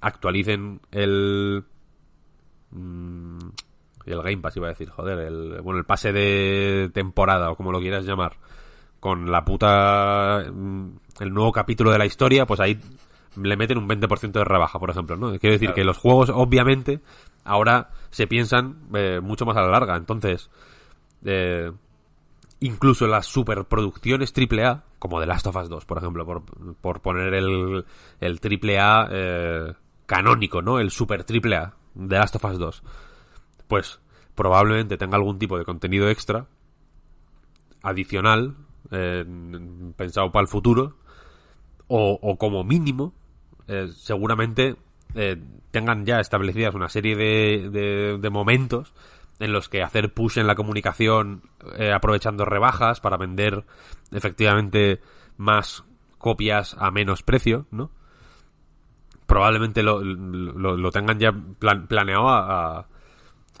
actualicen 0.00 0.80
el... 0.92 1.64
mm, 4.06 4.10
el 4.10 4.22
Game 4.22 4.38
Pass 4.38 4.56
iba 4.56 4.66
a 4.66 4.70
decir, 4.70 4.90
joder, 4.90 5.18
el, 5.18 5.60
bueno, 5.62 5.78
el 5.78 5.84
pase 5.84 6.12
de 6.12 6.90
temporada 6.92 7.50
o 7.50 7.56
como 7.56 7.72
lo 7.72 7.80
quieras 7.80 8.04
llamar, 8.04 8.36
con 9.00 9.30
la 9.30 9.44
puta, 9.44 10.44
mm, 10.50 10.88
el 11.20 11.34
nuevo 11.34 11.52
capítulo 11.52 11.90
de 11.90 11.98
la 11.98 12.06
historia, 12.06 12.46
pues 12.46 12.60
ahí 12.60 12.80
le 13.36 13.56
meten 13.56 13.78
un 13.78 13.88
20% 13.88 14.32
de 14.32 14.44
rebaja, 14.44 14.78
por 14.78 14.90
ejemplo, 14.90 15.16
¿no? 15.16 15.38
Quiero 15.38 15.52
decir 15.54 15.72
que 15.72 15.84
los 15.84 15.98
juegos, 15.98 16.30
obviamente, 16.30 17.00
ahora 17.44 17.90
se 18.10 18.26
piensan 18.26 18.76
eh, 18.94 19.20
mucho 19.22 19.44
más 19.44 19.56
a 19.56 19.62
la 19.62 19.68
larga, 19.68 19.96
entonces, 19.96 20.50
eh, 21.24 21.70
incluso 22.60 23.06
las 23.06 23.26
superproducciones 23.26 24.32
AAA, 24.32 24.84
como 24.98 25.20
The 25.20 25.26
Last 25.26 25.48
of 25.48 25.56
Us 25.56 25.68
2, 25.68 25.84
por 25.84 25.98
ejemplo, 25.98 26.24
por, 26.24 26.42
por 26.80 27.00
poner 27.00 27.34
el, 27.34 27.84
el 28.20 28.40
AAA 28.42 29.08
eh, 29.10 29.72
canónico, 30.06 30.62
¿no? 30.62 30.78
El 30.78 30.90
super 30.90 31.26
AAA, 31.28 31.74
The 31.94 32.16
Last 32.16 32.36
of 32.36 32.44
Us 32.44 32.58
2 32.58 32.82
pues 33.68 34.00
probablemente 34.34 34.96
tenga 34.96 35.16
algún 35.16 35.38
tipo 35.38 35.58
de 35.58 35.64
contenido 35.64 36.08
extra 36.08 36.46
adicional 37.82 38.56
eh, 38.90 39.24
pensado 39.96 40.32
para 40.32 40.42
el 40.42 40.48
futuro 40.48 40.96
o, 41.86 42.36
como 42.38 42.64
mínimo, 42.64 43.12
eh, 43.68 43.88
seguramente 43.94 44.76
eh, 45.14 45.40
tengan 45.70 46.06
ya 46.06 46.18
establecidas 46.20 46.74
una 46.74 46.88
serie 46.88 47.14
de, 47.14 48.18
de, 48.18 48.30
momentos 48.30 48.94
en 49.38 49.52
los 49.52 49.68
que 49.68 49.82
hacer 49.82 50.12
push 50.14 50.38
en 50.38 50.46
la 50.46 50.54
comunicación 50.54 51.42
eh, 51.76 51.92
aprovechando 51.92 52.44
rebajas 52.44 53.00
para 53.00 53.16
vender 53.16 53.64
efectivamente 54.12 55.00
más 55.36 55.84
copias 56.18 56.74
a 56.78 56.90
menos 56.90 57.22
precio, 57.22 57.66
¿no? 57.70 57.90
Probablemente 59.26 59.82
lo, 59.82 60.02
lo, 60.02 60.90
tengan 60.90 61.18
ya 61.18 61.32
plan- 61.32 61.86
planeado 61.86 62.28
a- 62.28 62.86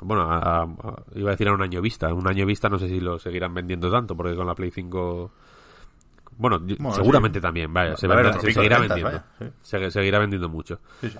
bueno, 0.02 0.22
a- 0.30 0.62
a- 0.62 0.66
iba 1.14 1.30
a 1.30 1.32
decir 1.32 1.48
a 1.48 1.52
un 1.52 1.62
año 1.62 1.80
vista. 1.80 2.12
Un 2.12 2.26
año 2.28 2.44
vista 2.46 2.68
no 2.68 2.78
sé 2.78 2.88
si 2.88 3.00
lo 3.00 3.18
seguirán 3.18 3.54
vendiendo 3.54 3.90
tanto, 3.90 4.16
porque 4.16 4.34
con 4.36 4.46
la 4.46 4.54
Play 4.54 4.70
5... 4.70 5.30
Bueno, 6.36 6.60
seguramente 6.92 7.38
sí. 7.38 7.42
también, 7.42 7.72
vaya, 7.72 7.90
Va- 7.90 7.96
se, 7.96 8.08
vendrá- 8.08 8.40
seguirá 8.40 8.78
ventas, 8.80 8.96
vendiendo. 9.00 9.04
vaya, 9.38 9.52
sí. 9.52 9.56
Se- 9.62 9.90
seguirá 9.92 10.18
vendiendo 10.18 10.48
mucho. 10.48 10.80
Sí. 11.00 11.10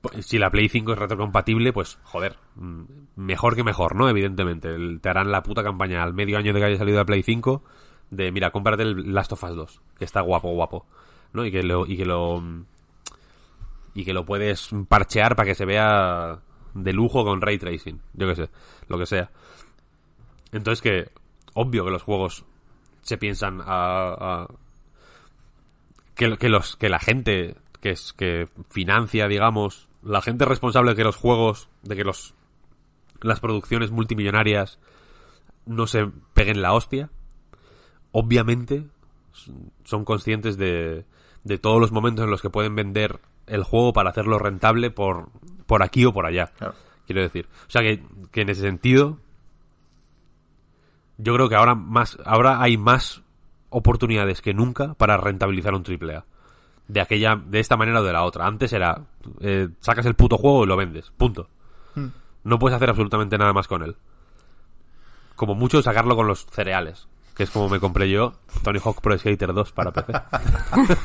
Pues, 0.00 0.26
Si 0.26 0.36
la 0.38 0.50
Play 0.50 0.68
5 0.68 0.92
es 0.92 0.98
retrocompatible, 0.98 1.72
pues 1.72 1.98
joder, 2.02 2.36
mm, 2.56 2.82
mejor 3.16 3.54
que 3.54 3.62
mejor, 3.64 3.94
¿no? 3.94 4.08
Evidentemente. 4.08 4.74
El- 4.74 5.00
te 5.00 5.08
harán 5.08 5.30
la 5.30 5.42
puta 5.44 5.62
campaña 5.62 6.02
al 6.02 6.12
medio 6.12 6.36
año 6.38 6.52
de 6.52 6.58
que 6.60 6.66
haya 6.66 6.76
salido 6.76 6.98
la 6.98 7.04
Play 7.04 7.22
5 7.22 7.62
de, 8.10 8.32
mira, 8.32 8.50
cómprate 8.50 8.82
el 8.82 9.14
Last 9.14 9.32
of 9.32 9.44
Us 9.44 9.54
2, 9.56 9.80
que 9.98 10.04
está 10.04 10.20
guapo, 10.22 10.50
guapo, 10.52 10.86
¿no? 11.32 11.46
Y 11.46 11.52
que 11.52 11.62
lo, 11.62 11.86
y 11.86 11.96
que 11.96 12.04
lo, 12.04 12.42
y 13.94 14.04
que 14.04 14.12
lo 14.12 14.24
puedes 14.26 14.70
parchear 14.88 15.36
para 15.36 15.46
que 15.46 15.54
se 15.54 15.64
vea 15.64 16.40
de 16.74 16.92
lujo 16.92 17.24
con 17.24 17.40
ray 17.40 17.58
tracing, 17.58 18.00
yo 18.14 18.28
que 18.28 18.34
sé, 18.34 18.50
lo 18.88 18.98
que 18.98 19.06
sea. 19.06 19.30
Entonces 20.52 20.82
que, 20.82 21.10
obvio 21.54 21.84
que 21.84 21.90
los 21.90 22.02
juegos 22.02 22.44
se 23.02 23.18
piensan 23.18 23.60
a, 23.64 24.46
que, 26.14 26.36
que 26.36 26.48
los 26.48 26.76
que 26.76 26.88
la 26.88 26.98
gente 26.98 27.56
que 27.80 27.90
es 27.90 28.12
que 28.12 28.48
financia 28.70 29.28
digamos 29.28 29.88
la 30.02 30.22
gente 30.22 30.44
responsable 30.44 30.92
de 30.92 30.96
que 30.96 31.04
los 31.04 31.16
juegos 31.16 31.68
de 31.82 31.96
que 31.96 32.04
los 32.04 32.34
las 33.20 33.40
producciones 33.40 33.90
multimillonarias 33.90 34.78
no 35.66 35.86
se 35.86 36.06
peguen 36.34 36.62
la 36.62 36.72
hostia 36.72 37.10
obviamente 38.12 38.86
son 39.84 40.04
conscientes 40.04 40.56
de, 40.56 41.04
de 41.42 41.58
todos 41.58 41.80
los 41.80 41.92
momentos 41.92 42.24
en 42.24 42.30
los 42.30 42.40
que 42.40 42.50
pueden 42.50 42.74
vender 42.74 43.20
el 43.46 43.64
juego 43.64 43.92
para 43.92 44.10
hacerlo 44.10 44.38
rentable 44.38 44.90
por 44.90 45.28
por 45.66 45.82
aquí 45.82 46.04
o 46.04 46.12
por 46.12 46.26
allá 46.26 46.46
Claro. 46.58 46.74
quiero 47.06 47.22
decir. 47.22 47.48
O 47.66 47.70
sea 47.70 47.82
que, 47.82 48.02
que 48.30 48.42
en 48.42 48.48
ese 48.50 48.62
sentido 48.62 49.18
yo 51.18 51.34
creo 51.34 51.48
que 51.48 51.56
ahora 51.56 51.74
más 51.74 52.18
ahora 52.24 52.60
hay 52.60 52.76
más 52.76 53.22
oportunidades 53.70 54.42
que 54.42 54.54
nunca 54.54 54.94
para 54.94 55.16
rentabilizar 55.16 55.74
un 55.74 55.82
triple 55.82 56.16
A. 56.16 56.24
De 56.86 57.00
aquella 57.00 57.36
de 57.36 57.60
esta 57.60 57.76
manera 57.76 58.00
o 58.00 58.04
de 58.04 58.12
la 58.12 58.24
otra. 58.24 58.46
Antes 58.46 58.72
era 58.72 59.00
eh, 59.40 59.68
sacas 59.80 60.06
el 60.06 60.14
puto 60.14 60.36
juego 60.36 60.64
y 60.64 60.66
lo 60.66 60.76
vendes 60.76 61.10
punto. 61.16 61.48
No 62.42 62.58
puedes 62.58 62.76
hacer 62.76 62.90
absolutamente 62.90 63.38
nada 63.38 63.54
más 63.54 63.66
con 63.68 63.82
él. 63.82 63.96
Como 65.34 65.54
mucho 65.54 65.80
sacarlo 65.82 66.14
con 66.14 66.26
los 66.26 66.46
cereales 66.46 67.08
que 67.34 67.42
es 67.42 67.50
como 67.50 67.68
me 67.68 67.80
compré 67.80 68.08
yo 68.08 68.34
Tony 68.62 68.78
Hawk 68.82 69.00
Pro 69.00 69.18
Skater 69.18 69.52
2 69.52 69.72
para 69.72 69.92
PC 69.92 70.12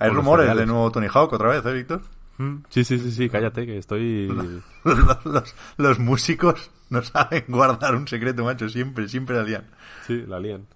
Hay 0.00 0.10
rumores 0.10 0.54
de 0.54 0.66
nuevo 0.66 0.90
Tony 0.90 1.06
Hawk 1.12 1.32
otra 1.32 1.50
vez, 1.50 1.64
¿eh, 1.64 1.72
Víctor? 1.72 2.02
Mm, 2.38 2.56
sí 2.68 2.82
sí 2.84 2.98
sí 2.98 3.12
sí 3.12 3.28
cállate 3.28 3.64
que 3.64 3.78
estoy 3.78 4.26
Los, 4.84 5.24
los- 5.24 5.54
los 5.76 5.98
músicos 6.00 6.70
no 6.90 7.02
saben 7.02 7.44
guardar 7.48 7.94
un 7.94 8.06
secreto, 8.08 8.44
macho. 8.44 8.68
Siempre, 8.68 9.08
siempre 9.08 9.36
la 9.36 9.42
lían. 9.44 9.64
sí 10.06 10.24
la 10.26 10.38
lían 10.40 10.66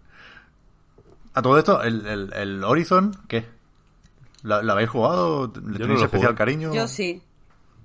A 1.34 1.42
todo 1.42 1.58
esto, 1.58 1.82
el, 1.82 2.06
el, 2.06 2.32
el 2.32 2.64
Horizon, 2.64 3.12
¿qué? 3.28 3.46
¿La, 4.42 4.62
la 4.62 4.72
habéis 4.74 4.90
jugado? 4.90 5.52
¿Le 5.54 5.60
no 5.60 5.78
tenéis 5.78 6.02
especial 6.02 6.28
jugué. 6.30 6.38
cariño? 6.38 6.72
Yo 6.72 6.86
sí, 6.88 7.22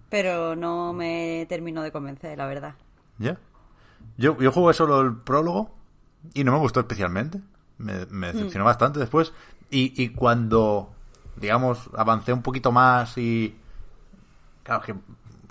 pero 0.10 0.56
no 0.56 0.94
me 0.94 1.46
termino 1.50 1.82
de 1.82 1.92
convencer, 1.92 2.38
la 2.38 2.46
verdad. 2.46 2.76
¿Ya? 3.18 3.38
Yo, 4.18 4.38
yo 4.40 4.52
jugué 4.52 4.74
solo 4.74 5.02
el 5.02 5.16
prólogo 5.16 5.76
y 6.36 6.44
no 6.44 6.52
me 6.52 6.60
gustó 6.60 6.80
especialmente. 6.80 7.42
Me, 7.80 8.06
me 8.12 8.32
decepcionó 8.34 8.66
bastante 8.66 9.00
después. 9.00 9.34
Y, 9.72 10.00
y 10.02 10.10
cuando, 10.10 10.94
digamos, 11.36 11.90
avancé 11.98 12.34
un 12.34 12.44
poquito 12.44 12.72
más 12.72 13.18
y... 13.18 13.56
Claro, 14.64 14.82
que 14.82 14.96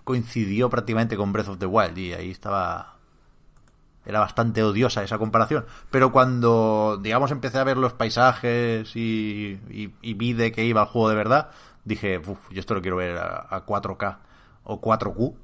coincidió 0.04 0.68
prácticamente 0.70 1.16
con 1.16 1.32
Breath 1.32 1.48
of 1.48 1.58
the 1.58 1.66
Wild 1.66 1.98
y 1.98 2.12
ahí 2.12 2.30
estaba... 2.30 2.96
Era 4.04 4.18
bastante 4.18 4.64
odiosa 4.64 5.04
esa 5.04 5.18
comparación. 5.18 5.64
Pero 5.90 6.10
cuando, 6.10 6.98
digamos, 7.00 7.30
empecé 7.30 7.58
a 7.58 7.64
ver 7.64 7.76
los 7.76 7.92
paisajes 7.92 8.96
y, 8.96 9.60
y, 9.70 10.14
vi 10.14 10.32
de 10.32 10.50
que 10.50 10.64
iba 10.64 10.80
el 10.80 10.88
juego 10.88 11.08
de 11.08 11.14
verdad, 11.14 11.50
dije, 11.84 12.18
uff, 12.18 12.50
yo 12.50 12.58
esto 12.58 12.74
lo 12.74 12.82
quiero 12.82 12.96
ver 12.96 13.16
a, 13.18 13.46
a 13.48 13.64
4K 13.64 14.18
o 14.64 14.80
4Q 14.80 15.36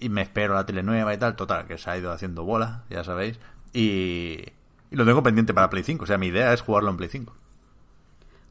y 0.00 0.08
me 0.08 0.22
espero 0.22 0.54
la 0.54 0.66
tele 0.66 0.82
nueva 0.82 1.14
y 1.14 1.18
tal, 1.18 1.36
total, 1.36 1.66
que 1.66 1.78
se 1.78 1.88
ha 1.88 1.96
ido 1.96 2.12
haciendo 2.12 2.44
bola, 2.44 2.84
ya 2.90 3.04
sabéis, 3.04 3.38
y, 3.72 4.44
y 4.90 4.96
lo 4.96 5.04
tengo 5.04 5.22
pendiente 5.22 5.54
para 5.54 5.70
Play 5.70 5.82
5, 5.82 6.04
o 6.04 6.06
sea, 6.06 6.18
mi 6.18 6.26
idea 6.28 6.52
es 6.52 6.60
jugarlo 6.60 6.90
en 6.90 6.96
Play 6.96 7.08
5. 7.08 7.34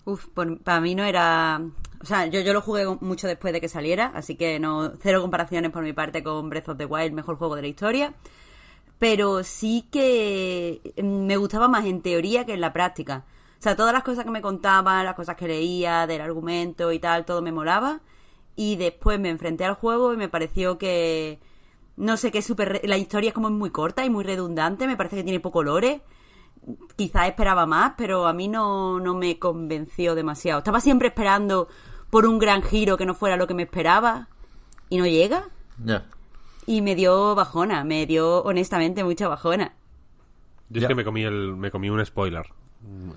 Uf, 0.05 0.27
por- 0.27 0.59
para 0.61 0.81
mí 0.81 0.95
no 0.95 1.03
era... 1.03 1.61
O 2.01 2.05
sea, 2.05 2.27
yo, 2.27 2.39
yo 2.41 2.53
lo 2.53 2.61
jugué 2.61 2.85
mucho 3.01 3.27
después 3.27 3.51
de 3.53 3.61
que 3.61 3.69
saliera, 3.69 4.11
así 4.13 4.35
que 4.35 4.59
no 4.59 4.93
cero 5.01 5.21
comparaciones 5.21 5.71
por 5.71 5.81
mi 5.83 5.93
parte 5.93 6.23
con 6.23 6.49
Breath 6.49 6.69
of 6.69 6.77
the 6.77 6.85
Wild, 6.85 7.13
mejor 7.13 7.37
juego 7.37 7.55
de 7.55 7.63
la 7.63 7.67
historia. 7.67 8.13
Pero 8.99 9.43
sí 9.43 9.87
que 9.91 10.93
mm, 11.01 11.25
me 11.27 11.37
gustaba 11.37 11.67
más 11.67 11.85
en 11.85 12.01
teoría 12.01 12.45
que 12.45 12.53
en 12.53 12.61
la 12.61 12.73
práctica. 12.73 13.25
O 13.59 13.63
sea, 13.63 13.75
todas 13.75 13.93
las 13.93 14.03
cosas 14.03 14.25
que 14.25 14.31
me 14.31 14.41
contaban, 14.41 15.05
las 15.05 15.15
cosas 15.15 15.35
que 15.35 15.47
leía, 15.47 16.07
del 16.07 16.21
argumento 16.21 16.91
y 16.91 16.99
tal, 16.99 17.25
todo 17.25 17.41
me 17.41 17.51
molaba. 17.51 18.01
Y 18.55 18.77
después 18.77 19.19
me 19.19 19.29
enfrenté 19.29 19.65
al 19.65 19.75
juego 19.75 20.13
y 20.13 20.17
me 20.17 20.29
pareció 20.29 20.77
que... 20.77 21.39
No 21.97 22.17
sé, 22.17 22.31
súper... 22.41 22.69
re- 22.73 22.81
La 22.85 22.97
historia 22.97 23.29
es 23.29 23.33
como 23.33 23.49
muy 23.49 23.71
corta 23.71 24.05
y 24.05 24.09
muy 24.09 24.23
redundante, 24.23 24.87
me 24.87 24.97
parece 24.97 25.17
que 25.17 25.23
tiene 25.23 25.39
poco 25.39 25.63
lore 25.63 26.01
quizás 26.95 27.27
esperaba 27.27 27.65
más, 27.65 27.93
pero 27.97 28.27
a 28.27 28.33
mí 28.33 28.47
no, 28.47 28.99
no 28.99 29.15
me 29.15 29.39
convenció 29.39 30.15
demasiado. 30.15 30.59
Estaba 30.59 30.79
siempre 30.79 31.09
esperando 31.09 31.67
por 32.09 32.25
un 32.25 32.39
gran 32.39 32.61
giro 32.63 32.97
que 32.97 33.05
no 33.05 33.13
fuera 33.13 33.37
lo 33.37 33.47
que 33.47 33.53
me 33.53 33.63
esperaba 33.63 34.27
y 34.89 34.97
no 34.97 35.05
llega. 35.05 35.49
Ya. 35.83 36.05
Y 36.65 36.81
me 36.81 36.95
dio 36.95 37.35
bajona, 37.35 37.83
me 37.83 38.05
dio 38.05 38.41
honestamente 38.43 39.03
mucha 39.03 39.27
bajona. 39.27 39.73
yo 40.69 40.81
es 40.81 40.87
que 40.87 40.95
me 40.95 41.03
comí 41.03 41.23
el 41.23 41.55
me 41.55 41.69
comí 41.69 41.89
un 41.89 42.03
spoiler 42.05 42.45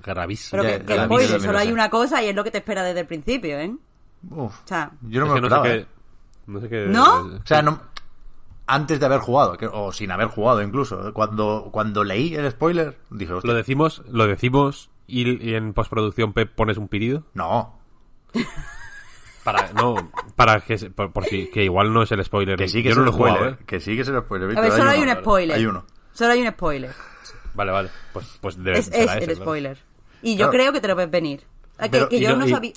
gravísimo 0.02 0.62
Pero 0.62 0.78
que, 0.78 0.84
que 0.84 0.96
ya, 0.96 1.04
spoiler, 1.04 1.40
solo 1.40 1.58
hay 1.58 1.72
una 1.72 1.90
cosa 1.90 2.22
y 2.22 2.28
es 2.28 2.34
lo 2.34 2.44
que 2.44 2.50
te 2.50 2.58
espera 2.58 2.82
desde 2.82 3.00
el 3.00 3.06
principio, 3.06 3.58
¿eh? 3.58 3.74
Uf, 4.30 4.54
O 4.64 4.66
sea, 4.66 4.92
yo 5.02 5.20
no 5.20 5.34
me 5.34 5.40
lo 5.40 5.48
no 5.48 5.62
sé 5.62 5.70
qué 5.70 5.86
no 6.46 6.60
sé 6.60 6.68
qué 6.68 6.86
¿No? 6.88 7.20
O 7.20 7.46
sea, 7.46 7.62
no, 7.62 7.80
antes 8.68 9.00
de 9.00 9.06
haber 9.06 9.18
jugado, 9.20 9.56
que- 9.56 9.66
o 9.66 9.92
sin 9.92 10.10
haber 10.12 10.28
jugado 10.28 10.62
incluso, 10.62 11.12
cuando, 11.14 11.70
cuando 11.72 12.04
leí 12.04 12.34
el 12.36 12.48
spoiler, 12.50 12.98
dije, 13.10 13.32
hostia, 13.32 13.50
Lo 13.50 13.56
decimos, 13.56 14.02
lo 14.08 14.26
decimos 14.26 14.90
y, 15.06 15.44
y 15.50 15.54
en 15.54 15.72
postproducción 15.74 16.32
Pep 16.34 16.54
pones 16.54 16.76
un 16.78 16.86
pedido 16.88 17.24
no, 17.34 17.78
para 19.44 19.72
no 19.72 20.10
para 20.36 20.60
que 20.60 20.76
se- 20.78 20.90
por, 20.90 21.12
por 21.12 21.24
si 21.24 21.50
que 21.50 21.64
igual 21.64 21.92
no 21.92 22.02
es 22.02 22.12
el 22.12 22.24
spoiler. 22.24 22.56
que 22.58 22.68
sí 22.68 22.82
que 22.82 22.90
Yo 22.90 22.92
es 22.92 22.96
no 22.98 23.02
el 23.04 23.06
lo 23.06 23.12
he 23.12 23.16
jugado, 23.16 23.36
spoiler, 23.36 23.58
¿eh? 23.60 23.64
que 23.66 23.80
sí 23.80 23.94
que 23.96 24.02
es 24.02 24.08
el 24.08 24.18
spoiler. 24.20 24.58
a 24.58 24.60
ver, 24.60 24.72
solo 24.72 24.90
hay 24.90 25.00
uno. 25.02 25.12
un 25.12 25.18
spoiler. 25.18 25.56
Hay 25.56 25.66
uno. 25.66 25.86
Solo 26.12 26.32
hay 26.32 26.42
un 26.42 26.48
spoiler. 26.52 26.92
Vale, 27.54 27.72
vale. 27.72 27.88
Pues 28.12 28.38
pues 28.40 28.62
debe, 28.62 28.78
Es, 28.78 28.86
será 28.86 28.98
es 29.04 29.10
ese, 29.10 29.18
el 29.18 29.24
claro. 29.26 29.36
spoiler. 29.42 29.78
Y 30.22 30.32
yo 30.32 30.36
Claro. 30.36 30.52
creo 30.52 30.72
que 30.72 30.80
te 30.80 30.88
lo 30.88 30.96
ves 30.96 31.10
venir. 31.10 31.44
A 31.78 31.84
que, 31.84 31.90
Pero- 31.90 32.08
que 32.08 32.20
yo 32.20 32.30
no- 32.30 32.38
no 32.44 32.48
sabía... 32.48 32.72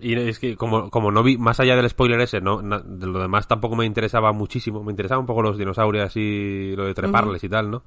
Y 0.00 0.14
es 0.14 0.38
que 0.38 0.56
como, 0.56 0.90
como 0.90 1.10
no 1.10 1.22
vi, 1.22 1.38
más 1.38 1.58
allá 1.60 1.74
del 1.76 1.88
spoiler 1.90 2.20
ese, 2.20 2.40
no, 2.40 2.62
na- 2.62 2.78
de 2.84 3.06
lo 3.06 3.18
demás 3.20 3.48
tampoco 3.48 3.74
me 3.76 3.84
interesaba 3.84 4.32
muchísimo. 4.32 4.84
Me 4.84 4.92
interesaban 4.92 5.22
un 5.22 5.26
poco 5.26 5.42
los 5.42 5.58
dinosaurios 5.58 6.16
y 6.16 6.74
lo 6.76 6.84
de 6.84 6.94
treparles 6.94 7.42
y 7.44 7.48
tal, 7.48 7.70
¿no? 7.70 7.82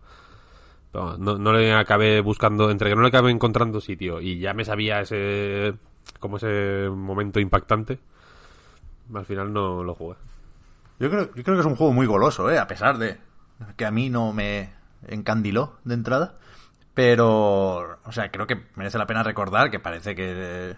Pero 0.91 1.17
no, 1.17 1.38
no 1.38 1.53
le 1.53 1.73
acabé 1.73 2.19
buscando, 2.21 2.69
entre 2.69 2.89
que 2.89 2.95
no 2.95 3.01
le 3.01 3.07
acabé 3.07 3.31
encontrando 3.31 3.79
sitio 3.79 4.19
y 4.19 4.39
ya 4.39 4.53
me 4.53 4.65
sabía 4.65 4.99
ese, 5.01 5.73
como 6.19 6.35
ese 6.38 6.89
momento 6.93 7.39
impactante, 7.39 7.99
al 9.13 9.25
final 9.25 9.53
no 9.53 9.83
lo 9.83 9.95
jugué. 9.95 10.15
Yo 10.99 11.09
creo, 11.09 11.33
yo 11.33 11.43
creo 11.43 11.55
que 11.55 11.61
es 11.61 11.65
un 11.65 11.75
juego 11.75 11.93
muy 11.93 12.05
goloso, 12.05 12.49
¿eh? 12.51 12.59
A 12.59 12.67
pesar 12.67 12.97
de 12.97 13.17
que 13.75 13.85
a 13.85 13.91
mí 13.91 14.09
no 14.09 14.33
me 14.33 14.69
encandiló 15.07 15.75
de 15.83 15.93
entrada. 15.95 16.35
Pero, 16.93 17.99
o 18.03 18.11
sea, 18.11 18.29
creo 18.31 18.47
que 18.47 18.61
merece 18.75 18.97
la 18.97 19.07
pena 19.07 19.23
recordar 19.23 19.71
que 19.71 19.79
parece 19.79 20.13
que... 20.13 20.75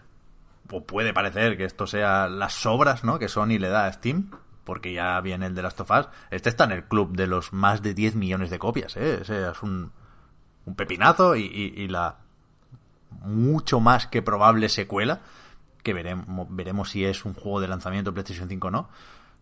O 0.75 0.83
puede 0.85 1.13
parecer 1.13 1.55
que 1.57 1.65
esto 1.65 1.85
sea 1.87 2.27
las 2.27 2.53
sobras, 2.53 3.03
¿no? 3.03 3.19
Que 3.19 3.27
Sony 3.27 3.59
le 3.59 3.69
da 3.69 3.85
a 3.85 3.93
Steam. 3.93 4.31
Porque 4.63 4.93
ya 4.93 5.19
viene 5.19 5.45
el 5.47 5.55
de 5.55 5.61
Last 5.61 5.81
of 5.81 5.91
Us. 5.91 6.07
Este 6.31 6.49
está 6.49 6.63
en 6.63 6.71
el 6.71 6.85
club 6.85 7.15
de 7.15 7.27
los 7.27 7.51
más 7.51 7.81
de 7.81 7.93
10 7.93 8.15
millones 8.15 8.49
de 8.49 8.59
copias, 8.59 8.95
¿eh? 8.95 9.21
Es 9.21 9.61
un, 9.61 9.91
pepinazo 10.77 11.35
y, 11.35 11.87
la 11.89 12.15
mucho 13.21 13.79
más 13.81 14.07
que 14.07 14.21
probable 14.21 14.69
secuela. 14.69 15.19
Que 15.83 15.93
veremos, 15.93 16.47
veremos 16.49 16.89
si 16.91 17.03
es 17.03 17.25
un 17.25 17.33
juego 17.33 17.59
de 17.59 17.67
lanzamiento 17.67 18.11
de 18.11 18.15
PlayStation 18.15 18.47
5 18.47 18.67
o 18.69 18.71
no. 18.71 18.79
O 18.79 18.89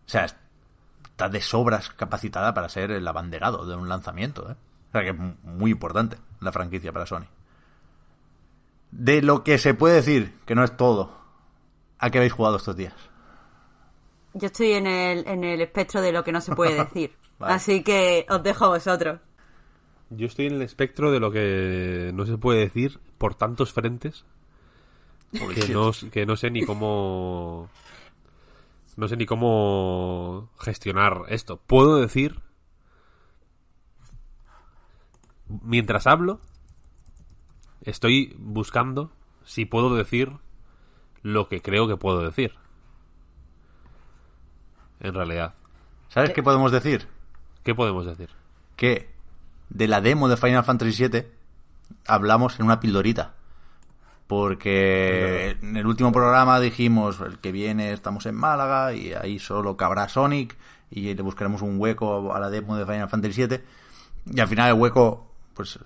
sea, 0.08 0.24
está 0.24 1.28
de 1.28 1.40
sobras 1.40 1.88
capacitada 1.90 2.52
para 2.52 2.68
ser 2.68 2.90
el 2.90 3.06
abanderado 3.06 3.64
de 3.64 3.76
un 3.76 3.88
lanzamiento, 3.88 4.50
¿eh? 4.50 4.56
O 4.88 4.92
sea, 4.92 5.02
que 5.02 5.10
es 5.10 5.16
mu- 5.16 5.34
muy 5.44 5.70
importante 5.70 6.16
la 6.40 6.50
franquicia 6.50 6.92
para 6.92 7.06
Sony. 7.06 7.26
de 8.90 9.22
lo 9.22 9.42
que 9.44 9.56
se 9.58 9.72
puede 9.74 9.94
decir, 9.94 10.38
que 10.44 10.54
no 10.54 10.64
es 10.64 10.76
todo, 10.76 11.21
¿a 12.02 12.10
qué 12.10 12.18
habéis 12.18 12.32
jugado 12.32 12.56
estos 12.56 12.76
días? 12.76 12.94
Yo 14.34 14.46
estoy 14.46 14.72
en 14.72 14.86
el, 14.86 15.26
en 15.26 15.44
el 15.44 15.60
espectro 15.60 16.00
de 16.00 16.12
lo 16.12 16.24
que 16.24 16.32
no 16.32 16.40
se 16.40 16.54
puede 16.54 16.74
decir. 16.84 17.14
Vale. 17.38 17.54
Así 17.54 17.82
que 17.82 18.26
os 18.28 18.42
dejo 18.42 18.66
a 18.66 18.68
vosotros. 18.68 19.20
Yo 20.10 20.26
estoy 20.26 20.46
en 20.46 20.54
el 20.54 20.62
espectro 20.62 21.10
de 21.10 21.20
lo 21.20 21.30
que 21.30 22.10
no 22.12 22.26
se 22.26 22.36
puede 22.36 22.60
decir 22.60 23.00
por 23.18 23.34
tantos 23.34 23.72
frentes 23.72 24.24
que 25.30 25.68
no, 25.72 25.92
que 26.10 26.26
no 26.26 26.36
sé 26.36 26.50
ni 26.50 26.62
cómo 26.62 27.70
no 28.96 29.08
sé 29.08 29.16
ni 29.16 29.24
cómo 29.24 30.50
gestionar 30.58 31.22
esto. 31.28 31.58
Puedo 31.66 31.96
decir 31.98 32.40
mientras 35.62 36.06
hablo 36.06 36.40
estoy 37.82 38.34
buscando 38.38 39.12
si 39.44 39.64
puedo 39.64 39.94
decir 39.94 40.32
lo 41.22 41.48
que 41.48 41.62
creo 41.62 41.88
que 41.88 41.96
puedo 41.96 42.22
decir. 42.22 42.54
En 45.00 45.14
realidad, 45.14 45.54
¿Sabes 46.08 46.30
qué 46.30 46.42
podemos 46.42 46.70
decir? 46.70 47.08
¿qué 47.62 47.74
podemos 47.74 48.04
decir? 48.04 48.28
Que 48.76 49.08
de 49.70 49.88
la 49.88 50.00
demo 50.00 50.28
de 50.28 50.36
Final 50.36 50.64
Fantasy 50.64 51.08
VII 51.08 51.26
hablamos 52.06 52.58
en 52.58 52.66
una 52.66 52.80
pildorita. 52.80 53.34
Porque 54.26 55.56
en 55.62 55.76
el 55.76 55.86
último 55.86 56.12
programa 56.12 56.60
dijimos, 56.60 57.20
el 57.20 57.38
que 57.38 57.52
viene 57.52 57.92
estamos 57.92 58.26
en 58.26 58.34
Málaga 58.34 58.94
y 58.94 59.12
ahí 59.12 59.38
solo 59.38 59.76
cabrá 59.76 60.08
Sonic 60.08 60.56
y 60.90 61.14
le 61.14 61.22
buscaremos 61.22 61.62
un 61.62 61.80
hueco 61.80 62.34
a 62.34 62.40
la 62.40 62.50
demo 62.50 62.76
de 62.76 62.86
Final 62.86 63.08
Fantasy 63.08 63.46
VII. 63.46 63.60
Y 64.34 64.40
al 64.40 64.48
final 64.48 64.68
el 64.68 64.80
hueco 64.80 65.30
pues 65.54 65.78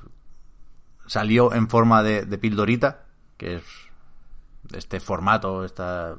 salió 1.06 1.52
en 1.52 1.68
forma 1.68 2.02
de, 2.02 2.24
de 2.24 2.38
pildorita, 2.38 3.04
que 3.36 3.56
es 3.56 3.64
este 4.74 5.00
formato, 5.00 5.64
esta 5.64 6.14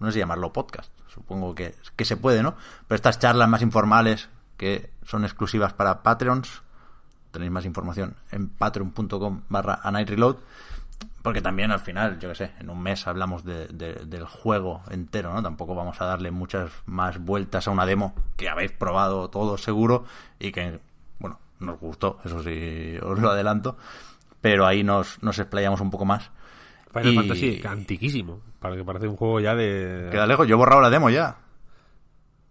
no 0.00 0.10
sé 0.10 0.18
llamarlo 0.18 0.52
podcast, 0.52 0.90
supongo 1.08 1.54
que, 1.54 1.74
que 1.96 2.04
se 2.04 2.16
puede, 2.16 2.42
¿no? 2.42 2.54
Pero 2.88 2.96
estas 2.96 3.18
charlas 3.18 3.48
más 3.48 3.62
informales 3.62 4.28
que 4.56 4.90
son 5.06 5.24
exclusivas 5.24 5.72
para 5.72 6.02
Patreons, 6.02 6.62
tenéis 7.30 7.52
más 7.52 7.64
información 7.64 8.16
en 8.32 8.48
patreon.com 8.48 9.42
barra 9.48 9.80
reload, 10.04 10.36
porque 11.22 11.40
también 11.40 11.70
al 11.70 11.78
final, 11.80 12.18
yo 12.18 12.30
que 12.30 12.34
sé, 12.34 12.52
en 12.58 12.68
un 12.68 12.82
mes 12.82 13.06
hablamos 13.06 13.44
de- 13.44 13.68
de- 13.68 14.04
del 14.06 14.24
juego 14.26 14.82
entero, 14.90 15.32
¿no? 15.32 15.42
Tampoco 15.42 15.74
vamos 15.74 16.00
a 16.00 16.04
darle 16.06 16.30
muchas 16.30 16.70
más 16.86 17.18
vueltas 17.18 17.68
a 17.68 17.70
una 17.70 17.86
demo 17.86 18.14
que 18.36 18.48
habéis 18.48 18.72
probado 18.72 19.30
todos 19.30 19.62
seguro 19.62 20.04
y 20.38 20.50
que, 20.52 20.80
bueno, 21.18 21.38
nos 21.60 21.78
gustó, 21.78 22.18
eso 22.24 22.42
sí, 22.42 22.96
os 23.02 23.18
lo 23.18 23.30
adelanto, 23.30 23.76
pero 24.40 24.66
ahí 24.66 24.82
nos, 24.82 25.22
nos 25.22 25.38
explayamos 25.38 25.80
un 25.80 25.90
poco 25.90 26.04
más. 26.04 26.30
Final 26.92 27.12
Y- 27.12 27.16
Fantasy, 27.16 27.62
antiquísimo, 27.66 28.40
para 28.58 28.76
que 28.76 28.84
parece 28.84 29.06
un 29.08 29.16
juego 29.16 29.40
ya 29.40 29.54
de 29.54 30.08
Queda 30.10 30.26
lejos, 30.26 30.46
yo 30.48 30.54
he 30.54 30.58
borrado 30.58 30.80
la 30.82 30.90
demo 30.90 31.08
ya. 31.10 31.38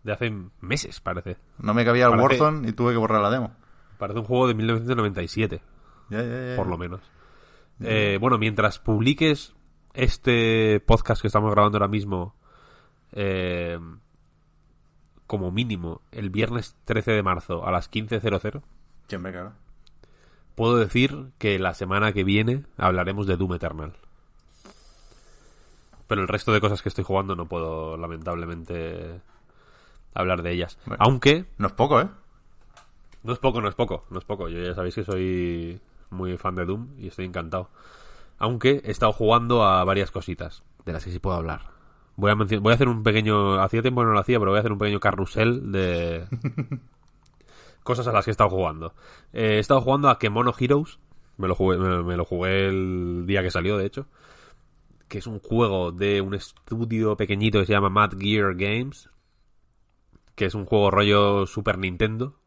de 0.03 0.13
hace 0.13 0.33
meses, 0.61 1.01
parece. 1.01 1.35
No 1.57 1.73
me 1.73 1.83
cabía 1.83 2.05
el 2.05 2.11
Parece- 2.11 2.41
Warzone 2.41 2.69
y 2.69 2.71
tuve 2.71 2.93
que 2.93 2.97
borrar 2.97 3.21
la 3.21 3.29
demo. 3.29 3.51
Parece 3.97 4.19
un 4.19 4.25
juego 4.25 4.47
de 4.47 4.53
1997, 4.53 5.61
Ya, 6.09 6.23
ya, 6.23 6.49
ya. 6.51 6.55
por 6.55 6.67
lo 6.67 6.77
menos. 6.77 7.01
Eh, 7.81 8.17
bueno, 8.21 8.37
mientras 8.37 8.79
publiques 8.79 9.53
este 9.93 10.79
podcast 10.85 11.21
que 11.21 11.27
estamos 11.27 11.51
grabando 11.51 11.77
ahora 11.77 11.89
mismo, 11.89 12.33
eh, 13.11 13.77
como 15.27 15.51
mínimo, 15.51 16.01
el 16.11 16.29
viernes 16.29 16.75
13 16.85 17.11
de 17.11 17.21
marzo 17.23 17.65
a 17.67 17.71
las 17.71 17.89
15.00, 17.89 18.63
Siempre, 19.07 19.31
claro. 19.33 19.51
puedo 20.55 20.77
decir 20.77 21.31
que 21.37 21.59
la 21.59 21.73
semana 21.73 22.13
que 22.13 22.23
viene 22.23 22.63
hablaremos 22.77 23.27
de 23.27 23.35
Doom 23.37 23.53
Eternal. 23.55 23.93
Pero 26.09 26.23
el 26.23 26.27
resto 26.27 26.51
de 26.51 26.59
cosas 26.59 26.81
que 26.81 26.89
estoy 26.89 27.03
jugando 27.03 27.35
no 27.35 27.45
puedo, 27.45 27.95
lamentablemente, 27.95 29.21
hablar 30.15 30.41
de 30.41 30.53
ellas. 30.53 30.79
Bueno. 30.87 31.03
Aunque 31.05 31.45
No 31.59 31.67
es 31.67 31.73
poco, 31.73 32.01
¿eh? 32.01 32.07
No 33.21 33.31
es 33.31 33.37
poco, 33.37 33.61
no 33.61 33.69
es 33.69 33.75
poco, 33.75 34.05
no 34.09 34.17
es 34.17 34.25
poco. 34.25 34.49
Yo 34.49 34.59
ya 34.59 34.73
sabéis 34.73 34.95
que 34.95 35.03
soy 35.03 35.79
muy 36.09 36.35
fan 36.37 36.55
de 36.55 36.65
Doom 36.65 36.95
y 36.97 37.09
estoy 37.09 37.25
encantado. 37.25 37.69
Aunque 38.39 38.81
he 38.83 38.89
estado 38.89 39.11
jugando 39.11 39.63
a 39.63 39.83
varias 39.83 40.09
cositas 40.09 40.63
de 40.83 40.93
las 40.93 41.05
que 41.05 41.11
sí 41.11 41.19
puedo 41.19 41.35
hablar. 41.35 41.61
Voy 42.15 42.31
a, 42.31 42.33
voy 42.33 42.71
a 42.71 42.75
hacer 42.75 42.87
un 42.87 43.03
pequeño... 43.03 43.61
Hacía 43.61 43.83
tiempo 43.83 44.01
que 44.01 44.07
no 44.07 44.13
lo 44.13 44.19
hacía, 44.19 44.39
pero 44.39 44.49
voy 44.49 44.57
a 44.57 44.61
hacer 44.61 44.71
un 44.71 44.79
pequeño 44.79 44.99
carrusel 44.99 45.71
de 45.71 46.25
cosas 47.83 48.07
a 48.07 48.11
las 48.11 48.25
que 48.25 48.31
he 48.31 48.33
estado 48.33 48.49
jugando. 48.49 48.95
Eh, 49.31 49.57
he 49.57 49.59
estado 49.59 49.81
jugando 49.81 50.09
a 50.09 50.17
Kemono 50.17 50.55
Heroes. 50.59 50.97
Me 51.37 51.47
lo, 51.47 51.53
jugué, 51.53 51.77
me, 51.77 52.01
me 52.01 52.17
lo 52.17 52.25
jugué 52.25 52.65
el 52.65 53.25
día 53.27 53.43
que 53.43 53.51
salió, 53.51 53.77
de 53.77 53.85
hecho. 53.85 54.07
Que 55.09 55.17
es 55.17 55.27
un 55.27 55.39
juego 55.39 55.91
de 55.91 56.21
un 56.21 56.33
estudio 56.35 57.17
pequeñito 57.17 57.59
que 57.59 57.65
se 57.65 57.73
llama 57.73 57.89
Mad 57.89 58.11
Gear 58.17 58.55
Games. 58.55 59.09
Que 60.35 60.45
es 60.45 60.55
un 60.55 60.65
juego 60.65 60.89
rollo 60.91 61.45
Super 61.45 61.77
Nintendo. 61.77 62.39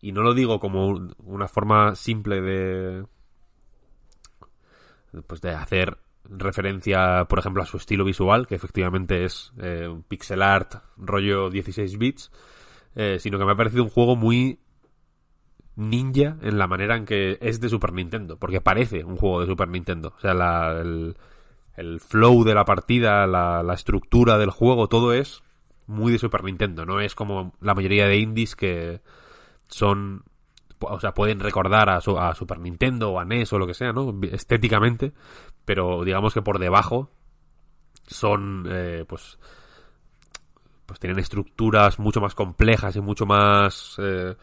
Y 0.00 0.12
no 0.12 0.20
lo 0.22 0.34
digo 0.34 0.60
como 0.60 0.86
un- 0.88 1.14
una 1.24 1.48
forma 1.48 1.94
simple 1.94 2.42
de. 2.42 3.06
Pues 5.26 5.40
de 5.40 5.50
hacer 5.52 5.96
referencia, 6.24 7.24
por 7.28 7.38
ejemplo, 7.38 7.62
a 7.62 7.66
su 7.66 7.76
estilo 7.76 8.04
visual, 8.04 8.46
que 8.46 8.56
efectivamente 8.56 9.24
es 9.24 9.52
eh, 9.58 9.86
un 9.88 10.02
pixel 10.02 10.42
art 10.42 10.74
rollo 10.96 11.48
16 11.48 11.96
bits, 11.96 12.30
eh, 12.96 13.18
sino 13.20 13.38
que 13.38 13.44
me 13.44 13.52
ha 13.52 13.56
parecido 13.56 13.84
un 13.84 13.90
juego 13.90 14.16
muy 14.16 14.58
ninja 15.76 16.36
en 16.42 16.58
la 16.58 16.66
manera 16.66 16.96
en 16.96 17.04
que 17.04 17.38
es 17.40 17.60
de 17.60 17.68
Super 17.68 17.92
Nintendo, 17.92 18.38
porque 18.38 18.60
parece 18.60 19.04
un 19.04 19.16
juego 19.16 19.40
de 19.40 19.46
Super 19.46 19.68
Nintendo. 19.68 20.12
O 20.16 20.20
sea, 20.20 20.34
la- 20.34 20.72
el, 20.80 21.16
el 21.76 22.00
flow 22.00 22.44
de 22.44 22.54
la 22.54 22.64
partida, 22.64 23.26
la, 23.26 23.62
la 23.62 23.74
estructura 23.74 24.38
del 24.38 24.50
juego, 24.50 24.88
todo 24.88 25.12
es 25.12 25.42
muy 25.86 26.12
de 26.12 26.18
Super 26.18 26.44
Nintendo. 26.44 26.84
No 26.84 27.00
es 27.00 27.14
como 27.14 27.54
la 27.60 27.74
mayoría 27.74 28.06
de 28.06 28.18
indies 28.18 28.56
que 28.56 29.00
son 29.68 30.24
o 30.78 31.00
sea, 31.00 31.14
pueden 31.14 31.40
recordar 31.40 31.88
a, 31.88 31.96
a 31.96 32.34
Super 32.34 32.58
Nintendo 32.58 33.10
o 33.10 33.20
a 33.20 33.24
NES 33.24 33.52
o 33.52 33.58
lo 33.58 33.66
que 33.66 33.74
sea, 33.74 33.92
¿no? 33.92 34.14
Estéticamente, 34.30 35.12
pero 35.64 36.04
digamos 36.04 36.34
que 36.34 36.42
por 36.42 36.58
debajo 36.58 37.10
son, 38.06 38.66
eh, 38.70 39.04
pues, 39.08 39.38
pues 40.84 41.00
tienen 41.00 41.18
estructuras 41.18 41.98
mucho 41.98 42.20
más 42.20 42.34
complejas 42.34 42.94
y 42.96 43.00
mucho 43.00 43.26
más 43.26 43.96
eh, 43.98 44.36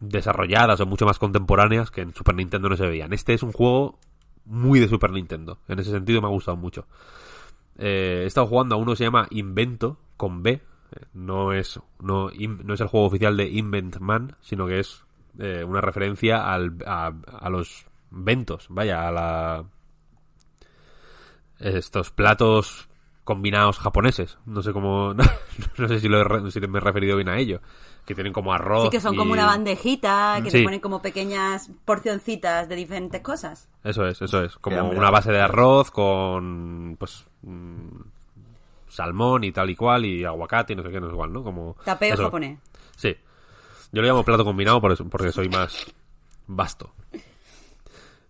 desarrolladas 0.00 0.80
o 0.80 0.86
mucho 0.86 1.06
más 1.06 1.18
contemporáneas 1.18 1.90
que 1.90 2.02
en 2.02 2.14
Super 2.14 2.34
Nintendo 2.34 2.68
no 2.68 2.76
se 2.76 2.86
veían. 2.86 3.12
Este 3.12 3.34
es 3.34 3.42
un 3.42 3.52
juego 3.52 3.98
muy 4.44 4.80
de 4.80 4.88
Super 4.88 5.10
Nintendo. 5.10 5.58
En 5.68 5.78
ese 5.78 5.90
sentido 5.90 6.20
me 6.20 6.28
ha 6.28 6.30
gustado 6.30 6.56
mucho. 6.56 6.86
Eh, 7.78 8.20
he 8.22 8.26
estado 8.26 8.46
jugando 8.46 8.74
a 8.74 8.78
uno 8.78 8.92
que 8.92 8.96
se 8.96 9.04
llama 9.04 9.26
Invento 9.30 9.98
con 10.16 10.42
B. 10.42 10.52
Eh, 10.52 10.60
No 11.14 11.52
es, 11.52 11.80
no, 12.00 12.30
no 12.30 12.74
es 12.74 12.80
el 12.80 12.88
juego 12.88 13.06
oficial 13.06 13.36
de 13.36 13.48
Invent 13.48 13.98
Man, 13.98 14.36
sino 14.40 14.66
que 14.66 14.80
es 14.80 15.04
eh, 15.38 15.64
una 15.64 15.80
referencia 15.80 16.52
al, 16.52 16.76
a, 16.86 17.50
los 17.50 17.86
ventos, 18.10 18.66
vaya, 18.68 19.08
a 19.08 19.12
la 19.12 19.64
estos 21.58 22.10
platos 22.10 22.88
combinados 23.24 23.78
japoneses. 23.78 24.38
No 24.44 24.62
sé 24.62 24.72
cómo, 24.72 25.14
no 25.78 25.88
sé 25.88 25.98
si, 25.98 26.08
lo 26.08 26.20
he 26.20 26.50
si 26.50 26.60
me 26.60 26.78
he 26.78 26.80
referido 26.80 27.16
bien 27.16 27.28
a 27.28 27.38
ello. 27.38 27.60
Que 28.04 28.14
tienen 28.14 28.32
como 28.34 28.52
arroz. 28.52 28.84
Sí, 28.84 28.90
que 28.90 29.00
son 29.00 29.16
como 29.16 29.32
una 29.32 29.46
bandejita, 29.46 30.38
que 30.42 30.50
Sí. 30.50 30.58
te 30.58 30.64
ponen 30.64 30.80
como 30.80 31.00
pequeñas 31.00 31.70
porcioncitas 31.86 32.68
de 32.68 32.76
diferentes 32.76 33.20
cosas. 33.22 33.68
Eso 33.82 34.06
es, 34.06 34.20
eso 34.20 34.42
es. 34.44 34.56
Como 34.58 34.88
una 34.90 35.10
base 35.10 35.32
de 35.32 35.40
arroz 35.40 35.90
con, 35.90 36.96
pues, 36.98 37.24
mm, 37.42 37.88
salmón 38.88 39.44
y 39.44 39.52
tal 39.52 39.70
y 39.70 39.76
cual, 39.76 40.04
y 40.04 40.24
aguacate 40.24 40.74
y 40.74 40.76
no 40.76 40.82
sé 40.82 40.90
qué, 40.90 41.00
no 41.00 41.06
es 41.06 41.12
igual, 41.14 41.32
¿no? 41.32 41.42
Como... 41.42 41.76
Tapeo 41.84 42.14
eso. 42.14 42.24
japonés. 42.24 42.58
Sí. 42.96 43.16
Yo 43.92 44.02
lo 44.02 44.08
llamo 44.08 44.22
plato 44.24 44.44
combinado 44.44 44.80
por 44.80 44.92
eso- 44.92 45.08
porque 45.08 45.32
soy 45.32 45.48
más 45.48 45.86
vasto. 46.46 46.92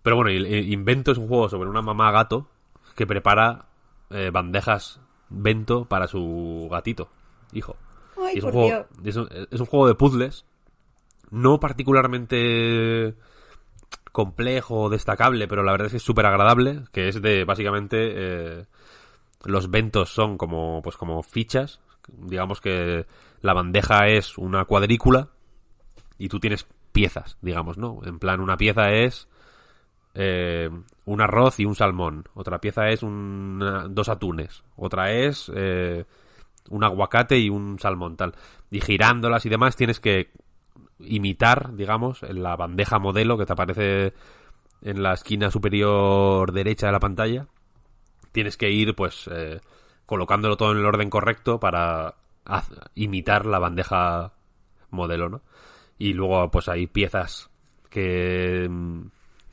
Pero 0.02 0.16
bueno, 0.16 0.30
Invento 0.30 1.12
es 1.12 1.18
un 1.18 1.28
juego 1.28 1.48
sobre 1.48 1.68
una 1.68 1.82
mamá 1.82 2.10
gato 2.12 2.46
que 2.94 3.06
prepara 3.06 3.64
eh, 4.10 4.30
bandejas 4.32 5.00
Bento 5.30 5.86
para 5.86 6.06
su 6.06 6.68
gatito, 6.70 7.08
hijo. 7.54 7.76
Ay, 8.16 8.38
es, 8.38 8.44
un 8.44 8.50
juego, 8.52 8.68
es, 9.04 9.16
un, 9.16 9.28
es 9.50 9.60
un 9.60 9.66
juego 9.66 9.86
de 9.88 9.94
puzzles, 9.94 10.44
no 11.30 11.58
particularmente 11.60 13.14
complejo 14.12 14.82
o 14.82 14.88
destacable, 14.90 15.48
pero 15.48 15.62
la 15.62 15.72
verdad 15.72 15.86
es 15.86 15.92
que 15.92 15.96
es 15.98 16.02
súper 16.02 16.26
agradable, 16.26 16.84
que 16.92 17.08
es 17.08 17.20
de 17.20 17.44
básicamente 17.44 17.96
eh, 18.14 18.64
los 19.44 19.70
ventos 19.70 20.10
son 20.10 20.38
como 20.38 20.80
pues 20.82 20.96
como 20.96 21.22
fichas, 21.22 21.80
digamos 22.08 22.60
que 22.60 23.06
la 23.40 23.54
bandeja 23.54 24.08
es 24.08 24.38
una 24.38 24.64
cuadrícula 24.66 25.30
y 26.18 26.28
tú 26.28 26.38
tienes 26.38 26.66
piezas, 26.92 27.36
digamos, 27.42 27.76
¿no? 27.76 27.98
En 28.04 28.18
plan, 28.20 28.40
una 28.40 28.56
pieza 28.56 28.90
es 28.92 29.26
eh, 30.14 30.70
un 31.06 31.20
arroz 31.20 31.58
y 31.58 31.64
un 31.64 31.74
salmón. 31.74 32.28
Otra 32.34 32.60
pieza 32.60 32.88
es 32.90 33.02
una- 33.02 33.88
dos 33.88 34.08
atunes. 34.08 34.62
Otra 34.76 35.10
es 35.10 35.50
eh, 35.54 36.04
un 36.70 36.84
aguacate 36.84 37.38
y 37.38 37.50
un 37.50 37.78
salmón, 37.78 38.16
tal. 38.16 38.34
Y 38.70 38.80
girándolas 38.80 39.46
y 39.46 39.48
demás 39.48 39.76
tienes 39.76 40.00
que 40.00 40.30
imitar, 40.98 41.74
digamos, 41.74 42.22
en 42.22 42.42
la 42.42 42.56
bandeja 42.56 42.98
modelo 42.98 43.36
que 43.36 43.46
te 43.46 43.52
aparece 43.52 44.14
en 44.82 45.02
la 45.02 45.14
esquina 45.14 45.50
superior 45.50 46.52
derecha 46.52 46.86
de 46.86 46.92
la 46.92 47.00
pantalla, 47.00 47.46
tienes 48.32 48.56
que 48.56 48.70
ir 48.70 48.94
pues 48.94 49.28
eh, 49.32 49.60
colocándolo 50.06 50.56
todo 50.56 50.72
en 50.72 50.78
el 50.78 50.86
orden 50.86 51.10
correcto 51.10 51.58
para 51.58 52.14
imitar 52.94 53.46
la 53.46 53.58
bandeja 53.58 54.32
modelo, 54.90 55.28
¿no? 55.28 55.42
Y 55.98 56.12
luego 56.12 56.50
pues 56.50 56.68
hay 56.68 56.86
piezas 56.86 57.50
que 57.88 58.68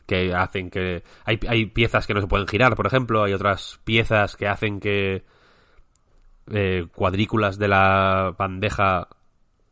que 0.05 0.33
hacen 0.33 0.69
que 0.69 1.03
hay, 1.23 1.39
hay 1.47 1.67
piezas 1.67 2.05
que 2.05 2.13
no 2.13 2.19
se 2.19 2.27
pueden 2.27 2.47
girar, 2.47 2.75
por 2.75 2.87
ejemplo, 2.87 3.23
hay 3.23 3.33
otras 3.33 3.79
piezas 3.85 4.35
que 4.35 4.47
hacen 4.47 4.81
que 4.81 5.23
eh, 6.49 6.87
cuadrículas 6.95 7.57
de 7.59 7.67
la 7.67 8.35
bandeja 8.37 9.07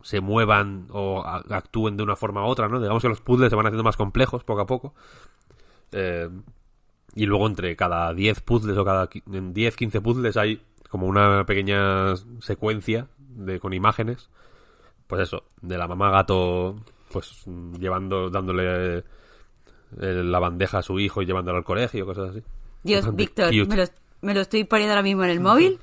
se 0.02 0.20
muevan 0.20 0.86
o 0.90 1.22
actúen 1.24 1.96
de 1.96 2.02
una 2.02 2.16
forma 2.16 2.42
u 2.44 2.48
otra, 2.48 2.68
¿no? 2.68 2.80
Digamos 2.80 3.02
que 3.02 3.08
los 3.08 3.20
puzzles 3.20 3.50
se 3.50 3.56
van 3.56 3.66
haciendo 3.66 3.84
más 3.84 3.96
complejos 3.96 4.44
poco 4.44 4.60
a 4.62 4.66
poco. 4.66 4.94
Eh, 5.92 6.28
y 7.14 7.26
luego 7.26 7.46
entre 7.46 7.74
cada 7.76 8.14
10 8.14 8.40
puzzles 8.40 8.78
o 8.78 8.84
cada 8.84 9.10
qui- 9.10 9.22
en 9.34 9.52
10, 9.52 9.76
15 9.76 10.00
puzzles 10.00 10.36
hay 10.36 10.62
como 10.88 11.06
una 11.06 11.44
pequeña 11.44 12.14
secuencia 12.40 13.08
de 13.18 13.60
con 13.60 13.72
imágenes. 13.74 14.30
Pues 15.06 15.22
eso, 15.22 15.44
de 15.60 15.76
la 15.76 15.88
mamá 15.88 16.10
gato 16.10 16.76
pues 17.12 17.42
llevando 17.78 18.30
dándole 18.30 18.98
eh, 18.98 19.02
la 20.00 20.38
bandeja 20.38 20.78
a 20.78 20.82
su 20.82 21.00
hijo 21.00 21.20
y 21.20 21.26
llevándolo 21.26 21.58
al 21.58 21.64
colegio, 21.64 22.06
cosas 22.06 22.30
así. 22.30 22.42
Dios, 22.84 23.14
Víctor, 23.16 23.46
cute. 23.48 23.66
me 23.66 23.76
lo, 23.76 23.84
me 24.22 24.34
lo 24.34 24.40
estoy 24.40 24.62
poniendo 24.64 24.92
ahora 24.92 25.02
mismo 25.02 25.24
en 25.24 25.30
el 25.30 25.40
móvil 25.40 25.78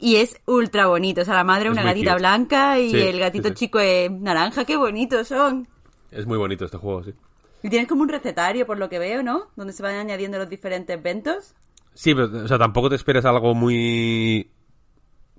y 0.00 0.16
es 0.16 0.40
ultra 0.46 0.86
bonito. 0.86 1.20
O 1.20 1.24
sea, 1.24 1.34
la 1.34 1.44
madre 1.44 1.66
Es 1.66 1.72
una 1.72 1.82
gatita 1.82 2.12
cute. 2.12 2.20
blanca 2.20 2.78
y 2.80 2.90
Sí, 2.90 2.96
el 3.00 3.18
gatito 3.20 3.48
sí, 3.48 3.54
sí. 3.54 3.58
chico 3.66 3.78
es 3.80 4.10
naranja. 4.10 4.64
¡Qué 4.64 4.76
bonitos 4.76 5.28
son! 5.28 5.68
Es 6.10 6.26
muy 6.26 6.38
bonito 6.38 6.64
este 6.64 6.76
juego, 6.78 7.04
sí. 7.04 7.12
Y 7.62 7.68
tienes 7.68 7.86
como 7.88 8.02
un 8.02 8.08
recetario, 8.08 8.66
por 8.66 8.78
lo 8.78 8.88
que 8.88 8.98
veo, 8.98 9.22
¿no? 9.22 9.48
Donde 9.56 9.72
se 9.72 9.82
van 9.82 9.94
añadiendo 9.94 10.38
los 10.38 10.48
diferentes 10.48 11.00
ventos. 11.02 11.54
Sí, 11.94 12.14
pero 12.14 12.26
o 12.44 12.48
sea, 12.48 12.58
tampoco 12.58 12.88
te 12.88 12.96
esperes 12.96 13.24
algo 13.26 13.54
muy 13.54 14.50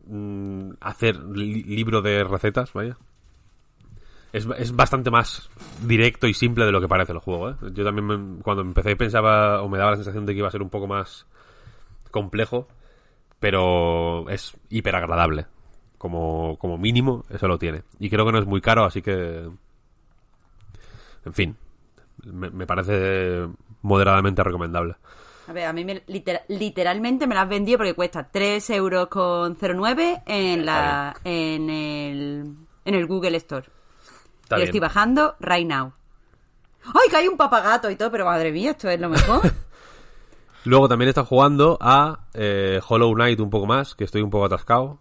mm, 0.05 0.71
hacer 0.81 1.15
li- 1.17 1.63
libro 1.63 2.01
de 2.01 2.23
recetas, 2.23 2.71
vaya. 2.73 2.97
Es, 4.33 4.47
es 4.57 4.73
bastante 4.75 5.11
más 5.11 5.49
directo 5.85 6.25
y 6.27 6.33
simple 6.33 6.63
de 6.65 6.71
lo 6.71 6.79
que 6.79 6.87
parece 6.87 7.11
el 7.11 7.19
juego, 7.19 7.49
¿eh? 7.49 7.55
Yo 7.73 7.83
también 7.83 8.05
me- 8.05 8.41
cuando 8.43 8.61
empecé 8.61 8.95
pensaba 8.95 9.61
o 9.61 9.67
me 9.67 9.77
daba 9.77 9.91
la 9.91 9.97
sensación 9.97 10.25
de 10.25 10.33
que 10.33 10.39
iba 10.39 10.47
a 10.47 10.51
ser 10.51 10.61
un 10.61 10.69
poco 10.69 10.87
más 10.87 11.25
complejo, 12.11 12.67
pero 13.41 14.29
es 14.29 14.55
hiper 14.69 14.95
agradable. 14.95 15.47
Como, 15.97 16.57
como 16.57 16.77
mínimo, 16.77 17.25
eso 17.29 17.47
lo 17.49 17.57
tiene. 17.59 17.83
Y 17.99 18.09
creo 18.09 18.25
que 18.25 18.31
no 18.31 18.39
es 18.39 18.45
muy 18.45 18.61
caro, 18.61 18.85
así 18.85 19.01
que... 19.01 19.49
En 21.25 21.33
fin, 21.33 21.55
me, 22.23 22.49
me 22.49 22.65
parece 22.65 23.47
moderadamente 23.81 24.43
recomendable. 24.43 24.95
A 25.47 25.53
ver, 25.53 25.65
a 25.65 25.73
mí 25.73 25.83
me- 25.85 26.03
liter- 26.07 26.43
literalmente 26.47 27.27
me 27.27 27.35
las 27.35 27.47
vendió 27.49 27.77
porque 27.77 27.93
cuesta 27.93 28.27
3 28.31 28.67
euros 28.71 29.07
con 29.09 29.55
09 29.59 30.23
en, 30.25 30.65
la, 30.65 31.15
en, 31.23 31.69
el, 31.69 32.55
en 32.85 32.95
el 32.95 33.05
Google 33.05 33.37
Store. 33.37 33.67
Está 34.43 34.55
y 34.55 34.59
bien. 34.59 34.67
estoy 34.69 34.79
bajando 34.79 35.35
right 35.39 35.67
now. 35.67 35.93
¡Ay, 36.85 37.09
que 37.11 37.17
hay 37.17 37.27
un 37.27 37.37
papagato 37.37 37.91
y 37.91 37.95
todo! 37.95 38.09
Pero 38.11 38.25
madre 38.25 38.51
mía, 38.51 38.71
esto 38.71 38.89
es 38.89 38.99
lo 38.99 39.09
mejor. 39.09 39.41
Luego 40.63 40.87
también 40.87 41.09
está 41.09 41.25
jugando 41.25 41.77
a 41.81 42.19
eh, 42.33 42.79
Hollow 42.87 43.13
Knight 43.13 43.39
un 43.39 43.49
poco 43.49 43.65
más, 43.65 43.95
que 43.95 44.03
estoy 44.03 44.21
un 44.21 44.29
poco 44.29 44.45
atascado. 44.45 44.99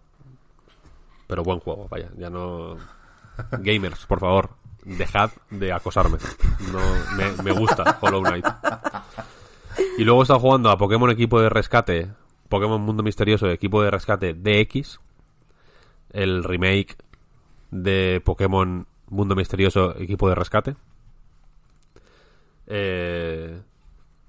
Pero 1.27 1.43
buen 1.43 1.59
juego, 1.59 1.87
vaya, 1.89 2.09
ya 2.17 2.29
no... 2.29 2.77
Gamers, 3.51 4.05
por 4.05 4.19
favor, 4.19 4.49
dejad 4.83 5.31
de 5.49 5.71
acosarme. 5.71 6.17
No, 6.71 6.79
me, 7.15 7.43
me 7.43 7.51
gusta 7.51 7.97
Hollow 8.01 8.21
Knight. 8.21 8.45
Y 9.97 10.03
luego 10.03 10.23
está 10.23 10.39
jugando 10.39 10.69
a 10.69 10.77
Pokémon 10.77 11.09
Equipo 11.09 11.39
de 11.39 11.49
Rescate, 11.49 12.11
Pokémon 12.49 12.81
Mundo 12.81 13.03
Misterioso 13.03 13.49
Equipo 13.49 13.81
de 13.81 13.91
Rescate 13.91 14.33
DX, 14.33 14.99
el 16.11 16.43
remake 16.43 16.97
de 17.71 18.21
Pokémon 18.23 18.87
Mundo 19.07 19.35
Misterioso 19.35 19.95
Equipo 19.97 20.27
de 20.27 20.35
Rescate. 20.35 20.75
Eh, 22.67 23.61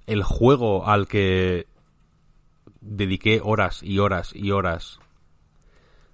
el 0.07 0.23
juego 0.23 0.87
al 0.87 1.07
que 1.07 1.67
dediqué 2.81 3.41
horas 3.43 3.81
y 3.83 3.99
horas 3.99 4.35
y 4.35 4.51
horas 4.51 4.99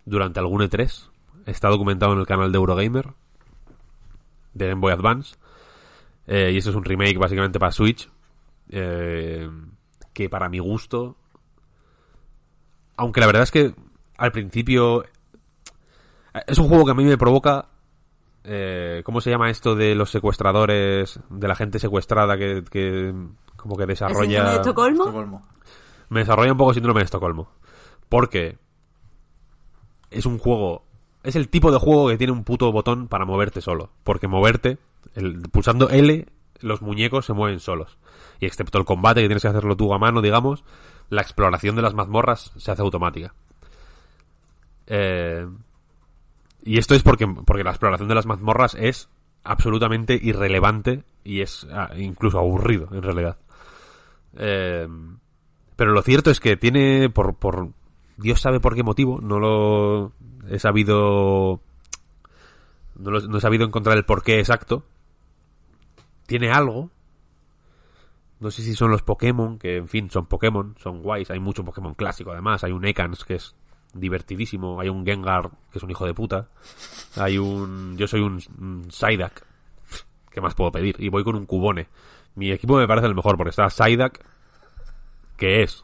durante 0.05 0.39
algún 0.39 0.61
E3 0.61 1.09
está 1.45 1.69
documentado 1.69 2.13
en 2.13 2.19
el 2.19 2.27
canal 2.27 2.51
de 2.51 2.57
Eurogamer 2.57 3.13
de 4.53 4.67
Game 4.67 4.81
Boy 4.81 4.93
Advance 4.93 5.35
Eh, 6.31 6.51
y 6.53 6.57
eso 6.57 6.69
es 6.69 6.75
un 6.75 6.85
remake 6.85 7.17
básicamente 7.17 7.57
para 7.57 7.71
Switch 7.71 8.07
eh, 8.69 9.49
que 10.13 10.29
para 10.29 10.47
mi 10.47 10.59
gusto 10.59 11.15
aunque 12.97 13.19
la 13.19 13.25
verdad 13.25 13.41
es 13.43 13.51
que 13.51 13.73
al 14.15 14.31
principio 14.31 15.05
es 16.45 16.59
un 16.59 16.67
juego 16.67 16.85
que 16.85 16.91
a 16.91 16.93
mí 16.93 17.03
me 17.03 17.17
provoca 17.17 17.69
eh, 18.43 19.01
¿cómo 19.05 19.21
se 19.21 19.31
llama 19.31 19.49
esto 19.49 19.73
de 19.73 19.95
los 19.95 20.11
secuestradores 20.11 21.19
de 21.31 21.47
la 21.47 21.55
gente 21.55 21.79
secuestrada 21.79 22.37
que, 22.37 22.63
que 22.69 23.11
como 23.61 23.75
que 23.75 23.83
¿El 23.83 23.95
síndrome 23.95 24.27
desarrolla 24.27 24.49
de 24.51 24.55
Estocolmo? 24.57 25.03
Estocolmo. 25.03 25.47
me 26.09 26.19
desarrolla 26.21 26.51
un 26.51 26.57
poco 26.57 26.73
síndrome 26.73 26.99
de 26.99 27.05
Estocolmo. 27.05 27.49
Porque 28.07 28.57
es 30.09 30.25
un 30.25 30.37
juego. 30.37 30.83
Es 31.23 31.35
el 31.35 31.49
tipo 31.49 31.71
de 31.71 31.79
juego 31.79 32.07
que 32.09 32.17
tiene 32.17 32.33
un 32.33 32.43
puto 32.43 32.71
botón 32.71 33.07
para 33.07 33.25
moverte 33.25 33.61
solo. 33.61 33.89
Porque 34.03 34.27
moverte, 34.27 34.77
el, 35.15 35.41
pulsando 35.51 35.89
L, 35.89 36.25
los 36.61 36.81
muñecos 36.81 37.25
se 37.25 37.33
mueven 37.33 37.59
solos. 37.59 37.97
Y 38.39 38.45
excepto 38.45 38.77
el 38.77 38.85
combate, 38.85 39.21
que 39.21 39.27
tienes 39.27 39.41
que 39.41 39.49
hacerlo 39.49 39.75
tú 39.75 39.93
a 39.93 39.99
mano, 39.99 40.21
digamos, 40.21 40.63
la 41.09 41.21
exploración 41.21 41.75
de 41.75 41.81
las 41.81 41.93
mazmorras 41.93 42.51
se 42.57 42.71
hace 42.71 42.81
automática. 42.81 43.33
Eh, 44.87 45.47
y 46.63 46.77
esto 46.77 46.95
es 46.95 47.03
porque, 47.03 47.27
porque 47.27 47.63
la 47.63 47.71
exploración 47.71 48.07
de 48.09 48.15
las 48.15 48.25
mazmorras 48.25 48.75
es 48.75 49.09
absolutamente 49.43 50.19
irrelevante 50.21 51.03
y 51.23 51.41
es 51.41 51.67
ah, 51.71 51.89
incluso 51.97 52.39
aburrido, 52.39 52.89
en 52.91 53.01
realidad. 53.01 53.37
Eh, 54.39 54.87
pero 55.75 55.91
lo 55.91 56.01
cierto 56.01 56.31
es 56.31 56.39
que 56.39 56.57
tiene, 56.57 57.09
por, 57.09 57.35
por 57.35 57.69
Dios 58.17 58.41
sabe 58.41 58.59
por 58.59 58.73
qué 58.75 58.83
motivo, 58.83 59.19
no 59.21 59.39
lo 59.39 60.13
he 60.49 60.59
sabido, 60.59 61.61
no, 62.95 63.11
lo- 63.11 63.21
no 63.27 63.37
he 63.37 63.41
sabido 63.41 63.65
encontrar 63.65 63.97
el 63.97 64.05
porqué 64.05 64.39
exacto. 64.39 64.83
Tiene 66.25 66.51
algo. 66.51 66.89
No 68.39 68.51
sé 68.51 68.61
si 68.61 68.73
son 68.73 68.91
los 68.91 69.01
Pokémon, 69.01 69.57
que 69.59 69.77
en 69.77 69.87
fin, 69.89 70.09
son 70.09 70.25
Pokémon, 70.27 70.75
son 70.79 71.01
guays. 71.01 71.29
Hay 71.31 71.39
mucho 71.39 71.65
Pokémon 71.65 71.93
clásico 71.93 72.31
además. 72.31 72.63
Hay 72.63 72.71
un 72.71 72.85
Ekans 72.85 73.25
que 73.25 73.35
es 73.35 73.55
divertidísimo. 73.93 74.79
Hay 74.79 74.87
un 74.89 75.05
Gengar 75.05 75.49
que 75.71 75.77
es 75.79 75.83
un 75.83 75.91
hijo 75.91 76.05
de 76.05 76.13
puta. 76.13 76.47
Hay 77.17 77.37
un... 77.37 77.97
Yo 77.97 78.07
soy 78.07 78.21
un, 78.21 78.41
un 78.59 78.85
Psyduck. 78.89 79.41
¿Qué 80.31 80.39
más 80.39 80.55
puedo 80.55 80.71
pedir? 80.71 80.95
Y 80.99 81.09
voy 81.09 81.23
con 81.25 81.35
un 81.35 81.45
Cubone. 81.45 81.87
Mi 82.39 82.51
equipo 82.51 82.77
me 82.77 82.87
parece 82.87 83.07
el 83.07 83.15
mejor 83.15 83.35
porque 83.37 83.49
está 83.49 83.69
Psyduck, 83.69 84.19
que 85.37 85.61
es, 85.61 85.83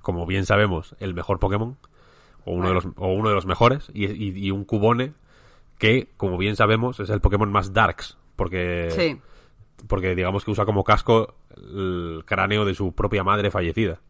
como 0.00 0.24
bien 0.26 0.46
sabemos, 0.46 0.96
el 1.00 1.12
mejor 1.14 1.38
Pokémon, 1.38 1.76
o 2.44 2.52
uno 2.52 2.68
de 2.68 2.74
los, 2.74 2.86
o 2.96 3.08
uno 3.12 3.28
de 3.28 3.34
los 3.34 3.44
mejores, 3.46 3.90
y, 3.92 4.06
y- 4.06 4.46
y 4.46 4.50
un 4.50 4.64
Cubone, 4.64 5.12
que, 5.78 6.08
como 6.16 6.38
bien 6.38 6.56
sabemos, 6.56 6.98
es 7.00 7.10
el 7.10 7.20
Pokémon 7.20 7.50
más 7.52 7.72
Darks, 7.74 8.16
porque, 8.36 8.88
Sí. 8.90 9.20
porque 9.86 10.14
digamos 10.14 10.44
que 10.44 10.50
usa 10.50 10.64
como 10.64 10.82
casco 10.84 11.34
el 11.56 12.22
cráneo 12.24 12.64
de 12.64 12.74
su 12.74 12.94
propia 12.94 13.22
madre 13.22 13.50
fallecida. 13.50 14.00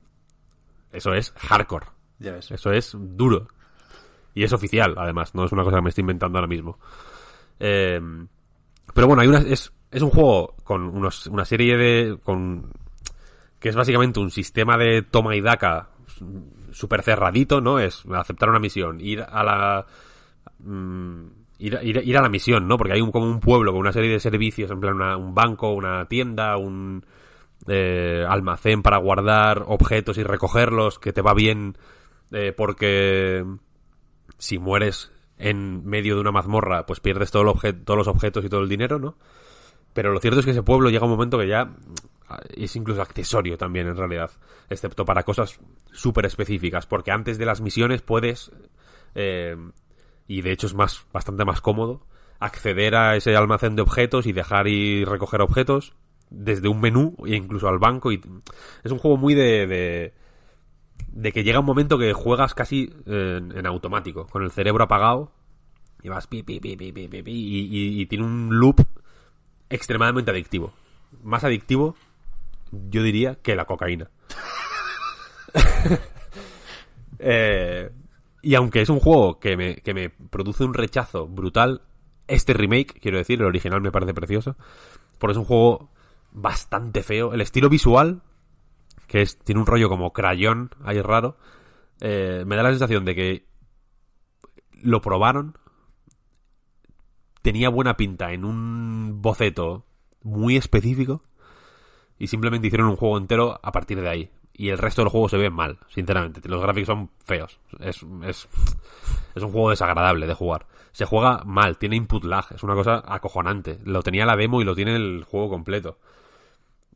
Eso 0.93 1.13
es 1.15 1.33
hardcore. 1.37 1.87
Ya 2.21 2.33
ves. 2.33 2.51
Eso 2.51 2.71
es 2.73 2.95
duro. 2.97 3.49
Y 4.35 4.45
es 4.45 4.53
oficial, 4.53 4.95
además, 4.99 5.35
no 5.35 5.45
es 5.45 5.53
una 5.53 5.65
cosa 5.65 5.77
que 5.79 5.83
me 5.83 5.89
estoy 5.89 6.03
inventando 6.03 6.39
ahora 6.39 6.47
mismo. 6.49 6.79
Eh, 7.59 8.01
pero 8.95 9.07
bueno, 9.07 9.23
hay 9.23 9.29
una, 9.29 9.39
es, 9.41 9.73
es 9.91 10.03
un 10.03 10.11
juego 10.11 10.55
con 10.65 10.83
unos, 10.89 11.27
una 11.27 11.45
serie 11.45 11.77
de. 11.77 12.19
con 12.23 12.71
que 13.59 13.71
es 13.71 13.77
básicamente 13.77 14.21
un 14.21 14.31
sistema 14.31 14.77
de 14.77 15.03
toma 15.03 15.35
y 15.35 15.41
daca 15.41 15.89
súper 16.73 17.03
cerradito, 17.03 17.61
¿no? 17.61 17.79
Es 17.79 18.05
aceptar 18.15 18.49
una 18.51 18.59
misión, 18.59 19.01
ir 19.01 19.23
a 19.23 19.43
la. 19.43 19.87
mm, 20.59 21.25
ir, 21.59 21.79
ir- 21.83 22.03
ir 22.05 22.19
a 22.19 22.23
la 22.23 22.29
misión, 22.29 22.69
¿no? 22.69 22.77
Porque 22.77 22.93
hay 22.95 23.01
un, 23.01 23.11
como 23.13 23.27
un 23.27 23.41
pueblo 23.41 23.73
con 23.73 23.81
una 23.81 23.93
serie 23.93 24.11
de 24.11 24.21
servicios, 24.21 24.71
en 24.71 24.81
plan 24.81 24.95
una- 24.95 25.17
un 25.17 25.35
banco, 25.35 25.73
una 25.73 26.07
tienda, 26.07 26.57
un 26.59 27.05
eh, 27.69 28.25
almacén 28.29 28.83
para 28.83 28.99
guardar 28.99 29.65
objetos 29.67 30.19
y 30.19 30.23
recogerlos, 30.23 30.99
que 30.99 31.13
te 31.13 31.23
va 31.23 31.33
bien 31.35 31.77
eh, 32.33 32.53
porque 32.57 33.45
si 34.39 34.59
mueres 34.59 35.11
en 35.39 35.85
medio 35.87 36.15
de 36.15 36.21
una 36.21 36.33
mazmorra, 36.33 36.87
pues 36.87 37.01
pierdes 37.01 37.31
todo 37.31 37.43
el 37.43 37.49
obje- 37.49 37.85
todos 37.85 37.97
los 37.99 38.09
objetos 38.09 38.45
y 38.45 38.49
todo 38.49 38.61
el 38.61 38.69
dinero, 38.69 38.99
¿no? 38.99 39.17
Pero 39.97 40.13
lo 40.13 40.21
cierto 40.21 40.41
es 40.41 40.45
que 40.45 40.51
ese 40.51 40.63
pueblo 40.63 40.91
llega 40.91 41.07
un 41.07 41.11
momento 41.11 41.39
que 41.39 41.49
ya 41.49 41.65
mm, 41.65 41.75
es 42.55 42.77
incluso 42.77 43.01
accesorio 43.01 43.57
también 43.57 43.87
en 43.87 43.97
realidad, 43.97 44.31
excepto 44.69 45.07
para 45.07 45.23
cosas 45.23 45.59
súper 45.91 46.27
específicas, 46.27 46.85
porque 46.87 47.13
antes 47.13 47.39
de 47.39 47.47
las 47.47 47.63
misiones 47.63 48.03
puedes, 48.03 48.53
eh, 49.15 49.57
y 50.29 50.43
de 50.43 50.53
hecho 50.53 50.67
es 50.67 50.75
más 50.75 51.07
bastante 51.15 51.47
más 51.47 51.63
cómodo, 51.63 52.07
acceder 52.41 52.95
a 52.95 53.17
ese 53.17 53.35
almacén 53.37 53.75
de 53.75 53.81
objetos 53.81 54.27
y 54.27 54.33
dejar 54.35 54.69
y 54.69 55.07
recoger 55.07 55.41
objetos 55.41 55.95
desde 56.29 56.69
un 56.69 56.83
menú 56.83 57.17
e 57.25 57.35
incluso 57.35 57.67
al 57.67 57.79
banco. 57.79 58.13
y 58.13 58.21
Es 58.85 58.93
un 58.93 58.99
juego 58.99 59.17
muy 59.17 59.33
de, 59.33 60.13
de, 61.09 61.33
que 61.33 61.43
llega 61.43 61.61
un 61.61 61.65
momento 61.65 61.97
que 61.97 62.13
juegas 62.13 62.53
casi 62.53 62.93
en, 63.07 63.57
en 63.57 63.67
automático, 63.67 64.27
con 64.27 64.43
el 64.43 64.51
cerebro 64.51 64.85
apagado 64.85 65.33
y 66.03 66.11
vas 66.11 66.27
pi, 66.27 66.43
pi, 66.43 66.61
pi, 66.61 66.77
pi, 66.77 66.93
pi, 66.93 67.09
pi, 67.09 67.23
pi, 67.23 67.33
y- 67.33 68.01
y 68.03 68.07
tiene 68.07 68.25
un 68.27 68.59
loop 68.59 68.81
extremadamente 69.71 70.31
adictivo. 70.31 70.73
Más 71.23 71.45
adictivo, 71.45 71.97
yo 72.71 73.03
diría, 73.03 73.37
que 73.37 73.57
la 73.57 73.65
cocaína. 73.65 74.11
Eh, 77.19 77.91
y 78.43 78.55
aunque 78.57 78.83
es 78.83 78.91
un 78.91 79.01
juego 79.01 79.41
que 79.41 79.57
me, 79.57 79.77
que 79.77 79.95
me 79.95 80.11
produce 80.11 80.65
un 80.65 80.75
rechazo 80.75 81.27
brutal, 81.27 81.81
este 82.29 82.53
remake, 82.53 83.01
quiero 83.01 83.19
decir, 83.19 83.41
el 83.41 83.47
original 83.47 83.81
me 83.81 83.91
parece 83.91 84.15
precioso, 84.15 84.57
porque 85.19 85.33
es 85.33 85.39
un 85.39 85.45
juego 85.45 85.91
bastante 86.33 87.03
feo. 87.03 87.33
El 87.33 87.41
estilo 87.41 87.69
visual, 87.69 88.23
que 89.07 89.23
es, 89.23 89.39
tiene 89.39 89.61
un 89.61 89.67
rollo 89.67 89.89
como 89.89 90.13
crayón, 90.13 90.71
ahí 90.85 91.01
raro, 91.01 91.39
eh, 92.01 92.45
me 92.47 92.57
da 92.57 92.63
la 92.63 92.71
sensación 92.71 93.05
de 93.05 93.15
que 93.15 93.47
lo 94.83 95.01
probaron, 95.01 95.57
tenía 97.47 97.69
buena 97.69 97.97
pinta 97.97 98.33
en 98.33 98.45
un 98.45 99.23
boceto 99.23 99.85
muy 100.25 100.57
específico 100.57 101.23
y 102.19 102.27
simplemente 102.27 102.67
hicieron 102.67 102.89
un 102.89 102.97
juego 102.97 103.19
entero 103.19 103.61
a 103.63 103.71
partir 103.71 104.01
de 104.01 104.09
ahí. 104.09 104.31
Y 104.53 104.71
el 104.71 104.79
resto 104.79 105.03
del 105.03 105.11
juego 105.11 105.29
se 105.29 105.37
ve 105.37 105.49
mal, 105.49 105.79
sinceramente. 105.87 106.41
Los 106.49 106.61
gráficos 106.61 106.89
son 106.89 107.11
feos. 107.25 107.61
Es, 107.79 108.05
es, 108.25 108.49
es 109.37 109.43
un 109.45 109.53
juego 109.53 109.71
desagradable 109.71 110.27
de 110.27 110.35
jugar. 110.35 110.67
Se 110.91 111.05
juega 111.05 111.45
mal, 111.45 111.79
tiene 111.79 111.95
input 111.95 112.25
lag, 112.25 112.47
es 112.53 112.65
una 112.65 112.75
cosa 112.75 113.01
acojonante. 113.07 113.79
Lo 113.85 114.03
tenía 114.03 114.27
la 114.27 114.35
demo 114.35 114.61
y 114.61 114.65
lo 114.65 114.75
tiene 114.75 114.97
el 114.97 115.23
juego 115.23 115.49
completo. 115.49 115.99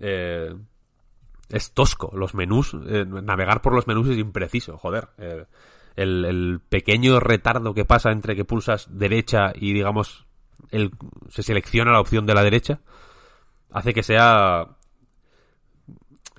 Eh, 0.01 0.53
es 1.49 1.73
tosco, 1.75 2.11
los 2.13 2.35
menús, 2.35 2.75
eh, 2.89 3.05
navegar 3.07 3.63
por 3.63 3.73
los 3.73 3.87
menús 3.87 4.09
es 4.09 4.19
impreciso, 4.19 4.79
joder. 4.79 5.11
Eh, 5.19 5.45
el, 5.95 6.25
el 6.25 6.61
pequeño 6.69 7.21
retardo 7.21 7.73
que 7.73 7.85
pasa 7.85 8.11
entre 8.11 8.35
que 8.35 8.45
pulsas 8.45 8.89
derecha 8.91 9.53
y 9.55 9.73
digamos 9.75 10.27
se 11.29 11.43
selecciona 11.43 11.93
la 11.93 12.01
opción 12.01 12.27
de 12.27 12.35
la 12.35 12.43
derecha 12.43 12.81
hace 13.71 13.93
que 13.95 14.03
sea 14.03 14.67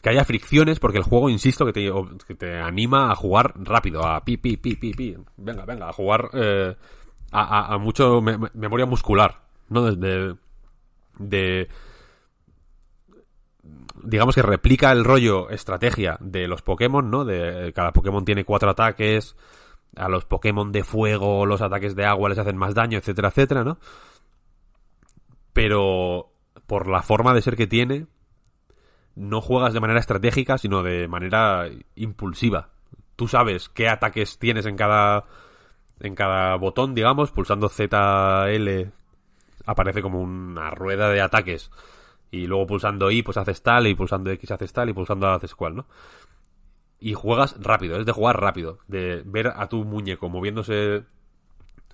que 0.01 0.09
haya 0.09 0.25
fricciones 0.25 0.79
porque 0.79 0.97
el 0.97 1.03
juego 1.03 1.29
insisto 1.29 1.65
que 1.65 1.73
te, 1.73 1.91
que 2.27 2.35
te 2.35 2.59
anima 2.59 3.11
a 3.11 3.15
jugar 3.15 3.53
rápido 3.57 4.05
a 4.05 4.23
pi 4.23 4.37
pi 4.37 4.57
pi 4.57 4.75
pi 4.75 4.93
pi 4.93 5.15
venga 5.37 5.63
venga 5.65 5.89
a 5.89 5.93
jugar 5.93 6.29
eh, 6.33 6.75
a, 7.31 7.73
a- 7.73 7.77
mucho 7.77 8.21
me- 8.21 8.37
me- 8.37 8.49
memoria 8.53 8.85
muscular 8.85 9.41
no 9.69 9.83
desde 9.85 10.35
de 11.19 11.69
digamos 14.03 14.35
que 14.35 14.41
replica 14.41 14.91
el 14.91 15.03
rollo 15.05 15.49
estrategia 15.49 16.17
de 16.19 16.47
los 16.47 16.61
Pokémon, 16.63 17.09
¿no? 17.11 17.25
De 17.25 17.71
cada 17.75 17.93
Pokémon 17.93 18.25
tiene 18.25 18.43
cuatro 18.43 18.71
ataques, 18.71 19.35
a 19.95 20.09
los 20.09 20.25
Pokémon 20.25 20.71
de 20.71 20.83
fuego, 20.83 21.45
los 21.45 21.61
ataques 21.61 21.95
de 21.95 22.05
agua 22.05 22.29
les 22.29 22.39
hacen 22.39 22.57
más 22.57 22.73
daño, 22.73 22.97
etcétera, 22.97 23.27
etcétera, 23.29 23.63
¿no? 23.63 23.77
Pero 25.53 26.31
por 26.67 26.87
la 26.87 27.01
forma 27.01 27.33
de 27.33 27.41
ser 27.41 27.55
que 27.55 27.67
tiene, 27.67 28.07
no 29.15 29.41
juegas 29.41 29.73
de 29.73 29.79
manera 29.79 29.99
estratégica, 29.99 30.57
sino 30.57 30.83
de 30.83 31.07
manera 31.07 31.69
impulsiva. 31.95 32.69
Tú 33.15 33.27
sabes 33.27 33.69
qué 33.69 33.89
ataques 33.89 34.39
tienes 34.39 34.65
en 34.65 34.77
cada 34.77 35.25
en 35.99 36.15
cada 36.15 36.55
botón, 36.55 36.95
digamos, 36.95 37.31
pulsando 37.31 37.69
ZL 37.69 38.91
aparece 39.65 40.01
como 40.01 40.21
una 40.21 40.71
rueda 40.71 41.09
de 41.09 41.21
ataques 41.21 41.71
y 42.31 42.47
luego 42.47 42.67
pulsando 42.67 43.11
I 43.11 43.23
pues 43.23 43.37
haces 43.37 43.61
tal 43.61 43.87
y 43.87 43.95
pulsando 43.95 44.31
X 44.31 44.51
haces 44.51 44.73
tal 44.73 44.89
y 44.89 44.93
pulsando 44.93 45.27
A 45.27 45.35
haces 45.35 45.53
cual, 45.53 45.75
¿no? 45.75 45.85
Y 46.99 47.13
juegas 47.13 47.55
rápido, 47.59 47.97
es 47.97 48.05
de 48.05 48.11
jugar 48.11 48.39
rápido, 48.39 48.79
de 48.87 49.23
ver 49.25 49.53
a 49.55 49.67
tu 49.67 49.83
muñeco 49.83 50.29
moviéndose 50.29 51.03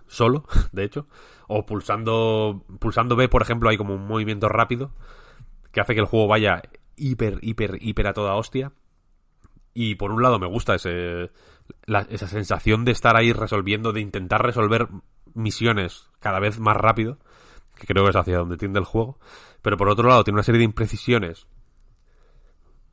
solo, 0.07 0.45
de 0.71 0.84
hecho, 0.84 1.07
o 1.47 1.65
pulsando 1.65 2.63
pulsando 2.79 3.15
B, 3.15 3.29
por 3.29 3.41
ejemplo, 3.41 3.69
hay 3.69 3.77
como 3.77 3.95
un 3.95 4.07
movimiento 4.07 4.49
rápido 4.49 4.91
que 5.71 5.81
hace 5.81 5.93
que 5.93 6.01
el 6.01 6.05
juego 6.05 6.27
vaya 6.27 6.61
hiper 6.95 7.39
hiper 7.41 7.77
hiper 7.81 8.07
a 8.07 8.13
toda 8.13 8.35
hostia. 8.35 8.71
Y 9.73 9.95
por 9.95 10.11
un 10.11 10.23
lado 10.23 10.39
me 10.39 10.47
gusta 10.47 10.75
ese 10.75 11.31
esa 12.09 12.27
sensación 12.27 12.85
de 12.85 12.91
estar 12.91 13.15
ahí 13.15 13.31
resolviendo, 13.31 13.93
de 13.93 14.01
intentar 14.01 14.41
resolver 14.43 14.88
misiones 15.34 16.09
cada 16.19 16.39
vez 16.39 16.59
más 16.59 16.75
rápido, 16.77 17.19
que 17.75 17.85
creo 17.85 18.03
que 18.03 18.09
es 18.09 18.15
hacia 18.15 18.39
donde 18.39 18.57
tiende 18.57 18.79
el 18.79 18.85
juego. 18.85 19.19
Pero 19.61 19.77
por 19.77 19.89
otro 19.89 20.07
lado 20.09 20.23
tiene 20.23 20.38
una 20.38 20.43
serie 20.43 20.59
de 20.59 20.65
imprecisiones 20.65 21.47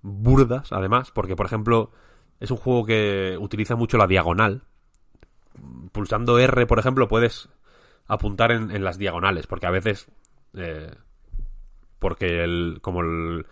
burdas, 0.02 0.72
además, 0.72 1.10
porque 1.10 1.36
por 1.36 1.46
ejemplo 1.46 1.90
es 2.40 2.50
un 2.50 2.58
juego 2.58 2.84
que 2.84 3.38
utiliza 3.40 3.76
mucho 3.76 3.96
la 3.96 4.06
diagonal. 4.06 4.64
Pulsando 5.92 6.38
R, 6.38 6.66
por 6.66 6.78
ejemplo, 6.78 7.08
puedes 7.08 7.48
apuntar 8.06 8.52
en, 8.52 8.84
las 8.84 8.98
diagonales, 8.98 9.46
porque 9.46 9.66
a 9.66 9.70
veces... 9.70 10.08
eh, 10.54 10.94
porque 11.98 12.44
el, 12.44 12.80
como 12.82 13.00
el, 13.00 13.46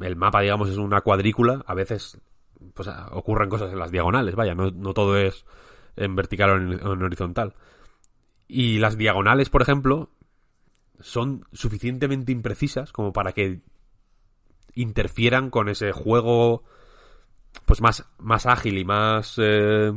el 0.00 0.16
mapa, 0.16 0.40
digamos, 0.40 0.70
es 0.70 0.76
una 0.76 1.02
cuadrícula, 1.02 1.62
a 1.66 1.74
veces 1.74 2.20
pues 2.74 2.88
ocurren 3.12 3.48
cosas 3.48 3.72
en 3.72 3.78
las 3.78 3.92
diagonales, 3.92 4.34
vaya, 4.34 4.56
no, 4.56 4.92
todo 4.92 5.16
es 5.16 5.46
en 5.94 6.16
vertical 6.16 6.50
o 6.50 6.56
en, 6.56 6.86
o 6.86 6.92
en 6.94 7.02
horizontal. 7.04 7.54
Y 8.48 8.78
las 8.78 8.98
diagonales, 8.98 9.50
por 9.50 9.62
ejemplo, 9.62 10.10
son 11.00 11.44
suficientemente 11.52 12.32
imprecisas 12.32 12.92
como 12.92 13.12
para 13.12 13.32
que 13.32 13.60
interfieran 14.74 15.50
con 15.50 15.68
ese 15.68 15.92
juego 15.92 16.64
pues 17.66 17.80
más, 17.80 18.04
más 18.18 18.46
ágil 18.46 18.78
y 18.78 18.84
más 18.84 19.34
eh, 19.38 19.92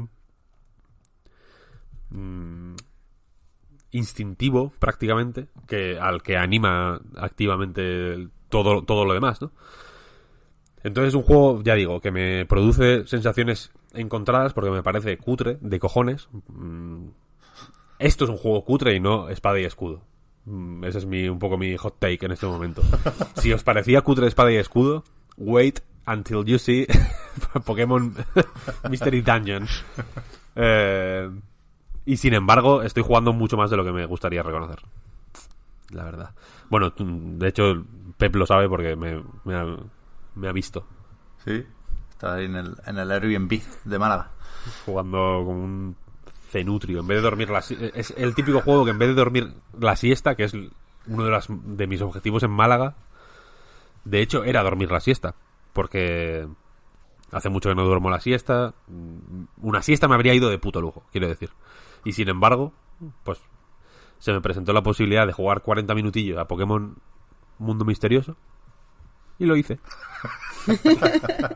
mm, 2.11 2.75
instintivo 3.91 4.71
prácticamente 4.79 5.47
que 5.67 5.99
al 5.99 6.21
que 6.21 6.38
anima 6.38 7.01
activamente 7.17 8.27
todo, 8.49 8.83
todo 8.83 9.05
lo 9.05 9.13
demás, 9.13 9.41
¿no? 9.41 9.51
Entonces 10.83 11.09
es 11.09 11.15
un 11.15 11.21
juego, 11.23 11.61
ya 11.63 11.75
digo, 11.75 12.01
que 12.01 12.09
me 12.11 12.45
produce 12.47 13.05
sensaciones 13.05 13.71
encontradas 13.93 14.53
porque 14.53 14.71
me 14.71 14.81
parece 14.81 15.17
cutre, 15.17 15.57
de 15.61 15.79
cojones. 15.79 16.27
Mm, 16.47 17.09
Esto 17.99 18.23
es 18.23 18.29
un 18.31 18.38
juego 18.38 18.65
cutre 18.65 18.95
y 18.95 18.99
no 18.99 19.29
espada 19.29 19.59
y 19.59 19.65
escudo. 19.65 20.01
Mm, 20.45 20.83
Ese 20.85 20.97
es 20.99 21.05
mi, 21.05 21.29
un 21.29 21.38
poco 21.38 21.57
mi 21.57 21.77
hot 21.77 21.99
take 21.99 22.25
en 22.25 22.31
este 22.31 22.47
momento. 22.47 22.81
Si 23.35 23.53
os 23.53 23.63
parecía 23.63 24.01
cutre 24.01 24.25
espada 24.27 24.51
y 24.51 24.55
escudo, 24.55 25.03
wait 25.38 25.81
until 26.07 26.43
you 26.45 26.57
see 26.57 26.88
Pokémon 27.65 28.15
Mystery 28.89 29.21
Dungeon. 29.21 29.67
Eh, 30.55 31.29
y 32.05 32.17
sin 32.17 32.33
embargo, 32.33 32.83
estoy 32.83 33.03
jugando 33.03 33.33
mucho 33.33 33.57
más 33.57 33.69
de 33.69 33.77
lo 33.77 33.83
que 33.83 33.91
me 33.91 34.05
gustaría 34.05 34.43
reconocer. 34.43 34.79
La 35.89 36.03
verdad. 36.05 36.31
Bueno, 36.69 36.93
de 36.97 37.47
hecho, 37.47 37.83
Pep 38.17 38.35
lo 38.35 38.45
sabe 38.45 38.69
porque 38.69 38.95
me, 38.95 39.21
me 39.43 39.55
ha, 39.55 39.65
me 40.35 40.47
ha 40.47 40.51
visto 40.51 40.85
Sí. 41.45 41.65
Está 42.11 42.35
ahí 42.35 42.45
en 42.45 42.55
el, 42.55 42.75
en 42.85 42.97
el 42.97 43.11
Airbnb 43.11 43.61
de 43.83 43.99
Málaga. 43.99 44.29
jugando 44.85 45.43
como 45.45 45.63
un 45.63 45.95
cenutrio. 46.49 46.99
En 46.99 47.07
vez 47.07 47.17
de 47.17 47.23
dormir 47.23 47.49
la 47.49 47.59
Es 47.59 48.13
el 48.15 48.35
típico 48.35 48.61
juego 48.61 48.85
que 48.85 48.91
en 48.91 48.99
vez 48.99 49.09
de 49.09 49.15
dormir 49.15 49.53
la 49.79 49.95
siesta, 49.95 50.35
que 50.35 50.43
es 50.43 50.53
uno 50.53 51.23
de, 51.23 51.31
las, 51.31 51.47
de 51.49 51.87
mis 51.87 52.01
objetivos 52.01 52.43
en 52.43 52.51
Málaga, 52.51 52.95
de 54.05 54.21
hecho 54.21 54.43
era 54.43 54.61
dormir 54.61 54.91
la 54.91 54.99
siesta. 54.99 55.33
Porque 55.73 56.47
hace 57.31 57.49
mucho 57.49 57.69
que 57.69 57.75
no 57.75 57.85
duermo 57.85 58.09
la 58.09 58.19
siesta. 58.19 58.73
Una 59.57 59.81
siesta 59.81 60.07
me 60.07 60.15
habría 60.15 60.33
ido 60.33 60.49
de 60.49 60.59
puto 60.59 60.81
lujo, 60.81 61.03
quiero 61.11 61.27
decir. 61.27 61.49
Y 62.03 62.13
sin 62.13 62.29
embargo, 62.29 62.73
pues 63.23 63.39
se 64.19 64.31
me 64.33 64.41
presentó 64.41 64.73
la 64.73 64.83
posibilidad 64.83 65.25
de 65.25 65.33
jugar 65.33 65.61
40 65.61 65.93
minutillos 65.95 66.37
a 66.37 66.47
Pokémon 66.47 66.95
Mundo 67.59 67.85
Misterioso. 67.85 68.35
Y 69.39 69.45
lo 69.45 69.55
hice. 69.55 69.79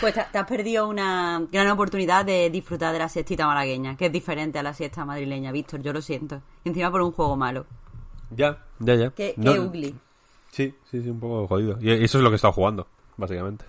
Pues 0.00 0.14
te, 0.14 0.20
has 0.38 0.46
perdido 0.46 0.88
una 0.88 1.42
gran 1.52 1.68
oportunidad 1.68 2.24
de 2.24 2.48
disfrutar 2.48 2.92
de 2.94 2.98
la 2.98 3.08
siestita 3.10 3.46
malagueña, 3.46 3.98
que 3.98 4.06
es 4.06 4.12
diferente 4.12 4.58
a 4.58 4.62
la 4.62 4.72
siesta 4.72 5.04
madrileña, 5.04 5.52
Víctor, 5.52 5.82
yo 5.82 5.92
lo 5.92 6.00
siento. 6.00 6.40
Y 6.64 6.70
encima 6.70 6.90
por 6.90 7.02
un 7.02 7.12
juego 7.12 7.36
malo. 7.36 7.66
Ya, 8.30 8.64
ya, 8.78 8.94
ya. 8.94 9.10
Qué, 9.10 9.34
No- 9.36 9.52
qué 9.52 9.60
ugly. 9.60 9.94
Sí, 10.50 10.74
sí, 10.90 11.02
sí, 11.02 11.10
un 11.10 11.20
poco 11.20 11.46
jodido. 11.46 11.76
Y 11.82 11.90
eso 11.90 12.16
es 12.16 12.24
lo 12.24 12.30
que 12.30 12.34
he 12.34 12.36
estado 12.36 12.54
jugando, 12.54 12.86
básicamente. 13.18 13.66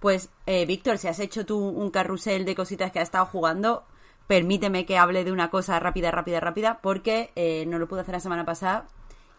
Pues, 0.00 0.30
eh, 0.46 0.64
Víctor, 0.64 0.96
si 0.96 1.08
has 1.08 1.18
hecho 1.18 1.44
tú 1.44 1.58
un 1.58 1.90
carrusel 1.90 2.46
de 2.46 2.54
cositas 2.54 2.90
que 2.90 2.98
has 2.98 3.08
estado 3.08 3.26
jugando, 3.26 3.84
permíteme 4.26 4.86
que 4.86 4.98
hable 4.98 5.24
de 5.24 5.32
una 5.32 5.50
cosa 5.50 5.78
rápida, 5.80 6.10
rápida, 6.10 6.40
rápida, 6.40 6.80
porque 6.82 7.30
eh, 7.36 7.64
no 7.66 7.78
lo 7.78 7.88
pude 7.88 8.00
hacer 8.00 8.14
la 8.14 8.20
semana 8.20 8.44
pasada 8.44 8.86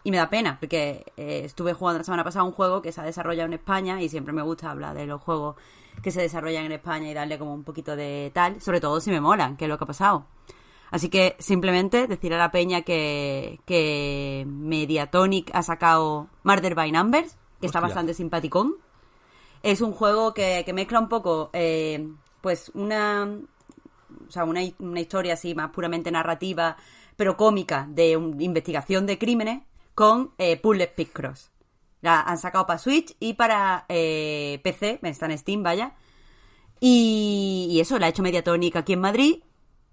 y 0.04 0.10
me 0.10 0.16
da 0.16 0.30
pena, 0.30 0.58
porque 0.58 1.04
eh, 1.16 1.42
estuve 1.44 1.74
jugando 1.74 1.98
la 1.98 2.04
semana 2.04 2.24
pasada 2.24 2.44
un 2.44 2.52
juego 2.52 2.80
que 2.80 2.92
se 2.92 3.00
ha 3.00 3.04
desarrollado 3.04 3.46
en 3.46 3.54
España 3.54 4.00
y 4.00 4.08
siempre 4.08 4.32
me 4.32 4.42
gusta 4.42 4.70
hablar 4.70 4.96
de 4.96 5.06
los 5.06 5.20
juegos 5.20 5.56
que 6.02 6.10
se 6.10 6.20
desarrollan 6.20 6.64
en 6.66 6.72
España 6.72 7.10
y 7.10 7.14
darle 7.14 7.38
como 7.38 7.52
un 7.52 7.64
poquito 7.64 7.96
de 7.96 8.30
tal, 8.32 8.60
sobre 8.60 8.80
todo 8.80 9.00
si 9.00 9.10
me 9.10 9.20
molan, 9.20 9.56
que 9.56 9.64
es 9.64 9.68
lo 9.68 9.76
que 9.76 9.84
ha 9.84 9.88
pasado. 9.88 10.26
Así 10.90 11.10
que 11.10 11.36
simplemente 11.38 12.06
decir 12.06 12.32
a 12.32 12.38
la 12.38 12.50
peña 12.50 12.82
que, 12.82 13.60
que 13.66 14.46
Mediatonic 14.48 15.50
ha 15.52 15.62
sacado 15.62 16.28
Murder 16.44 16.74
by 16.74 16.90
Numbers, 16.92 17.36
que 17.60 17.66
está 17.66 17.80
bastante 17.80 18.14
simpaticón. 18.14 18.76
Es 19.62 19.80
un 19.80 19.92
juego 19.92 20.32
que, 20.32 20.62
que 20.64 20.72
mezcla 20.72 21.00
un 21.00 21.08
poco, 21.08 21.50
eh, 21.52 22.08
pues, 22.40 22.70
una, 22.74 23.28
o 24.28 24.30
sea, 24.30 24.44
una, 24.44 24.60
una 24.78 25.00
historia 25.00 25.34
así 25.34 25.54
más 25.54 25.70
puramente 25.70 26.10
narrativa, 26.10 26.76
pero 27.16 27.36
cómica, 27.36 27.86
de 27.90 28.16
un- 28.16 28.40
investigación 28.40 29.06
de 29.06 29.18
crímenes 29.18 29.62
con 29.94 30.32
eh, 30.38 30.56
Puzzle 30.56 30.86
Picross. 30.88 31.50
La 32.00 32.20
han 32.22 32.38
sacado 32.38 32.66
para 32.66 32.78
Switch 32.78 33.16
y 33.18 33.34
para 33.34 33.84
eh, 33.88 34.60
PC, 34.62 35.00
está 35.02 35.26
en 35.26 35.36
Steam, 35.38 35.62
vaya. 35.62 35.94
Y, 36.80 37.68
y 37.70 37.80
eso, 37.80 37.98
la 37.98 38.06
ha 38.06 38.08
hecho 38.10 38.22
Mediatonic 38.22 38.76
aquí 38.76 38.92
en 38.92 39.00
Madrid 39.00 39.40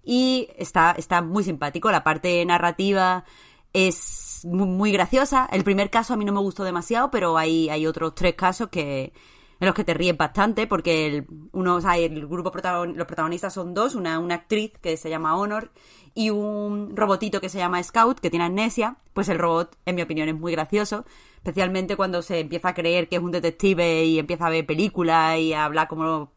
y 0.04 0.48
está, 0.56 0.92
está 0.92 1.20
muy 1.22 1.42
simpático. 1.42 1.90
La 1.90 2.04
parte 2.04 2.44
narrativa 2.44 3.24
es 3.72 4.40
mu- 4.44 4.66
muy, 4.66 4.92
graciosa. 4.92 5.48
El 5.50 5.64
primer 5.64 5.90
caso 5.90 6.14
a 6.14 6.16
mí 6.16 6.24
no 6.24 6.32
me 6.32 6.40
gustó 6.40 6.62
demasiado, 6.64 7.10
pero 7.10 7.36
hay, 7.38 7.68
hay 7.70 7.86
otros 7.86 8.14
tres 8.14 8.34
casos 8.34 8.68
que 8.68 9.12
en 9.58 9.66
los 9.66 9.74
que 9.74 9.84
te 9.84 9.94
ríes 9.94 10.16
bastante 10.16 10.66
porque 10.66 11.06
el, 11.06 11.26
uno, 11.52 11.76
o 11.76 11.80
sea, 11.80 11.96
el 11.96 12.26
grupo 12.26 12.52
los 12.54 13.06
protagonistas 13.06 13.54
son 13.54 13.74
dos, 13.74 13.94
una, 13.94 14.18
una 14.18 14.34
actriz 14.36 14.72
que 14.80 14.96
se 14.96 15.10
llama 15.10 15.36
Honor 15.36 15.70
y 16.14 16.30
un 16.30 16.96
robotito 16.96 17.40
que 17.40 17.48
se 17.48 17.58
llama 17.58 17.82
Scout 17.82 18.20
que 18.20 18.30
tiene 18.30 18.46
amnesia. 18.46 18.96
Pues 19.12 19.28
el 19.28 19.38
robot, 19.38 19.76
en 19.86 19.96
mi 19.96 20.02
opinión, 20.02 20.28
es 20.28 20.34
muy 20.34 20.52
gracioso, 20.52 21.04
especialmente 21.36 21.96
cuando 21.96 22.22
se 22.22 22.40
empieza 22.40 22.70
a 22.70 22.74
creer 22.74 23.08
que 23.08 23.16
es 23.16 23.22
un 23.22 23.30
detective 23.30 24.04
y 24.04 24.18
empieza 24.18 24.46
a 24.46 24.50
ver 24.50 24.66
películas 24.66 25.38
y 25.38 25.52
a 25.52 25.64
hablar 25.64 25.88
como 25.88 26.30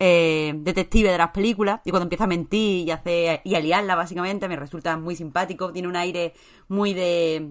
eh, 0.00 0.52
detective 0.56 1.10
de 1.10 1.18
las 1.18 1.30
películas 1.30 1.80
y 1.84 1.90
cuando 1.90 2.04
empieza 2.04 2.24
a 2.24 2.28
mentir 2.28 2.86
y 2.86 2.90
hace 2.90 3.40
y 3.44 3.54
a 3.56 3.60
liarla 3.60 3.96
básicamente 3.96 4.46
me 4.46 4.54
resulta 4.54 4.96
muy 4.96 5.16
simpático 5.16 5.72
tiene 5.72 5.88
un 5.88 5.96
aire 5.96 6.34
muy 6.68 6.94
de 6.94 7.50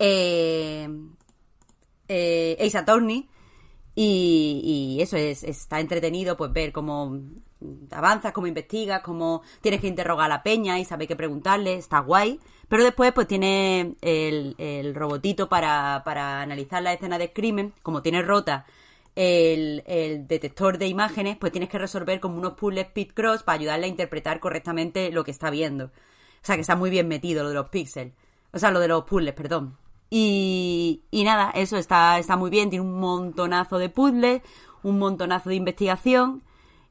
eh, 0.00 0.88
eh, 2.08 2.70
Attorney 2.74 3.28
y, 4.02 4.98
eso 5.00 5.16
es 5.16 5.44
está 5.44 5.80
entretenido 5.80 6.36
pues 6.36 6.52
ver 6.52 6.72
cómo 6.72 7.20
avanzas, 7.90 8.32
cómo 8.32 8.46
investigas, 8.46 9.02
cómo 9.02 9.42
tienes 9.60 9.80
que 9.80 9.88
interrogar 9.88 10.26
a 10.26 10.36
la 10.36 10.42
peña 10.42 10.78
y 10.78 10.84
saber 10.84 11.06
qué 11.06 11.16
preguntarle, 11.16 11.74
está 11.74 11.98
guay. 12.00 12.40
Pero 12.68 12.84
después 12.84 13.12
pues 13.12 13.26
tiene 13.26 13.96
el, 14.00 14.54
el 14.58 14.94
robotito 14.94 15.48
para, 15.48 16.02
para 16.04 16.40
analizar 16.40 16.82
la 16.82 16.92
escena 16.92 17.18
de 17.18 17.32
crimen, 17.32 17.74
como 17.82 18.00
tiene 18.00 18.22
rota 18.22 18.64
el, 19.16 19.82
el 19.86 20.26
detector 20.26 20.78
de 20.78 20.86
imágenes, 20.86 21.36
pues 21.36 21.52
tienes 21.52 21.68
que 21.68 21.78
resolver 21.78 22.20
como 22.20 22.38
unos 22.38 22.54
puzzles 22.54 22.86
pit 22.86 23.12
cross 23.12 23.42
para 23.42 23.58
ayudarle 23.58 23.86
a 23.86 23.90
interpretar 23.90 24.40
correctamente 24.40 25.10
lo 25.10 25.24
que 25.24 25.32
está 25.32 25.50
viendo. 25.50 25.86
O 25.86 25.90
sea 26.42 26.54
que 26.54 26.62
está 26.62 26.76
muy 26.76 26.90
bien 26.90 27.08
metido 27.08 27.42
lo 27.42 27.50
de 27.50 27.56
los 27.56 27.68
píxeles. 27.68 28.14
O 28.52 28.58
sea, 28.58 28.70
lo 28.70 28.80
de 28.80 28.88
los 28.88 29.04
puzzles, 29.04 29.34
perdón. 29.34 29.76
Y, 30.10 31.02
nada, 31.12 31.50
eso 31.54 31.76
está, 31.76 32.18
está 32.18 32.36
muy 32.36 32.50
bien, 32.50 32.68
tiene 32.68 32.84
un 32.84 32.98
montonazo 32.98 33.78
de 33.78 33.88
puzzles, 33.88 34.42
un 34.82 34.98
montonazo 34.98 35.50
de 35.50 35.54
investigación. 35.54 36.42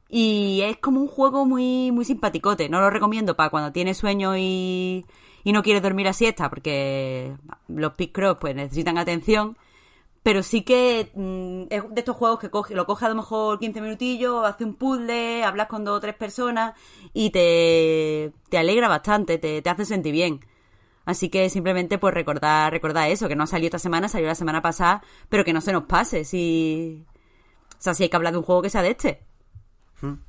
Y 0.08 0.62
es 0.62 0.78
como 0.78 1.00
un 1.00 1.06
juego 1.08 1.46
muy, 1.46 1.92
muy 1.92 2.04
simpaticote. 2.04 2.68
No 2.68 2.80
lo 2.80 2.90
recomiendo 2.90 3.36
para 3.36 3.50
cuando 3.50 3.72
tienes 3.72 3.98
sueño 3.98 4.36
y, 4.36 5.06
y 5.44 5.52
no 5.52 5.62
quieres 5.62 5.82
dormir 5.82 6.08
a 6.08 6.12
siesta, 6.12 6.50
porque 6.50 7.36
los 7.68 7.92
Cross 8.12 8.38
pues 8.40 8.54
necesitan 8.56 8.98
atención. 8.98 9.56
Pero 10.22 10.42
sí 10.42 10.62
que 10.62 11.10
mm, 11.14 11.72
es 11.72 11.82
de 11.94 12.00
estos 12.00 12.16
juegos 12.16 12.40
que 12.40 12.50
coge, 12.50 12.74
lo 12.74 12.86
coge 12.86 13.06
a 13.06 13.08
lo 13.08 13.14
mejor 13.14 13.58
15 13.58 13.80
minutillos, 13.80 14.44
hace 14.44 14.64
un 14.64 14.74
puzzle, 14.74 15.44
hablas 15.44 15.68
con 15.68 15.84
dos 15.84 15.96
o 15.96 16.00
tres 16.00 16.14
personas 16.14 16.74
y 17.14 17.30
te, 17.30 18.32
te 18.50 18.58
alegra 18.58 18.88
bastante, 18.88 19.38
te, 19.38 19.62
te 19.62 19.70
hace 19.70 19.84
sentir 19.86 20.12
bien. 20.12 20.40
Así 21.04 21.28
que 21.28 21.48
simplemente 21.48 21.98
pues 21.98 22.14
recordar, 22.14 22.72
recordar 22.72 23.08
eso, 23.10 23.28
que 23.28 23.36
no 23.36 23.46
salió 23.46 23.66
esta 23.66 23.78
semana, 23.78 24.08
salió 24.08 24.28
la 24.28 24.34
semana 24.34 24.62
pasada, 24.62 25.02
pero 25.28 25.44
que 25.44 25.52
no 25.52 25.60
se 25.60 25.72
nos 25.72 25.84
pase, 25.84 26.24
si... 26.24 27.04
O 27.78 27.82
sea, 27.82 27.94
si 27.94 28.02
hay 28.02 28.08
que 28.10 28.16
hablar 28.16 28.32
de 28.32 28.38
un 28.38 28.44
juego 28.44 28.62
que 28.62 28.70
sea 28.70 28.82
de 28.82 28.90
este. 28.90 29.24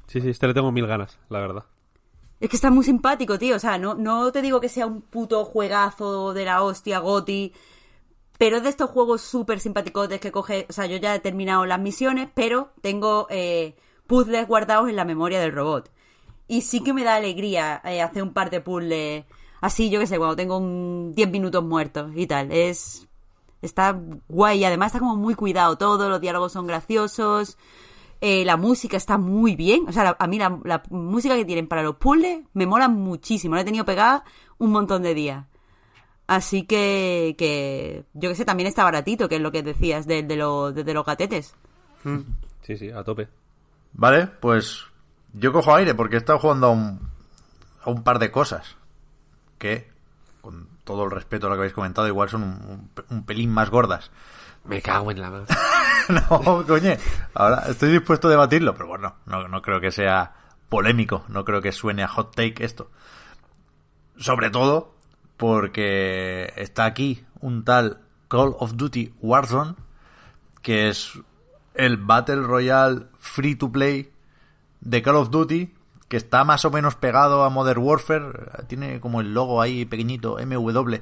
Sí, 0.07 0.22
sí, 0.22 0.30
este 0.30 0.48
le 0.48 0.53
tengo 0.53 0.72
mil 0.72 0.88
ganas, 0.88 1.19
la 1.30 1.39
verdad. 1.39 1.65
Es 2.39 2.49
que 2.49 2.56
está 2.56 2.72
muy 2.72 2.84
simpático, 2.84 3.38
tío. 3.38 3.56
O 3.56 3.60
sea, 3.60 3.77
no, 3.77 3.93
no 3.95 4.31
te 4.31 4.41
digo 4.41 4.60
que 4.60 4.69
sea 4.69 4.88
un 4.88 5.02
puto 5.02 5.45
juegazo 5.45 6.34
de 6.34 6.45
la 6.45 6.64
hostia, 6.64 6.99
Goti. 6.99 7.53
Pero 8.38 8.57
es 8.57 8.64
de 8.64 8.69
estos 8.69 8.89
juegos 8.89 9.22
súper 9.22 9.60
simpaticotes 9.60 10.19
que 10.19 10.31
coge. 10.31 10.65
O 10.69 10.73
sea, 10.73 10.88
yo 10.88 10.98
ya 10.98 11.14
he 11.14 11.19
terminado 11.19 11.65
las 11.65 11.80
misiones, 11.80 12.30
pero 12.34 12.72
tengo 12.81 13.27
eh, 13.30 13.76
puzzles 14.07 14.48
guardados 14.48 14.89
en 14.89 14.95
la 14.95 15.06
memoria 15.06 15.39
del 15.39 15.52
robot. 15.52 15.91
Y 16.48 16.61
sí 16.61 16.84
que 16.84 16.93
me 16.93 17.03
da 17.03 17.15
alegría 17.15 17.81
eh, 17.85 18.02
hacer 18.02 18.23
un 18.23 18.34
par 18.34 18.49
de 18.49 18.60
puzzles 18.60 19.26
así, 19.62 19.90
yo 19.90 20.00
que 20.00 20.08
sé, 20.08 20.18
cuando 20.18 20.36
tengo 20.36 20.58
un 20.58 21.14
10 21.16 21.30
minutos 21.30 21.64
muertos 21.64 22.12
y 22.16 22.28
tal. 22.28 22.52
Es. 22.52 23.08
Está 23.62 23.96
guay 24.28 24.64
además 24.66 24.88
está 24.88 25.00
como 25.00 25.16
muy 25.16 25.36
cuidado 25.36 25.78
todo, 25.78 26.10
los 26.10 26.20
diálogos 26.20 26.52
son 26.52 26.66
graciosos. 26.68 27.58
Eh, 28.20 28.44
la 28.46 28.58
música 28.58 28.98
está 28.98 29.18
muy 29.18 29.56
bien. 29.56 29.86
O 29.88 29.92
sea, 29.92 30.04
la- 30.04 30.18
a 30.20 30.28
mí 30.28 30.38
la, 30.40 30.60
la 30.64 30.82
música 30.90 31.36
que 31.36 31.46
tienen 31.46 31.68
para 31.68 31.84
los 31.84 31.96
puzzles 31.96 32.42
me 32.54 32.66
mola 32.66 32.88
muchísimo. 32.88 33.56
La 33.56 33.62
he 33.62 33.66
tenido 33.66 33.86
pegada 33.86 34.24
un 34.58 34.72
montón 34.72 35.04
de 35.04 35.14
días. 35.14 35.46
Así 36.28 36.64
que, 36.64 37.36
que 37.38 38.06
yo 38.14 38.30
que 38.30 38.36
sé, 38.36 38.46
también 38.46 38.68
está 38.68 38.84
baratito, 38.84 39.28
que 39.28 39.36
es 39.36 39.42
lo 39.42 39.52
que 39.52 39.64
decías 39.64 40.08
de, 40.08 40.24
de, 40.24 40.36
lo- 40.38 40.72
de- 40.72 40.84
de 40.84 40.94
los 40.94 41.06
gatetes. 41.06 41.56
Sí, 42.64 42.78
sí, 42.78 42.90
a 42.90 43.04
tope. 43.04 43.28
Vale, 43.94 44.28
pues 44.28 44.86
yo 45.34 45.52
cojo 45.54 45.76
aire 45.76 45.94
porque 45.94 46.16
he 46.16 46.20
estado 46.20 46.40
jugando 46.40 46.68
a 46.68 46.72
un, 46.72 47.00
a 47.84 47.90
un 47.90 48.04
par 48.04 48.18
de 48.20 48.32
cosas 48.32 48.78
que, 49.62 49.88
con 50.42 50.68
todo 50.84 51.06
el 51.06 51.12
respeto 51.12 51.46
a 51.48 51.50
lo 51.52 51.56
que 51.56 51.60
habéis 51.62 51.74
comentado, 51.74 52.08
igual 52.08 52.28
son 52.30 52.44
un, 52.44 52.50
un 52.70 52.88
pe- 52.90 53.04
un 53.10 53.24
pelín 53.24 53.52
más 53.54 53.70
gordas. 53.70 54.12
Me 54.66 54.82
cago 54.82 55.12
en 55.12 55.22
la 55.22 55.30
mano. 55.30 55.46
no, 56.10 56.66
coño, 56.68 56.92
ahora 57.34 57.64
estoy 57.70 57.92
dispuesto 57.92 58.28
a 58.28 58.32
debatirlo, 58.32 58.74
pero 58.74 58.88
bueno, 58.88 59.16
no, 59.26 59.48
no 59.48 59.62
creo 59.62 59.80
que 59.80 59.92
sea 59.92 60.34
polémico, 60.68 61.24
no 61.30 61.46
creo 61.46 61.62
que 61.62 61.72
suene 61.72 62.04
a 62.04 62.08
hot 62.08 62.36
take 62.36 62.64
esto. 62.66 62.90
Sobre 64.18 64.50
todo 64.50 64.94
porque 65.38 66.54
está 66.56 66.86
aquí 66.86 67.24
un 67.40 67.64
tal 67.64 68.02
Call 68.28 68.56
of 68.60 68.74
Duty 68.76 69.14
Warzone, 69.22 69.76
que 70.62 70.90
es 70.90 71.14
el 71.74 71.98
Battle 71.98 72.42
Royale 72.44 73.08
free 73.20 73.56
to 73.56 73.72
play 73.72 74.12
de 74.82 75.02
Call 75.02 75.16
of 75.16 75.30
Duty, 75.32 75.74
que 76.12 76.18
está 76.18 76.44
más 76.44 76.66
o 76.66 76.72
menos 76.72 76.96
pegado 76.96 77.46
a 77.46 77.50
Modern 77.50 77.82
Warfare, 77.82 78.66
tiene 78.68 79.00
como 79.00 79.22
el 79.22 79.34
logo 79.34 79.62
ahí 79.62 79.86
pequeñito, 79.86 80.38
MW, 80.46 80.96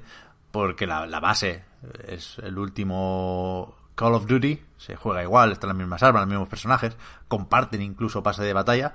porque 0.52 0.86
la, 0.86 1.20
base 1.20 1.64
es 2.08 2.38
el 2.44 2.60
último 2.60 3.76
Call 3.96 4.14
of 4.14 4.28
Duty, 4.28 4.62
se 4.78 4.96
juega 4.96 5.24
igual, 5.24 5.52
están 5.52 5.70
las 5.70 5.78
mismas 5.78 6.04
armas, 6.04 6.22
los 6.22 6.30
mismos 6.30 6.48
personajes, 6.48 6.96
comparten 7.28 7.82
incluso 7.82 8.22
pase 8.22 8.44
de 8.44 8.54
batalla, 8.54 8.94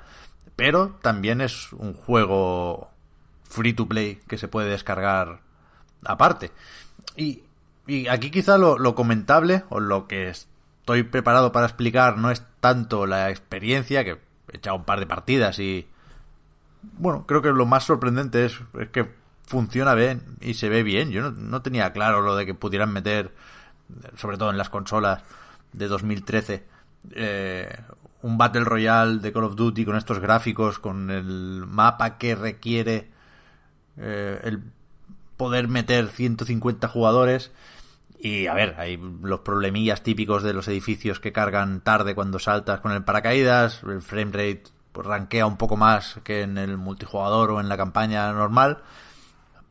pero 0.55 0.91
también 1.03 1.41
es 1.41 1.73
un 1.73 1.95
juego 1.95 2.91
free 3.43 3.73
to 3.73 3.89
play 3.89 4.20
que 4.28 4.39
se 4.39 4.47
puede 4.47 4.70
descargar 4.70 5.41
aparte. 6.05 6.53
Y, 7.16 7.43
y 7.89 8.07
aquí 8.07 8.31
quizá 8.31 8.57
lo, 8.57 8.78
lo 8.78 8.95
comentable 8.95 9.65
o 9.69 9.81
lo 9.81 10.07
que 10.07 10.28
estoy 10.28 11.03
preparado 11.03 11.51
para 11.51 11.66
explicar 11.66 12.19
no 12.19 12.31
es 12.31 12.45
tanto 12.61 13.05
la 13.05 13.31
experiencia, 13.31 14.05
que 14.05 14.20
he 14.53 14.59
echado 14.59 14.77
un 14.77 14.85
par 14.85 15.01
de 15.01 15.07
partidas 15.07 15.59
y 15.59 15.89
bueno, 16.98 17.27
creo 17.27 17.43
que 17.43 17.51
lo 17.51 17.66
más 17.66 17.85
sorprendente 17.85 18.44
es, 18.44 18.61
es 18.78 18.89
que 18.89 19.09
funciona 19.47 19.94
bien 19.94 20.23
y 20.40 20.55
se 20.55 20.69
ve 20.69 20.82
bien. 20.82 21.11
Yo 21.11 21.31
no, 21.31 21.62
tenía 21.62 21.93
claro 21.93 22.23
lo 22.23 22.36
de 22.36 22.47
que 22.47 22.55
pudieran 22.55 22.93
meter, 22.93 23.32
sobre 24.16 24.36
todo 24.36 24.51
en 24.51 24.59
las 24.59 24.70
consolas 24.70 25.23
de 25.73 25.89
2013, 25.89 26.65
eh, 27.12 27.77
un 28.23 28.39
Battle 28.39 28.65
Royale 28.65 29.19
de 29.19 29.32
Call 29.32 29.44
of 29.44 29.56
Duty 29.56 29.85
con 29.85 29.97
estos 29.97 30.19
gráficos, 30.19 30.78
con 30.78 31.11
el 31.11 31.65
mapa 31.66 32.16
que 32.16 32.35
requiere 32.35 33.11
eh, 33.98 34.40
el 34.44 34.62
poder 35.36 35.69
meter 35.69 36.09
150 36.09 36.89
jugadores. 36.89 37.52
Y 38.19 38.47
a 38.47 38.55
ver, 38.55 38.77
hay 38.78 38.98
los 39.23 39.40
problemillas 39.40 40.02
típicos 40.02 40.43
de 40.43 40.55
los 40.55 40.66
edificios 40.69 41.20
que 41.20 41.32
cargan 41.32 41.82
tarde 41.82 42.15
cuando 42.15 42.39
saltas 42.39 42.81
con 42.81 42.93
el 42.93 43.05
paracaídas, 43.05 43.82
el 43.82 44.01
frame 44.01 44.32
rate 44.32 44.73
pues 44.94 45.08
rankea 45.08 45.44
un 45.44 45.56
poco 45.56 45.76
más 45.76 46.20
que 46.22 46.42
en 46.42 46.56
el 46.56 46.78
multijugador 46.78 47.50
o 47.50 47.60
en 47.60 47.68
la 47.68 47.76
campaña 47.76 48.32
normal, 48.32 48.78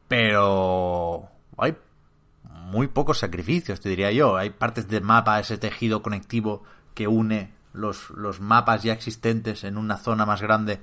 pero 0.10 1.30
hay 1.58 1.78
muy 2.44 2.88
pocos 2.88 3.20
sacrificios, 3.20 3.80
te 3.80 3.88
diría 3.88 4.12
yo. 4.12 4.36
Hay 4.36 4.50
partes 4.50 4.90
del 4.90 5.02
mapa, 5.02 5.40
ese 5.40 5.58
tejido 5.58 6.02
conectivo 6.02 6.64
que 6.94 7.08
une 7.08 7.54
los, 7.72 8.10
los 8.10 8.42
mapas 8.42 8.84
ya 8.84 8.92
existentes 8.92 9.64
en 9.64 9.78
una 9.78 9.96
zona 9.96 10.26
más 10.26 10.42
grande, 10.42 10.82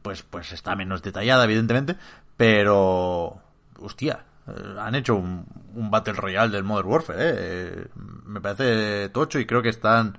pues, 0.00 0.22
pues 0.22 0.52
está 0.52 0.76
menos 0.76 1.02
detallada, 1.02 1.42
evidentemente, 1.42 1.96
pero 2.36 3.36
hostia, 3.80 4.26
eh, 4.46 4.76
han 4.78 4.94
hecho 4.94 5.16
un, 5.16 5.44
un 5.74 5.90
Battle 5.90 6.12
Royale 6.14 6.52
del 6.52 6.62
Modern 6.62 6.88
Warfare, 6.88 7.18
¿eh? 7.18 7.86
Me 8.26 8.40
parece 8.40 9.08
tocho 9.08 9.40
y 9.40 9.44
creo 9.44 9.60
que 9.60 9.70
están 9.70 10.16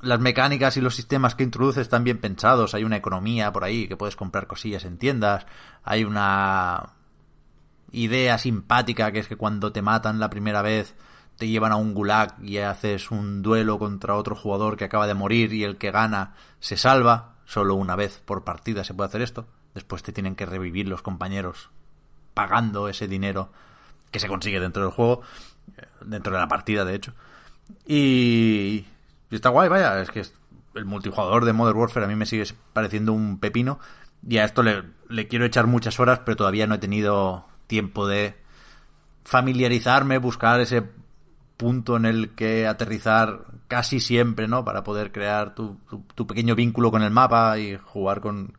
las 0.00 0.20
mecánicas 0.20 0.76
y 0.76 0.80
los 0.80 0.94
sistemas 0.94 1.34
que 1.34 1.44
introduces 1.44 1.82
están 1.82 2.04
bien 2.04 2.18
pensados. 2.18 2.74
Hay 2.74 2.84
una 2.84 2.96
economía 2.96 3.52
por 3.52 3.64
ahí 3.64 3.88
que 3.88 3.96
puedes 3.96 4.16
comprar 4.16 4.46
cosillas 4.46 4.84
en 4.84 4.98
tiendas. 4.98 5.46
Hay 5.84 6.04
una 6.04 6.90
idea 7.90 8.38
simpática 8.38 9.12
que 9.12 9.20
es 9.20 9.28
que 9.28 9.36
cuando 9.36 9.72
te 9.72 9.82
matan 9.82 10.18
la 10.18 10.30
primera 10.30 10.62
vez 10.62 10.94
te 11.36 11.48
llevan 11.48 11.72
a 11.72 11.76
un 11.76 11.94
gulag 11.94 12.36
y 12.42 12.58
haces 12.58 13.10
un 13.10 13.42
duelo 13.42 13.78
contra 13.78 14.14
otro 14.14 14.34
jugador 14.34 14.76
que 14.76 14.84
acaba 14.84 15.06
de 15.06 15.14
morir 15.14 15.52
y 15.52 15.64
el 15.64 15.76
que 15.76 15.90
gana 15.90 16.34
se 16.60 16.76
salva. 16.76 17.36
Solo 17.44 17.74
una 17.74 17.96
vez 17.96 18.22
por 18.24 18.44
partida 18.44 18.84
se 18.84 18.94
puede 18.94 19.08
hacer 19.08 19.22
esto. 19.22 19.46
Después 19.74 20.02
te 20.02 20.12
tienen 20.12 20.36
que 20.36 20.46
revivir 20.46 20.88
los 20.88 21.02
compañeros 21.02 21.70
pagando 22.34 22.88
ese 22.88 23.08
dinero 23.08 23.50
que 24.10 24.20
se 24.20 24.28
consigue 24.28 24.60
dentro 24.60 24.82
del 24.82 24.92
juego, 24.92 25.22
dentro 26.04 26.32
de 26.32 26.38
la 26.38 26.48
partida 26.48 26.84
de 26.84 26.94
hecho. 26.94 27.14
Y, 27.86 28.86
está 29.36 29.48
guay, 29.50 29.68
vaya, 29.68 30.00
es 30.00 30.10
que 30.10 30.24
el 30.74 30.84
multijugador 30.84 31.44
de 31.44 31.52
Modern 31.52 31.78
Warfare 31.78 32.06
a 32.06 32.08
mí 32.08 32.16
me 32.16 32.26
sigue 32.26 32.44
pareciendo 32.72 33.12
un 33.12 33.38
pepino 33.38 33.78
y 34.26 34.38
a 34.38 34.44
esto 34.44 34.62
le, 34.62 34.84
quiero 35.28 35.44
echar 35.44 35.66
muchas 35.66 35.98
horas, 35.98 36.20
pero 36.24 36.36
todavía 36.36 36.66
no 36.66 36.76
he 36.76 36.78
tenido 36.78 37.46
tiempo 37.66 38.06
de 38.06 38.36
familiarizarme, 39.24 40.18
buscar 40.18 40.60
ese 40.60 40.84
punto 41.56 41.96
en 41.96 42.06
el 42.06 42.30
que 42.30 42.66
aterrizar 42.66 43.46
casi 43.68 44.00
siempre, 44.00 44.48
¿no? 44.48 44.64
Para 44.64 44.84
poder 44.84 45.12
crear 45.12 45.54
tu, 45.54 45.78
tu, 46.14 46.26
pequeño 46.26 46.54
vínculo 46.54 46.90
con 46.90 47.02
el 47.02 47.10
mapa 47.10 47.58
y 47.58 47.76
jugar 47.76 48.20
con, 48.20 48.56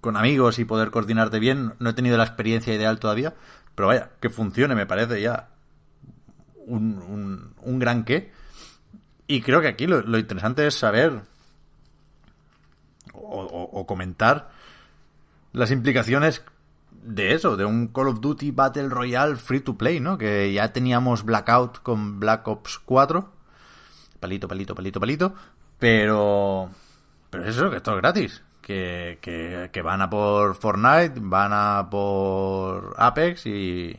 con 0.00 0.16
amigos 0.16 0.58
y 0.58 0.64
poder 0.64 0.90
coordinarte 0.90 1.38
bien. 1.38 1.74
No 1.78 1.90
he 1.90 1.94
tenido 1.94 2.16
la 2.16 2.24
experiencia 2.24 2.74
ideal 2.74 2.98
todavía, 2.98 3.34
pero 3.74 3.88
vaya, 3.88 4.10
que 4.20 4.30
funcione 4.30 4.74
me 4.74 4.86
parece 4.86 5.20
ya 5.20 5.48
un, 6.66 7.54
un, 7.60 7.78
gran 7.78 8.04
qué. 8.04 8.32
Y 9.26 9.40
creo 9.40 9.60
que 9.60 9.68
aquí 9.68 9.86
lo, 9.86 10.18
interesante 10.18 10.66
es 10.66 10.74
saber 10.74 11.22
o 13.12 13.86
comentar 13.86 14.50
las 15.52 15.70
implicaciones 15.70 16.44
de 17.04 17.34
eso, 17.34 17.56
de 17.56 17.64
un 17.64 17.88
Call 17.88 18.08
of 18.08 18.20
Duty 18.20 18.50
Battle 18.50 18.88
Royale 18.88 19.36
free 19.36 19.60
to 19.60 19.76
play, 19.76 20.00
¿no? 20.00 20.16
Que 20.18 20.52
ya 20.52 20.72
teníamos 20.72 21.24
Blackout 21.24 21.80
con 21.82 22.18
Black 22.18 22.48
Ops 22.48 22.80
4. 22.84 23.30
Palito, 24.20 24.48
palito, 24.48 24.74
palito, 24.74 25.00
palito. 25.00 25.34
Pero. 25.78 26.70
Pero 27.30 27.44
es 27.44 27.56
eso, 27.56 27.70
que 27.70 27.76
esto 27.76 27.92
es 27.92 27.98
gratis. 27.98 28.42
Que, 28.62 29.18
que, 29.20 29.68
que 29.70 29.82
van 29.82 30.00
a 30.00 30.08
por 30.08 30.54
Fortnite, 30.54 31.14
van 31.16 31.52
a 31.52 31.88
por 31.90 32.94
Apex 32.96 33.46
y. 33.46 33.96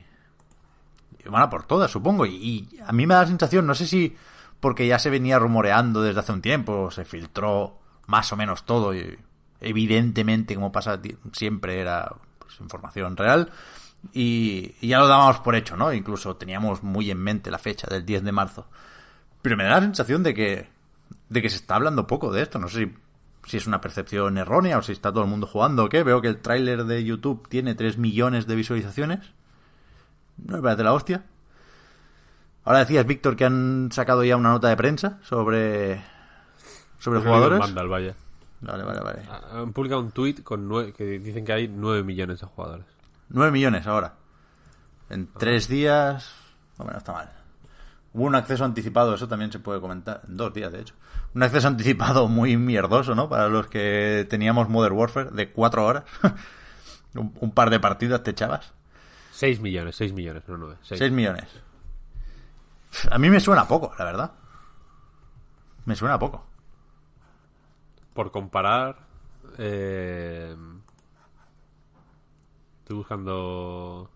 y 1.23 1.29
van 1.29 1.43
a 1.43 1.49
por 1.49 1.65
todas, 1.65 1.91
supongo. 1.91 2.25
Y, 2.25 2.35
y, 2.35 2.79
a 2.85 2.91
mí 2.91 3.05
me 3.05 3.13
da 3.13 3.21
la 3.21 3.27
sensación, 3.27 3.67
no 3.67 3.75
sé 3.75 3.85
si 3.85 4.15
porque 4.59 4.87
ya 4.87 4.99
se 4.99 5.09
venía 5.09 5.39
rumoreando 5.39 6.01
desde 6.01 6.19
hace 6.19 6.31
un 6.31 6.41
tiempo, 6.41 6.91
se 6.91 7.05
filtró 7.05 7.79
más 8.07 8.31
o 8.31 8.35
menos 8.35 8.65
todo 8.65 8.93
y 8.93 9.17
evidentemente, 9.59 10.55
como 10.55 10.71
pasa 10.71 10.99
siempre, 11.31 11.79
era 11.79 12.13
pues, 12.39 12.59
información 12.59 13.17
real. 13.17 13.51
Y, 14.13 14.75
ya 14.85 14.99
lo 14.99 15.07
dábamos 15.07 15.39
por 15.39 15.55
hecho, 15.55 15.75
¿no? 15.75 15.91
Incluso 15.93 16.35
teníamos 16.35 16.83
muy 16.83 17.09
en 17.09 17.17
mente 17.17 17.51
la 17.51 17.57
fecha 17.57 17.87
del 17.89 18.05
10 18.05 18.23
de 18.23 18.31
marzo. 18.31 18.67
Pero 19.41 19.57
me 19.57 19.63
da 19.63 19.71
la 19.71 19.81
sensación 19.81 20.23
de 20.23 20.33
que, 20.33 20.69
de 21.29 21.41
que 21.41 21.49
se 21.49 21.57
está 21.57 21.75
hablando 21.75 22.07
poco 22.07 22.31
de 22.31 22.41
esto. 22.41 22.59
No 22.59 22.67
sé 22.67 22.91
si, 23.45 23.57
es 23.57 23.67
una 23.67 23.81
percepción 23.81 24.37
errónea 24.37 24.77
o 24.77 24.81
si 24.81 24.91
está 24.91 25.11
todo 25.11 25.23
el 25.23 25.29
mundo 25.29 25.47
jugando 25.47 25.85
o 25.85 25.89
qué. 25.89 26.03
Veo 26.03 26.21
que 26.21 26.27
el 26.27 26.41
tráiler 26.41 26.85
de 26.85 27.03
YouTube 27.03 27.47
tiene 27.49 27.75
3 27.75 27.97
millones 27.97 28.47
de 28.47 28.55
visualizaciones. 28.55 29.19
No 30.37 30.57
me 30.57 30.61
parece 30.61 30.83
la 30.83 30.93
hostia. 30.93 31.25
Ahora 32.65 32.79
decías, 32.79 33.05
Víctor, 33.05 33.35
que 33.35 33.45
han 33.45 33.89
sacado 33.91 34.23
ya 34.23 34.35
una 34.35 34.49
nota 34.49 34.69
de 34.69 34.75
prensa 34.75 35.19
sobre, 35.23 36.01
sobre 36.99 37.19
jugadores. 37.21 37.59
vaya. 37.87 38.15
Vale, 38.61 38.83
vale, 38.83 38.99
vale. 39.01 39.21
Han 39.51 39.71
publicado 39.71 40.01
un 40.01 40.11
tweet 40.11 40.41
con 40.43 40.93
que 40.93 41.19
dicen 41.19 41.45
que 41.45 41.53
hay 41.53 41.67
9 41.67 42.03
millones 42.03 42.39
de 42.41 42.47
jugadores. 42.47 42.85
9 43.29 43.51
millones 43.51 43.85
ahora. 43.85 44.15
En 45.09 45.27
3 45.27 45.67
días. 45.67 46.33
Bueno, 46.77 46.97
está 46.97 47.13
mal. 47.13 47.31
Hubo 48.13 48.23
un 48.23 48.35
acceso 48.35 48.63
anticipado, 48.65 49.13
eso 49.13 49.27
también 49.27 49.51
se 49.51 49.59
puede 49.59 49.79
comentar. 49.81 50.21
En 50.27 50.37
dos 50.37 50.53
días, 50.53 50.71
de 50.71 50.81
hecho. 50.81 50.95
Un 51.33 51.43
acceso 51.43 51.67
anticipado 51.67 52.27
muy 52.29 52.55
mierdoso, 52.57 53.13
¿no? 53.13 53.27
Para 53.27 53.49
los 53.49 53.67
que 53.67 54.25
teníamos 54.29 54.69
Modern 54.69 54.95
Warfare 54.95 55.31
de 55.31 55.51
4 55.51 55.85
horas. 55.85 56.03
un, 57.13 57.51
par 57.51 57.69
de 57.69 57.79
partidas 57.79 58.23
te 58.23 58.31
echabas. 58.31 58.71
6 59.33 59.59
millones, 59.59 59.97
6 59.97 60.13
millones, 60.13 60.43
no 60.47 60.57
9. 60.57 60.77
6 60.81 61.11
millones. 61.11 61.43
A 63.11 63.17
mí 63.17 63.29
me 63.29 63.39
suena 63.39 63.67
poco, 63.67 63.93
la 63.97 64.05
verdad. 64.05 64.31
Me 65.85 65.95
suena 65.95 66.17
poco 66.17 66.45
por 68.15 68.31
comparar, 68.31 68.95
eh, 69.57 70.55
estoy 72.79 72.95
buscando... 72.95 74.09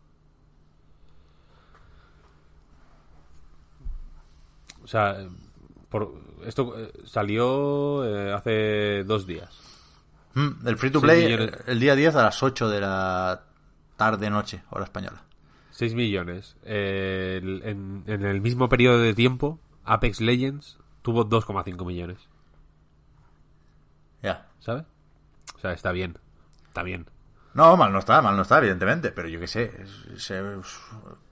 O 4.81 4.87
sea, 4.87 5.17
por, 5.89 6.13
esto 6.45 6.73
eh, 6.79 6.93
salió 7.05 8.05
eh, 8.05 8.33
hace 8.33 9.03
dos 9.03 9.27
días. 9.27 9.49
Mm, 10.33 10.65
el 10.65 10.77
free 10.77 10.89
to 10.89 11.01
play 11.01 11.33
el 11.67 11.79
día 11.79 11.95
10 11.95 12.15
a 12.15 12.23
las 12.23 12.41
8 12.41 12.69
de 12.69 12.79
la 12.79 13.43
tarde-noche, 13.97 14.63
hora 14.69 14.85
española. 14.85 15.21
6 15.79 15.95
millones. 15.95 16.57
en, 16.65 18.03
en, 18.05 18.25
el 18.25 18.41
mismo 18.41 18.67
periodo 18.67 18.99
de 18.99 19.13
tiempo, 19.13 19.61
Apex 19.85 20.19
Legends 20.19 20.77
tuvo 21.01 21.25
2,5 21.25 21.85
millones. 21.85 22.17
Ya. 24.21 24.45
¿Sabes? 24.59 24.83
O 25.55 25.59
sea, 25.59 25.71
está 25.71 25.93
bien. 25.93 26.19
Está 26.67 26.83
bien. 26.83 27.05
No, 27.53 27.77
mal 27.77 27.93
no 27.93 27.99
está, 27.99 28.21
mal 28.21 28.35
no 28.35 28.41
está, 28.41 28.57
evidentemente. 28.57 29.13
Pero 29.13 29.29
yo 29.29 29.39
qué 29.39 29.47
sé. 29.47 29.71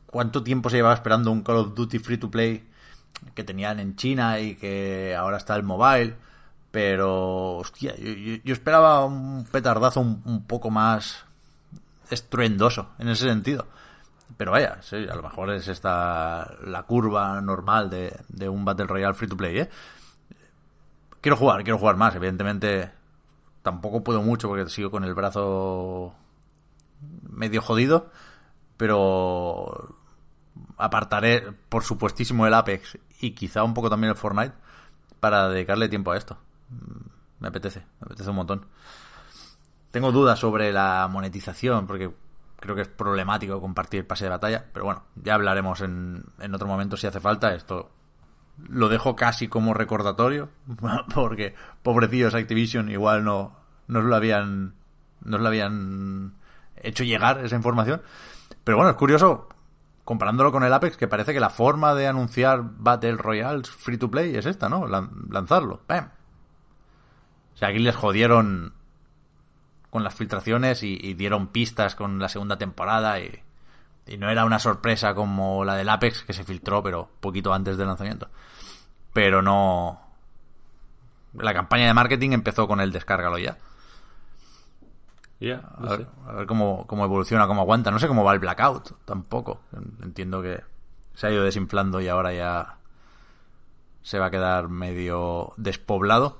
¿Cuánto 0.05 0.41
tiempo 0.43 0.69
se 0.69 0.77
llevaba 0.77 0.95
esperando 0.95 1.29
un 1.29 1.43
Call 1.43 1.57
of 1.57 1.75
Duty 1.75 1.99
free 1.99 2.17
to 2.17 2.31
play 2.31 2.65
que 3.35 3.43
tenían 3.43 3.81
en 3.81 3.97
China 3.97 4.39
y 4.39 4.55
que 4.55 5.13
ahora 5.13 5.35
está 5.35 5.57
el 5.57 5.63
mobile? 5.63 6.15
Pero, 6.71 7.57
hostia, 7.57 7.97
yo, 7.97 8.53
esperaba 8.53 9.03
un 9.03 9.45
petardazo 9.51 9.99
un, 9.99 10.45
poco 10.45 10.69
más 10.69 11.25
estruendoso 12.09 12.91
en 12.97 13.09
ese 13.09 13.27
sentido. 13.27 13.67
Pero 14.37 14.51
vaya, 14.51 14.81
sí, 14.81 15.07
a 15.09 15.15
lo 15.15 15.23
mejor 15.23 15.49
es 15.51 15.67
esta 15.67 16.55
la 16.63 16.83
curva 16.83 17.41
normal 17.41 17.89
de, 17.89 18.15
de 18.29 18.47
un 18.47 18.63
Battle 18.63 18.85
Royale 18.85 19.15
free 19.15 19.27
to 19.27 19.35
play, 19.35 19.59
¿eh? 19.59 19.69
Quiero 21.21 21.35
jugar, 21.35 21.63
quiero 21.63 21.79
jugar 21.79 21.97
más. 21.97 22.15
Evidentemente, 22.15 22.91
tampoco 23.63 24.03
puedo 24.03 24.21
mucho 24.21 24.47
porque 24.47 24.69
sigo 24.69 24.91
con 24.91 25.03
el 25.03 25.15
brazo 25.15 26.13
medio 27.29 27.61
jodido. 27.61 28.11
Pero 28.77 29.95
apartaré, 30.77 31.51
por 31.69 31.83
supuestísimo, 31.83 32.45
el 32.45 32.53
Apex 32.53 32.97
y 33.19 33.31
quizá 33.31 33.63
un 33.63 33.73
poco 33.73 33.89
también 33.89 34.11
el 34.11 34.17
Fortnite 34.17 34.53
para 35.19 35.49
dedicarle 35.49 35.89
tiempo 35.89 36.11
a 36.11 36.17
esto. 36.17 36.37
Mm, 36.69 37.09
me 37.39 37.47
apetece, 37.47 37.79
me 37.79 38.05
apetece 38.05 38.29
un 38.29 38.35
montón. 38.35 38.65
Tengo 39.91 40.11
dudas 40.11 40.37
sobre 40.37 40.71
la 40.71 41.07
monetización 41.11 41.87
porque 41.87 42.13
creo 42.59 42.75
que 42.75 42.81
es 42.81 42.87
problemático 42.87 43.61
compartir 43.61 44.07
pase 44.07 44.25
de 44.25 44.31
batalla, 44.31 44.65
pero 44.73 44.85
bueno, 44.85 45.03
ya 45.15 45.35
hablaremos 45.35 45.81
en, 45.81 46.23
en 46.39 46.55
otro 46.55 46.67
momento 46.67 46.97
si 46.97 47.07
hace 47.07 47.19
falta. 47.19 47.53
Esto 47.53 47.91
lo 48.67 48.89
dejo 48.89 49.15
casi 49.15 49.47
como 49.47 49.73
recordatorio, 49.73 50.49
porque 51.13 51.55
pobrecillos 51.83 52.33
Activision 52.33 52.89
igual 52.89 53.23
no 53.23 53.55
nos 53.87 54.03
lo 54.03 54.15
habían 54.15 54.73
nos 55.23 55.41
lo 55.41 55.47
habían 55.47 56.33
hecho 56.75 57.03
llegar 57.03 57.43
esa 57.43 57.55
información. 57.55 58.01
Pero 58.63 58.77
bueno, 58.77 58.91
es 58.91 58.97
curioso 58.97 59.49
comparándolo 60.03 60.51
con 60.51 60.63
el 60.63 60.73
Apex 60.73 60.95
que 60.95 61.07
parece 61.07 61.33
que 61.33 61.39
la 61.39 61.49
forma 61.49 61.93
de 61.93 62.07
anunciar 62.07 62.61
Battle 62.63 63.17
Royale 63.17 63.63
free 63.63 63.97
to 63.97 64.09
play 64.09 64.35
es 64.35 64.45
esta, 64.45 64.69
¿no? 64.69 64.87
Lanzarlo. 64.87 65.81
¡Pam! 65.85 66.09
O 67.53 67.57
sea, 67.57 67.69
aquí 67.69 67.79
les 67.79 67.95
jodieron 67.95 68.73
con 69.97 70.03
las 70.03 70.15
filtraciones 70.15 70.83
y, 70.83 70.97
y 71.01 71.13
dieron 71.13 71.47
pistas 71.47 71.95
con 71.95 72.19
la 72.19 72.29
segunda 72.29 72.57
temporada 72.57 73.19
y 73.19 73.43
y 74.07 74.17
no 74.17 74.29
era 74.29 74.45
una 74.45 74.59
sorpresa 74.59 75.13
como 75.13 75.65
la 75.65 75.75
del 75.75 75.89
Apex 75.89 76.23
que 76.23 76.33
se 76.33 76.45
filtró, 76.45 76.81
pero 76.81 77.09
poquito 77.19 77.53
antes 77.53 77.77
del 77.77 77.87
lanzamiento. 77.87 78.29
Pero 79.13 79.41
no. 79.41 79.99
La 81.33 81.53
campaña 81.53 81.87
de 81.87 81.93
marketing 81.93 82.31
empezó 82.31 82.67
con 82.67 82.79
el 82.79 82.91
descárgalo 82.91 83.37
ya. 83.37 83.57
Ya, 85.39 85.61
a, 85.77 85.95
ver, 86.33 86.47
cómo, 86.47 86.87
cómo, 86.87 87.03
evoluciona, 87.03 87.45
cómo 87.45 87.61
aguanta. 87.61 87.91
No 87.91 87.99
sé 87.99 88.07
cómo 88.07 88.23
va 88.23 88.33
el 88.33 88.39
blackout 88.39 89.05
tampoco. 89.05 89.61
Entiendo 90.01 90.41
que 90.41 90.63
se 91.13 91.27
ha 91.27 91.31
ido 91.31 91.43
desinflando 91.43 92.01
y 92.01 92.07
ahora 92.07 92.33
ya 92.33 92.77
se 94.01 94.17
va 94.17 94.27
a 94.27 94.31
quedar 94.31 94.69
medio 94.69 95.53
despoblado. 95.57 96.39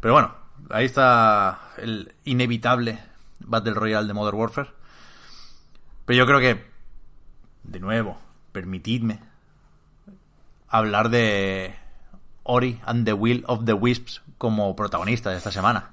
Pero 0.00 0.14
bueno, 0.14 0.34
ahí 0.70 0.86
está 0.86 1.60
el 1.78 2.14
inevitable 2.24 2.98
Battle 3.40 3.74
Royale 3.74 4.06
de 4.06 4.14
Modern 4.14 4.36
Warfare. 4.36 4.70
Pero 6.04 6.16
yo 6.18 6.26
creo 6.26 6.40
que 6.40 6.68
de 7.68 7.80
nuevo, 7.80 8.18
permitidme 8.52 9.20
hablar 10.68 11.10
de 11.10 11.74
Ori 12.42 12.80
and 12.84 13.04
the 13.04 13.12
Will 13.12 13.44
of 13.46 13.64
the 13.64 13.74
Wisps 13.74 14.22
como 14.38 14.74
protagonista 14.74 15.30
de 15.30 15.36
esta 15.36 15.52
semana. 15.52 15.90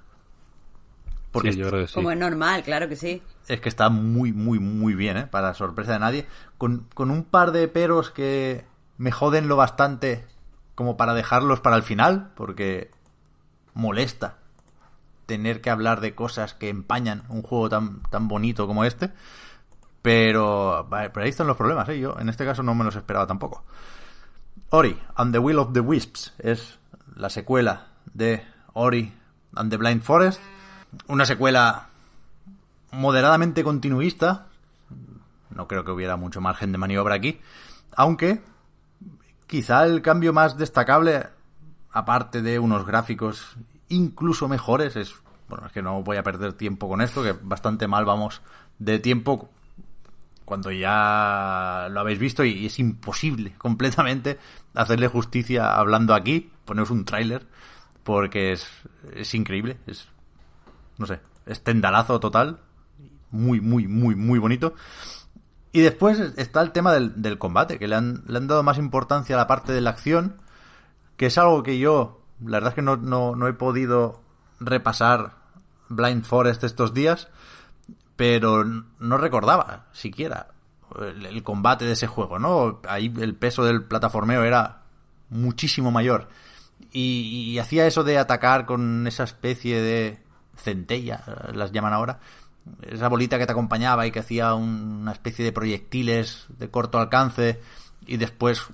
Porque 1.32 1.52
Sí, 1.52 1.60
yo 1.60 1.68
creo 1.68 1.82
que 1.82 1.88
sí. 1.88 1.94
Como 1.94 2.12
es 2.12 2.18
normal, 2.18 2.64
claro 2.64 2.88
que 2.88 2.96
sí. 2.96 3.22
es 3.48 3.60
que 3.60 3.68
está 3.68 3.90
muy, 3.90 4.32
muy, 4.32 4.60
muy 4.60 4.94
bien, 4.94 5.18
¿eh? 5.18 5.28
Para 5.28 5.54
sorpresa 5.54 5.94
de 5.94 6.00
nadie. 6.00 6.26
Con, 6.58 6.88
con 6.94 7.12
un 7.12 7.26
par 7.26 7.52
de 7.52 7.68
peros 7.68 8.10
que 8.10 8.66
me 8.98 9.12
joden 9.12 9.50
lo 9.50 9.58
bastante 9.58 10.26
como 10.76 10.96
para 10.96 11.14
dejarlos 11.14 11.60
para 11.60 11.76
el 11.76 11.84
final, 11.84 12.32
porque 12.36 12.92
molesta 13.74 14.38
tener 15.26 15.62
que 15.62 15.70
hablar 15.70 16.02
de 16.02 16.16
cosas 16.16 16.54
que 16.54 16.70
empañan 16.70 17.24
un 17.30 17.42
juego 17.42 17.70
tan, 17.70 18.02
tan 18.04 18.28
bonito 18.28 18.68
como 18.68 18.86
este. 18.86 19.12
Pero, 20.02 20.88
pero 20.90 21.24
ahí 21.24 21.30
están 21.30 21.48
los 21.48 21.58
problemas, 21.58 21.90
¿eh? 21.90 22.00
Yo 22.00 22.16
en 22.20 22.30
este 22.30 22.46
caso 22.46 22.62
no 22.62 22.76
me 22.76 22.84
los 22.84 22.96
esperaba 22.96 23.26
tampoco. 23.26 23.64
Ori 24.70 25.00
and 25.16 25.32
the 25.32 25.40
Will 25.40 25.58
of 25.60 25.74
the 25.74 25.80
Wisps 25.80 26.34
es 26.38 26.80
la 27.16 27.30
secuela 27.30 27.88
de 28.14 28.44
Ori 28.74 29.14
and 29.56 29.72
the 29.72 29.78
Blind 29.78 30.04
Forest. 30.04 30.42
Una 31.08 31.26
secuela 31.26 31.88
moderadamente 32.92 33.64
continuista. 33.64 34.48
No 35.50 35.68
creo 35.68 35.84
que 35.84 35.92
hubiera 35.92 36.18
mucho 36.18 36.42
margen 36.42 36.72
de 36.72 36.78
maniobra 36.78 37.16
aquí. 37.16 37.40
Aunque 37.96 38.42
quizá 39.48 39.86
el 39.86 40.02
cambio 40.02 40.34
más 40.34 40.58
destacable, 40.58 41.28
aparte 41.92 42.42
de 42.42 42.60
unos 42.60 42.86
gráficos 42.86 43.56
incluso 43.90 44.48
mejores, 44.48 44.96
es... 44.96 45.16
Bueno, 45.48 45.68
es 45.68 45.74
que 45.74 45.84
no 45.84 46.02
voy 46.02 46.18
a 46.18 46.24
perder 46.24 46.54
tiempo 46.54 46.90
con 46.90 47.02
esto, 47.02 47.22
que 47.22 47.34
bastante 47.34 47.88
mal 47.88 48.04
vamos 48.04 48.42
de 48.80 48.98
tiempo 48.98 49.52
cuando 50.46 50.72
ya 50.72 51.88
lo 51.92 52.00
habéis 52.00 52.20
visto 52.20 52.44
y 52.44 52.68
es 52.68 52.80
imposible 52.80 53.54
completamente 53.58 54.40
hacerle 54.74 55.08
justicia 55.08 55.76
hablando 55.76 56.14
aquí, 56.14 56.52
poneros 56.66 56.92
un 56.92 57.06
tráiler, 57.06 57.46
porque 58.04 58.54
es, 58.54 58.68
es 59.14 59.34
increíble, 59.34 59.78
es, 59.88 60.08
no 60.98 61.08
sé, 61.08 61.20
es 61.46 61.64
tendalazo 61.64 62.20
total, 62.20 62.60
muy, 63.32 63.60
muy, 63.60 63.88
muy, 63.88 64.16
muy 64.16 64.40
bonito. 64.40 64.76
Y 65.72 65.82
después 65.82 66.20
está 66.38 66.62
el 66.62 66.72
tema 66.72 66.94
del, 66.94 67.22
del 67.22 67.38
combate, 67.38 67.80
que 67.80 67.88
le 67.88 67.96
han, 67.96 68.24
le 68.28 68.38
han 68.38 68.48
dado 68.48 68.64
más 68.64 68.78
importancia 68.78 69.36
a 69.36 69.40
la 69.40 69.48
parte 69.48 69.74
de 69.74 69.82
la 69.82 69.90
acción, 69.90 70.38
que 71.18 71.26
es 71.26 71.38
algo 71.38 71.64
que 71.64 71.80
yo, 71.80 72.22
la 72.44 72.58
verdad 72.58 72.70
es 72.70 72.76
que 72.76 72.82
no, 72.82 72.98
no, 72.98 73.36
no 73.36 73.48
he 73.48 73.54
podido 73.54 74.22
repasar 74.60 75.36
Blind 75.90 76.24
Forest 76.24 76.64
estos 76.64 76.94
días, 76.94 77.30
pero 78.16 78.64
no 78.64 79.18
recordaba 79.18 79.86
siquiera 79.94 80.48
el, 81.00 81.26
el, 81.26 81.44
combate 81.44 81.86
de 81.86 81.94
ese 81.94 82.08
juego, 82.08 82.40
¿no? 82.40 82.82
Ahí 82.88 83.14
el 83.20 83.36
peso 83.36 83.64
del 83.64 83.84
plataformeo 83.84 84.44
era 84.44 84.84
muchísimo 85.30 85.92
mayor. 85.92 86.30
Y, 86.92 87.52
y 87.52 87.60
hacía 87.60 87.88
eso 87.88 88.04
de 88.04 88.18
atacar 88.18 88.66
con 88.66 89.06
esa 89.08 89.24
especie 89.24 89.82
de 89.82 90.20
centella, 90.56 91.24
las 91.54 91.72
llaman 91.72 91.94
ahora, 91.94 92.20
esa 92.82 93.10
bolita 93.10 93.38
que 93.38 93.46
te 93.46 93.52
acompañaba 93.52 94.08
y 94.08 94.12
que 94.12 94.20
hacía 94.20 94.54
un, 94.54 95.00
una 95.02 95.12
especie 95.12 95.46
de 95.46 95.52
proyectiles 95.52 96.46
de 96.58 96.70
corto 96.70 96.98
alcance 96.98 97.60
y 98.08 98.18
después 98.18 98.68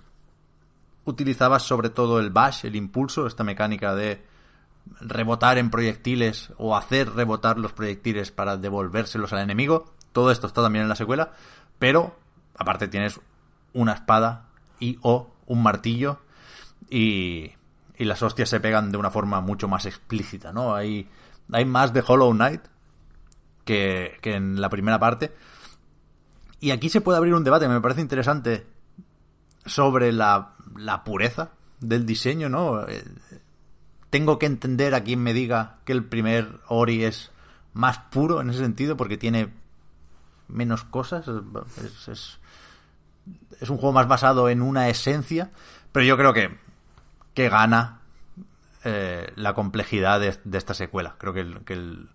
utilizabas 1.05 1.63
sobre 1.63 1.89
todo 1.89 2.19
el 2.19 2.29
bash, 2.29 2.65
el 2.65 2.75
impulso, 2.75 3.27
esta 3.27 3.43
mecánica 3.43 3.95
de 3.95 4.23
rebotar 4.99 5.57
en 5.57 5.69
proyectiles 5.69 6.51
o 6.57 6.75
hacer 6.75 7.11
rebotar 7.13 7.57
los 7.57 7.73
proyectiles 7.73 8.31
para 8.31 8.57
devolvérselos 8.57 9.33
al 9.33 9.39
enemigo. 9.39 9.93
Todo 10.11 10.31
esto 10.31 10.47
está 10.47 10.61
también 10.61 10.83
en 10.83 10.89
la 10.89 10.95
secuela, 10.95 11.33
pero 11.79 12.15
aparte 12.57 12.87
tienes 12.87 13.19
una 13.73 13.93
espada 13.93 14.47
y 14.79 14.97
o 15.01 15.31
un 15.45 15.63
martillo 15.63 16.19
y, 16.89 17.51
y 17.97 18.05
las 18.05 18.21
hostias 18.21 18.49
se 18.49 18.59
pegan 18.59 18.91
de 18.91 18.97
una 18.97 19.11
forma 19.11 19.41
mucho 19.41 19.67
más 19.67 19.85
explícita, 19.85 20.51
¿no? 20.51 20.75
Hay, 20.75 21.07
hay 21.51 21.65
más 21.65 21.93
de 21.93 22.03
Hollow 22.05 22.31
Knight 22.31 22.61
que, 23.63 24.17
que 24.21 24.35
en 24.35 24.59
la 24.59 24.69
primera 24.69 24.99
parte. 24.99 25.33
Y 26.59 26.71
aquí 26.71 26.89
se 26.89 27.01
puede 27.01 27.17
abrir 27.17 27.33
un 27.33 27.43
debate, 27.43 27.67
me 27.67 27.81
parece 27.81 28.01
interesante, 28.01 28.67
sobre 29.65 30.11
la, 30.11 30.53
la 30.75 31.03
pureza 31.03 31.51
del 31.79 32.05
diseño, 32.05 32.49
¿no? 32.49 32.87
Eh, 32.87 33.03
tengo 34.09 34.39
que 34.39 34.45
entender 34.45 34.93
a 34.93 35.03
quien 35.03 35.21
me 35.21 35.33
diga 35.33 35.77
que 35.85 35.93
el 35.93 36.03
primer 36.03 36.59
Ori 36.67 37.03
es 37.03 37.31
más 37.73 37.97
puro 37.97 38.41
en 38.41 38.49
ese 38.49 38.59
sentido 38.59 38.97
porque 38.97 39.17
tiene 39.17 39.53
menos 40.47 40.83
cosas. 40.83 41.25
Es, 42.07 42.37
es, 43.61 43.69
un 43.69 43.77
juego 43.77 43.93
más 43.93 44.07
basado 44.07 44.49
en 44.49 44.61
una 44.61 44.89
esencia, 44.89 45.51
pero 45.91 46.05
yo 46.05 46.17
creo 46.17 46.33
que, 46.33 46.57
que 47.33 47.49
gana 47.49 48.01
eh, 48.83 49.31
la 49.35 49.53
complejidad 49.53 50.19
de, 50.19 50.37
de, 50.43 50.57
esta 50.57 50.73
secuela. 50.73 51.15
Creo 51.17 51.33
que, 51.33 51.41
el, 51.41 51.59
que, 51.61 51.73
el, 51.73 52.09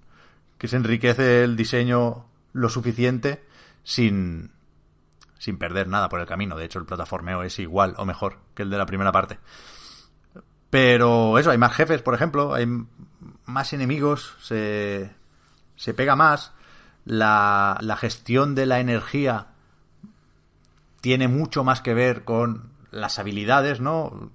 que 0.58 0.68
se 0.68 0.76
enriquece 0.76 1.44
el 1.44 1.56
diseño 1.56 2.26
lo 2.52 2.68
suficiente 2.68 3.44
sin, 3.84 4.50
sin 5.46 5.58
perder 5.58 5.86
nada 5.86 6.08
por 6.08 6.18
el 6.18 6.26
camino. 6.26 6.56
De 6.56 6.64
hecho, 6.64 6.80
el 6.80 6.86
plataformeo 6.86 7.44
es 7.44 7.60
igual 7.60 7.94
o 7.98 8.04
mejor 8.04 8.40
que 8.56 8.64
el 8.64 8.70
de 8.70 8.78
la 8.78 8.84
primera 8.84 9.12
parte. 9.12 9.38
Pero 10.70 11.38
eso, 11.38 11.52
hay 11.52 11.58
más 11.58 11.72
jefes, 11.72 12.02
por 12.02 12.14
ejemplo, 12.14 12.52
hay 12.52 12.66
más 13.44 13.72
enemigos, 13.72 14.34
se, 14.40 15.14
se 15.76 15.94
pega 15.94 16.16
más. 16.16 16.52
La, 17.04 17.78
la 17.80 17.96
gestión 17.96 18.56
de 18.56 18.66
la 18.66 18.80
energía 18.80 19.46
tiene 21.00 21.28
mucho 21.28 21.62
más 21.62 21.80
que 21.80 21.94
ver 21.94 22.24
con 22.24 22.72
las 22.90 23.20
habilidades, 23.20 23.80
¿no? 23.80 24.32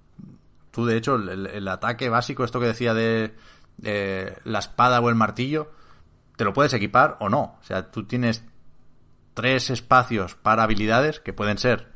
Tú, 0.71 0.85
de 0.85 0.95
hecho, 0.95 1.15
el, 1.15 1.67
ataque 1.67 2.07
básico, 2.07 2.45
esto 2.45 2.61
que 2.61 2.67
decía 2.67 2.93
de, 2.93 3.35
de, 3.75 4.38
la 4.45 4.59
espada 4.59 5.01
o 5.01 5.09
el 5.09 5.15
martillo, 5.15 5.73
te 6.38 6.45
lo 6.45 6.53
puedes 6.53 6.73
equipar 6.73 7.17
o 7.19 7.27
no. 7.27 7.57
O 7.59 7.63
sea, 7.63 7.91
tú 7.91 8.05
tienes 8.05 8.45
tres 9.34 9.70
espacios 9.70 10.36
para 10.36 10.64
habilidades 10.64 11.20
que 11.20 11.34
pueden 11.34 11.58
ser 11.58 11.91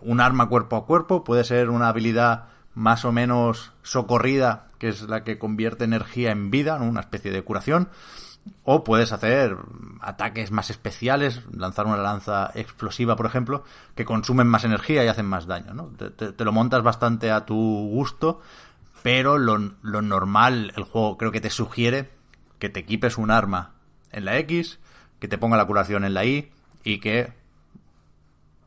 un 0.00 0.20
arma 0.20 0.48
cuerpo 0.48 0.76
a 0.76 0.86
cuerpo, 0.86 1.24
puede 1.24 1.44
ser 1.44 1.70
una 1.70 1.88
habilidad 1.88 2.46
más 2.74 3.04
o 3.04 3.12
menos 3.12 3.72
socorrida, 3.82 4.66
que 4.78 4.88
es 4.88 5.02
la 5.02 5.24
que 5.24 5.38
convierte 5.38 5.84
energía 5.84 6.32
en 6.32 6.50
vida, 6.50 6.76
una 6.76 7.00
especie 7.00 7.30
de 7.30 7.42
curación. 7.42 7.88
O 8.62 8.84
puedes 8.84 9.12
hacer 9.12 9.56
ataques 10.00 10.50
más 10.50 10.68
especiales, 10.68 11.40
lanzar 11.50 11.86
una 11.86 11.96
lanza 11.96 12.50
explosiva, 12.54 13.16
por 13.16 13.24
ejemplo, 13.24 13.64
que 13.94 14.04
consumen 14.04 14.46
más 14.46 14.64
energía 14.64 15.02
y 15.02 15.08
hacen 15.08 15.24
más 15.24 15.46
daño. 15.46 15.72
¿no? 15.72 15.86
Te, 15.96 16.10
te, 16.10 16.32
te, 16.32 16.44
lo 16.44 16.52
montas 16.52 16.82
bastante 16.82 17.30
a 17.30 17.46
tu 17.46 17.54
gusto, 17.54 18.42
pero 19.02 19.38
lo, 19.38 19.56
lo, 19.80 20.02
normal, 20.02 20.72
el 20.76 20.82
juego 20.82 21.16
creo 21.16 21.32
que 21.32 21.40
te 21.40 21.48
sugiere 21.48 22.10
que 22.58 22.68
te 22.68 22.80
equipes 22.80 23.16
un 23.16 23.30
arma 23.30 23.72
en 24.10 24.26
la 24.26 24.36
X, 24.38 24.78
que 25.18 25.28
te 25.28 25.38
ponga 25.38 25.56
la 25.56 25.66
curación 25.66 26.04
en 26.04 26.14
la 26.14 26.24
Y 26.24 26.50
y 26.82 27.00
que 27.00 27.32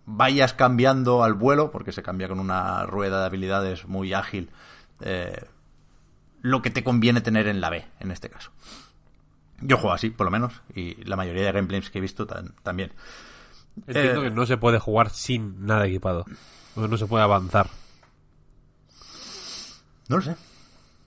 vayas 0.05 0.53
cambiando 0.53 1.23
al 1.23 1.33
vuelo, 1.33 1.69
porque 1.71 1.91
se 1.91 2.01
cambia 2.01 2.27
con 2.27 2.39
una 2.39 2.85
rueda 2.85 3.19
de 3.19 3.25
habilidades 3.25 3.87
muy 3.87 4.13
ágil, 4.13 4.49
eh, 5.01 5.45
lo 6.41 6.61
que 6.61 6.69
te 6.69 6.83
conviene 6.83 7.21
tener 7.21 7.47
en 7.47 7.61
la 7.61 7.69
B, 7.69 7.85
en 7.99 8.11
este 8.11 8.29
caso. 8.29 8.51
Yo 9.59 9.77
juego 9.77 9.93
así, 9.93 10.09
por 10.09 10.25
lo 10.25 10.31
menos, 10.31 10.61
y 10.73 10.95
la 11.03 11.15
mayoría 11.15 11.45
de 11.45 11.51
gameplays 11.51 11.89
que 11.89 11.97
he 11.97 12.01
visto 12.01 12.25
tan, 12.25 12.53
también. 12.63 12.93
Entiendo 13.85 14.21
eh, 14.21 14.29
que 14.29 14.31
no 14.31 14.45
se 14.45 14.57
puede 14.57 14.79
jugar 14.79 15.09
sin 15.09 15.65
nada 15.65 15.85
equipado. 15.85 16.25
O 16.75 16.87
no 16.87 16.97
se 16.97 17.05
puede 17.05 17.23
avanzar. 17.23 17.69
No 20.07 20.17
lo 20.17 20.21
sé. 20.21 20.35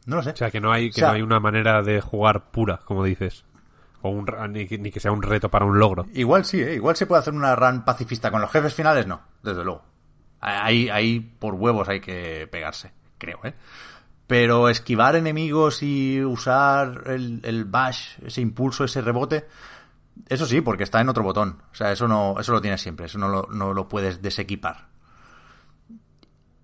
No 0.05 0.17
lo 0.17 0.23
sé. 0.23 0.31
O 0.31 0.37
sea, 0.37 0.51
que 0.51 0.61
no 0.61 0.73
hay, 0.73 0.91
que 0.91 1.01
o 1.01 1.05
sea, 1.05 1.09
no 1.09 1.15
hay 1.15 1.23
una 1.23 1.41
manera 1.41 1.83
de 1.83 2.01
jugar 2.01 2.51
pura, 2.51 2.81
como 2.85 3.05
dices. 3.05 3.45
O 4.03 4.11
un, 4.11 4.27
ni, 4.53 4.67
que 4.67 5.01
sea 5.01 5.13
un 5.13 5.23
reto 5.23 5.51
para 5.51 5.65
un 5.65 5.79
logro. 5.79 6.07
Igual 6.15 6.45
sí, 6.45 6.61
¿eh? 6.61 6.75
igual 6.75 6.97
se 6.97 7.07
puede 7.07 7.21
hacer 7.21 7.35
una 7.35 7.55
run 7.55 7.85
pacifista. 7.85 8.31
Con 8.31 8.41
los 8.41 8.51
jefes 8.51 8.75
finales 8.75 9.07
no, 9.07 9.21
desde 9.43 9.65
luego. 9.65 9.85
Ahí, 10.41 10.89
ahí 10.89 11.21
por 11.21 11.55
huevos 11.55 11.89
hay 11.89 12.01
que 12.01 12.49
pegarse, 12.51 12.93
creo, 13.19 13.41
¿eh? 13.45 13.55
Pero 14.27 14.69
esquivar 14.69 15.17
enemigos 15.17 15.83
y 15.83 16.25
usar 16.25 17.03
el, 17.07 17.41
el 17.45 17.65
bash, 17.65 18.19
ese 18.25 18.41
impulso, 18.41 18.85
ese 18.85 19.03
rebote, 19.03 19.47
eso 20.29 20.47
sí, 20.47 20.61
porque 20.61 20.85
está 20.85 21.01
en 21.01 21.09
otro 21.09 21.23
botón. 21.23 21.63
O 21.73 21.75
sea, 21.75 21.93
eso 21.93 22.07
no, 22.09 22.37
eso 22.39 22.53
lo 22.53 22.61
tienes 22.61 22.81
siempre, 22.81 23.07
eso 23.07 23.19
no 23.19 23.29
lo, 23.29 23.49
no 23.51 23.73
lo 23.73 23.89
puedes 23.89 24.23
desequipar. 24.23 24.89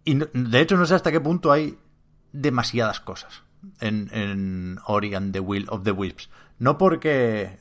Y 0.05 0.15
de 0.15 0.61
hecho 0.61 0.77
no 0.77 0.87
sé 0.87 0.95
hasta 0.95 1.11
qué 1.11 1.21
punto 1.21 1.51
hay 1.51 1.77
demasiadas 2.33 3.01
cosas 3.01 3.43
en, 3.81 4.09
en 4.13 4.79
Ori 4.87 5.15
and 5.15 5.33
the 5.33 5.41
Will 5.41 5.67
of 5.69 5.83
the 5.83 5.91
Wisps. 5.91 6.31
No 6.59 6.79
porque. 6.79 7.59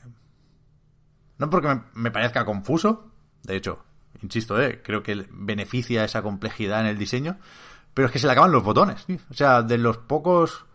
No 1.38 1.50
porque 1.50 1.80
me, 1.94 2.10
parezca 2.10 2.44
confuso. 2.44 3.10
De 3.42 3.56
hecho, 3.56 3.84
insisto, 4.22 4.60
eh, 4.60 4.80
creo 4.82 5.02
que 5.02 5.26
beneficia 5.30 6.04
esa 6.04 6.22
complejidad 6.22 6.80
en 6.80 6.86
el 6.86 6.98
diseño. 6.98 7.38
Pero 7.94 8.06
es 8.06 8.12
que 8.12 8.18
se 8.18 8.26
le 8.26 8.32
acaban 8.32 8.52
los 8.52 8.62
botones. 8.62 9.06
O 9.30 9.34
sea, 9.34 9.62
de 9.62 9.78
los 9.78 9.98
pocos 9.98 10.66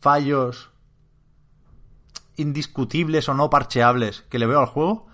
fallos 0.00 0.70
indiscutibles 2.36 3.28
o 3.28 3.34
no 3.34 3.48
parcheables 3.48 4.22
que 4.28 4.38
le 4.38 4.46
veo 4.46 4.60
al 4.60 4.66
juego, 4.66 5.06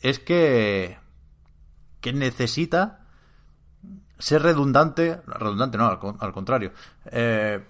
es 0.00 0.18
que. 0.18 0.98
que 2.00 2.12
necesita 2.12 3.06
ser 4.18 4.42
redundante, 4.42 5.20
redundante 5.26 5.76
no, 5.76 5.86
al 6.18 6.32
contrario, 6.32 6.72
eh, 7.06 7.62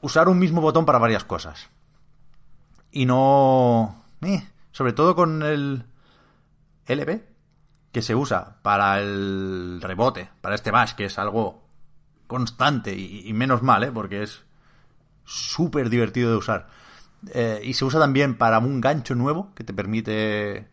usar 0.00 0.28
un 0.28 0.38
mismo 0.38 0.60
botón 0.60 0.84
para 0.84 0.98
varias 0.98 1.24
cosas. 1.24 1.70
Y 2.90 3.06
no... 3.06 4.04
eh, 4.22 4.46
sobre 4.72 4.92
todo 4.92 5.14
con 5.14 5.42
el 5.42 5.84
LB, 6.86 7.20
que 7.92 8.02
se 8.02 8.14
usa 8.14 8.58
para 8.62 9.00
el 9.00 9.80
rebote, 9.82 10.30
para 10.40 10.54
este 10.54 10.70
bash, 10.70 10.92
que 10.92 11.06
es 11.06 11.18
algo 11.18 11.66
constante 12.26 12.94
y, 12.94 13.28
y 13.28 13.32
menos 13.32 13.62
mal, 13.62 13.84
¿eh? 13.84 13.92
porque 13.92 14.22
es 14.22 14.44
súper 15.24 15.90
divertido 15.90 16.30
de 16.30 16.36
usar. 16.36 16.68
Eh, 17.32 17.60
y 17.64 17.74
se 17.74 17.84
usa 17.84 18.00
también 18.00 18.36
para 18.36 18.58
un 18.58 18.80
gancho 18.80 19.14
nuevo 19.14 19.52
que 19.54 19.64
te 19.64 19.74
permite, 19.74 20.68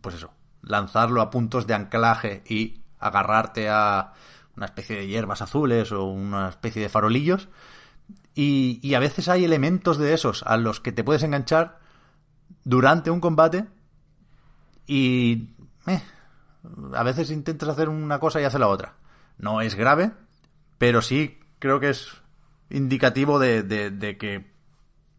pues 0.00 0.14
eso, 0.16 0.32
lanzarlo 0.62 1.20
a 1.20 1.30
puntos 1.30 1.66
de 1.66 1.74
anclaje 1.74 2.42
y 2.48 2.82
agarrarte 2.98 3.68
a 3.68 4.12
una 4.56 4.66
especie 4.66 4.96
de 4.96 5.06
hierbas 5.06 5.42
azules 5.42 5.92
o 5.92 6.04
una 6.04 6.48
especie 6.48 6.82
de 6.82 6.88
farolillos. 6.88 7.48
Y, 8.34 8.94
a 8.94 8.98
veces 8.98 9.28
hay 9.28 9.44
elementos 9.44 9.98
de 9.98 10.14
esos 10.14 10.42
a 10.44 10.56
los 10.56 10.80
que 10.80 10.92
te 10.92 11.04
puedes 11.04 11.22
enganchar 11.22 11.78
durante 12.64 13.10
un 13.10 13.20
combate 13.20 13.66
y 14.86 15.50
eh, 15.86 16.02
a 16.94 17.02
veces 17.02 17.30
intentas 17.30 17.68
hacer 17.68 17.88
una 17.88 18.18
cosa 18.18 18.40
y 18.40 18.44
hace 18.44 18.58
la 18.58 18.68
otra. 18.68 18.94
No 19.38 19.60
es 19.60 19.74
grave, 19.74 20.12
pero 20.78 21.02
sí 21.02 21.38
creo 21.58 21.80
que 21.80 21.90
es 21.90 22.08
indicativo 22.70 23.38
de, 23.38 24.16
que 24.18 24.50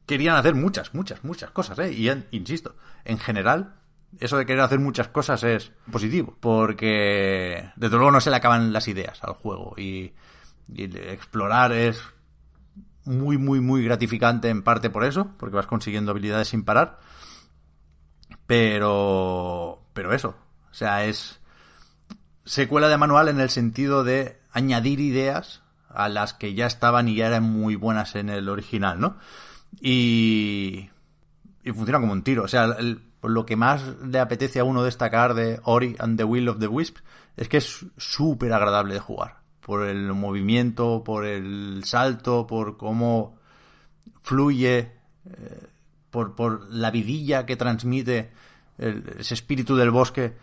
querían 0.05 0.35
hacer 0.35 0.55
muchas, 0.55 0.93
muchas, 0.93 1.23
muchas 1.23 1.51
cosas, 1.51 1.79
¿eh? 1.79 1.91
Y 1.91 2.09
insisto, 2.35 2.75
en 3.05 3.19
general, 3.19 3.75
eso 4.19 4.37
de 4.37 4.45
querer 4.45 4.61
hacer 4.61 4.79
muchas 4.79 5.07
cosas 5.07 5.43
es 5.43 5.71
positivo, 5.91 6.35
porque 6.39 7.71
desde 7.75 7.95
luego 7.95 8.11
no 8.11 8.21
se 8.21 8.29
le 8.29 8.35
acaban 8.35 8.73
las 8.73 8.87
ideas 8.87 9.23
al 9.23 9.33
juego 9.33 9.73
y, 9.77 10.13
explorar 10.75 11.73
es 11.73 12.01
muy, 13.05 13.37
muy, 13.37 13.59
muy 13.59 13.83
gratificante 13.83 14.49
en 14.49 14.63
parte 14.63 14.89
por 14.89 15.03
eso, 15.03 15.31
porque 15.37 15.55
vas 15.55 15.67
consiguiendo 15.67 16.11
habilidades 16.11 16.49
sin 16.49 16.63
parar, 16.63 16.99
pero, 18.47 19.83
pero 19.93 20.13
eso, 20.13 20.35
o 20.71 20.73
sea, 20.73 21.05
es 21.05 21.39
secuela 22.45 22.89
de 22.89 22.97
manual 22.97 23.29
en 23.29 23.39
el 23.39 23.49
sentido 23.49 24.03
de 24.03 24.39
añadir 24.51 24.99
ideas 24.99 25.61
a 25.89 26.09
las 26.09 26.33
que 26.33 26.53
ya 26.53 26.65
estaban 26.65 27.07
y 27.07 27.15
ya 27.15 27.27
eran 27.27 27.43
muy 27.43 27.75
buenas 27.75 28.15
en 28.15 28.29
el 28.29 28.49
original, 28.49 28.99
¿no? 28.99 29.17
Y, 29.79 30.89
y 31.63 31.71
funciona 31.71 31.99
como 31.99 32.13
un 32.13 32.23
tiro. 32.23 32.43
O 32.43 32.47
sea, 32.47 32.75
lo 33.21 33.45
que 33.45 33.55
más 33.55 33.83
le 34.03 34.19
apetece 34.19 34.59
a 34.59 34.63
uno 34.63 34.83
destacar 34.83 35.33
de 35.33 35.59
Ori 35.63 35.95
and 35.99 36.17
the 36.17 36.23
Will 36.23 36.49
of 36.49 36.59
the 36.59 36.67
Wisp 36.67 36.97
es 37.37 37.47
que 37.47 37.57
es 37.57 37.85
súper 37.97 38.53
agradable 38.53 38.93
de 38.93 38.99
jugar. 38.99 39.42
Por 39.65 39.83
el 39.87 40.13
movimiento, 40.13 41.03
por 41.05 41.25
el 41.25 41.83
salto, 41.85 42.45
por 42.47 42.77
cómo 42.77 43.37
fluye, 44.21 44.91
eh, 45.25 45.67
por, 46.09 46.35
por 46.35 46.67
la 46.71 46.91
vidilla 46.91 47.45
que 47.45 47.55
transmite 47.55 48.31
el- 48.77 49.03
ese 49.19 49.33
espíritu 49.33 49.75
del 49.75 49.91
bosque. 49.91 50.33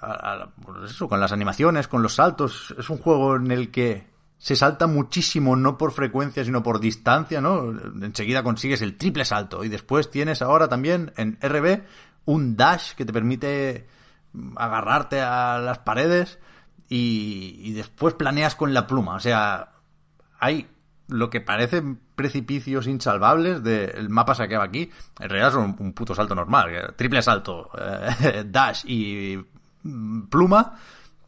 a- 0.00 0.48
pues 0.64 0.90
eso, 0.90 1.06
con 1.06 1.20
las 1.20 1.32
animaciones, 1.32 1.86
con 1.86 2.02
los 2.02 2.14
saltos. 2.14 2.74
Es 2.78 2.88
un 2.88 2.96
juego 2.96 3.36
en 3.36 3.50
el 3.50 3.70
que 3.70 4.06
se 4.38 4.56
salta 4.56 4.86
muchísimo, 4.86 5.54
no 5.54 5.76
por 5.76 5.92
frecuencia, 5.92 6.44
sino 6.46 6.62
por 6.62 6.80
distancia, 6.80 7.42
¿no? 7.42 7.70
Enseguida 8.02 8.42
consigues 8.42 8.80
el 8.80 8.96
triple 8.96 9.26
salto. 9.26 9.64
Y 9.64 9.68
después 9.68 10.10
tienes 10.10 10.40
ahora 10.40 10.66
también 10.68 11.12
en 11.18 11.36
RB 11.42 11.82
un 12.24 12.56
dash 12.56 12.94
que 12.94 13.04
te 13.04 13.12
permite 13.12 13.86
agarrarte 14.56 15.20
a 15.20 15.58
las 15.58 15.80
paredes 15.80 16.38
y, 16.94 17.72
después 17.72 18.14
planeas 18.14 18.54
con 18.54 18.74
la 18.74 18.86
pluma. 18.86 19.14
O 19.14 19.20
sea, 19.20 19.70
hay 20.38 20.68
lo 21.08 21.30
que 21.30 21.40
parecen 21.40 22.00
precipicios 22.14 22.86
insalvables 22.86 23.62
del 23.62 24.10
mapa 24.10 24.34
se 24.34 24.42
acaba 24.42 24.64
aquí. 24.64 24.90
En 25.18 25.28
realidad 25.28 25.52
son 25.52 25.76
un 25.78 25.92
puto 25.94 26.14
salto 26.14 26.34
normal. 26.34 26.70
que 26.70 26.92
Triple 26.92 27.22
salto, 27.22 27.70
eh, 27.78 28.44
dash 28.50 28.84
y 28.86 29.38
mm, 29.82 30.22
pluma. 30.28 30.78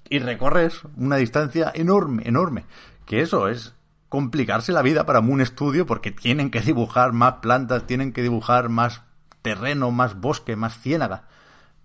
Y 0.09 0.19
recorres 0.19 0.83
una 0.97 1.17
distancia 1.17 1.73
enorme, 1.75 2.25
enorme. 2.27 2.67
Que 3.07 3.23
eso 3.23 3.49
es 3.49 3.75
complicarse 4.11 4.71
la 4.71 4.83
vida 4.83 5.07
para 5.07 5.23
Moon 5.23 5.45
Studio 5.45 5.87
porque 5.87 6.11
tienen 6.13 6.51
que 6.51 6.61
dibujar 6.61 7.13
más 7.13 7.37
plantas, 7.37 7.87
tienen 7.87 8.13
que 8.13 8.23
dibujar 8.23 8.69
más 8.69 9.03
terreno, 9.41 9.91
más 9.91 10.21
bosque, 10.21 10.57
más 10.57 10.79
ciénaga. 10.79 11.25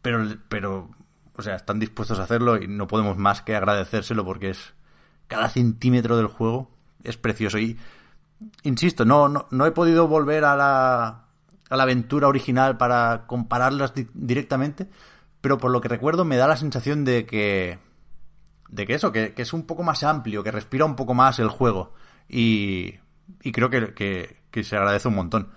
Pero, 0.01 0.26
pero, 0.49 0.89
o 1.40 1.41
sea, 1.41 1.56
están 1.56 1.80
dispuestos 1.80 2.20
a 2.20 2.24
hacerlo 2.24 2.61
y 2.61 2.68
no 2.68 2.88
podemos 2.88 3.18
más 3.18 3.41
que 3.41 3.56
agradecérselo 3.56 4.24
porque 4.26 4.52
es 4.52 4.74
cada 5.28 5.49
centímetro 5.49 6.18
del 6.18 6.28
juego 6.28 6.70
es 7.03 7.18
precioso. 7.18 7.57
Y, 7.57 7.78
insisto, 8.64 9.06
no, 9.06 9.30
no, 9.30 9.48
no 9.52 9.66
he 9.66 9.72
podido 9.72 10.07
volver 10.07 10.44
a 10.45 10.56
la, 10.56 11.26
a 11.70 11.78
la 11.78 11.84
aventura 11.84 12.28
original 12.28 12.78
para 12.78 13.26
compararlas 13.28 13.94
di- 13.94 14.07
directamente, 14.14 14.90
pero 15.41 15.57
por 15.57 15.72
lo 15.72 15.82
que 15.82 15.88
recuerdo 15.88 16.26
me 16.26 16.38
da 16.38 16.48
la 16.48 16.57
sensación 16.57 17.06
de 17.06 17.26
que, 17.26 17.80
de 18.70 18.86
que 18.86 18.94
eso, 18.95 19.11
que, 19.11 19.34
que 19.34 19.41
es 19.44 19.53
un 19.53 19.66
poco 19.66 19.84
más 19.84 20.03
amplio, 20.03 20.44
que 20.44 20.52
respira 20.52 20.86
un 20.86 20.95
poco 20.95 21.14
más 21.14 21.40
el 21.40 21.49
juego. 21.49 21.94
Y, 22.28 22.95
y 23.41 23.52
creo 23.52 23.70
que, 23.70 23.94
que, 23.94 24.38
que 24.52 24.64
se 24.64 24.76
agradece 24.76 25.07
un 25.07 25.16
montón. 25.16 25.49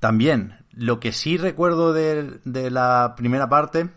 También, 0.00 0.64
lo 0.72 1.00
que 1.00 1.12
sí 1.12 1.36
recuerdo 1.36 1.92
de, 1.92 2.38
de 2.44 2.70
la 2.70 3.14
primera 3.16 3.48
parte 3.48 3.88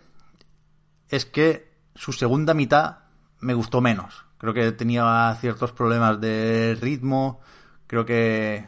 es 1.09 1.25
que 1.25 1.71
su 1.95 2.13
segunda 2.13 2.53
mitad 2.53 2.99
me 3.39 3.53
gustó 3.53 3.81
menos. 3.81 4.25
Creo 4.37 4.53
que 4.53 4.71
tenía 4.71 5.35
ciertos 5.39 5.71
problemas 5.71 6.21
de 6.21 6.77
ritmo, 6.79 7.41
creo 7.87 8.05
que 8.05 8.67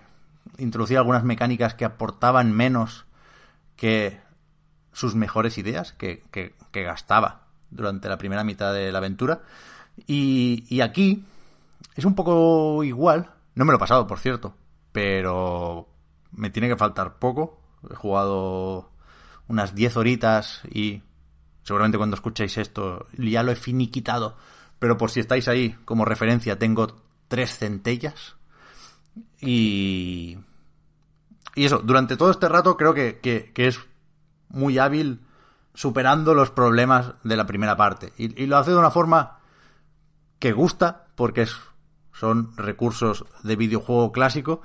introducía 0.58 1.00
algunas 1.00 1.24
mecánicas 1.24 1.76
que 1.76 1.86
aportaban 1.86 2.52
menos 2.52 3.06
que 3.76 4.20
sus 4.92 5.16
mejores 5.16 5.58
ideas 5.58 5.94
que, 5.94 6.24
que- 6.32 6.56
gastaba 6.74 7.48
durante 7.70 8.10
la 8.10 8.18
primera 8.18 8.44
mitad 8.44 8.74
de 8.74 8.92
la 8.92 8.98
aventura. 8.98 9.42
Y, 10.08 10.66
y 10.70 10.82
aquí 10.82 11.24
es 11.96 12.06
un 12.06 12.16
poco 12.16 12.84
igual. 12.84 13.30
No 13.56 13.66
me 13.66 13.72
lo 13.72 13.78
he 13.78 13.80
pasado, 13.80 14.08
por 14.08 14.20
cierto, 14.20 14.54
pero 14.92 15.88
me 16.32 16.50
tiene 16.50 16.68
que 16.70 16.78
faltar 16.78 17.16
poco. 17.18 17.60
He 17.90 17.96
jugado 17.96 18.90
unas 19.48 19.74
10 19.76 19.98
horitas 19.98 20.62
y 20.70 21.02
seguramente 21.64 21.98
cuando 21.98 22.16
escuchéis 22.16 22.58
esto 22.58 23.08
ya 23.18 23.44
lo 23.44 23.52
he 23.52 23.56
finiquitado. 23.56 24.36
Pero 24.80 24.98
por 24.98 25.12
si 25.12 25.20
estáis 25.20 25.48
ahí 25.48 25.76
como 25.86 26.06
referencia, 26.06 26.58
tengo 26.58 27.02
tres 27.28 27.58
centellas. 27.58 28.36
Y. 29.40 30.38
Y 31.56 31.66
eso, 31.66 31.80
durante 31.80 32.16
todo 32.18 32.32
este 32.32 32.48
rato 32.48 32.78
creo 32.78 32.94
que, 32.94 33.20
que- 33.20 33.52
que 33.54 33.68
es 33.68 33.80
muy 34.50 34.78
hábil 34.78 35.20
superando 35.74 36.34
los 36.34 36.50
problemas 36.52 37.14
de 37.24 37.36
la 37.36 37.46
primera 37.46 37.76
parte. 37.76 38.14
Y, 38.18 38.42
y 38.42 38.46
lo 38.48 38.58
hace 38.58 38.72
de 38.72 38.78
una 38.78 38.92
forma 38.92 39.40
que 40.40 40.54
gusta, 40.54 41.08
porque 41.16 41.44
es, 41.44 41.56
son 42.14 42.56
recursos 42.58 43.26
de 43.44 43.56
videojuego 43.56 44.12
clásico, 44.12 44.62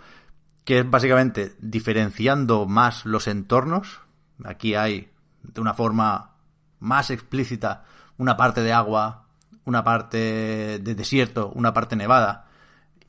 que 0.64 0.80
es 0.80 0.90
básicamente 0.90 1.54
diferenciando 1.58 2.66
más 2.66 3.04
los 3.04 3.26
entornos. 3.26 4.00
Aquí 4.44 4.74
hay, 4.74 5.10
de 5.42 5.60
una 5.60 5.74
forma 5.74 6.35
más 6.80 7.10
explícita, 7.10 7.84
una 8.18 8.36
parte 8.36 8.62
de 8.62 8.72
agua, 8.72 9.24
una 9.64 9.82
parte 9.84 10.78
de 10.80 10.94
desierto, 10.94 11.50
una 11.54 11.72
parte 11.72 11.96
nevada, 11.96 12.46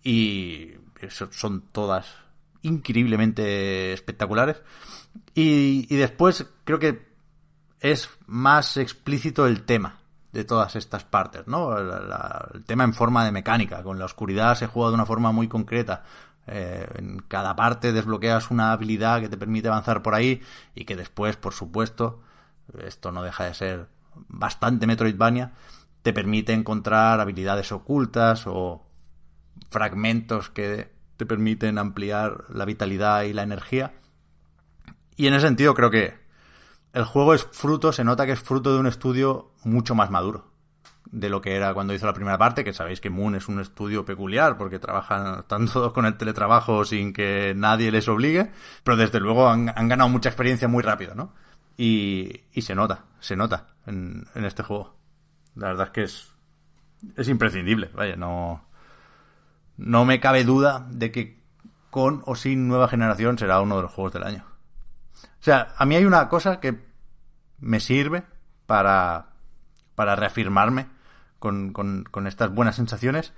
y 0.04 0.72
son 1.32 1.62
todas 1.72 2.08
increíblemente 2.62 3.94
espectaculares. 3.94 4.62
Y, 5.34 5.88
y 5.90 5.98
después 5.98 6.46
creo 6.64 6.80
que 6.80 7.08
es 7.80 8.10
más 8.26 8.78
explícito 8.78 9.46
el 9.46 9.64
tema 9.64 10.00
de 10.32 10.44
todas 10.44 10.76
estas 10.76 11.04
partes, 11.04 11.48
¿no? 11.48 11.78
La- 11.80 12.50
el 12.54 12.64
tema 12.64 12.84
en 12.84 12.94
forma 12.94 13.24
de 13.26 13.32
mecánica. 13.32 13.84
Con 13.84 14.00
la 14.00 14.06
oscuridad 14.06 14.56
se 14.56 14.68
juega 14.68 14.90
de 14.90 14.96
una 14.96 15.06
forma 15.06 15.32
muy 15.32 15.48
concreta. 15.48 16.04
Eh, 16.48 16.88
en 16.96 17.20
cada 17.28 17.56
parte 17.56 17.92
desbloqueas 17.92 18.52
una 18.52 18.72
habilidad 18.72 19.20
que 19.20 19.30
te 19.30 19.38
permite 19.38 19.68
avanzar 19.68 20.02
por 20.02 20.16
ahí 20.16 20.42
y 20.76 20.86
que 20.86 20.96
después, 20.96 21.36
por 21.36 21.54
supuesto, 21.54 22.22
esto 22.80 23.12
no 23.12 23.24
deja 23.24 23.46
de 23.46 23.54
ser 23.54 23.88
bastante 24.28 24.88
Metroidvania, 24.88 25.54
te 26.02 26.14
permite 26.14 26.54
encontrar 26.54 27.20
habilidades 27.20 27.72
ocultas 27.72 28.44
o 28.48 28.86
fragmentos 29.70 30.50
que 30.50 30.92
te 31.18 31.26
permiten 31.26 31.78
ampliar 31.78 32.46
la 32.50 32.66
vitalidad 32.66 33.24
y 33.24 33.34
la 33.34 33.44
energía. 33.44 33.94
Y 35.16 35.28
en 35.28 35.34
ese 35.34 35.48
sentido 35.48 35.74
creo 35.74 35.90
que 35.90 36.14
el 36.94 37.04
juego 37.04 37.34
es 37.34 37.44
fruto, 37.52 37.92
se 37.92 38.04
nota 38.04 38.26
que 38.26 38.32
es 38.34 38.40
fruto 38.40 38.74
de 38.74 38.80
un 38.80 38.88
estudio 38.88 39.52
mucho 39.64 39.96
más 39.96 40.10
maduro 40.10 40.52
de 41.12 41.30
lo 41.30 41.42
que 41.42 41.56
era 41.56 41.74
cuando 41.74 41.94
hizo 41.94 42.06
la 42.06 42.14
primera 42.14 42.38
parte, 42.38 42.64
que 42.64 42.74
sabéis 42.74 43.02
que 43.02 43.10
Moon 43.10 43.36
es 43.36 43.48
un 43.48 43.60
estudio 43.60 44.06
peculiar 44.06 44.58
porque 44.58 44.80
trabajan, 44.80 45.40
están 45.40 45.68
todos 45.68 45.94
con 45.94 46.06
el 46.06 46.18
teletrabajo 46.18 46.86
sin 46.86 47.14
que 47.14 47.54
nadie 47.56 47.92
les 47.92 48.08
obligue, 48.08 48.52
pero 48.84 48.98
desde 48.98 49.20
luego 49.20 49.50
han, 49.50 49.70
han 49.76 49.88
ganado 49.88 50.10
mucha 50.10 50.30
experiencia 50.30 50.68
muy 50.68 50.84
rápido, 50.84 51.16
¿no? 51.16 51.34
Y, 51.78 52.44
se 52.60 52.74
nota, 52.74 53.06
se 53.20 53.36
nota 53.36 53.76
en, 53.86 54.26
en 54.34 54.46
este 54.46 54.64
juego. 54.64 54.98
La 55.56 55.68
verdad 55.68 55.88
es 55.88 55.92
que 55.92 56.04
es 56.04 56.38
es 57.16 57.28
imprescindible. 57.28 57.90
Vaya, 57.94 58.16
no, 58.16 58.66
no 59.78 60.06
me 60.06 60.20
cabe 60.20 60.44
duda 60.44 60.86
de 60.90 61.12
que 61.12 61.38
con 61.90 62.22
o 62.26 62.36
sin 62.36 62.68
nueva 62.68 62.88
generación 62.88 63.38
será 63.38 63.62
uno 63.62 63.78
de 63.78 63.84
los 63.84 63.94
juegos 63.94 64.14
del 64.14 64.24
año. 64.24 64.46
O 65.24 65.44
sea, 65.44 65.74
a 65.78 65.86
mí 65.86 65.96
hay 65.96 66.06
una 66.06 66.28
cosa 66.30 66.60
que 66.60 66.80
me 67.60 67.80
sirve 67.80 68.24
para, 68.66 69.30
para 69.96 70.16
reafirmarme 70.16 70.88
con, 71.40 71.74
con, 71.74 72.04
con 72.04 72.28
estas 72.28 72.54
buenas 72.54 72.76
sensaciones, 72.76 73.34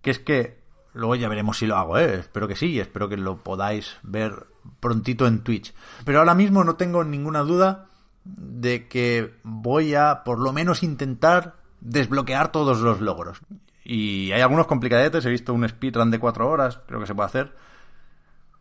que 0.00 0.10
es 0.10 0.18
que 0.18 0.62
luego 0.94 1.14
ya 1.14 1.28
veremos 1.28 1.58
si 1.58 1.66
lo 1.66 1.76
hago, 1.76 1.98
¿eh? 1.98 2.16
espero 2.20 2.48
que 2.48 2.56
sí, 2.56 2.80
espero 2.80 3.08
que 3.08 3.16
lo 3.16 3.38
podáis 3.38 3.98
ver 4.02 4.46
prontito 4.80 5.26
en 5.26 5.42
Twitch. 5.42 5.74
Pero 6.04 6.18
ahora 6.18 6.34
mismo 6.34 6.64
no 6.64 6.76
tengo 6.76 7.04
ninguna 7.04 7.40
duda 7.40 7.86
de 8.24 8.88
que 8.88 9.34
voy 9.42 9.94
a 9.94 10.22
por 10.24 10.38
lo 10.38 10.52
menos 10.52 10.82
intentar 10.82 11.56
desbloquear 11.80 12.52
todos 12.52 12.80
los 12.80 13.00
logros. 13.00 13.40
Y 13.84 14.30
hay 14.32 14.40
algunos 14.40 14.66
complicadetes, 14.66 15.24
he 15.24 15.30
visto 15.30 15.52
un 15.52 15.68
speedrun 15.68 16.10
de 16.10 16.20
4 16.20 16.48
horas, 16.48 16.80
creo 16.86 17.00
que 17.00 17.06
se 17.06 17.14
puede 17.14 17.26
hacer. 17.26 17.56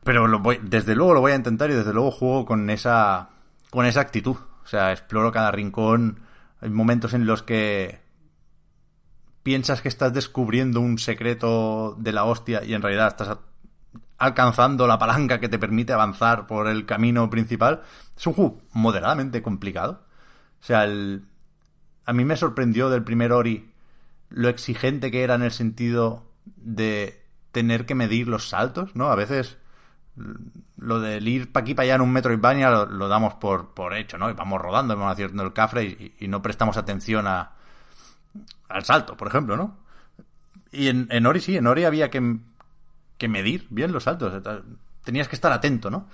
Pero 0.03 0.27
lo 0.27 0.39
voy, 0.39 0.59
desde 0.63 0.95
luego 0.95 1.13
lo 1.13 1.21
voy 1.21 1.33
a 1.33 1.35
intentar 1.35 1.69
y 1.69 1.75
desde 1.75 1.93
luego 1.93 2.11
juego 2.11 2.45
con 2.45 2.69
esa, 2.69 3.29
con 3.69 3.85
esa 3.85 4.01
actitud. 4.01 4.35
O 4.63 4.67
sea, 4.67 4.91
exploro 4.91 5.31
cada 5.31 5.51
rincón. 5.51 6.21
Hay 6.59 6.69
momentos 6.69 7.13
en 7.13 7.25
los 7.27 7.43
que 7.43 7.99
piensas 9.43 9.81
que 9.81 9.89
estás 9.89 10.13
descubriendo 10.13 10.79
un 10.79 10.97
secreto 10.97 11.95
de 11.99 12.11
la 12.11 12.25
hostia 12.25 12.63
y 12.63 12.73
en 12.73 12.81
realidad 12.81 13.07
estás 13.07 13.37
alcanzando 14.18 14.88
la 14.88 14.99
palanca 14.99 15.39
que 15.39 15.49
te 15.49 15.59
permite 15.59 15.93
avanzar 15.93 16.47
por 16.47 16.68
el 16.68 16.85
camino 16.85 17.30
principal. 17.30 17.81
Es 18.15 18.27
un 18.27 18.34
juego 18.34 18.61
moderadamente 18.73 19.41
complicado. 19.41 20.03
O 20.61 20.63
sea, 20.63 20.84
el... 20.84 21.26
a 22.05 22.13
mí 22.13 22.23
me 22.23 22.38
sorprendió 22.38 22.89
del 22.89 23.03
primer 23.03 23.31
Ori 23.31 23.72
lo 24.30 24.47
exigente 24.47 25.11
que 25.11 25.23
era 25.23 25.35
en 25.35 25.41
el 25.43 25.51
sentido 25.51 26.23
de 26.45 27.22
tener 27.51 27.85
que 27.85 27.95
medir 27.95 28.27
los 28.27 28.49
saltos, 28.49 28.95
¿no? 28.95 29.11
A 29.11 29.15
veces 29.15 29.57
lo 30.77 30.99
del 30.99 31.27
ir 31.27 31.51
para 31.51 31.63
aquí 31.63 31.73
para 31.73 31.85
allá 31.85 31.95
en 31.95 32.01
un 32.01 32.11
metro 32.11 32.34
y 32.34 32.38
lo, 32.38 32.85
lo 32.85 33.07
damos 33.07 33.35
por, 33.35 33.73
por 33.73 33.93
hecho, 33.93 34.18
¿no? 34.18 34.30
Y 34.30 34.34
vamos 34.34 34.61
rodando, 34.61 34.95
vamos 34.95 35.13
haciendo 35.13 35.43
el 35.43 35.53
cafre 35.53 35.84
y, 35.84 36.15
y 36.19 36.27
no 36.27 36.41
prestamos 36.41 36.77
atención 36.77 37.27
a, 37.27 37.51
al 38.69 38.84
salto, 38.84 39.15
por 39.18 39.27
ejemplo, 39.27 39.57
¿no? 39.57 39.77
Y 40.72 40.88
en, 40.88 41.07
en 41.11 41.26
Ori 41.26 41.41
sí, 41.41 41.57
en 41.57 41.68
Ori 41.68 41.84
había 41.84 42.09
que, 42.09 42.38
que 43.22 43.27
medir 43.27 43.68
bien 43.69 43.91
los 43.91 44.06
saltos. 44.06 44.34
Tenías 45.03 45.27
que 45.27 45.35
estar 45.35 45.52
atento, 45.52 45.91
¿no? 45.91 46.07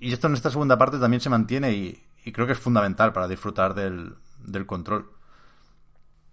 Y 0.00 0.12
esto 0.12 0.26
en 0.26 0.34
esta 0.34 0.50
segunda 0.50 0.78
parte 0.78 0.98
también 0.98 1.20
se 1.20 1.28
mantiene 1.28 1.72
y, 1.72 2.02
y 2.24 2.32
creo 2.32 2.46
que 2.46 2.54
es 2.54 2.58
fundamental 2.58 3.12
para 3.12 3.28
disfrutar 3.28 3.74
del, 3.74 4.14
del 4.38 4.64
control. 4.64 5.10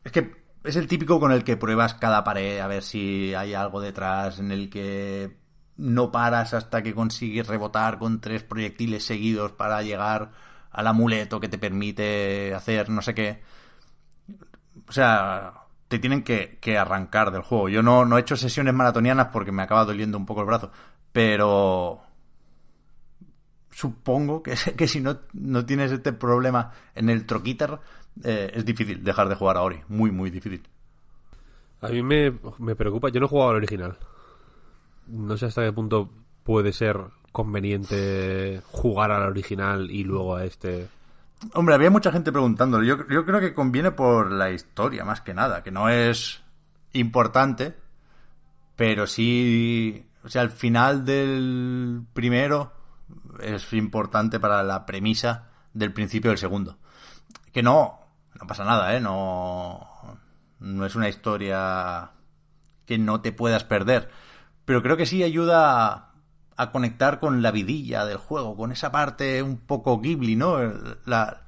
Es 0.06 0.14
que 0.14 0.48
es 0.64 0.78
el 0.78 0.88
típico 0.88 1.20
con 1.20 1.34
el 1.34 1.44
que 1.44 1.58
pruebas 1.58 1.96
cada 1.96 2.24
pared 2.24 2.60
a 2.60 2.68
ver 2.68 2.84
si 2.84 3.34
hay 3.34 3.54
algo 3.54 3.82
detrás 3.82 4.40
en 4.40 4.52
el 4.52 4.70
que 4.70 5.38
no 5.76 6.10
paras 6.10 6.54
hasta 6.54 6.82
que 6.82 6.94
consigues 6.96 7.48
rebotar 7.48 8.00
con 8.00 8.22
tres 8.22 8.44
proyectiles 8.44 9.04
seguidos 9.06 9.52
para 9.52 9.82
llegar 9.82 10.32
al 10.72 10.88
amuleto 10.88 11.40
que 11.42 11.50
te 11.50 11.58
permite 11.58 12.54
hacer 12.54 12.90
no 12.90 13.02
sé 13.02 13.14
qué. 13.14 13.42
O 14.88 14.92
sea, 14.92 15.67
te 15.88 16.00
tienen 16.00 16.24
que, 16.24 16.58
que 16.60 16.78
arrancar 16.78 17.32
del 17.32 17.42
juego. 17.42 17.70
Yo 17.70 17.82
no, 17.82 18.06
no 18.06 18.18
he 18.18 18.22
hecho 18.22 18.36
sesiones 18.36 18.74
maratonianas 18.74 19.28
porque 19.28 19.52
me 19.52 19.64
acaba 19.64 19.86
doliendo 19.86 20.18
un 20.18 20.26
poco 20.26 20.42
el 20.42 20.48
brazo, 20.48 20.72
pero 21.12 22.02
supongo 23.72 24.42
que, 24.42 24.56
que 24.78 24.88
si 24.88 25.02
no, 25.02 25.20
no 25.34 25.66
tienes 25.66 25.92
este 25.92 26.14
problema 26.14 26.72
en 26.96 27.10
el 27.10 27.26
troquíter, 27.26 27.80
eh, 28.24 28.52
es 28.54 28.66
difícil 28.66 29.04
dejar 29.04 29.30
de 29.30 29.36
jugar 29.36 29.58
a 29.58 29.62
Ori. 29.62 29.80
Muy, 29.88 30.12
muy 30.12 30.30
difícil. 30.30 30.64
A 31.82 31.90
mí 31.90 32.02
me, 32.02 32.34
me 32.58 32.76
preocupa. 32.76 33.10
Yo 33.10 33.20
no 33.20 33.28
he 33.28 33.30
jugado 33.30 33.52
al 33.52 33.58
original. 33.58 33.98
No 35.08 35.38
sé 35.38 35.46
hasta 35.46 35.64
qué 35.64 35.72
punto 35.72 36.10
puede 36.44 36.74
ser 36.74 37.00
conveniente 37.32 38.62
jugar 38.72 39.12
al 39.12 39.30
original 39.30 39.92
y 39.92 40.04
luego 40.04 40.36
a 40.36 40.46
este. 40.46 40.88
Hombre, 41.54 41.76
había 41.76 41.92
mucha 41.92 42.12
gente 42.12 42.32
preguntándolo. 42.32 42.84
Yo, 42.84 43.26
creo 43.26 43.40
que 43.40 43.54
conviene 43.54 43.92
por 43.92 44.32
la 44.32 44.52
historia, 44.52 45.06
más 45.06 45.22
que 45.22 45.34
nada, 45.34 45.64
que 45.64 45.72
no 45.72 45.90
es 45.90 46.44
importante, 46.94 47.76
pero 48.76 49.06
sí. 49.06 50.06
O 50.24 50.30
sea, 50.30 50.42
al 50.42 50.50
final 50.50 51.06
del 51.06 52.04
primero 52.14 52.74
es 53.40 53.72
importante 53.74 54.40
para 54.40 54.64
la 54.64 54.86
premisa 54.86 55.50
del 55.74 55.94
principio 55.94 56.32
del 56.32 56.40
segundo. 56.40 56.78
Que 57.54 57.62
no, 57.62 58.00
no 58.40 58.48
pasa 58.48 58.66
nada, 58.66 58.96
¿eh? 58.96 59.00
No, 59.00 59.88
no 60.60 60.86
es 60.86 60.96
una 60.96 61.08
historia 61.08 62.12
que 62.86 62.98
no 62.98 63.22
te 63.22 63.32
puedas 63.32 63.64
perder. 63.64 64.10
Pero 64.66 64.82
creo 64.82 64.98
que 64.98 65.06
sí 65.06 65.24
ayuda 65.24 66.07
a, 66.58 66.72
conectar 66.72 67.20
con 67.20 67.42
la 67.42 67.52
vidilla 67.52 68.06
del 68.06 68.18
juego, 68.18 68.58
con 68.58 68.72
esa 68.72 68.92
parte 68.92 69.42
un 69.44 69.58
poco 69.58 70.00
Ghibli, 70.00 70.36
¿no? 70.36 70.58
La, 71.06 71.42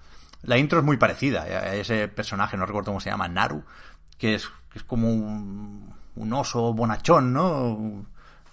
la 0.44 0.58
intro 0.58 0.80
es 0.80 0.86
muy 0.86 0.98
parecida 0.98 1.44
a 1.44 1.76
ese 1.76 2.08
personaje, 2.08 2.58
no 2.58 2.66
recuerdo 2.66 2.92
cómo 2.92 3.02
se 3.02 3.10
llama, 3.10 3.28
Naru, 3.28 3.64
que 4.18 4.36
es, 4.36 4.48
que 4.72 4.80
es 4.80 4.84
como 4.84 5.10
un, 5.10 5.94
un 6.16 6.34
oso 6.34 6.74
bonachón, 6.74 7.34
¿no? 7.34 8.06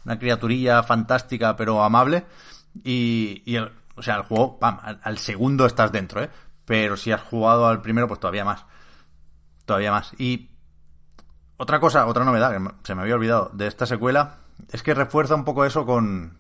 Una 0.05 0.19
criaturilla 0.19 0.83
fantástica 0.83 1.57
pero 1.57 1.83
amable. 1.83 2.25
Y, 2.85 3.43
y 3.45 3.57
el, 3.57 3.73
o 3.97 4.03
sea, 4.03 4.17
el 4.17 4.23
juego, 4.23 4.59
pam, 4.59 4.79
al, 5.03 5.19
segundo 5.19 5.67
estás 5.67 5.91
dentro, 5.91 6.23
¿eh? 6.23 6.31
Pero 6.65 6.97
si 6.97 7.13
has 7.13 7.23
jugado 7.23 7.67
al 7.67 7.83
primero, 7.83 8.09
pues 8.09 8.21
todavía 8.21 8.45
más. 8.45 8.65
Todavía 9.65 9.91
más. 9.91 10.13
Y 10.19 10.51
otra 11.57 11.81
cosa, 11.81 12.07
otra 12.07 12.25
novedad 12.25 12.53
que 12.53 12.87
se 12.87 12.95
me 12.95 13.03
había 13.03 13.15
olvidado 13.15 13.51
de 13.55 13.67
esta 13.67 13.87
secuela 13.87 14.39
es 14.71 14.83
que 14.83 14.95
refuerza 14.95 15.35
un 15.35 15.45
poco 15.45 15.65
eso 15.65 15.87
con, 15.87 16.39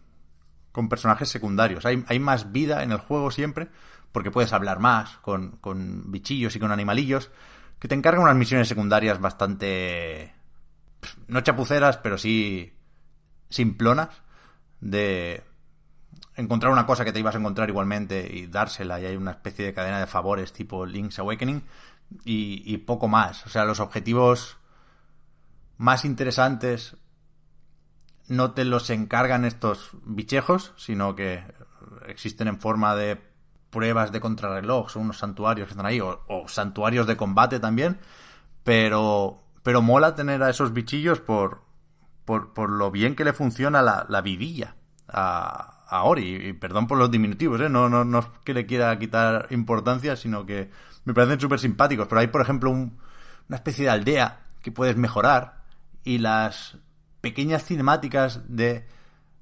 con 0.76 0.90
personajes 0.90 1.30
secundarios. 1.30 1.86
Hay, 1.86 2.04
hay, 2.06 2.18
más 2.18 2.52
vida 2.52 2.82
en 2.82 2.92
el 2.92 2.98
juego 2.98 3.30
siempre, 3.30 3.68
porque 4.12 4.30
puedes 4.30 4.52
hablar 4.52 4.78
más 4.78 5.16
con, 5.22 5.52
con 5.52 6.12
bichillos 6.12 6.54
y 6.54 6.60
con 6.60 6.70
animalillos, 6.70 7.30
que 7.78 7.88
te 7.88 7.94
encargan 7.94 8.24
unas 8.24 8.36
misiones 8.36 8.68
secundarias 8.68 9.18
bastante... 9.18 10.34
no 11.28 11.40
chapuceras, 11.40 11.96
pero 11.96 12.18
sí 12.18 12.74
simplonas, 13.48 14.10
de 14.82 15.42
encontrar 16.34 16.70
una 16.74 16.84
cosa 16.84 17.06
que 17.06 17.12
te 17.12 17.20
ibas 17.20 17.34
a 17.34 17.38
encontrar 17.38 17.70
igualmente 17.70 18.28
y 18.30 18.48
dársela, 18.48 19.00
y 19.00 19.06
hay 19.06 19.16
una 19.16 19.30
especie 19.30 19.64
de 19.64 19.72
cadena 19.72 19.98
de 19.98 20.06
favores 20.06 20.52
tipo 20.52 20.84
Link's 20.84 21.18
Awakening, 21.20 21.62
y, 22.22 22.62
y 22.66 22.76
poco 22.76 23.08
más. 23.08 23.46
O 23.46 23.48
sea, 23.48 23.64
los 23.64 23.80
objetivos 23.80 24.58
más 25.78 26.04
interesantes 26.04 26.98
no 28.28 28.52
te 28.52 28.64
los 28.64 28.90
encargan 28.90 29.44
estos 29.44 29.90
bichejos, 30.04 30.72
sino 30.76 31.14
que 31.14 31.44
existen 32.06 32.48
en 32.48 32.58
forma 32.60 32.94
de 32.94 33.20
pruebas 33.70 34.12
de 34.12 34.20
contrarreloj, 34.20 34.90
son 34.90 35.02
unos 35.02 35.18
santuarios 35.18 35.66
que 35.66 35.72
están 35.72 35.86
ahí, 35.86 36.00
o, 36.00 36.24
o, 36.28 36.48
santuarios 36.48 37.06
de 37.06 37.16
combate 37.16 37.60
también, 37.60 37.98
pero, 38.64 39.42
pero 39.62 39.82
mola 39.82 40.14
tener 40.14 40.42
a 40.42 40.50
esos 40.50 40.72
bichillos 40.72 41.20
por, 41.20 41.62
por, 42.24 42.52
por 42.52 42.70
lo 42.70 42.90
bien 42.90 43.14
que 43.14 43.24
le 43.24 43.32
funciona 43.32 43.82
la, 43.82 44.06
la 44.08 44.22
vidilla 44.22 44.76
a, 45.08 45.84
a 45.88 46.02
Ori, 46.04 46.48
y 46.48 46.52
perdón 46.54 46.86
por 46.86 46.98
los 46.98 47.10
diminutivos, 47.10 47.60
¿eh? 47.60 47.68
no, 47.68 47.88
no, 47.88 48.04
no 48.04 48.18
es 48.20 48.26
que 48.44 48.54
le 48.54 48.66
quiera 48.66 48.98
quitar 48.98 49.48
importancia, 49.50 50.16
sino 50.16 50.46
que 50.46 50.70
me 51.04 51.14
parecen 51.14 51.40
súper 51.40 51.58
simpáticos, 51.58 52.08
pero 52.08 52.20
hay, 52.20 52.28
por 52.28 52.40
ejemplo, 52.40 52.70
un, 52.70 52.98
una 53.48 53.56
especie 53.56 53.84
de 53.84 53.90
aldea 53.90 54.40
que 54.62 54.72
puedes 54.72 54.96
mejorar, 54.96 55.64
y 56.02 56.18
las 56.18 56.78
pequeñas 57.26 57.64
cinemáticas 57.64 58.42
de 58.46 58.86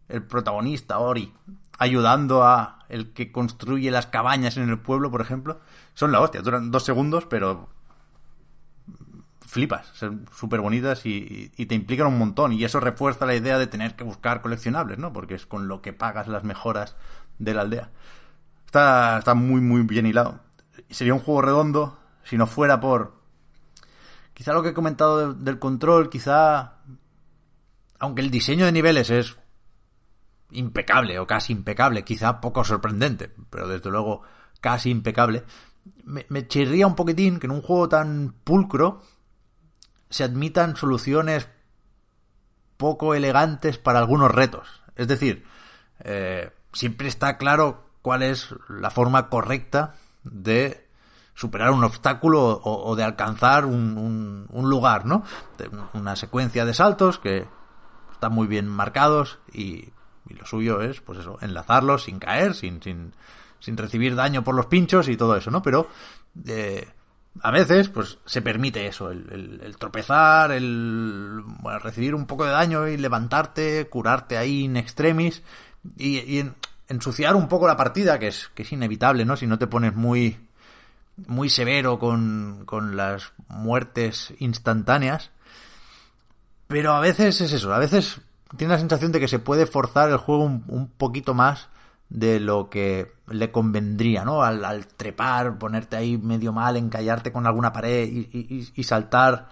el 0.08 0.22
protagonista 0.22 1.00
Ori 1.00 1.34
ayudando 1.78 2.42
a 2.42 2.78
el 2.88 3.12
que 3.12 3.30
construye 3.30 3.90
las 3.90 4.06
cabañas 4.06 4.56
en 4.56 4.70
el 4.70 4.78
pueblo, 4.78 5.10
por 5.10 5.20
ejemplo, 5.20 5.60
son 5.92 6.10
la 6.10 6.22
hostia. 6.22 6.40
Duran 6.40 6.70
dos 6.70 6.82
segundos, 6.82 7.26
pero 7.28 7.68
flipas. 9.46 9.88
Son 9.92 10.24
súper 10.34 10.62
bonitas 10.62 11.04
y, 11.04 11.50
te 11.50 11.74
implican 11.74 12.06
un 12.06 12.16
montón. 12.16 12.54
Y 12.54 12.64
eso 12.64 12.80
refuerza 12.80 13.26
la 13.26 13.34
idea 13.34 13.58
de 13.58 13.66
tener 13.66 13.96
que 13.96 14.04
buscar 14.04 14.40
coleccionables, 14.40 14.96
¿no? 14.96 15.12
Porque 15.12 15.34
es 15.34 15.44
con 15.44 15.68
lo 15.68 15.82
que 15.82 15.92
pagas 15.92 16.26
las 16.26 16.42
mejoras 16.42 16.96
de 17.38 17.52
la 17.52 17.60
aldea. 17.60 17.90
Está, 18.64 19.18
está 19.18 19.34
muy, 19.34 19.60
muy 19.60 19.82
bien 19.82 20.06
hilado. 20.06 20.40
Sería 20.88 21.12
un 21.12 21.20
juego 21.20 21.42
redondo 21.42 21.98
si 22.22 22.38
no 22.38 22.46
fuera 22.46 22.80
por... 22.80 23.12
Quizá 24.32 24.54
lo 24.54 24.62
que 24.62 24.70
he 24.70 24.74
comentado 24.74 25.34
de, 25.34 25.44
del 25.44 25.58
control, 25.58 26.08
quizá 26.08 26.78
aunque 27.98 28.22
el 28.22 28.30
diseño 28.30 28.66
de 28.66 28.72
niveles 28.72 29.10
es 29.10 29.36
impecable 30.50 31.18
o 31.18 31.26
casi 31.26 31.52
impecable, 31.52 32.04
quizá 32.04 32.40
poco 32.40 32.64
sorprendente, 32.64 33.32
pero 33.50 33.68
desde 33.68 33.90
luego 33.90 34.22
casi 34.60 34.90
impecable, 34.90 35.44
me, 36.04 36.46
chirría 36.48 36.86
un 36.86 36.94
poquitín 36.94 37.38
que 37.38 37.46
en 37.46 37.52
un 37.52 37.62
juego 37.62 37.88
tan 37.88 38.34
pulcro 38.44 39.02
se 40.08 40.24
admitan 40.24 40.76
soluciones 40.76 41.48
poco 42.76 43.14
elegantes 43.14 43.78
para 43.78 43.98
algunos 43.98 44.30
retos. 44.30 44.82
Es 44.96 45.08
decir, 45.08 45.44
eh, 46.00 46.52
siempre 46.72 47.08
está 47.08 47.36
claro 47.36 47.90
cuál 48.02 48.22
es 48.22 48.54
la 48.68 48.90
forma 48.90 49.28
correcta 49.28 49.94
de 50.22 50.88
superar 51.34 51.70
un 51.72 51.84
obstáculo 51.84 52.60
o, 52.62 52.94
de 52.94 53.02
alcanzar 53.02 53.64
un, 53.64 54.46
un, 54.48 54.70
lugar, 54.70 55.04
¿no? 55.04 55.24
Una 55.92 56.14
secuencia 56.14 56.64
de 56.64 56.74
saltos 56.74 57.18
que 57.18 57.48
están 58.24 58.34
muy 58.34 58.46
bien 58.46 58.66
marcados 58.66 59.38
y, 59.52 59.90
lo 60.30 60.46
suyo 60.46 60.80
es, 60.80 61.02
pues 61.02 61.18
eso, 61.18 61.36
enlazarlos 61.42 62.04
sin 62.04 62.18
caer, 62.18 62.54
sin, 62.54 62.82
sin, 62.82 63.12
sin 63.60 63.76
recibir 63.76 64.16
daño 64.16 64.42
por 64.42 64.54
los 64.54 64.64
pinchos 64.66 65.08
y 65.08 65.18
todo 65.18 65.36
eso, 65.36 65.50
¿no? 65.50 65.62
Pero 65.62 65.88
eh, 66.46 66.88
a 67.42 67.50
veces, 67.50 67.90
pues 67.90 68.16
se 68.24 68.40
permite 68.40 68.86
eso, 68.86 69.10
el, 69.10 69.76
tropezar, 69.78 70.52
el 70.52 71.42
bueno, 71.44 71.78
recibir 71.80 72.14
un 72.14 72.24
poco 72.26 72.46
de 72.46 72.52
daño 72.52 72.88
y 72.88 72.96
levantarte, 72.96 73.86
curarte 73.90 74.38
ahí 74.38 74.64
in 74.64 74.78
extremis 74.78 75.42
y, 75.98 76.16
y 76.20 76.50
ensuciar 76.88 77.36
un 77.36 77.48
poco 77.48 77.66
la 77.66 77.76
partida, 77.76 78.18
que 78.18 78.28
es, 78.28 78.50
que 78.54 78.62
es 78.62 78.72
inevitable, 78.72 79.26
¿no? 79.26 79.36
Si 79.36 79.46
no 79.46 79.58
te 79.58 79.66
pones 79.66 79.94
muy 79.94 80.38
muy 81.26 81.48
severo 81.50 81.98
con, 81.98 82.62
con 82.64 82.96
las 82.96 83.32
muertes 83.48 84.32
instantáneas. 84.38 85.30
Pero 86.66 86.92
a 86.92 87.00
veces 87.00 87.40
es 87.40 87.52
eso, 87.52 87.72
a 87.72 87.78
veces 87.78 88.20
tiene 88.56 88.74
la 88.74 88.78
sensación 88.78 89.12
de 89.12 89.20
que 89.20 89.28
se 89.28 89.38
puede 89.38 89.66
forzar 89.66 90.10
el 90.10 90.16
juego 90.16 90.44
un, 90.44 90.90
poquito 90.96 91.34
más 91.34 91.68
de 92.08 92.40
lo 92.40 92.70
que 92.70 93.12
le 93.28 93.50
convendría, 93.50 94.24
¿no? 94.24 94.42
Al, 94.42 94.86
trepar, 94.86 95.58
ponerte 95.58 95.96
ahí 95.96 96.16
medio 96.18 96.52
mal, 96.52 96.76
encallarte 96.76 97.32
con 97.32 97.46
alguna 97.46 97.72
pared 97.72 98.08
y, 98.08 98.70
y, 98.74 98.84
saltar 98.84 99.48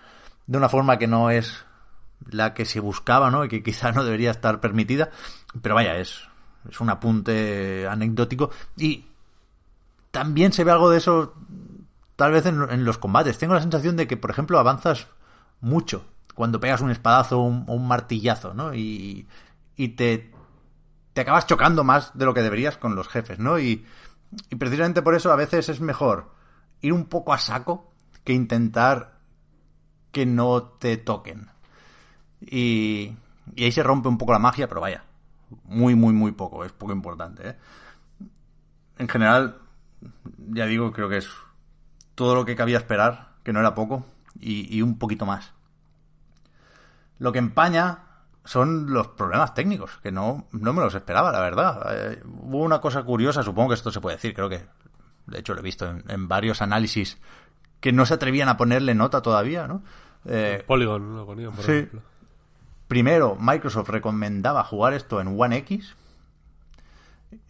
de 0.46 0.58
una 0.58 0.68
forma 0.68 0.98
que 0.98 1.06
no 1.06 1.30
es 1.30 1.64
la 2.30 2.54
que 2.54 2.64
se 2.64 2.80
buscaba, 2.80 3.30
¿no? 3.30 3.44
Y 3.44 3.48
que 3.48 3.62
quizá 3.62 3.92
no 3.92 4.04
debería 4.04 4.30
estar 4.30 4.60
permitida. 4.60 5.10
Pero 5.60 5.74
vaya, 5.74 5.96
es, 5.96 6.28
es 6.68 6.80
un 6.80 6.90
apunte 6.90 7.86
anecdótico. 7.88 8.50
Y 8.76 9.06
también 10.10 10.52
se 10.52 10.64
ve 10.64 10.70
algo 10.70 10.90
de 10.90 10.98
eso 10.98 11.34
tal 12.16 12.32
vez 12.32 12.46
en, 12.46 12.84
los 12.84 12.98
combates. 12.98 13.38
Tengo 13.38 13.54
la 13.54 13.60
sensación 13.60 13.96
de 13.96 14.06
que, 14.06 14.16
por 14.16 14.30
ejemplo, 14.30 14.58
avanzas 14.58 15.08
mucho 15.60 16.04
cuando 16.34 16.60
pegas 16.60 16.80
un 16.80 16.90
espadazo 16.90 17.40
o 17.40 17.44
un, 17.44 17.88
martillazo, 17.88 18.54
¿no? 18.54 18.74
Y, 18.74 19.26
y 19.76 19.88
te, 19.88 20.32
te 21.12 21.20
acabas 21.20 21.46
chocando 21.46 21.84
más 21.84 22.16
de 22.16 22.24
lo 22.24 22.34
que 22.34 22.42
deberías 22.42 22.76
con 22.76 22.94
los 22.94 23.08
jefes, 23.08 23.38
¿no? 23.38 23.58
Y, 23.58 23.86
precisamente 24.58 25.02
por 25.02 25.14
eso 25.14 25.30
a 25.30 25.36
veces 25.36 25.68
es 25.68 25.80
mejor 25.80 26.32
ir 26.80 26.94
un 26.94 27.04
poco 27.04 27.34
a 27.34 27.38
saco 27.38 27.92
que 28.24 28.32
intentar 28.32 29.18
que 30.10 30.24
no 30.24 30.62
te 30.62 30.96
toquen. 30.96 31.50
Y, 32.40 33.14
y 33.54 33.64
ahí 33.64 33.72
se 33.72 33.82
rompe 33.82 34.08
un 34.08 34.18
poco 34.18 34.32
la 34.32 34.38
magia, 34.38 34.68
pero 34.68 34.80
vaya, 34.80 35.04
muy, 35.64 35.94
muy, 35.94 36.12
muy 36.12 36.32
poco, 36.32 36.64
es 36.64 36.72
poco 36.72 36.92
importante. 36.92 37.50
¿eh? 37.50 37.56
En 38.98 39.08
general, 39.08 39.58
ya 40.50 40.66
digo, 40.66 40.92
creo 40.92 41.08
que 41.08 41.18
es 41.18 41.28
todo 42.14 42.34
lo 42.34 42.44
que 42.44 42.56
cabía 42.56 42.78
esperar, 42.78 43.32
que 43.42 43.52
no 43.52 43.60
era 43.60 43.74
poco, 43.74 44.06
y, 44.40 44.80
un 44.82 44.98
poquito 44.98 45.26
más. 45.26 45.52
Lo 47.22 47.30
que 47.30 47.38
empaña 47.38 48.00
son 48.44 48.92
los 48.92 49.06
problemas 49.06 49.54
técnicos, 49.54 50.00
que 50.02 50.10
no, 50.10 50.48
no 50.50 50.72
me 50.72 50.82
los 50.82 50.92
esperaba, 50.92 51.30
la 51.30 51.38
verdad. 51.38 51.80
Eh, 51.92 52.20
hubo 52.24 52.58
una 52.58 52.80
cosa 52.80 53.04
curiosa, 53.04 53.44
supongo 53.44 53.68
que 53.68 53.74
esto 53.76 53.92
se 53.92 54.00
puede 54.00 54.16
decir, 54.16 54.34
creo 54.34 54.48
que, 54.48 54.62
de 55.26 55.38
hecho, 55.38 55.54
lo 55.54 55.60
he 55.60 55.62
visto 55.62 55.88
en, 55.88 56.26
varios 56.26 56.62
análisis 56.62 57.18
que 57.78 57.92
no 57.92 58.06
se 58.06 58.14
atrevían 58.14 58.48
a 58.48 58.56
ponerle 58.56 58.96
nota 58.96 59.22
todavía, 59.22 59.68
¿no? 59.68 59.84
Eh, 60.24 60.64
Polygon 60.66 61.14
lo 61.14 61.24
ponían, 61.24 61.52
por 61.52 61.64
ejemplo. 61.64 62.02
Primero, 62.88 63.36
Microsoft 63.38 63.90
recomendaba 63.90 64.64
jugar 64.64 64.92
esto 64.92 65.20
en 65.20 65.40
One 65.40 65.58
X, 65.58 65.94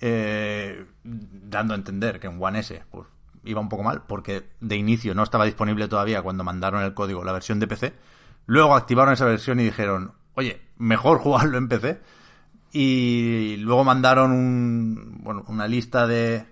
eh, 0.00 0.84
dando 1.02 1.72
a 1.72 1.78
entender 1.78 2.20
que 2.20 2.26
en 2.26 2.36
One 2.38 2.58
S 2.58 2.82
pues, 2.90 3.06
iba 3.44 3.62
un 3.62 3.70
poco 3.70 3.84
mal, 3.84 4.02
porque 4.06 4.50
de 4.60 4.76
inicio 4.76 5.14
no 5.14 5.22
estaba 5.22 5.46
disponible 5.46 5.88
todavía 5.88 6.20
cuando 6.20 6.44
mandaron 6.44 6.82
el 6.82 6.92
código 6.92 7.24
la 7.24 7.32
versión 7.32 7.58
de 7.58 7.66
PC. 7.66 7.94
Luego 8.46 8.74
activaron 8.74 9.14
esa 9.14 9.24
versión 9.24 9.60
y 9.60 9.64
dijeron, 9.64 10.12
oye, 10.34 10.60
mejor 10.78 11.18
jugarlo 11.22 11.58
en 11.58 11.68
PC. 11.68 12.00
Y 12.72 13.56
luego 13.58 13.84
mandaron 13.84 14.32
un, 14.32 15.20
bueno, 15.22 15.44
una 15.48 15.68
lista 15.68 16.06
de 16.06 16.46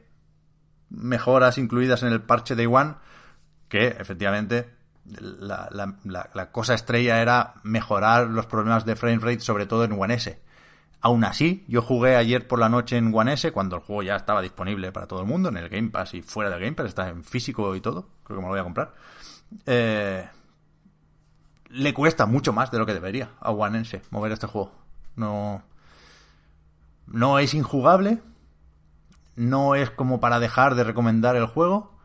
mejoras 0.90 1.56
incluidas 1.56 2.02
en 2.02 2.12
el 2.12 2.20
parche 2.20 2.54
de 2.54 2.66
One, 2.66 2.94
que 3.68 3.86
efectivamente 3.86 4.68
la, 5.06 5.68
la, 5.70 6.30
la, 6.34 6.50
cosa 6.50 6.74
estrella 6.74 7.22
era 7.22 7.54
mejorar 7.62 8.26
los 8.26 8.46
problemas 8.46 8.84
de 8.84 8.96
frame 8.96 9.18
rate, 9.18 9.40
sobre 9.40 9.66
todo 9.66 9.84
en 9.84 9.92
One 9.92 10.14
S. 10.14 10.40
Aún 11.00 11.24
así, 11.24 11.64
yo 11.68 11.80
jugué 11.80 12.16
ayer 12.16 12.46
por 12.46 12.58
la 12.58 12.68
noche 12.68 12.98
en 12.98 13.14
One 13.14 13.32
S 13.32 13.50
cuando 13.52 13.76
el 13.76 13.82
juego 13.82 14.02
ya 14.02 14.16
estaba 14.16 14.42
disponible 14.42 14.92
para 14.92 15.06
todo 15.06 15.20
el 15.20 15.26
mundo, 15.26 15.48
en 15.48 15.56
el 15.56 15.68
Game 15.70 15.88
Pass 15.88 16.12
y 16.14 16.22
fuera 16.22 16.50
del 16.50 16.60
Game 16.60 16.74
Pass, 16.74 16.86
está 16.86 17.08
en 17.08 17.24
físico 17.24 17.74
y 17.74 17.80
todo, 17.80 18.08
creo 18.24 18.38
que 18.38 18.42
me 18.42 18.48
lo 18.48 18.52
voy 18.52 18.60
a 18.60 18.64
comprar. 18.64 18.94
Eh, 19.64 20.28
le 21.70 21.94
cuesta 21.94 22.26
mucho 22.26 22.52
más 22.52 22.70
de 22.70 22.78
lo 22.78 22.86
que 22.86 22.94
debería 22.94 23.30
a 23.40 23.52
S 23.78 24.02
mover 24.10 24.32
este 24.32 24.46
juego. 24.46 24.72
No, 25.16 25.62
no 27.06 27.38
es 27.38 27.54
injugable, 27.54 28.20
no 29.36 29.74
es 29.74 29.90
como 29.90 30.20
para 30.20 30.40
dejar 30.40 30.74
de 30.74 30.84
recomendar 30.84 31.36
el 31.36 31.46
juego, 31.46 31.96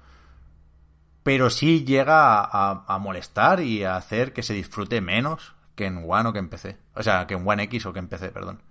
pero 1.23 1.49
sí 1.49 1.83
llega 1.83 2.39
a, 2.39 2.85
a, 2.87 2.99
molestar 2.99 3.59
y 3.59 3.83
a 3.83 3.95
hacer 3.95 4.33
que 4.33 4.43
se 4.43 4.53
disfrute 4.53 5.01
menos 5.01 5.55
que 5.75 5.85
en 5.85 6.05
One 6.07 6.29
o 6.29 6.33
que 6.33 6.39
en 6.39 6.49
PC. 6.49 6.77
O 6.93 7.03
sea, 7.03 7.25
que 7.27 7.33
en 7.33 7.47
One 7.47 7.63
X 7.63 7.85
o 7.87 7.93
que 7.93 7.99
en 7.99 8.07
PC, 8.07 8.29
perdón. 8.29 8.61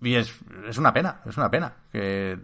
Y 0.00 0.14
es, 0.14 0.34
es 0.68 0.78
una 0.78 0.92
pena, 0.92 1.20
es 1.26 1.36
una 1.36 1.50
pena 1.50 1.74
que, 1.92 2.38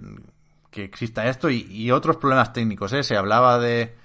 que 0.70 0.84
exista 0.84 1.26
esto 1.28 1.48
y, 1.50 1.90
otros 1.92 2.16
problemas 2.16 2.52
técnicos. 2.52 2.92
¿eh? 2.92 3.04
Se 3.04 3.16
hablaba 3.16 3.58
de 3.58 3.96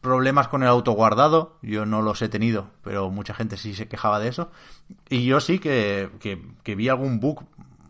problemas 0.00 0.48
con 0.48 0.62
el 0.62 0.68
autoguardado, 0.68 1.58
yo 1.62 1.84
no 1.86 2.02
los 2.02 2.22
he 2.22 2.28
tenido, 2.28 2.70
pero 2.82 3.10
mucha 3.10 3.34
gente 3.34 3.56
sí 3.56 3.74
se 3.74 3.88
quejaba 3.88 4.18
de 4.18 4.28
eso. 4.28 4.50
Y 5.08 5.24
yo 5.24 5.40
sí 5.40 5.58
que, 5.58 6.10
que, 6.20 6.74
vi 6.74 6.88
algún 6.88 7.20
bug 7.20 7.44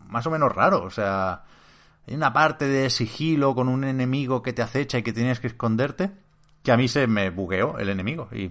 más 0.07 0.27
o 0.27 0.31
menos 0.31 0.53
raro, 0.53 0.83
o 0.83 0.89
sea, 0.89 1.43
hay 2.07 2.15
una 2.15 2.33
parte 2.33 2.67
de 2.67 2.89
sigilo 2.89 3.55
con 3.55 3.69
un 3.69 3.85
enemigo 3.85 4.41
que 4.41 4.51
te 4.53 4.61
acecha 4.61 4.97
y 4.97 5.03
que 5.03 5.13
tienes 5.13 5.39
que 5.39 5.47
esconderte, 5.47 6.11
que 6.63 6.71
a 6.71 6.77
mí 6.77 6.87
se 6.87 7.07
me 7.07 7.29
bugueó 7.29 7.77
el 7.77 7.89
enemigo 7.89 8.27
y, 8.31 8.49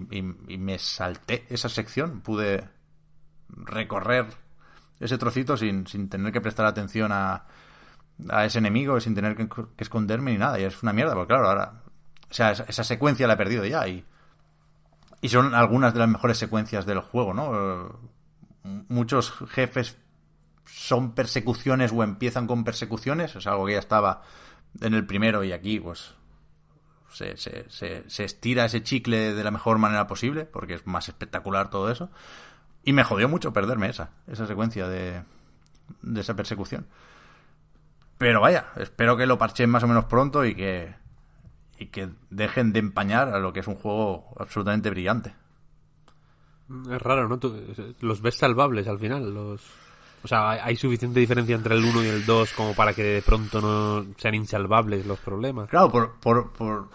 me 0.59 0.79
salté 0.79 1.45
esa 1.51 1.69
sección, 1.69 2.23
pude 2.23 2.67
recorrer 3.49 4.27
ese 5.01 5.19
trocito 5.19 5.57
sin, 5.57 5.87
sin 5.87 6.09
tener 6.09 6.33
que 6.33 6.41
prestar 6.41 6.67
atención 6.67 7.13
a, 7.13 7.45
a 8.29 8.45
ese 8.45 8.59
enemigo, 8.59 9.01
sin 9.01 9.15
tener 9.15 9.37
que, 9.37 9.49
esconderme 9.79 10.33
ni 10.33 10.39
nada. 10.39 10.59
Y 10.61 10.65
es 10.65 10.83
una 10.83 10.93
mierda, 10.93 11.15
porque 11.15 11.29
claro, 11.29 11.49
ahora. 11.49 11.80
O 12.31 12.35
sea, 12.35 12.53
esa, 12.53 12.85
secuencia 12.85 13.27
la 13.27 13.35
he 13.35 13.37
perdido 13.37 13.65
ya. 13.65 13.87
Y, 13.89 14.05
y 15.21 15.29
son 15.29 15.55
algunas 15.55 15.93
de 15.93 15.99
las 15.99 16.09
mejores 16.09 16.39
secuencias 16.39 16.87
del 16.87 17.01
juego, 17.01 17.35
¿no? 17.35 17.99
Muchos 18.63 19.33
jefes 19.49 19.97
son 20.65 21.13
persecuciones 21.13 21.93
o 21.93 22.03
empiezan 22.03 22.47
con 22.47 22.65
persecuciones. 22.65 23.35
Es 23.35 23.47
algo 23.47 23.67
que 23.67 23.73
ya 23.73 23.79
estaba 23.79 24.23
en 24.81 24.95
el 24.95 25.07
primero 25.07 25.43
y 25.45 25.53
aquí, 25.53 25.81
pues. 25.81 26.15
Se, 27.13 27.37
se, 27.37 27.69
se, 27.69 28.09
se 28.09 28.25
estira 28.25 28.65
ese 28.65 28.85
chicle 28.85 29.35
de 29.35 29.43
la 29.43 29.51
mejor 29.51 29.79
manera 29.79 30.07
posible, 30.07 30.45
porque 30.45 30.75
es 30.75 30.87
más 30.87 31.09
espectacular 31.09 31.69
todo 31.69 31.91
eso. 31.91 32.11
Y 32.85 32.93
me 32.93 33.03
jodió 33.03 33.29
mucho 33.29 33.53
perderme 33.53 33.89
esa, 33.89 34.11
esa 34.29 34.47
secuencia 34.47 34.87
de, 34.87 35.25
de 36.03 36.21
esa 36.21 36.35
persecución. 36.35 36.87
Pero 38.17 38.41
vaya, 38.41 38.67
espero 38.77 39.17
que 39.17 39.27
lo 39.27 39.39
parchen 39.39 39.71
más 39.71 39.83
o 39.83 39.89
menos 39.89 40.05
pronto 40.05 40.45
y 40.45 40.55
que, 40.55 40.95
y 41.81 41.87
que 41.87 42.11
dejen 42.29 42.73
de 42.73 42.79
empañar 42.79 43.29
a 43.31 43.41
lo 43.41 43.53
que 43.53 43.61
es 43.61 43.67
un 43.67 43.75
juego 43.75 44.35
absolutamente 44.39 44.91
brillante. 44.91 45.35
Es 46.91 47.03
raro, 47.03 47.27
¿no? 47.29 47.41
los 48.01 48.21
ves 48.21 48.37
salvables 48.37 48.87
al 48.87 48.99
final. 48.99 49.35
Los... 49.35 49.63
O 50.23 50.29
sea, 50.29 50.51
hay 50.51 50.77
suficiente 50.77 51.19
diferencia 51.19 51.57
entre 51.57 51.75
el 51.75 51.83
1 51.83 52.05
y 52.05 52.07
el 52.07 52.27
2 52.27 52.53
como 52.53 52.75
para 52.75 52.93
que 52.93 53.03
de 53.03 53.23
pronto 53.23 53.61
no 53.63 54.15
sean 54.19 54.35
insalvables 54.35 55.07
los 55.07 55.19
problemas. 55.21 55.71
Claro, 55.71 55.91
por, 55.91 56.21
por, 56.21 56.53
por, 56.53 56.91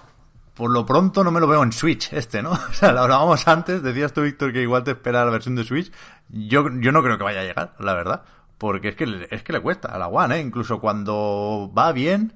por 0.54 0.72
lo 0.72 0.86
pronto 0.86 1.24
no 1.24 1.32
me 1.32 1.40
lo 1.40 1.48
veo 1.48 1.64
en 1.64 1.74
Switch 1.74 2.14
este, 2.14 2.44
¿no? 2.44 2.52
O 2.70 2.74
sea, 2.74 2.92
lo 2.92 3.02
hablábamos 3.02 3.48
antes, 3.48 3.82
decías 3.82 4.14
tú, 4.14 4.22
Víctor, 4.22 4.54
que 4.54 4.62
igual 4.62 4.84
te 4.84 4.92
espera 4.92 5.26
la 5.26 5.32
versión 5.32 5.56
de 5.56 5.64
Switch. 5.64 5.92
Yo, 6.30 6.70
yo 6.80 6.92
no 6.92 7.02
creo 7.02 7.18
que 7.18 7.24
vaya 7.24 7.42
a 7.42 7.46
llegar, 7.46 7.76
la 7.80 7.96
verdad. 7.96 8.24
Porque 8.60 8.90
es 8.90 8.96
que, 8.96 9.28
es 9.32 9.44
que 9.44 9.52
le 9.52 9.60
cuesta 9.60 9.90
a 9.90 9.98
la 9.98 10.08
One, 10.08 10.38
¿eh? 10.38 10.42
Incluso 10.42 10.80
cuando 10.80 11.74
va 11.76 11.92
bien, 11.92 12.34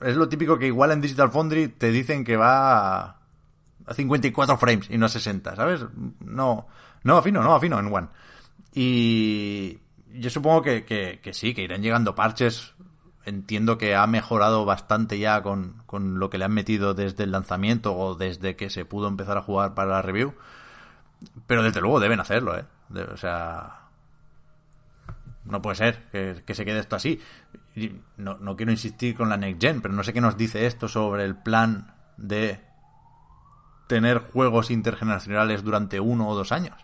es 0.00 0.16
lo 0.16 0.28
típico 0.28 0.58
que 0.58 0.66
igual 0.66 0.92
en 0.92 1.00
Digital 1.00 1.30
Foundry 1.30 1.68
te 1.68 1.90
dicen 1.90 2.24
que 2.24 2.36
va 2.36 3.00
a 3.86 3.94
54 3.94 4.58
frames 4.58 4.90
y 4.90 4.98
no 4.98 5.06
a 5.06 5.08
60, 5.08 5.56
¿sabes? 5.56 5.84
No, 6.20 6.68
no 7.02 7.16
afino, 7.16 7.42
no 7.42 7.54
afino 7.54 7.78
en 7.78 7.92
One. 7.92 8.08
Y 8.74 9.78
yo 10.12 10.30
supongo 10.30 10.62
que, 10.62 10.84
que, 10.84 11.32
sí, 11.32 11.54
que 11.54 11.62
irán 11.62 11.82
llegando 11.82 12.14
parches 12.14 12.74
entiendo 13.24 13.76
que 13.76 13.94
ha 13.94 14.06
mejorado 14.06 14.64
bastante 14.64 15.18
ya 15.18 15.42
con, 15.42 15.82
con, 15.84 16.18
lo 16.18 16.30
que 16.30 16.38
le 16.38 16.46
han 16.46 16.54
metido 16.54 16.94
desde 16.94 17.24
el 17.24 17.30
lanzamiento 17.30 17.94
o 17.94 18.14
desde 18.14 18.56
que 18.56 18.70
se 18.70 18.86
pudo 18.86 19.06
empezar 19.06 19.36
a 19.36 19.42
jugar 19.42 19.74
para 19.74 19.90
la 19.90 20.02
review. 20.02 20.34
Pero 21.46 21.62
desde 21.62 21.80
luego 21.80 22.00
deben 22.00 22.20
hacerlo, 22.20 22.56
¿eh? 22.56 22.64
o 23.12 23.16
sea... 23.16 23.80
no 25.44 25.60
puede 25.60 25.76
ser 25.76 26.04
que 26.44 26.54
se 26.54 26.64
quede 26.64 26.78
esto 26.78 26.96
así. 26.96 27.20
No, 28.16 28.38
no 28.38 28.56
quiero 28.56 28.72
insistir 28.72 29.16
con 29.16 29.28
la 29.28 29.36
Next 29.36 29.60
Gen, 29.60 29.80
pero 29.80 29.94
no 29.94 30.02
sé 30.02 30.12
qué 30.12 30.20
nos 30.20 30.36
dice 30.36 30.66
esto 30.66 30.88
sobre 30.88 31.24
el 31.24 31.36
plan 31.36 31.94
de 32.16 32.60
tener 33.86 34.18
juegos 34.18 34.70
intergeneracionales 34.70 35.62
durante 35.62 36.00
uno 36.00 36.28
o 36.28 36.34
dos 36.34 36.52
años. 36.52 36.74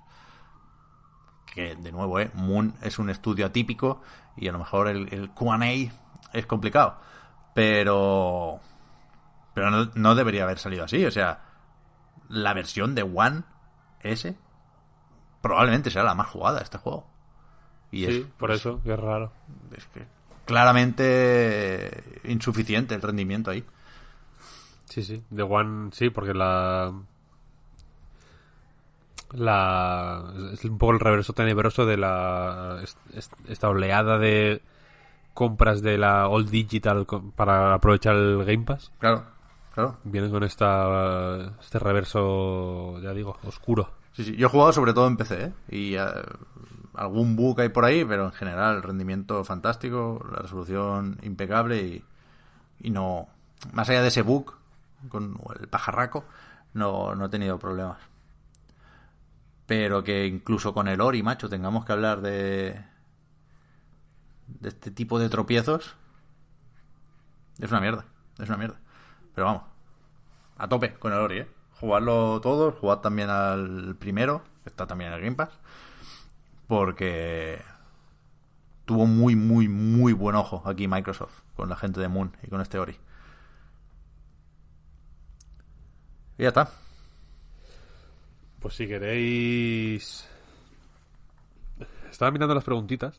Que, 1.46 1.76
de 1.76 1.92
nuevo, 1.92 2.18
¿eh? 2.20 2.30
Moon 2.34 2.74
es 2.82 2.98
un 2.98 3.10
estudio 3.10 3.46
atípico 3.46 4.02
y 4.36 4.48
a 4.48 4.52
lo 4.52 4.58
mejor 4.58 4.88
el, 4.88 5.12
el 5.12 5.30
QA 5.30 5.58
es 6.32 6.46
complicado. 6.46 6.96
Pero. 7.54 8.60
Pero 9.54 9.70
no, 9.70 9.90
no 9.94 10.14
debería 10.14 10.44
haber 10.44 10.58
salido 10.58 10.84
así. 10.84 11.04
O 11.04 11.10
sea, 11.10 11.42
la 12.28 12.54
versión 12.54 12.94
de 12.94 13.02
One 13.02 13.42
S 14.00 14.36
probablemente 15.40 15.90
será 15.90 16.04
la 16.04 16.14
más 16.14 16.28
jugada 16.28 16.58
de 16.58 16.64
este 16.64 16.78
juego. 16.78 17.06
Y 17.92 18.06
Sí, 18.06 18.20
es, 18.20 18.26
por 18.38 18.50
eso, 18.50 18.82
que 18.82 18.94
es 18.94 18.98
raro. 18.98 19.30
es 19.76 19.86
que 19.86 20.06
claramente 20.44 22.02
insuficiente 22.24 22.94
el 22.94 23.02
rendimiento 23.02 23.50
ahí. 23.50 23.64
Sí, 24.86 25.02
sí. 25.02 25.22
The 25.34 25.42
One, 25.42 25.90
sí, 25.92 26.10
porque 26.10 26.34
la. 26.34 26.92
La. 29.32 30.22
Es 30.52 30.64
un 30.64 30.78
poco 30.78 30.92
el 30.92 31.00
reverso 31.00 31.32
tenebroso 31.32 31.86
de 31.86 31.96
la. 31.96 32.78
est- 32.82 32.98
est- 33.16 33.32
Esta 33.48 33.68
oleada 33.68 34.18
de 34.18 34.62
compras 35.32 35.82
de 35.82 35.98
la 35.98 36.28
All 36.28 36.48
Digital 36.48 37.06
para 37.34 37.74
aprovechar 37.74 38.14
el 38.14 38.44
Game 38.44 38.64
Pass. 38.64 38.92
Claro, 39.00 39.24
claro. 39.74 39.98
Viene 40.04 40.30
con 40.30 40.44
esta. 40.44 41.52
Este 41.60 41.78
reverso, 41.80 43.00
ya 43.00 43.12
digo, 43.12 43.36
oscuro. 43.44 43.90
Sí, 44.12 44.22
sí. 44.24 44.36
Yo 44.36 44.46
he 44.46 44.50
jugado 44.50 44.72
sobre 44.72 44.92
todo 44.92 45.08
en 45.08 45.16
PC, 45.16 45.44
¿eh? 45.46 45.52
Y 45.68 45.94
eh, 45.96 46.04
algún 46.94 47.36
bug 47.36 47.60
hay 47.60 47.68
por 47.68 47.84
ahí, 47.84 48.04
pero 48.04 48.26
en 48.26 48.32
general 48.32 48.82
rendimiento 48.82 49.44
fantástico, 49.44 50.24
la 50.30 50.38
resolución 50.38 51.18
impecable 51.22 51.82
y, 51.82 52.04
y 52.80 52.90
no... 52.90 53.28
Más 53.72 53.88
allá 53.88 54.02
de 54.02 54.08
ese 54.08 54.22
bug, 54.22 54.54
con 55.08 55.40
el 55.58 55.68
pajarraco, 55.68 56.24
no, 56.74 57.14
no 57.14 57.26
he 57.26 57.28
tenido 57.28 57.58
problemas. 57.58 57.98
Pero 59.66 60.04
que 60.04 60.26
incluso 60.26 60.74
con 60.74 60.88
el 60.88 61.00
Ori, 61.00 61.22
macho, 61.22 61.48
tengamos 61.48 61.84
que 61.84 61.92
hablar 61.92 62.20
de... 62.20 62.84
de 64.46 64.68
este 64.68 64.90
tipo 64.90 65.18
de 65.18 65.28
tropiezos. 65.28 65.96
Es 67.58 67.70
una 67.70 67.80
mierda, 67.80 68.04
es 68.38 68.48
una 68.48 68.58
mierda. 68.58 68.76
Pero 69.34 69.46
vamos, 69.46 69.62
a 70.58 70.68
tope 70.68 70.94
con 70.94 71.12
el 71.12 71.18
Ori, 71.20 71.38
¿eh? 71.38 71.48
Jugarlo 71.80 72.40
todos, 72.40 72.74
jugad 72.78 72.98
también 72.98 73.30
al 73.30 73.96
primero, 73.96 74.42
está 74.64 74.86
también 74.86 75.12
en 75.12 75.18
el 75.18 75.24
Game 75.24 75.36
Pass, 75.36 75.50
porque 76.66 77.60
tuvo 78.84 79.06
muy, 79.06 79.36
muy, 79.36 79.68
muy 79.68 80.12
buen 80.12 80.36
ojo 80.36 80.62
aquí 80.66 80.88
Microsoft 80.88 81.40
con 81.56 81.68
la 81.68 81.76
gente 81.76 82.00
de 82.00 82.08
Moon 82.08 82.36
y 82.42 82.48
con 82.48 82.60
este 82.60 82.78
Ori. 82.78 82.96
Y 86.38 86.42
ya 86.42 86.48
está. 86.48 86.70
Pues 88.60 88.74
si 88.74 88.86
queréis. 88.86 90.28
Estaba 92.10 92.30
mirando 92.30 92.54
las 92.54 92.64
preguntitas. 92.64 93.18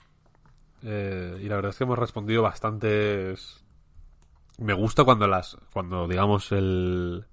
eh, 0.84 1.39
y 1.41 1.47
la 1.47 1.55
verdad 1.55 1.72
es 1.72 1.77
que 1.77 1.84
hemos 1.84 1.99
respondido 1.99 2.41
bastantes. 2.41 3.63
Me 4.57 4.73
gusta 4.73 5.03
cuando 5.03 5.27
las. 5.27 5.57
Cuando, 5.73 6.07
digamos, 6.07 6.51
el. 6.51 7.26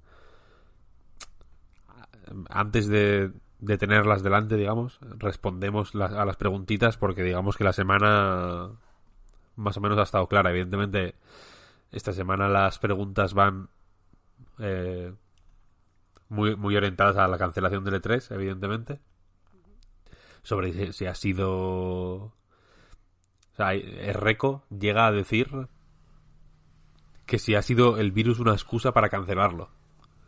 Antes 2.48 2.88
de, 2.88 3.32
de 3.62 3.78
tenerlas 3.78 4.22
delante, 4.24 4.56
digamos, 4.56 4.98
respondemos 5.18 5.94
las- 5.94 6.12
a 6.12 6.24
las 6.24 6.36
preguntitas 6.36 6.96
porque, 6.96 7.22
digamos, 7.22 7.56
que 7.56 7.62
la 7.64 7.72
semana. 7.72 8.72
Más 9.54 9.76
o 9.76 9.80
menos 9.80 9.98
ha 9.98 10.02
estado 10.02 10.26
clara. 10.26 10.50
Evidentemente, 10.50 11.14
esta 11.92 12.12
semana 12.12 12.48
las 12.48 12.78
preguntas 12.78 13.32
van. 13.34 13.68
eh, 14.58 15.14
muy, 16.28 16.56
muy 16.56 16.76
orientadas 16.76 17.16
a 17.16 17.28
la 17.28 17.38
cancelación 17.38 17.84
del 17.84 17.94
E3, 18.02 18.30
evidentemente. 18.34 19.00
Sobre 20.42 20.72
si, 20.72 20.92
si 20.92 21.06
ha 21.06 21.14
sido. 21.14 21.50
O 21.52 22.32
sea, 23.56 23.74
Erreco 23.74 24.64
llega 24.70 25.06
a 25.06 25.12
decir 25.12 25.68
que 27.26 27.38
si 27.38 27.54
ha 27.54 27.62
sido 27.62 27.98
el 27.98 28.10
virus 28.12 28.40
una 28.40 28.52
excusa 28.52 28.92
para 28.92 29.08
cancelarlo. 29.08 29.70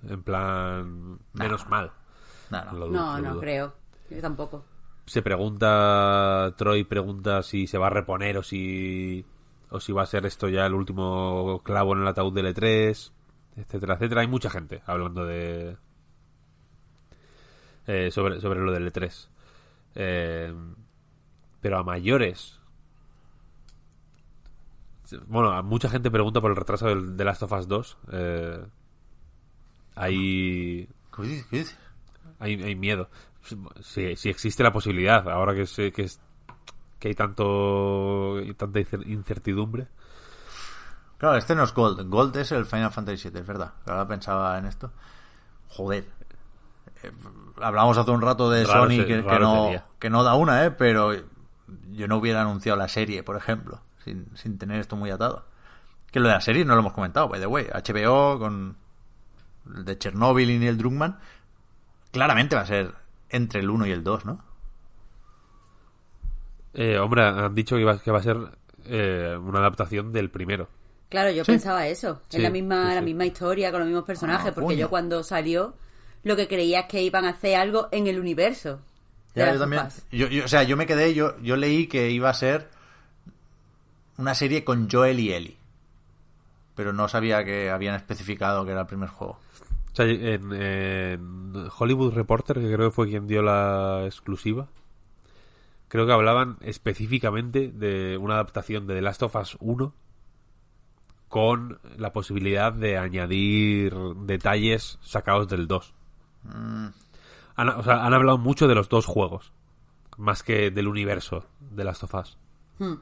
En 0.06 0.22
plan, 0.22 1.18
menos 1.32 1.66
mal. 1.68 1.92
No. 2.50 2.64
Lo 2.72 2.90
No, 2.90 3.16
lo 3.16 3.22
no 3.22 3.30
dudo. 3.32 3.40
creo. 3.40 3.74
Yo 4.10 4.20
tampoco. 4.20 4.64
Se 5.06 5.22
pregunta, 5.22 6.54
Troy 6.56 6.84
pregunta 6.84 7.42
si 7.42 7.66
se 7.66 7.76
va 7.78 7.88
a 7.88 7.90
reponer 7.90 8.38
o 8.38 8.42
si, 8.42 9.24
o 9.70 9.78
si 9.80 9.92
va 9.92 10.02
a 10.02 10.06
ser 10.06 10.24
esto 10.26 10.48
ya 10.48 10.64
el 10.66 10.74
último 10.74 11.60
clavo 11.62 11.94
en 11.94 12.00
el 12.02 12.08
ataúd 12.08 12.32
del 12.34 12.54
E3, 12.54 13.12
etcétera, 13.56 13.94
etcétera. 13.94 14.22
Hay 14.22 14.28
mucha 14.28 14.48
gente 14.50 14.82
hablando 14.86 15.26
de, 15.26 15.76
eh, 17.86 18.10
sobre, 18.10 18.40
sobre 18.40 18.60
lo 18.60 18.72
del 18.72 18.90
E3. 18.92 19.28
Eh, 19.96 20.54
pero 21.60 21.78
a 21.78 21.82
mayores. 21.82 22.58
Bueno, 25.26 25.52
a 25.52 25.62
mucha 25.62 25.88
gente 25.90 26.10
pregunta 26.10 26.40
por 26.40 26.50
el 26.50 26.56
retraso 26.56 26.86
del, 26.88 27.16
de 27.16 27.24
Last 27.24 27.42
of 27.42 27.52
Us 27.52 27.68
2. 27.68 27.98
Eh, 28.12 28.66
hay, 29.96 30.88
¿Qué 31.14 31.22
dices? 31.22 31.78
Hay, 32.38 32.62
hay 32.62 32.74
miedo. 32.74 33.08
Si, 33.82 34.16
si 34.16 34.28
existe 34.28 34.62
la 34.62 34.72
posibilidad, 34.72 35.28
ahora 35.28 35.54
que 35.54 35.66
sé 35.66 35.92
que, 35.92 36.02
es, 36.02 36.20
que 36.98 37.08
hay 37.08 37.14
tanto 37.14 38.36
tanta 38.56 38.80
incer- 38.80 39.06
incertidumbre. 39.06 39.86
Claro, 41.18 41.36
este 41.36 41.54
no 41.54 41.62
es 41.64 41.72
Gold. 41.72 42.08
Gold 42.08 42.36
es 42.36 42.52
el 42.52 42.66
Final 42.66 42.90
Fantasy 42.90 43.28
VII, 43.30 43.40
es 43.40 43.46
verdad. 43.46 43.72
Ahora 43.86 44.06
pensaba 44.06 44.58
en 44.58 44.66
esto. 44.66 44.92
Joder. 45.68 46.04
Eh, 47.02 47.12
hablamos 47.60 47.96
hace 47.98 48.10
un 48.10 48.20
rato 48.22 48.50
de 48.50 48.64
Raro 48.64 48.84
Sony 48.84 48.96
se- 48.96 49.06
que, 49.06 49.16
no, 49.22 49.64
sería. 49.64 49.86
que 49.98 50.10
no 50.10 50.22
da 50.24 50.34
una, 50.34 50.64
¿eh? 50.64 50.70
Pero 50.70 51.12
yo 51.92 52.08
no 52.08 52.16
hubiera 52.16 52.40
anunciado 52.42 52.76
la 52.78 52.88
serie, 52.88 53.22
por 53.22 53.36
ejemplo, 53.36 53.80
sin, 54.04 54.26
sin 54.36 54.58
tener 54.58 54.80
esto 54.80 54.96
muy 54.96 55.10
atado. 55.10 55.44
Que 56.10 56.20
lo 56.20 56.28
de 56.28 56.34
la 56.34 56.40
serie 56.40 56.64
no 56.64 56.74
lo 56.74 56.80
hemos 56.80 56.92
comentado, 56.92 57.28
by 57.28 57.40
the 57.40 57.46
way. 57.46 57.66
HBO 57.72 58.38
con 58.38 58.76
el 59.74 59.84
de 59.84 59.98
Chernobyl 59.98 60.50
y 60.50 60.58
Neil 60.58 60.76
Druckmann. 60.78 61.18
Claramente 62.14 62.56
va 62.56 62.62
a 62.62 62.66
ser 62.66 62.92
entre 63.28 63.60
el 63.60 63.68
1 63.68 63.86
y 63.86 63.90
el 63.90 64.02
2, 64.04 64.24
¿no? 64.24 64.42
Eh, 66.74 66.98
hombre, 66.98 67.22
han 67.24 67.54
dicho 67.54 67.76
que 67.76 67.84
va, 67.84 67.98
que 68.00 68.10
va 68.10 68.18
a 68.18 68.22
ser 68.22 68.36
eh, 68.86 69.36
una 69.40 69.58
adaptación 69.60 70.12
del 70.12 70.30
primero. 70.30 70.68
Claro, 71.08 71.30
yo 71.30 71.44
Sí. 71.44 71.52
pensaba 71.52 71.86
eso. 71.86 72.20
Sí, 72.28 72.38
es 72.38 72.42
la 72.42 72.50
misma, 72.50 72.82
sí, 72.84 72.88
sí. 72.90 72.94
la 72.96 73.00
misma 73.02 73.26
historia, 73.26 73.70
con 73.70 73.80
los 73.80 73.86
mismos 73.88 74.04
personajes, 74.04 74.48
Ah, 74.50 74.54
porque 74.54 74.66
coño. 74.74 74.78
yo 74.78 74.90
cuando 74.90 75.22
salió 75.22 75.74
lo 76.24 76.36
que 76.36 76.48
creía 76.48 76.80
es 76.80 76.86
que 76.86 77.02
iban 77.02 77.24
a 77.24 77.30
hacer 77.30 77.56
algo 77.56 77.88
en 77.92 78.06
el 78.06 78.18
universo. 78.18 78.80
Ya, 79.34 79.52
yo 79.52 79.58
también. 79.58 79.82
sofás. 79.82 80.06
Yo, 80.10 80.26
yo- 80.28 80.44
o 80.44 80.48
sea, 80.48 80.62
yo 80.62 80.76
me 80.76 80.86
quedé, 80.86 81.14
yo, 81.14 81.38
yo 81.40 81.56
leí 81.56 81.86
que 81.86 82.10
iba 82.10 82.30
a 82.30 82.34
ser 82.34 82.68
una 84.16 84.34
serie 84.34 84.64
con 84.64 84.88
Joel 84.90 85.20
y 85.20 85.32
Ellie. 85.32 85.56
Pero 86.76 86.92
no 86.92 87.08
sabía 87.08 87.44
que 87.44 87.70
habían 87.70 87.94
especificado 87.94 88.64
que 88.64 88.72
era 88.72 88.80
el 88.82 88.86
primer 88.86 89.08
juego. 89.08 89.38
O 89.94 89.96
sea, 89.96 90.06
en, 90.06 90.52
en 90.52 91.68
Hollywood 91.78 92.14
Reporter, 92.14 92.56
que 92.56 92.66
creo 92.66 92.90
que 92.90 92.94
fue 92.94 93.08
quien 93.08 93.28
dio 93.28 93.42
la 93.42 94.02
exclusiva, 94.06 94.66
creo 95.86 96.04
que 96.04 96.12
hablaban 96.12 96.56
específicamente 96.62 97.70
de 97.70 98.18
una 98.18 98.34
adaptación 98.34 98.88
de 98.88 98.94
The 98.94 99.02
Last 99.02 99.22
of 99.22 99.36
Us 99.36 99.56
1 99.60 99.94
con 101.28 101.78
la 101.96 102.12
posibilidad 102.12 102.72
de 102.72 102.98
añadir 102.98 103.94
detalles 104.16 104.98
sacados 105.00 105.46
del 105.46 105.68
2. 105.68 105.94
Han, 107.54 107.68
o 107.68 107.82
sea, 107.84 108.04
han 108.04 108.14
hablado 108.14 108.36
mucho 108.36 108.66
de 108.66 108.74
los 108.74 108.88
dos 108.88 109.06
juegos, 109.06 109.52
más 110.16 110.42
que 110.42 110.72
del 110.72 110.88
universo 110.88 111.46
de 111.60 111.84
Last 111.84 112.02
of 112.02 112.14
Us. 112.14 112.36
Hmm. 112.80 112.94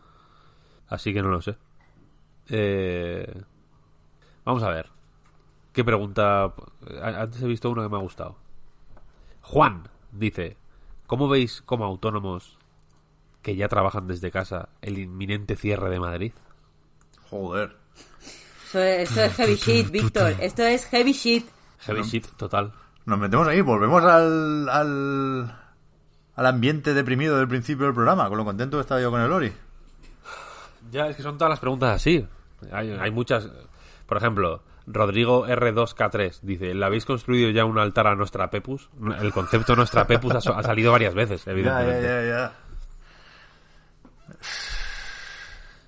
Así 0.88 1.14
que 1.14 1.22
no 1.22 1.30
lo 1.30 1.40
sé. 1.40 1.56
Eh, 2.50 3.42
vamos 4.44 4.62
a 4.62 4.68
ver. 4.68 4.90
¿Qué 5.72 5.84
pregunta? 5.84 6.52
Antes 7.02 7.42
he 7.42 7.46
visto 7.46 7.70
uno 7.70 7.82
que 7.82 7.88
me 7.88 7.96
ha 7.96 8.00
gustado. 8.00 8.36
Juan 9.40 9.88
dice: 10.12 10.56
¿Cómo 11.06 11.28
veis 11.28 11.62
como 11.62 11.84
autónomos 11.84 12.58
que 13.42 13.56
ya 13.56 13.68
trabajan 13.68 14.06
desde 14.06 14.30
casa 14.30 14.68
el 14.82 14.98
inminente 14.98 15.56
cierre 15.56 15.90
de 15.90 16.00
Madrid? 16.00 16.32
Joder. 17.30 17.76
Es, 18.74 18.74
esto 18.74 19.22
es 19.22 19.34
heavy 19.34 19.56
shit, 19.56 19.90
Víctor. 19.90 20.34
Esto 20.40 20.62
es 20.62 20.86
heavy 20.86 21.12
shit. 21.12 21.48
Heavy 21.80 22.02
shit 22.02 22.26
total. 22.36 22.72
Nos 23.04 23.18
metemos 23.18 23.48
ahí, 23.48 23.60
volvemos 23.60 24.02
al, 24.04 24.68
al, 24.68 25.56
al 26.36 26.46
ambiente 26.46 26.94
deprimido 26.94 27.36
del 27.36 27.48
principio 27.48 27.86
del 27.86 27.94
programa, 27.94 28.28
con 28.28 28.38
lo 28.38 28.44
contento 28.44 28.76
que 28.76 28.82
estaba 28.82 29.00
yo 29.00 29.10
con 29.10 29.20
el 29.20 29.32
Ori. 29.32 29.52
Ya, 30.90 31.08
es 31.08 31.16
que 31.16 31.22
son 31.22 31.36
todas 31.36 31.50
las 31.50 31.60
preguntas 31.60 31.96
así. 31.96 32.26
Hay, 32.70 32.92
hay 32.92 33.10
muchas. 33.10 33.48
Por 34.06 34.16
ejemplo, 34.16 34.62
Rodrigo 34.86 35.46
R2K3 35.46 36.40
dice: 36.42 36.74
¿Le 36.74 36.84
habéis 36.84 37.04
construido 37.04 37.50
ya 37.50 37.64
un 37.64 37.78
altar 37.78 38.06
a 38.06 38.14
nuestra 38.14 38.50
Pepus? 38.50 38.90
El 39.20 39.32
concepto 39.32 39.76
nuestra 39.76 40.06
Pepus 40.06 40.34
ha, 40.34 40.62
salido 40.62 40.92
varias 40.92 41.14
veces, 41.14 41.46
evidentemente. 41.46 42.02
ya, 42.02 42.22
ya, 42.22 42.28
ya. 42.28 42.52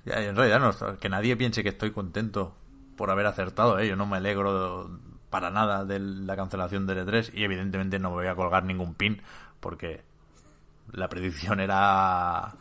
Ya, 0.05 0.23
en 0.23 0.37
realidad, 0.37 0.61
no, 0.61 0.99
que 0.99 1.09
nadie 1.09 1.37
piense 1.37 1.63
que 1.63 1.71
estoy 1.71 1.91
contento 1.91 2.55
por 2.97 3.11
haber 3.11 3.27
acertado, 3.27 3.79
¿eh? 3.79 3.89
Yo 3.89 3.97
no 3.97 4.07
me 4.07 4.19
alegro 4.19 4.91
para 5.31 5.51
nada 5.51 5.85
de 5.85 5.99
la 5.99 6.37
cancelación 6.37 6.87
del 6.87 7.07
E3 7.07 7.33
y 7.35 7.43
evidentemente 7.43 7.99
no 7.99 8.11
me 8.11 8.17
voy 8.17 8.27
a 8.27 8.37
colgar 8.37 8.65
ningún 8.65 8.95
pin 8.95 9.21
porque 9.61 10.05
la 10.93 11.09
predicción 11.09 11.59
era 11.59 12.55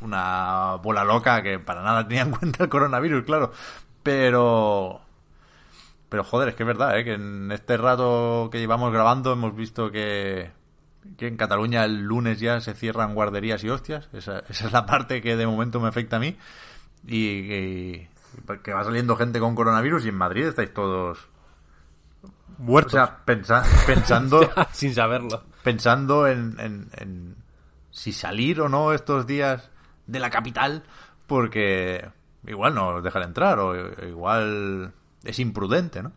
una 0.00 0.76
bola 0.82 1.04
loca 1.04 1.42
que 1.42 1.58
para 1.58 1.82
nada 1.82 2.06
tenía 2.06 2.22
en 2.22 2.30
cuenta 2.30 2.64
el 2.64 2.70
coronavirus, 2.70 3.24
claro. 3.24 3.52
Pero... 4.02 5.02
Pero 6.08 6.24
joder, 6.24 6.48
es 6.48 6.54
que 6.54 6.62
es 6.62 6.66
verdad, 6.66 6.98
¿eh? 6.98 7.04
que 7.04 7.14
en 7.14 7.52
este 7.52 7.76
rato 7.76 8.48
que 8.50 8.58
llevamos 8.58 8.92
grabando 8.92 9.32
hemos 9.32 9.54
visto 9.54 9.90
que, 9.90 10.50
que 11.16 11.26
en 11.26 11.36
Cataluña 11.36 11.84
el 11.84 12.02
lunes 12.02 12.40
ya 12.40 12.60
se 12.60 12.74
cierran 12.74 13.14
guarderías 13.14 13.62
y 13.64 13.68
hostias. 13.68 14.08
Esa, 14.12 14.40
esa 14.48 14.66
es 14.66 14.72
la 14.72 14.86
parte 14.86 15.20
que 15.20 15.36
de 15.36 15.46
momento 15.46 15.80
me 15.80 15.88
afecta 15.88 16.16
a 16.16 16.20
mí. 16.20 16.36
Y, 17.06 17.26
y, 17.26 18.08
que 18.62 18.72
va 18.72 18.84
saliendo 18.84 19.16
gente 19.16 19.40
con 19.40 19.54
coronavirus 19.54 20.06
y 20.06 20.08
en 20.08 20.14
Madrid 20.14 20.46
estáis 20.46 20.72
todos 20.72 21.28
muertos. 22.56 22.94
O 22.94 22.96
sea, 22.96 23.18
pensa, 23.24 23.62
pensando... 23.86 24.48
Sin 24.72 24.94
saberlo. 24.94 25.44
Pensando 25.62 26.26
en, 26.26 26.56
en, 26.58 26.88
en 26.96 27.36
si 27.90 28.12
salir 28.12 28.60
o 28.60 28.68
no 28.68 28.92
estos 28.92 29.26
días 29.26 29.70
de 30.06 30.20
la 30.20 30.30
capital 30.30 30.84
porque 31.26 32.08
igual 32.46 32.74
no 32.74 32.88
os 32.88 33.04
dejan 33.04 33.24
entrar 33.24 33.58
o 33.58 33.74
igual 34.04 34.92
es 35.24 35.38
imprudente, 35.38 36.02
¿no? 36.02 36.12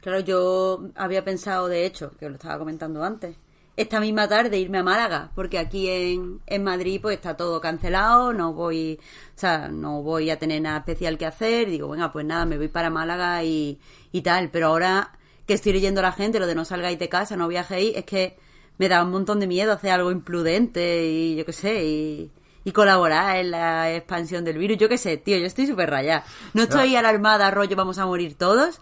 Claro, 0.00 0.20
yo 0.20 0.90
había 0.96 1.24
pensado, 1.24 1.68
de 1.68 1.86
hecho, 1.86 2.12
que 2.18 2.28
lo 2.28 2.34
estaba 2.34 2.58
comentando 2.58 3.02
antes, 3.02 3.36
esta 3.76 4.00
misma 4.00 4.28
tarde 4.28 4.58
irme 4.58 4.78
a 4.78 4.82
Málaga, 4.82 5.30
porque 5.34 5.58
aquí 5.58 5.88
en, 5.88 6.40
en 6.46 6.62
Madrid 6.62 7.00
pues 7.02 7.16
está 7.16 7.36
todo 7.36 7.60
cancelado, 7.60 8.32
no 8.32 8.52
voy, 8.52 9.00
o 9.34 9.38
sea, 9.38 9.68
no 9.68 10.02
voy 10.02 10.30
a 10.30 10.38
tener 10.38 10.62
nada 10.62 10.78
especial 10.78 11.18
que 11.18 11.26
hacer, 11.26 11.70
digo, 11.70 11.88
venga, 11.88 12.12
pues 12.12 12.24
nada, 12.24 12.44
me 12.46 12.56
voy 12.56 12.68
para 12.68 12.90
Málaga 12.90 13.42
y, 13.42 13.80
y 14.12 14.22
tal, 14.22 14.50
pero 14.50 14.68
ahora 14.68 15.18
que 15.46 15.54
estoy 15.54 15.72
leyendo 15.72 16.00
a 16.00 16.04
la 16.04 16.12
gente 16.12 16.38
lo 16.38 16.46
de 16.46 16.54
no 16.54 16.64
salgáis 16.64 16.98
de 16.98 17.08
casa, 17.08 17.36
no 17.36 17.48
viajéis, 17.48 17.96
es 17.96 18.04
que 18.04 18.36
me 18.78 18.88
da 18.88 19.02
un 19.02 19.10
montón 19.10 19.40
de 19.40 19.46
miedo 19.46 19.72
hacer 19.72 19.90
algo 19.90 20.10
imprudente 20.10 21.06
y 21.06 21.36
yo 21.36 21.44
qué 21.44 21.52
sé, 21.52 21.84
y, 21.84 22.32
y 22.64 22.72
colaborar 22.72 23.36
en 23.36 23.50
la 23.50 23.92
expansión 23.92 24.44
del 24.44 24.58
virus. 24.58 24.78
Yo 24.78 24.88
qué 24.88 24.98
sé, 24.98 25.16
tío, 25.18 25.36
yo 25.38 25.46
estoy 25.46 25.66
súper 25.66 25.90
rayada. 25.90 26.24
No 26.54 26.62
estoy 26.62 26.96
alarmada, 26.96 27.50
rollo, 27.50 27.76
vamos 27.76 27.98
a 27.98 28.06
morir 28.06 28.36
todos. 28.36 28.80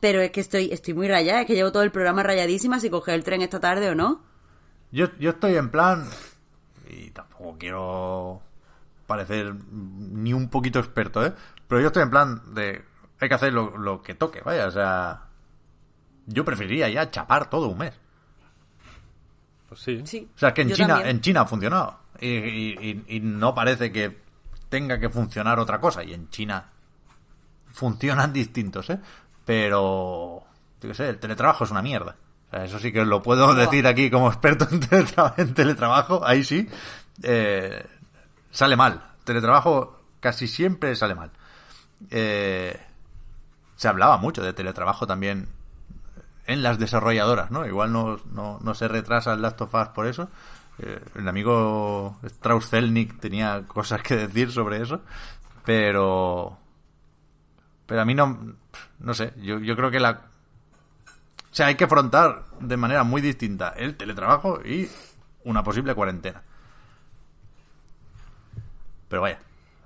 Pero 0.00 0.20
es 0.20 0.30
que 0.30 0.40
estoy, 0.40 0.70
estoy 0.72 0.94
muy 0.94 1.08
rayada, 1.08 1.40
es 1.40 1.46
que 1.46 1.54
llevo 1.54 1.72
todo 1.72 1.82
el 1.82 1.90
programa 1.90 2.22
rayadísima 2.22 2.78
si 2.78 2.88
coger 2.88 3.14
el 3.14 3.24
tren 3.24 3.42
esta 3.42 3.60
tarde 3.60 3.90
o 3.90 3.94
no. 3.94 4.22
Yo, 4.92 5.08
yo 5.18 5.30
estoy 5.30 5.56
en 5.56 5.70
plan, 5.70 6.08
y 6.88 7.10
tampoco 7.10 7.56
quiero 7.58 8.40
parecer 9.06 9.54
ni 9.72 10.32
un 10.32 10.48
poquito 10.48 10.78
experto, 10.78 11.26
¿eh? 11.26 11.34
Pero 11.66 11.80
yo 11.80 11.88
estoy 11.88 12.04
en 12.04 12.10
plan 12.10 12.54
de, 12.54 12.84
hay 13.20 13.28
que 13.28 13.34
hacer 13.34 13.52
lo, 13.52 13.76
lo 13.76 14.02
que 14.02 14.14
toque, 14.14 14.40
vaya, 14.40 14.68
o 14.68 14.70
sea, 14.70 15.24
yo 16.26 16.44
preferiría 16.44 16.88
ya 16.88 17.10
chapar 17.10 17.50
todo 17.50 17.68
un 17.68 17.78
mes. 17.78 17.94
Pues 19.68 19.80
sí. 19.80 20.02
Sí. 20.06 20.28
O 20.34 20.38
sea, 20.38 20.54
que 20.54 20.62
en 20.62 20.72
China, 20.72 20.88
también. 20.94 21.16
en 21.16 21.20
China 21.20 21.40
ha 21.42 21.46
funcionado. 21.46 21.97
Y, 22.20 23.04
y- 23.16 23.20
no 23.20 23.54
parece 23.54 23.92
que 23.92 24.18
tenga 24.68 24.98
que 24.98 25.08
funcionar 25.08 25.58
otra 25.58 25.80
cosa. 25.80 26.02
Y 26.04 26.14
en 26.14 26.28
China 26.30 26.66
funcionan 27.72 28.32
distintos, 28.32 28.90
¿eh? 28.90 28.98
Pero, 29.44 30.42
yo 30.80 30.88
qué 30.88 30.94
sé, 30.94 31.08
el 31.08 31.18
teletrabajo 31.18 31.64
es 31.64 31.70
una 31.70 31.82
mierda. 31.82 32.16
O 32.48 32.50
sea, 32.50 32.64
eso 32.64 32.78
sí 32.78 32.92
que 32.92 33.04
lo 33.04 33.22
puedo 33.22 33.54
decir 33.54 33.86
aquí 33.86 34.10
como 34.10 34.28
experto 34.28 34.66
en, 34.70 34.80
teletra- 34.88 35.34
en 35.36 35.54
teletrabajo. 35.54 36.26
Ahí 36.26 36.44
sí. 36.44 36.68
Eh, 37.22 37.84
sale 38.50 38.76
mal. 38.76 39.02
Teletrabajo 39.24 40.00
casi 40.20 40.48
siempre 40.48 40.94
sale 40.96 41.14
mal. 41.14 41.30
Eh, 42.10 42.78
se 43.76 43.88
hablaba 43.88 44.16
mucho 44.18 44.42
de 44.42 44.52
teletrabajo 44.52 45.06
también 45.06 45.48
en 46.46 46.62
las 46.62 46.78
desarrolladoras, 46.78 47.50
¿no? 47.50 47.66
Igual 47.66 47.92
no, 47.92 48.18
no, 48.32 48.58
no 48.62 48.74
se 48.74 48.88
retrasa 48.88 49.34
el 49.34 49.42
Last 49.42 49.60
of 49.60 49.74
Us 49.74 49.88
por 49.88 50.06
eso. 50.06 50.30
Eh, 50.80 51.00
el 51.16 51.28
amigo 51.28 52.18
Strauss 52.22 52.70
Zelnick 52.70 53.18
tenía 53.20 53.64
cosas 53.66 54.02
que 54.02 54.16
decir 54.16 54.52
sobre 54.52 54.82
eso, 54.82 55.02
pero 55.64 56.58
pero 57.86 58.02
a 58.02 58.04
mí 58.04 58.14
no 58.14 58.54
no 58.98 59.14
sé, 59.14 59.32
yo, 59.38 59.58
yo 59.58 59.74
creo 59.76 59.90
que 59.90 60.00
la 60.00 60.28
o 61.50 61.54
sea, 61.54 61.66
hay 61.66 61.74
que 61.74 61.84
afrontar 61.84 62.44
de 62.60 62.76
manera 62.76 63.02
muy 63.04 63.20
distinta 63.20 63.70
el 63.70 63.96
teletrabajo 63.96 64.60
y 64.64 64.88
una 65.44 65.64
posible 65.64 65.94
cuarentena. 65.94 66.42
Pero 69.08 69.22
vaya, 69.22 69.40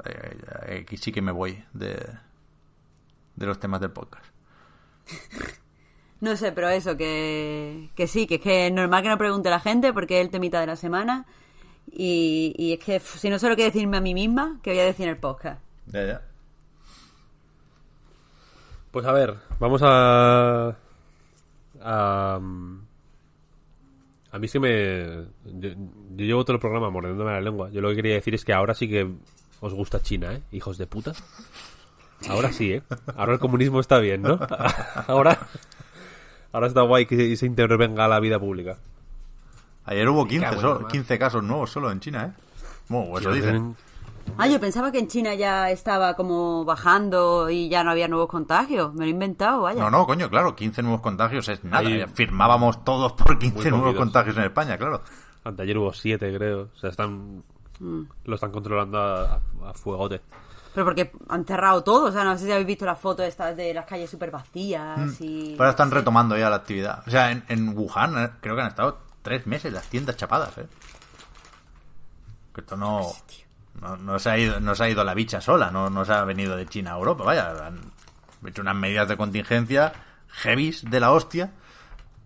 eh, 0.05 0.81
aquí 0.83 0.97
sí 0.97 1.13
que 1.13 1.23
me 1.23 1.33
voy 1.33 1.65
de, 1.73 2.19
de 3.37 3.47
los 3.47 3.61
temas 3.61 3.81
del 3.81 3.93
podcast. 3.93 4.25
No 6.23 6.37
sé, 6.37 6.53
pero 6.53 6.69
eso, 6.69 6.97
que, 6.97 7.91
que 7.97 8.07
sí, 8.07 8.29
que 8.29 8.37
es 8.37 8.41
que 8.41 8.69
es 8.69 8.73
normal 8.73 9.03
que 9.03 9.09
no 9.09 9.19
pregunte 9.19 9.51
la 9.51 9.59
gente 9.59 9.93
porque 9.93 10.21
es 10.21 10.25
el 10.25 10.31
temita 10.31 10.61
de 10.61 10.69
la 10.69 10.77
semana. 10.77 11.27
Y, 11.91 12.55
y 12.57 12.75
es 12.75 12.79
que 12.79 13.01
si 13.01 13.29
no 13.29 13.41
sé 13.41 13.49
lo 13.49 13.57
que 13.57 13.65
decirme 13.65 13.97
a 13.97 14.01
mí 14.01 14.15
misma, 14.15 14.61
que 14.63 14.71
voy 14.71 14.79
a 14.79 14.85
decir 14.85 15.07
en 15.07 15.15
el 15.15 15.17
podcast. 15.19 15.61
Ya, 15.89 16.07
ya. 16.07 16.23
Pues 18.93 19.05
a 19.05 19.11
ver, 19.11 19.35
vamos 19.59 19.83
a. 19.85 20.77
A, 21.81 22.41
a 24.31 24.39
mí 24.39 24.47
sí 24.47 24.61
me. 24.61 25.25
Yo, 25.45 25.71
yo 25.71 26.25
llevo 26.25 26.45
todo 26.45 26.55
el 26.55 26.61
programa 26.61 26.89
mordiéndome 26.89 27.33
la 27.33 27.41
lengua. 27.41 27.69
Yo 27.71 27.81
lo 27.81 27.89
que 27.89 27.97
quería 27.97 28.15
decir 28.15 28.37
es 28.37 28.45
que 28.45 28.53
ahora 28.53 28.75
sí 28.75 28.89
que 28.89 29.11
os 29.61 29.75
gusta 29.75 30.01
China, 30.01 30.35
¿eh? 30.35 30.43
Hijos 30.53 30.79
de 30.79 30.87
puta. 30.87 31.15
Ahora 32.29 32.53
sí, 32.53 32.75
¿eh? 32.75 32.83
Ahora 33.17 33.33
el 33.33 33.41
comunismo 33.41 33.81
está 33.81 33.99
bien, 33.99 34.23
¿no? 34.23 34.39
Ahora. 35.09 35.37
Ahora 36.53 36.67
está 36.67 36.83
guay 36.83 37.07
que 37.07 37.37
se 37.37 37.47
intervenga 37.47 38.07
la 38.09 38.21
vida 38.21 38.39
pública. 38.39 38.77
Ayer 39.85 40.09
hubo 40.09 40.27
15, 40.27 40.45
cago 40.45 40.55
en 40.57 40.61
solo- 40.61 40.75
la 40.75 40.81
mar. 40.83 40.93
15 40.93 41.19
casos 41.19 41.43
nuevos 41.43 41.71
solo 41.71 41.91
en 41.91 42.01
China, 42.01 42.25
¿eh? 42.27 42.43
Bueno, 42.89 43.19
eso 43.19 43.31
Que 43.31 43.37
dicen. 43.37 43.77
Ah, 44.39 44.47
yo 44.47 44.61
pensaba 44.61 44.93
que 44.93 45.01
en 45.01 45.09
China 45.09 45.35
ya 45.35 45.71
estaba 45.71 46.15
como 46.15 46.65
bajando 46.65 47.51
y 47.51 47.69
ya 47.69 47.83
no 47.83 47.91
había 47.91 48.07
nuevos 48.07 48.29
contagios. 48.29 48.93
Me 48.95 49.01
lo 49.01 49.07
he 49.07 49.09
inventado, 49.11 49.63
vaya. 49.63 49.81
No, 49.83 49.91
no, 49.91 50.07
coño, 50.07 50.31
claro, 50.31 50.55
15 50.55 50.83
nuevos 50.83 51.01
contagios 51.01 51.49
es 51.49 51.65
nada. 51.65 51.81
Ahí- 51.81 52.05
Firmábamos 52.15 52.85
todos 52.85 53.13
por 53.15 53.39
15 53.39 53.71
Muy 53.71 53.81
nuevos 53.81 53.97
contagios 53.97 54.37
en 54.37 54.45
España, 54.45 54.79
claro. 54.79 55.03
Anteayer 55.45 55.77
hubo 55.79 55.93
siete, 55.93 56.33
creo. 56.37 56.69
O 56.75 56.79
sea, 56.79 56.91
están. 56.91 57.43
Lo 58.25 58.35
están 58.37 58.53
controlando 58.53 58.99
a, 59.01 59.41
a 59.67 59.75
fuegote. 59.75 60.21
Pero 60.75 60.87
porque 60.87 61.13
han 61.29 61.45
cerrado 61.45 61.83
todo. 61.83 62.07
O 62.07 62.13
sea, 62.13 62.25
no 62.25 62.37
sé 62.39 62.47
si 62.47 62.53
habéis 62.53 62.67
visto 62.67 62.87
las 62.87 62.99
fotos 62.99 63.27
estas 63.27 63.57
de 63.57 63.75
las 63.75 63.85
calles 63.85 64.11
súper 64.11 64.31
vacías 64.31 65.21
y... 65.21 65.55
Ahora 65.59 65.71
están 65.71 65.91
retomando 65.91 66.37
ya 66.37 66.49
la 66.49 66.57
actividad. 66.57 67.03
O 67.07 67.11
sea, 67.11 67.31
en, 67.31 67.45
en 67.49 67.77
Wuhan 67.77 68.17
eh, 68.19 68.31
creo 68.41 68.57
que 68.57 68.63
han 68.63 68.69
estado 68.69 68.99
tres 69.23 69.47
meses 69.47 69.73
las 69.73 69.87
tiendas 69.89 70.17
chapadas, 70.17 70.57
¿eh? 70.59 70.67
Que 72.55 72.61
esto 72.63 72.77
no... 72.77 73.13
No, 73.81 73.97
no 73.97 74.19
se 74.19 74.31
ha 74.31 74.39
ido, 74.39 74.61
no 74.61 74.75
se 74.75 74.85
ha 74.85 74.89
ido 74.91 75.03
la 75.03 75.15
bicha 75.15 75.41
sola, 75.41 75.71
no, 75.71 75.89
no 75.89 76.05
se 76.05 76.13
ha 76.13 76.25
venido 76.25 76.57
de 76.57 76.67
China 76.67 76.93
a 76.93 76.99
Europa, 76.99 77.25
vaya. 77.25 77.67
Han 77.67 77.81
hecho 78.47 78.61
unas 78.61 78.77
medidas 78.77 79.09
de 79.09 79.17
contingencia 79.17 79.93
heavies 80.29 80.85
de 80.89 81.01
la 81.01 81.11
hostia, 81.11 81.53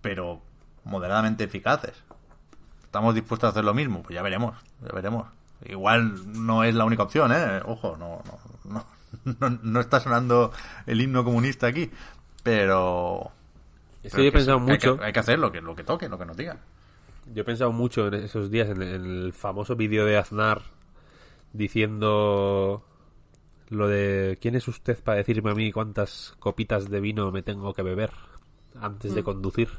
pero 0.02 0.42
moderadamente 0.84 1.44
eficaces. 1.44 1.94
¿Estamos 2.84 3.14
dispuestos 3.14 3.48
a 3.48 3.50
hacer 3.50 3.64
lo 3.64 3.74
mismo? 3.74 4.02
Pues 4.02 4.14
ya 4.14 4.22
veremos, 4.22 4.56
ya 4.82 4.92
veremos. 4.92 5.26
Igual 5.64 6.42
no 6.44 6.64
es 6.64 6.74
la 6.74 6.84
única 6.84 7.02
opción, 7.04 7.32
¿eh? 7.32 7.60
Ojo, 7.64 7.96
no, 7.96 8.22
no, 8.64 8.84
no, 9.24 9.36
no, 9.50 9.58
no 9.62 9.80
está 9.80 10.00
sonando 10.00 10.52
el 10.86 11.00
himno 11.00 11.24
comunista 11.24 11.66
aquí, 11.66 11.90
pero... 12.42 13.30
Es 14.02 14.12
pero 14.12 14.16
que 14.16 14.22
yo 14.24 14.28
he 14.28 14.32
pensado 14.32 14.58
sí, 14.58 14.64
hay 14.64 14.70
mucho. 14.72 14.98
que- 14.98 15.04
Hay 15.04 15.12
que, 15.12 15.18
hacer 15.20 15.38
lo 15.38 15.50
que, 15.50 15.60
lo 15.60 15.74
que 15.74 15.82
toque, 15.84 16.08
lo 16.08 16.18
que 16.18 16.26
nos 16.26 16.36
digan. 16.36 16.58
Yo 17.34 17.42
he 17.42 17.44
pensado 17.44 17.72
mucho 17.72 18.06
en 18.06 18.14
esos 18.14 18.50
días 18.50 18.68
en, 18.68 18.82
en 18.82 19.04
el 19.04 19.32
famoso 19.32 19.74
vídeo 19.74 20.04
de 20.04 20.16
Aznar 20.16 20.62
diciendo 21.52 22.84
lo 23.70 23.88
de 23.88 24.38
¿quién 24.40 24.54
es 24.54 24.68
usted 24.68 25.02
para 25.02 25.18
decirme 25.18 25.50
a 25.50 25.54
mí 25.54 25.72
cuántas 25.72 26.34
copitas 26.38 26.88
de 26.88 27.00
vino 27.00 27.32
me 27.32 27.42
tengo 27.42 27.74
que 27.74 27.82
beber 27.82 28.10
antes 28.80 29.14
de 29.14 29.24
conducir? 29.24 29.70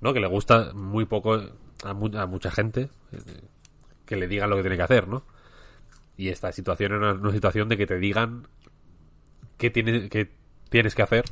¿No? 0.00 0.12
Que 0.12 0.18
le 0.20 0.26
gusta 0.26 0.72
muy 0.74 1.04
poco 1.04 1.40
a, 1.84 1.94
mu- 1.94 2.16
a 2.18 2.26
mucha 2.26 2.50
gente 2.50 2.88
que 4.06 4.16
le 4.16 4.28
digan 4.28 4.50
lo 4.50 4.56
que 4.56 4.62
tiene 4.62 4.76
que 4.76 4.82
hacer, 4.82 5.08
¿no? 5.08 5.22
Y 6.16 6.28
esta 6.28 6.52
situación 6.52 6.92
es 6.92 6.98
una, 6.98 7.12
una 7.12 7.32
situación 7.32 7.68
de 7.68 7.76
que 7.76 7.86
te 7.86 7.98
digan 7.98 8.46
qué 9.58 9.70
tienes, 9.70 10.10
qué 10.10 10.30
tienes 10.68 10.94
que 10.94 11.02
hacer 11.02 11.24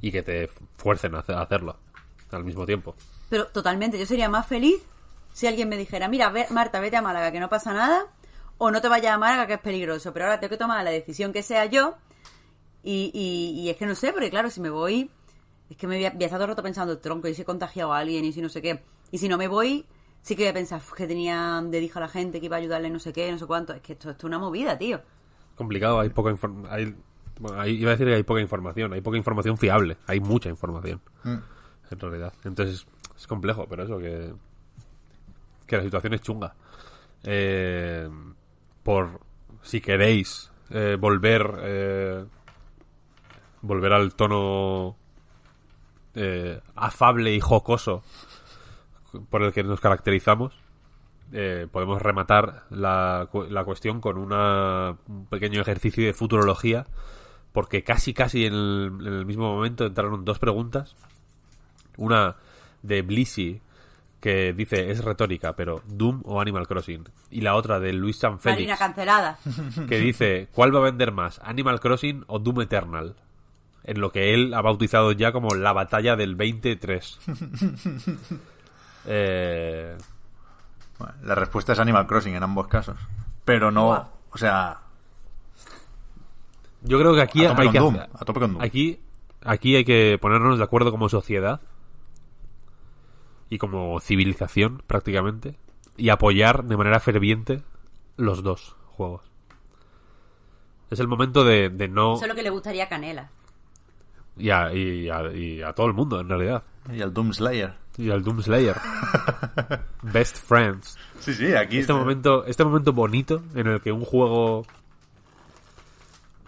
y 0.00 0.12
que 0.12 0.22
te 0.22 0.48
fuercen 0.76 1.14
a 1.14 1.18
a 1.26 1.42
hacerlo 1.42 1.76
al 2.30 2.44
mismo 2.44 2.66
tiempo. 2.66 2.94
Pero 3.28 3.46
totalmente, 3.48 3.98
yo 3.98 4.06
sería 4.06 4.28
más 4.28 4.46
feliz 4.46 4.82
si 5.32 5.46
alguien 5.46 5.68
me 5.68 5.76
dijera, 5.76 6.08
mira, 6.08 6.30
ve- 6.30 6.46
Marta, 6.50 6.80
vete 6.80 6.96
a 6.96 7.02
Málaga, 7.02 7.30
que 7.32 7.40
no 7.40 7.48
pasa 7.48 7.72
nada, 7.72 8.06
o 8.58 8.70
no 8.70 8.80
te 8.80 8.88
vayas 8.88 9.14
a 9.14 9.18
Málaga, 9.18 9.46
que 9.46 9.54
es 9.54 9.60
peligroso, 9.60 10.12
pero 10.12 10.24
ahora 10.26 10.40
tengo 10.40 10.50
que 10.50 10.56
tomar 10.56 10.82
la 10.82 10.90
decisión 10.90 11.32
que 11.32 11.42
sea 11.42 11.66
yo, 11.66 11.96
y, 12.82 13.10
y, 13.12 13.60
y 13.60 13.68
es 13.70 13.76
que 13.76 13.84
no 13.86 13.94
sé, 13.94 14.12
porque 14.12 14.30
claro, 14.30 14.48
si 14.48 14.60
me 14.60 14.70
voy, 14.70 15.10
es 15.68 15.76
que 15.76 15.86
me 15.86 15.96
voy 15.96 16.06
a, 16.06 16.10
voy 16.10 16.22
a 16.22 16.26
estar 16.26 16.48
el 16.48 16.56
pensando, 16.56 16.98
tronco, 16.98 17.28
y 17.28 17.34
si 17.34 17.42
he 17.42 17.44
contagiado 17.44 17.92
a 17.92 17.98
alguien, 17.98 18.24
y 18.24 18.32
si 18.32 18.40
no 18.40 18.48
sé 18.48 18.62
qué, 18.62 18.82
y 19.10 19.18
si 19.18 19.28
no 19.28 19.36
me 19.36 19.48
voy, 19.48 19.84
sí 20.26 20.34
que 20.34 20.42
voy 20.42 20.50
a 20.50 20.54
pensar 20.54 20.78
"Uf, 20.80 20.92
que 20.92 21.06
tenía 21.06 21.62
de 21.64 21.78
dijo 21.78 21.98
a 22.00 22.02
la 22.02 22.08
gente 22.08 22.40
que 22.40 22.46
iba 22.46 22.56
a 22.56 22.58
ayudarle 22.58 22.90
no 22.90 22.98
sé 22.98 23.12
qué, 23.12 23.30
no 23.30 23.38
sé 23.38 23.46
cuánto. 23.46 23.72
Es 23.72 23.80
que 23.80 23.92
esto, 23.92 24.10
esto 24.10 24.26
es 24.26 24.28
una 24.28 24.38
movida, 24.40 24.76
tío. 24.76 25.00
complicado, 25.54 26.00
hay 26.00 26.08
poca 26.10 26.30
información. 26.30 26.72
Hay, 26.74 26.94
bueno, 27.38 27.60
hay- 27.60 27.76
iba 27.76 27.90
a 27.90 27.94
decir 27.94 28.06
que 28.08 28.14
hay 28.14 28.22
poca 28.24 28.40
información, 28.40 28.92
hay 28.92 29.00
poca 29.00 29.16
información 29.16 29.56
fiable, 29.56 29.96
hay 30.06 30.18
mucha 30.20 30.48
información, 30.48 31.00
Mm. 31.22 31.36
en 31.92 31.98
realidad. 32.00 32.32
Entonces 32.44 32.86
es 33.16 33.26
complejo, 33.26 33.66
pero 33.68 33.84
eso, 33.84 33.98
que, 33.98 34.32
que 35.66 35.76
la 35.76 35.82
situación 35.84 36.12
es 36.14 36.20
chunga. 36.22 36.54
Eh, 37.24 38.08
por 38.82 39.20
si 39.62 39.80
queréis 39.80 40.50
eh, 40.70 40.96
volver 41.00 41.54
eh, 41.60 42.24
volver 43.62 43.92
al 43.92 44.14
tono 44.14 44.96
eh, 46.14 46.60
afable 46.74 47.34
y 47.34 47.40
jocoso 47.40 48.02
por 49.28 49.42
el 49.42 49.52
que 49.52 49.62
nos 49.62 49.80
caracterizamos 49.80 50.54
eh, 51.32 51.66
podemos 51.70 52.00
rematar 52.00 52.64
la, 52.70 53.28
la 53.50 53.64
cuestión 53.64 54.00
con 54.00 54.16
una, 54.16 54.96
un 55.08 55.26
pequeño 55.26 55.60
ejercicio 55.60 56.06
de 56.06 56.12
futurología, 56.12 56.86
porque 57.52 57.82
casi, 57.82 58.14
casi 58.14 58.46
en 58.46 58.54
el, 58.54 58.92
en 59.00 59.12
el 59.12 59.26
mismo 59.26 59.52
momento 59.52 59.86
entraron 59.86 60.24
dos 60.24 60.38
preguntas. 60.38 60.94
Una 61.96 62.36
de 62.82 63.02
Blissy, 63.02 63.60
que 64.20 64.52
dice, 64.52 64.90
es 64.90 65.02
retórica, 65.02 65.56
pero 65.56 65.82
Doom 65.86 66.22
o 66.24 66.40
Animal 66.40 66.68
Crossing. 66.68 67.04
Y 67.30 67.40
la 67.40 67.56
otra 67.56 67.80
de 67.80 67.92
Luis 67.92 68.18
San 68.18 68.38
Marina 68.44 68.76
Félix, 68.76 68.78
cancelada. 68.78 69.38
que 69.88 69.98
dice, 69.98 70.48
¿cuál 70.52 70.74
va 70.74 70.78
a 70.78 70.84
vender 70.84 71.10
más, 71.10 71.40
Animal 71.42 71.80
Crossing 71.80 72.24
o 72.28 72.38
Doom 72.38 72.60
Eternal? 72.60 73.16
En 73.82 74.00
lo 74.00 74.10
que 74.10 74.34
él 74.34 74.52
ha 74.54 74.62
bautizado 74.62 75.12
ya 75.12 75.32
como 75.32 75.54
la 75.54 75.72
batalla 75.72 76.14
del 76.16 76.34
23. 76.36 77.18
eh, 79.06 79.96
Bueno, 80.98 81.14
la 81.22 81.34
respuesta 81.34 81.72
es 81.72 81.78
Animal 81.78 82.06
Crossing 82.06 82.34
en 82.34 82.42
ambos 82.42 82.68
casos. 82.68 82.96
Pero 83.44 83.70
no, 83.70 84.10
o 84.30 84.38
sea, 84.38 84.78
Yo 86.82 86.98
creo 86.98 87.14
que 87.14 87.22
aquí 87.22 87.44
A 87.44 87.48
tope 87.50 87.62
hay 87.62 87.66
con 87.68 87.72
que 87.72 87.78
Doom, 87.78 87.94
hacer- 87.96 88.10
a 88.14 88.24
tope 88.24 88.40
con 88.40 88.52
Doom. 88.54 88.62
Aquí, 88.62 89.00
aquí 89.44 89.76
hay 89.76 89.84
que 89.84 90.18
ponernos 90.20 90.58
de 90.58 90.64
acuerdo 90.64 90.90
como 90.90 91.08
sociedad 91.08 91.60
y 93.48 93.58
como 93.58 94.00
civilización 94.00 94.82
prácticamente 94.86 95.56
y 95.96 96.08
apoyar 96.10 96.64
de 96.64 96.76
manera 96.76 97.00
ferviente 97.00 97.62
los 98.16 98.42
dos 98.42 98.76
juegos. 98.86 99.22
Es 100.90 101.00
el 101.00 101.08
momento 101.08 101.44
de, 101.44 101.68
de 101.68 101.88
no 101.88 102.14
Eso 102.14 102.24
es 102.24 102.28
lo 102.28 102.34
que 102.34 102.42
le 102.42 102.50
gustaría 102.50 102.84
a 102.84 102.88
Canela. 102.88 103.30
y 104.36 104.50
a, 104.50 104.72
y 104.72 105.08
a- 105.08 105.32
y 105.32 105.62
a 105.62 105.72
todo 105.72 105.86
el 105.86 105.94
mundo 105.94 106.20
en 106.20 106.28
realidad 106.28 106.62
y 106.92 107.00
el 107.00 107.12
Doom 107.12 107.32
Slayer. 107.32 107.74
Y 107.98 108.10
al 108.10 108.22
Doom 108.22 108.42
Slayer. 108.42 108.76
Best 110.02 110.36
friends. 110.38 110.98
Sí, 111.20 111.34
sí, 111.34 111.54
aquí 111.54 111.78
este 111.78 111.92
momento 111.92 112.44
este 112.44 112.64
momento 112.64 112.92
bonito 112.92 113.42
en 113.54 113.66
el 113.68 113.80
que 113.80 113.90
un 113.92 114.04
juego 114.04 114.64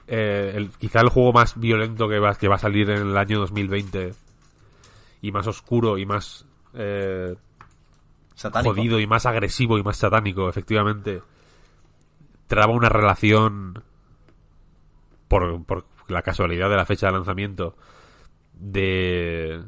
eh, 0.06 0.52
el- 0.54 0.70
quizá 0.70 1.00
el 1.00 1.08
juego 1.08 1.32
más 1.32 1.58
violento 1.58 2.08
que 2.08 2.18
va, 2.18 2.34
que 2.34 2.48
va 2.48 2.56
a 2.56 2.58
salir 2.58 2.88
en 2.90 3.08
el 3.08 3.16
año 3.16 3.38
2020 3.40 4.14
y 5.22 5.32
más 5.32 5.46
oscuro 5.46 5.98
y 5.98 6.06
más 6.06 6.46
eh, 6.74 7.34
satánico. 8.34 8.74
jodido 8.74 9.00
y 9.00 9.06
más 9.06 9.26
agresivo 9.26 9.78
y 9.78 9.82
más 9.82 9.96
satánico 9.96 10.48
efectivamente 10.48 11.22
traba 12.46 12.72
una 12.72 12.88
relación 12.88 13.82
por, 15.28 15.62
por 15.64 15.84
la 16.08 16.22
casualidad 16.22 16.70
de 16.70 16.76
la 16.76 16.86
fecha 16.86 17.06
de 17.08 17.12
lanzamiento 17.12 17.76
de 18.54 19.62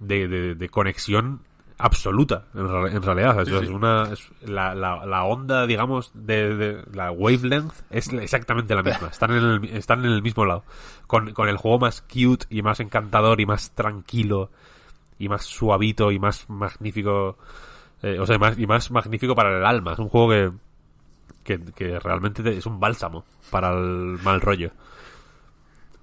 de, 0.00 0.28
de- 0.28 0.54
de 0.54 0.68
conexión 0.68 1.40
absoluta 1.76 2.44
en, 2.54 2.68
realidad. 3.02 3.44
Sí, 3.44 3.50
es 3.64 3.68
una 3.70 4.12
es- 4.12 4.28
la, 4.48 4.74
la, 4.74 5.04
la 5.06 5.24
onda 5.24 5.66
digamos 5.66 6.12
de, 6.14 6.54
de- 6.56 6.84
la 6.92 7.10
wavelength 7.10 7.72
es 7.90 8.12
exactamente 8.12 8.74
la 8.74 8.82
misma. 8.82 9.08
Están 9.08 9.32
en 9.32 9.36
el, 9.44 9.64
están 9.76 10.04
en 10.04 10.12
el 10.12 10.22
mismo 10.22 10.44
lado. 10.44 10.62
Con, 11.06 11.32
con 11.32 11.48
el 11.48 11.56
juego 11.56 11.80
más 11.80 12.02
cute 12.02 12.46
y 12.50 12.62
más 12.62 12.80
encantador 12.80 13.40
y 13.40 13.46
más 13.46 13.72
tranquilo 13.72 14.50
y 15.18 15.28
más 15.28 15.44
suavito 15.44 16.10
y 16.12 16.18
más 16.18 16.48
magnífico 16.48 17.38
eh, 18.02 18.18
o 18.18 18.26
sea 18.26 18.38
más, 18.38 18.58
y 18.58 18.66
más 18.66 18.90
magnífico 18.90 19.34
para 19.34 19.56
el 19.58 19.64
alma. 19.66 19.92
Es 19.94 19.98
un 19.98 20.08
juego 20.08 20.30
que 20.30 20.52
que, 21.42 21.60
que 21.72 21.98
realmente 21.98 22.42
te- 22.42 22.56
es 22.56 22.66
un 22.66 22.80
bálsamo 22.80 23.24
para 23.50 23.70
el 23.72 24.18
mal 24.22 24.40
rollo 24.40 24.70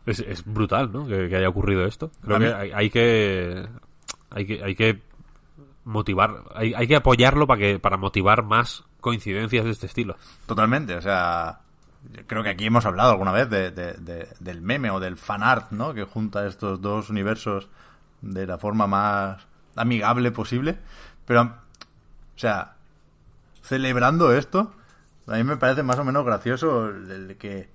es, 0.06 0.20
es 0.20 0.44
brutal, 0.46 0.92
¿no? 0.92 1.06
Que, 1.08 1.30
que 1.30 1.36
haya 1.36 1.50
ocurrido 1.50 1.86
esto. 1.86 2.12
Creo 2.24 2.40
que 2.40 2.54
hay, 2.54 2.72
hay 2.72 2.90
que 2.90 3.68
hay 4.30 4.46
que 4.46 4.64
hay 4.64 4.76
que 4.76 5.02
motivar, 5.84 6.44
hay, 6.54 6.74
hay 6.74 6.88
que 6.88 6.96
apoyarlo 6.96 7.48
para 7.48 7.60
que 7.60 7.80
para 7.80 7.98
motivar 7.98 8.44
más 8.44 8.84
coincidencias 9.00 9.66
de 9.66 9.72
este 9.72 9.88
estilo. 9.88 10.16
Totalmente, 10.46 10.96
o 10.96 11.02
sea, 11.02 11.60
creo 12.28 12.44
que 12.44 12.50
aquí 12.50 12.66
hemos 12.66 12.86
hablado 12.86 13.12
alguna 13.12 13.32
vez 13.32 13.50
de, 13.50 13.72
de- 13.72 13.94
de- 13.94 14.28
del 14.40 14.62
meme 14.62 14.92
o 14.92 15.00
del 15.00 15.18
fanart, 15.18 15.72
¿no? 15.72 15.94
Que 15.94 16.04
junta 16.04 16.46
estos 16.46 16.82
dos 16.82 17.10
universos 17.10 17.68
de 18.22 18.46
la 18.46 18.58
forma 18.60 18.86
más 18.88 19.46
amigable 19.76 20.32
posible. 20.32 20.78
Pero, 21.26 21.42
o 21.42 21.50
sea, 22.40 22.76
celebrando 23.64 24.34
esto, 24.34 24.72
a 25.28 25.34
mí 25.36 25.44
me 25.44 25.58
parece 25.58 25.84
más 25.84 25.98
o 26.00 26.04
menos 26.04 26.26
gracioso 26.26 26.90
el, 26.90 27.10
el 27.12 27.38
que 27.38 27.70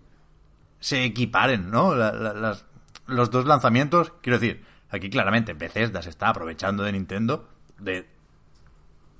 se 0.80 1.04
equiparen, 1.04 1.70
¿no? 1.70 1.94
La- 1.94 2.12
la- 2.12 2.34
las- 2.34 2.64
los 3.06 3.30
dos 3.30 3.46
lanzamientos, 3.46 4.12
quiero 4.20 4.38
decir, 4.38 4.64
aquí 4.90 5.08
claramente 5.10 5.54
Bethesda 5.54 6.02
se 6.02 6.10
está 6.10 6.28
aprovechando 6.28 6.82
de 6.82 6.92
Nintendo 6.92 7.48
de 7.78 8.08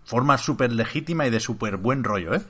forma 0.04 0.38
súper 0.38 0.72
legítima 0.72 1.26
y 1.26 1.30
de 1.30 1.40
súper 1.40 1.76
buen 1.76 2.04
rollo, 2.04 2.34
¿eh? 2.34 2.42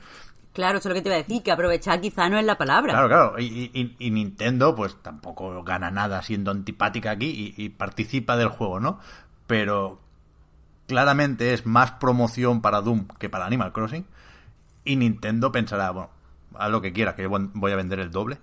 Claro, 0.53 0.79
eso 0.79 0.89
es 0.89 0.91
lo 0.91 0.95
que 0.95 1.01
te 1.03 1.09
iba 1.09 1.15
a 1.15 1.19
decir, 1.19 1.43
que 1.43 1.51
aprovechar 1.51 2.01
quizá 2.01 2.29
no 2.29 2.39
es 2.39 2.45
la 2.45 2.57
palabra. 2.57 2.93
Claro, 2.93 3.07
claro. 3.07 3.39
Y, 3.39 3.69
y- 3.73 3.95
y 3.99 4.09
Nintendo, 4.11 4.73
pues 4.75 4.95
tampoco 5.03 5.63
gana 5.63 5.91
nada 5.91 6.21
siendo 6.23 6.49
antipática 6.49 7.11
aquí 7.11 7.53
y, 7.57 7.63
y 7.63 7.69
participa 7.69 8.37
del 8.37 8.49
juego, 8.49 8.79
¿no? 8.79 8.99
Pero 9.45 9.99
claramente 10.87 11.53
es 11.53 11.65
más 11.67 11.91
promoción 11.93 12.61
para 12.61 12.81
Doom 12.81 13.07
que 13.19 13.29
para 13.29 13.45
Animal 13.45 13.71
Crossing. 13.71 14.05
Y 14.83 14.95
Nintendo 14.95 15.51
pensará, 15.51 15.91
bueno, 15.91 16.09
haz 16.55 16.71
lo 16.71 16.81
que 16.81 16.91
quiera, 16.93 17.15
que 17.15 17.23
yo 17.23 17.29
voy 17.29 17.71
a 17.71 17.75
vender 17.75 17.99
el 17.99 18.09
doble. 18.09 18.39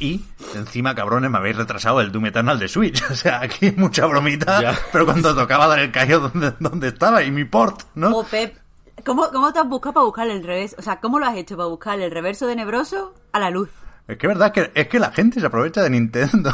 Y 0.00 0.24
encima, 0.54 0.94
cabrones, 0.94 1.30
me 1.30 1.38
habéis 1.38 1.56
retrasado 1.56 2.00
el 2.00 2.12
Doom 2.12 2.26
Eternal 2.26 2.58
de 2.58 2.68
Switch. 2.68 3.02
O 3.10 3.14
sea, 3.14 3.40
aquí 3.40 3.72
mucha 3.76 4.06
bromita, 4.06 4.60
Ya. 4.62 4.78
pero 4.92 5.04
cuando 5.04 5.34
tocaba 5.34 5.66
dar 5.66 5.80
el 5.80 5.90
callo 5.90 6.20
donde, 6.20 6.52
donde 6.60 6.88
estaba 6.88 7.22
y 7.24 7.30
mi 7.30 7.44
port, 7.44 7.82
¿no? 7.94 8.16
O 8.16 8.24
Pep, 8.24 8.56
¿cómo, 9.04 9.28
¿cómo 9.32 9.52
te 9.52 9.58
has 9.58 9.68
buscado 9.68 9.94
para 9.94 10.04
buscar 10.06 10.28
el 10.28 10.42
revés? 10.44 10.76
O 10.78 10.82
sea, 10.82 11.00
¿cómo 11.00 11.18
lo 11.18 11.26
has 11.26 11.36
hecho 11.36 11.56
para 11.56 11.68
buscar 11.68 11.98
el 12.00 12.10
reverso 12.10 12.46
de 12.46 12.54
Nebroso 12.56 13.14
a 13.32 13.40
la 13.40 13.50
luz? 13.50 13.70
Es 14.06 14.16
que 14.18 14.26
es 14.26 14.32
verdad 14.32 14.52
que 14.52 14.70
es 14.74 14.88
que 14.88 14.98
la 15.00 15.10
gente 15.10 15.40
se 15.40 15.46
aprovecha 15.46 15.82
de 15.82 15.90
Nintendo. 15.90 16.50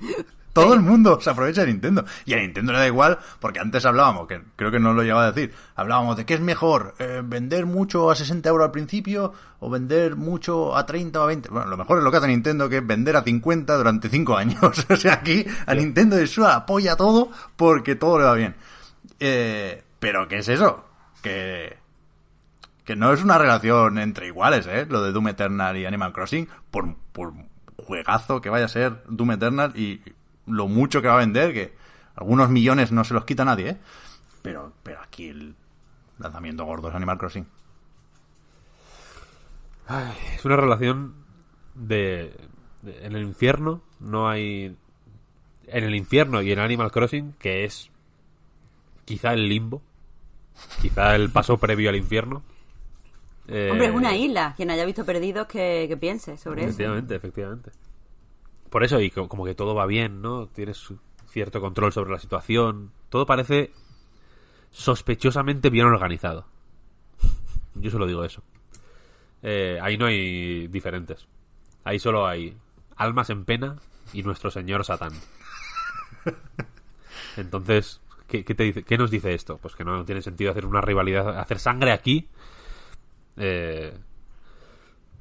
Todo 0.52 0.74
el 0.74 0.80
mundo 0.80 1.20
se 1.20 1.30
aprovecha 1.30 1.62
de 1.62 1.68
Nintendo. 1.68 2.04
Y 2.24 2.34
a 2.34 2.38
Nintendo 2.38 2.72
le 2.72 2.78
da 2.78 2.86
igual, 2.86 3.18
porque 3.38 3.60
antes 3.60 3.84
hablábamos, 3.84 4.26
que 4.26 4.42
creo 4.56 4.70
que 4.70 4.80
no 4.80 4.92
lo 4.92 5.02
llegaba 5.02 5.24
a 5.24 5.32
decir, 5.32 5.54
hablábamos 5.76 6.16
de 6.16 6.26
qué 6.26 6.34
es 6.34 6.40
mejor, 6.40 6.94
eh, 6.98 7.22
vender 7.24 7.66
mucho 7.66 8.10
a 8.10 8.16
60 8.16 8.48
euros 8.48 8.66
al 8.66 8.72
principio 8.72 9.32
o 9.60 9.70
vender 9.70 10.16
mucho 10.16 10.76
a 10.76 10.84
30 10.86 11.20
o 11.20 11.22
a 11.22 11.26
20. 11.26 11.48
Bueno, 11.50 11.68
lo 11.68 11.76
mejor 11.76 11.98
es 11.98 12.04
lo 12.04 12.10
que 12.10 12.16
hace 12.16 12.28
Nintendo, 12.28 12.68
que 12.68 12.78
es 12.78 12.86
vender 12.86 13.16
a 13.16 13.22
50 13.22 13.76
durante 13.76 14.08
5 14.08 14.36
años. 14.36 14.86
o 14.90 14.96
sea, 14.96 15.14
aquí 15.14 15.44
a 15.66 15.74
Nintendo 15.74 16.16
de 16.16 16.26
su 16.26 16.44
apoya 16.44 16.96
todo 16.96 17.30
porque 17.56 17.94
todo 17.94 18.18
le 18.18 18.24
va 18.24 18.34
bien. 18.34 18.56
Eh, 19.20 19.82
pero 19.98 20.26
¿qué 20.26 20.38
es 20.38 20.48
eso? 20.48 20.84
Que 21.22 21.78
que 22.90 22.96
no 22.96 23.12
es 23.12 23.22
una 23.22 23.38
relación 23.38 23.98
entre 23.98 24.26
iguales, 24.26 24.66
¿eh? 24.66 24.84
Lo 24.90 25.00
de 25.00 25.12
Doom 25.12 25.28
Eternal 25.28 25.76
y 25.76 25.86
Animal 25.86 26.12
Crossing, 26.12 26.48
por, 26.72 26.96
por 27.12 27.32
juegazo 27.76 28.40
que 28.40 28.50
vaya 28.50 28.64
a 28.64 28.68
ser 28.68 29.04
Doom 29.08 29.30
Eternal 29.30 29.72
y 29.76 30.00
lo 30.46 30.68
mucho 30.68 31.00
que 31.02 31.08
va 31.08 31.14
a 31.14 31.18
vender, 31.18 31.52
que 31.52 31.74
algunos 32.16 32.50
millones 32.50 32.92
no 32.92 33.04
se 33.04 33.14
los 33.14 33.24
quita 33.24 33.44
nadie, 33.44 33.70
¿eh? 33.70 33.76
Pero, 34.42 34.72
pero 34.82 35.00
aquí 35.00 35.28
el 35.28 35.54
lanzamiento 36.18 36.64
gordo 36.64 36.88
es 36.88 36.94
Animal 36.94 37.18
Crossing. 37.18 37.46
Es 40.36 40.44
una 40.44 40.56
relación 40.56 41.14
de, 41.74 42.32
de- 42.82 43.04
en 43.06 43.16
el 43.16 43.22
infierno 43.22 43.82
no 43.98 44.28
hay 44.28 44.76
en 45.66 45.84
el 45.84 45.94
infierno 45.94 46.42
y 46.42 46.52
en 46.52 46.58
Animal 46.60 46.90
Crossing 46.92 47.32
que 47.38 47.64
es 47.64 47.90
quizá 49.04 49.32
el 49.32 49.48
limbo, 49.48 49.82
quizá 50.80 51.14
el 51.16 51.30
paso 51.30 51.58
previo 51.58 51.90
al 51.90 51.96
infierno. 51.96 52.42
Eh, 53.48 53.68
Hombre, 53.72 53.88
es 53.88 53.94
una 53.94 54.14
isla. 54.16 54.54
Quien 54.56 54.70
haya 54.70 54.84
visto 54.84 55.04
Perdidos 55.04 55.48
que, 55.48 55.86
que 55.88 55.96
piense 55.96 56.36
sobre 56.36 56.62
eso. 56.62 56.70
Efectivamente, 56.70 57.14
efectivamente. 57.16 57.70
Por 58.70 58.84
eso, 58.84 59.00
y 59.00 59.10
co- 59.10 59.28
como 59.28 59.44
que 59.44 59.54
todo 59.54 59.74
va 59.74 59.86
bien, 59.86 60.22
¿no? 60.22 60.46
Tienes 60.46 60.82
cierto 61.28 61.60
control 61.60 61.92
sobre 61.92 62.10
la 62.10 62.18
situación. 62.18 62.92
Todo 63.08 63.26
parece 63.26 63.72
sospechosamente 64.70 65.70
bien 65.70 65.86
organizado. 65.86 66.46
Yo 67.74 67.90
solo 67.90 68.06
digo 68.06 68.24
eso. 68.24 68.42
Eh, 69.42 69.78
ahí 69.82 69.96
no 69.98 70.06
hay 70.06 70.68
diferentes. 70.68 71.26
Ahí 71.84 71.98
solo 71.98 72.26
hay 72.26 72.56
almas 72.96 73.30
en 73.30 73.44
pena 73.44 73.76
y 74.12 74.22
nuestro 74.22 74.50
señor 74.50 74.84
Satán. 74.84 75.12
Entonces, 77.36 78.00
¿qué, 78.28 78.44
qué 78.44 78.54
te 78.54 78.64
dice, 78.64 78.82
¿qué 78.82 78.98
nos 78.98 79.10
dice 79.10 79.34
esto? 79.34 79.58
Pues 79.58 79.74
que 79.74 79.84
no 79.84 80.04
tiene 80.04 80.22
sentido 80.22 80.50
hacer 80.50 80.66
una 80.66 80.80
rivalidad, 80.80 81.38
hacer 81.38 81.58
sangre 81.58 81.92
aquí. 81.92 82.28
Eh, 83.36 83.96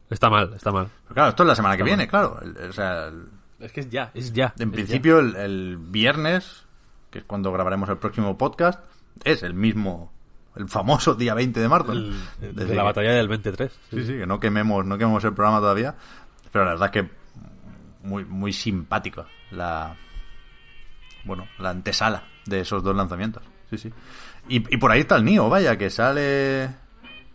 está 0.09 0.29
mal, 0.29 0.53
está 0.53 0.71
mal. 0.71 0.89
Pero 1.03 1.13
claro, 1.15 1.29
esto 1.29 1.43
es 1.43 1.47
la 1.47 1.55
semana 1.55 1.77
que 1.77 1.83
Está 1.83 1.95
viene, 1.95 2.07
claro. 2.07 2.39
El- 2.41 2.69
o 2.69 2.73
sea, 2.73 3.07
el- 3.07 3.27
Es 3.59 3.71
que 3.71 3.81
es 3.81 3.89
ya, 3.89 4.11
es 4.13 4.31
ya. 4.33 4.53
en 4.59 4.69
es 4.69 4.73
principio 4.73 5.19
el, 5.19 5.35
el 5.35 5.77
viernes, 5.77 6.65
que 7.09 7.19
es 7.19 7.25
cuando 7.25 7.51
grabaremos 7.51 7.89
el 7.89 7.97
próximo 7.97 8.37
podcast, 8.37 8.79
es 9.23 9.43
el 9.43 9.53
mismo, 9.53 10.11
el 10.55 10.67
famoso 10.69 11.13
día 11.15 11.33
20 11.33 11.59
de 11.59 11.67
marzo. 11.67 11.93
Desde 11.93 12.53
de 12.53 12.75
la 12.75 12.81
que- 12.81 12.85
batalla 12.85 13.11
del 13.13 13.27
23. 13.27 13.79
Sí, 13.89 14.03
sí, 14.05 14.13
que 14.17 14.25
no 14.25 14.39
quememos, 14.39 14.85
no 14.85 14.97
quememos 14.97 15.23
el 15.25 15.33
programa 15.33 15.59
todavía. 15.59 15.95
Pero 16.51 16.65
la 16.65 16.71
verdad 16.71 16.91
es 16.95 17.01
que 17.03 17.09
muy, 18.03 18.23
muy 18.25 18.53
simpático 18.53 19.25
la 19.51 19.95
bueno, 21.25 21.47
la 21.59 21.69
antesala 21.71 22.23
de 22.45 22.61
esos 22.61 22.81
dos 22.81 22.95
lanzamientos. 22.95 23.43
Sí, 23.69 23.77
sí. 23.77 23.93
Y, 24.47 24.55
y 24.73 24.77
por 24.77 24.89
ahí 24.91 25.01
está 25.01 25.17
el 25.17 25.25
Nio, 25.25 25.49
vaya, 25.49 25.77
que 25.77 25.89
sale 25.89 26.69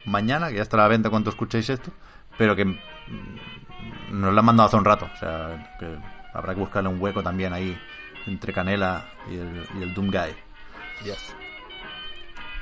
mañana, 0.07 0.49
que 0.49 0.57
ya 0.57 0.63
estará 0.63 0.85
a 0.85 0.87
la 0.87 0.91
venta 0.91 1.11
cuando 1.11 1.31
escuchéis 1.31 1.69
esto, 1.71 1.93
pero 2.39 2.57
que 2.57 2.65
mm, 2.65 2.79
nos 4.13 4.33
lo 4.33 4.39
han 4.41 4.45
mandado 4.45 4.69
hace 4.69 4.77
un 4.77 4.85
rato. 4.85 5.09
O 5.15 5.17
sea, 5.17 5.77
que 5.79 5.97
habrá 6.35 6.53
que 6.53 6.61
buscarle 6.61 6.91
un 6.91 7.01
hueco 7.01 7.23
también 7.23 7.53
ahí 7.53 7.79
entre 8.27 8.53
Canela 8.53 9.09
y 9.31 9.37
el, 9.37 9.67
y 9.79 9.83
el 9.83 9.95
Doom 9.95 10.09
Guy. 10.09 10.35
Yes. 11.05 11.35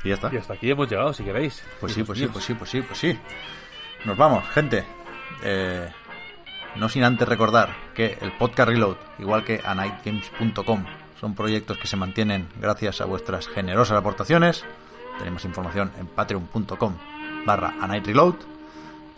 Y 0.04 0.08
ya 0.08 0.14
está. 0.14 0.30
Y 0.32 0.36
hasta 0.36 0.54
aquí 0.54 0.70
hemos 0.70 0.88
llegado, 0.88 1.12
si 1.12 1.24
queréis. 1.24 1.64
Pues 1.80 1.92
sí, 1.92 2.04
pues 2.04 2.18
sí, 2.18 2.26
pues 2.26 2.44
sí, 2.44 2.54
pues 2.54 2.70
sí, 2.70 2.82
pues 2.82 2.98
sí. 2.98 3.18
Nos 4.04 4.16
vamos, 4.16 4.48
gente. 4.50 4.84
Eh, 5.42 5.88
no 6.76 6.88
sin 6.88 7.04
antes 7.04 7.28
recordar 7.28 7.74
que 7.94 8.18
el 8.20 8.32
podcast 8.32 8.68
Reload, 8.68 8.96
igual 9.18 9.44
que 9.44 9.60
anightgames.com, 9.64 10.84
son 11.20 11.34
proyectos 11.34 11.78
que 11.78 11.86
se 11.86 11.96
mantienen 11.96 12.48
gracias 12.60 13.00
a 13.00 13.04
vuestras 13.04 13.46
generosas 13.48 13.96
aportaciones. 13.98 14.64
Tenemos 15.18 15.44
información 15.44 15.92
en 15.98 16.06
patreon.com 16.06 16.96
barra 17.44 17.74
anightreload. 17.80 18.51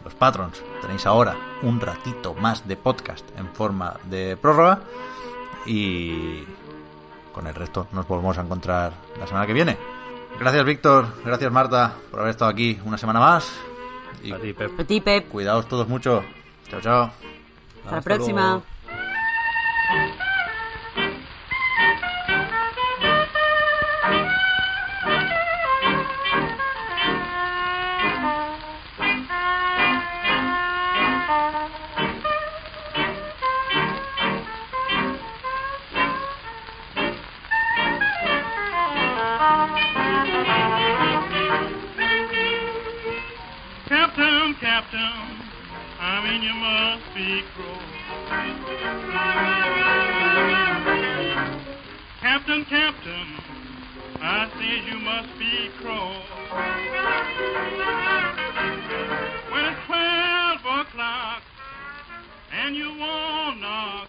Los 0.04 0.14
patrons 0.14 0.62
tenéis 0.82 1.06
ahora 1.06 1.34
un 1.62 1.80
ratito 1.80 2.34
más 2.34 2.68
de 2.68 2.76
podcast 2.76 3.24
en 3.38 3.48
forma 3.48 3.94
de 4.04 4.36
prórroga. 4.36 4.80
Y 5.66 6.44
con 7.32 7.46
el 7.46 7.54
resto 7.54 7.88
nos 7.92 8.06
volvemos 8.06 8.36
a 8.38 8.42
encontrar 8.42 8.92
la 9.18 9.26
semana 9.26 9.46
que 9.46 9.54
viene. 9.54 9.78
Gracias 10.38 10.64
Víctor, 10.64 11.06
gracias 11.24 11.50
Marta 11.50 11.94
por 12.10 12.20
haber 12.20 12.30
estado 12.30 12.50
aquí 12.50 12.78
una 12.84 12.98
semana 12.98 13.20
más. 13.20 13.50
Y 14.22 14.32
A 14.32 14.38
ti, 14.38 14.52
Pep. 14.52 14.78
A 14.78 14.84
ti, 14.84 15.00
Pep. 15.00 15.28
cuidaos 15.28 15.66
todos 15.68 15.88
mucho. 15.88 16.22
Chao, 16.68 16.80
chao. 16.80 17.10
Hasta 17.84 17.96
la 17.96 18.02
próxima. 18.02 18.42
luego. 18.42 18.73
mercy 46.64 47.42
cross. 47.54 47.82
Captain, 52.20 52.64
Captain, 52.64 53.26
I 54.22 54.48
say 54.56 54.90
you 54.90 54.98
must 55.00 55.38
be 55.38 55.68
cross. 55.82 56.24
When 59.52 59.64
it's 59.66 59.80
twelve 59.86 60.86
o'clock 60.86 61.42
and 62.52 62.74
you 62.74 62.88
won't 62.98 63.60
knock. 63.60 64.08